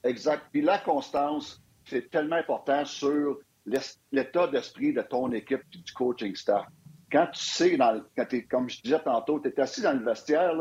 exact. 0.04 0.44
Puis 0.52 0.62
la 0.62 0.78
constance, 0.78 1.62
c'est 1.84 2.11
tellement 2.11 2.36
important 2.36 2.84
sur 2.84 3.38
l'état 4.12 4.46
d'esprit 4.48 4.92
de 4.92 5.02
ton 5.02 5.32
équipe 5.32 5.62
et 5.74 5.78
du 5.78 5.92
coaching 5.92 6.34
staff. 6.36 6.66
Quand 7.11 7.28
tu 7.32 7.44
sais, 7.44 7.76
dans, 7.76 8.02
quand 8.16 8.32
es, 8.32 8.44
comme 8.44 8.68
je 8.68 8.80
disais 8.82 9.00
tantôt, 9.00 9.40
tu 9.40 9.48
es 9.48 9.61
assis 9.61 9.82
dans 9.82 9.92
le 9.92 10.04
vestiaire, 10.04 10.52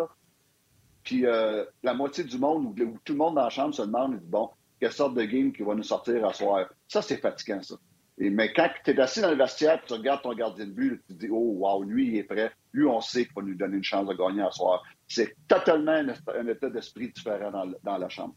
puis 1.03 1.25
euh, 1.25 1.65
la 1.83 1.93
moitié 1.93 2.23
du 2.23 2.37
monde 2.37 2.65
ou, 2.65 2.97
tout 3.03 3.13
le 3.13 3.17
monde 3.17 3.35
dans 3.35 3.43
la 3.43 3.49
chambre 3.49 3.73
se 3.73 3.81
demande, 3.81 4.19
bon, 4.21 4.49
quelle 4.79 4.91
sorte 4.91 5.15
de 5.15 5.23
game 5.23 5.51
qui 5.51 5.63
va 5.63 5.75
nous 5.75 5.83
sortir 5.83 6.25
à 6.25 6.33
soir? 6.33 6.67
Ça, 6.87 7.01
c'est 7.01 7.17
fatigant, 7.17 7.61
ça 7.61 7.75
mais 8.17 8.53
quand 8.53 8.69
tu 8.83 8.91
es 8.91 8.99
assis 8.99 9.21
dans 9.21 9.31
le 9.31 9.37
vestiaire 9.37 9.81
tu 9.85 9.93
regardes 9.93 10.21
ton 10.21 10.33
gardien 10.33 10.65
de 10.65 10.71
but, 10.71 11.01
tu 11.07 11.13
te 11.13 11.19
dis 11.19 11.27
Oh, 11.29 11.55
wow, 11.57 11.83
lui, 11.83 12.07
il 12.07 12.17
est 12.17 12.23
prêt. 12.23 12.51
Lui, 12.71 12.85
on 12.85 13.01
sait 13.01 13.25
qu'il 13.25 13.33
va 13.35 13.41
nous 13.41 13.55
donner 13.55 13.77
une 13.77 13.83
chance 13.83 14.07
de 14.07 14.13
gagner 14.13 14.41
à 14.41 14.51
soir. 14.51 14.83
C'est 15.07 15.35
totalement 15.47 15.91
un, 15.91 16.47
état 16.47 16.69
d'esprit 16.69 17.11
différent 17.11 17.51
dans, 17.83 17.97
la 17.97 18.09
chambre. 18.09 18.35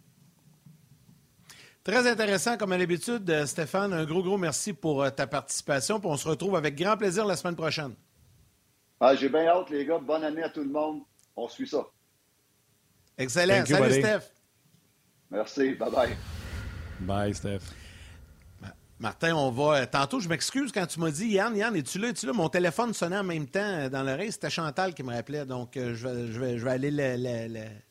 Très 1.88 2.06
intéressant, 2.06 2.58
comme 2.58 2.72
à 2.72 2.76
l'habitude, 2.76 3.30
euh, 3.30 3.46
Stéphane. 3.46 3.94
Un 3.94 4.04
gros, 4.04 4.22
gros 4.22 4.36
merci 4.36 4.74
pour 4.74 5.02
euh, 5.02 5.08
ta 5.08 5.26
participation. 5.26 5.98
on 6.04 6.18
se 6.18 6.28
retrouve 6.28 6.54
avec 6.54 6.76
grand 6.76 6.98
plaisir 6.98 7.24
la 7.24 7.34
semaine 7.34 7.56
prochaine. 7.56 7.94
Ah, 9.00 9.14
J'ai 9.14 9.30
bien 9.30 9.46
hâte, 9.46 9.70
les 9.70 9.86
gars. 9.86 9.96
Bonne 9.96 10.22
année 10.22 10.42
à 10.42 10.50
tout 10.50 10.62
le 10.62 10.68
monde. 10.68 11.00
On 11.34 11.48
suit 11.48 11.66
ça. 11.66 11.86
Excellent. 13.16 13.64
Salut, 13.64 13.92
Steph. 13.94 14.20
Merci. 15.30 15.70
Bye-bye. 15.76 16.10
Bye, 17.00 17.34
Steph. 17.34 17.62
Martin, 19.00 19.36
on 19.36 19.52
va. 19.52 19.76
Euh, 19.76 19.86
tantôt, 19.86 20.18
je 20.18 20.28
m'excuse 20.28 20.72
quand 20.72 20.84
tu 20.84 20.98
m'as 20.98 21.12
dit 21.12 21.28
Yann, 21.28 21.56
Yann, 21.56 21.76
es-tu 21.76 22.00
là, 22.00 22.08
es-tu 22.08 22.26
là? 22.26 22.32
Mon 22.32 22.48
téléphone 22.48 22.92
sonnait 22.92 23.18
en 23.18 23.22
même 23.22 23.46
temps 23.46 23.60
euh, 23.60 23.88
dans 23.88 24.02
l'oreille. 24.02 24.32
C'était 24.32 24.50
Chantal 24.50 24.92
qui 24.92 25.04
me 25.04 25.14
rappelait. 25.14 25.46
Donc, 25.46 25.76
euh, 25.76 25.94
je, 25.94 26.40
vais, 26.40 26.68
aller 26.68 26.90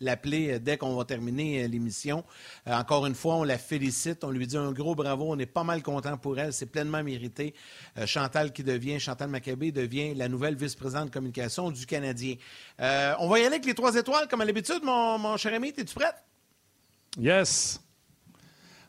l'appeler 0.01 0.59
dès 0.59 0.75
qu'on 0.75 0.93
va 0.97 1.05
terminer 1.05 1.65
l'émission. 1.69 2.25
encore 2.65 3.05
une 3.05 3.15
fois, 3.15 3.35
on 3.35 3.43
la 3.43 3.57
félicite. 3.57 4.25
On 4.25 4.31
lui 4.31 4.47
dit 4.47 4.57
un 4.57 4.73
gros 4.73 4.95
bravo. 4.95 5.27
On 5.29 5.39
est 5.39 5.45
pas 5.45 5.63
mal 5.63 5.81
content 5.81 6.17
pour 6.17 6.37
elle. 6.39 6.51
C'est 6.51 6.65
pleinement 6.65 7.01
mérité. 7.01 7.53
Chantal 8.05 8.51
qui 8.51 8.63
devient, 8.63 8.99
Chantal 8.99 9.29
Maccabé 9.29 9.71
devient 9.71 10.13
la 10.13 10.27
nouvelle 10.27 10.55
vice-présidente 10.55 11.05
de 11.05 11.13
communication 11.13 11.71
du 11.71 11.85
Canadien. 11.85 12.35
on 12.79 13.29
va 13.29 13.39
y 13.39 13.45
aller 13.45 13.55
avec 13.55 13.65
les 13.65 13.73
trois 13.73 13.95
étoiles, 13.95 14.27
comme 14.27 14.41
à 14.41 14.45
l'habitude, 14.45 14.83
mon, 14.83 15.17
mon 15.17 15.37
cher 15.37 15.53
ami. 15.53 15.69
Es-tu 15.69 15.95
prête? 15.95 16.15
Yes. 17.17 17.79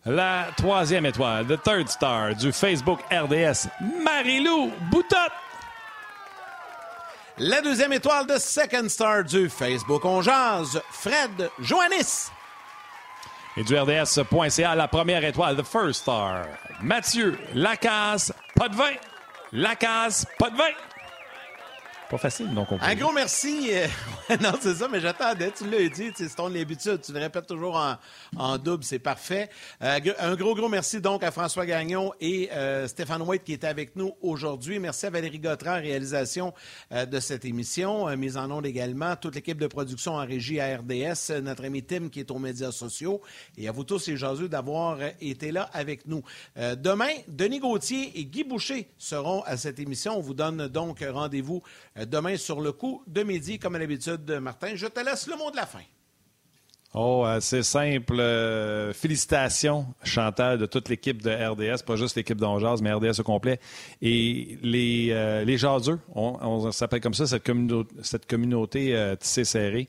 La 0.09 0.47
troisième 0.57 1.05
étoile, 1.05 1.47
the 1.47 1.63
third 1.63 1.87
star 1.91 2.35
du 2.35 2.51
Facebook 2.51 3.01
RDS, 3.13 3.69
Marilou 4.03 4.73
Boutot. 4.91 5.17
La 7.37 7.61
deuxième 7.61 7.93
étoile 7.93 8.27
de 8.27 8.39
Second 8.39 8.89
Star 8.89 9.23
du 9.23 9.51
Facebook 9.51 10.07
On 10.07 10.23
Fred 10.23 11.51
Joannis. 11.61 12.31
Et 13.59 13.65
du 13.65 13.79
RDS.ca, 13.79 14.75
la 14.75 14.89
première 14.89 15.23
étoile, 15.23 15.57
The 15.59 15.63
First 15.63 16.01
Star, 16.01 16.47
Mathieu 16.81 17.39
Lacasse, 17.53 18.33
pas 18.55 18.71
de 18.71 18.77
vin. 18.77 18.95
Lacasse, 19.53 20.25
pas 20.39 20.49
de 20.49 20.57
vin. 20.57 20.71
Pas 22.09 22.19
facile, 22.19 22.55
donc 22.55 22.73
on 22.73 22.79
Un 22.81 22.95
gros 22.95 23.13
merci. 23.13 23.73
Euh, 24.31 24.37
non, 24.43 24.53
c'est 24.61 24.75
ça, 24.75 24.89
mais 24.89 25.01
j'attendais. 25.01 25.51
Tu 25.51 25.69
l'as 25.69 25.89
dit, 25.89 26.11
c'est 26.15 26.35
ton 26.35 26.55
habitude. 26.55 27.01
Tu 27.03 27.13
le 27.13 27.19
répètes 27.19 27.47
toujours 27.47 27.83
en, 28.37 28.59
double, 28.59 28.85
c'est 28.85 28.99
parfait. 28.99 29.49
Euh, 29.83 29.99
un 30.19 30.35
gros, 30.35 30.55
gros 30.55 30.69
merci 30.69 31.01
donc 31.01 31.23
à 31.23 31.31
François 31.31 31.67
Gagnon 31.67 32.13
et 32.21 32.51
euh, 32.53 32.87
Stéphane 32.87 33.23
White 33.23 33.45
qui 33.45 33.53
étaient 33.53 33.67
avec 33.67 33.97
nous 33.97 34.13
aujourd'hui. 34.23 34.79
Merci 34.79 35.07
à 35.07 35.11
Valérie 35.11 35.39
Gautran, 35.39 35.75
réalisation 35.75 36.53
de 36.91 37.21
cette 37.21 37.45
émission. 37.45 38.09
mise 38.17 38.37
en 38.37 38.51
onde 38.51 38.67
également. 38.67 39.17
Toute 39.17 39.35
l'équipe 39.35 39.59
de 39.59 39.67
production 39.67 40.15
en 40.15 40.25
régie 40.25 40.61
à 40.61 40.77
RDS. 40.79 41.41
Notre 41.43 41.65
ami 41.65 41.83
Tim 41.83 42.09
qui 42.09 42.21
est 42.21 42.31
aux 42.31 42.39
médias 42.39 42.73
sociaux. 42.73 43.21
Et 43.57 43.69
à 43.69 43.73
vous 43.73 43.85
tous, 43.85 44.07
les 44.09 44.17
jaseux, 44.17 44.49
d'avoir 44.49 44.99
été 45.21 45.53
là 45.53 45.69
avec 45.73 46.07
nous. 46.07 46.23
demain, 46.57 47.11
Denis 47.29 47.61
Gauthier 47.61 48.19
et 48.19 48.25
Guy 48.25 48.45
Boucher 48.45 48.89
seront 48.99 49.43
à 49.43 49.57
cette 49.57 49.79
émission. 49.79 50.17
On 50.17 50.21
vous 50.21 50.35
donne 50.35 50.69
donc 50.69 51.05
rendez-vous 51.07 51.63
euh, 51.99 52.05
demain 52.05 52.37
sur 52.37 52.61
le 52.61 52.73
coup 52.73 53.03
de 53.07 53.23
midi, 53.23 53.59
comme 53.59 53.75
à 53.75 53.79
l'habitude, 53.79 54.18
Martin. 54.41 54.75
Je 54.75 54.87
te 54.87 55.01
laisse 55.01 55.27
le 55.27 55.37
mot 55.37 55.51
de 55.51 55.57
la 55.57 55.67
fin. 55.67 55.83
Oh, 56.95 57.25
euh, 57.27 57.39
c'est 57.41 57.63
simple. 57.63 58.19
Euh, 58.19 58.93
félicitations, 58.95 59.87
Chantal, 60.03 60.59
de 60.59 60.67
toute 60.67 60.89
l'équipe 60.89 61.23
de 61.23 61.31
RDS, 61.31 61.83
pas 61.85 61.97
juste 61.97 62.17
l'équipe 62.17 62.39
d'Angers, 62.39 62.83
mais 62.83 62.93
RDS 62.93 63.21
au 63.21 63.25
complet. 63.25 63.61
Et 64.01 64.59
les, 64.63 65.45
les 65.45 65.59
jaseux, 65.59 66.01
on, 66.15 66.73
s'appelle 66.73 67.01
comme 67.01 67.15
ça, 67.15 67.27
cette, 67.27 67.45
communauté, 67.45 67.95
cette 68.03 68.27
communauté 68.27 69.15
tissée 69.21 69.45
serrée. 69.45 69.89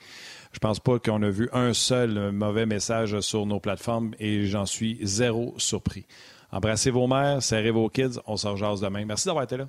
Je 0.51 0.59
pense 0.59 0.79
pas 0.79 0.99
qu'on 0.99 1.21
a 1.21 1.29
vu 1.29 1.47
un 1.53 1.73
seul 1.73 2.31
mauvais 2.31 2.65
message 2.65 3.19
sur 3.21 3.45
nos 3.45 3.59
plateformes 3.59 4.13
et 4.19 4.45
j'en 4.45 4.65
suis 4.65 4.97
zéro 5.01 5.53
surpris. 5.57 6.05
Embrassez 6.51 6.89
vos 6.89 7.07
mères, 7.07 7.43
serrez 7.43 7.71
vos 7.71 7.89
kids, 7.89 8.19
on 8.25 8.35
se 8.35 8.47
rejase 8.47 8.81
demain. 8.81 9.05
Merci 9.05 9.27
d'avoir 9.27 9.43
été 9.43 9.57
là. 9.57 9.67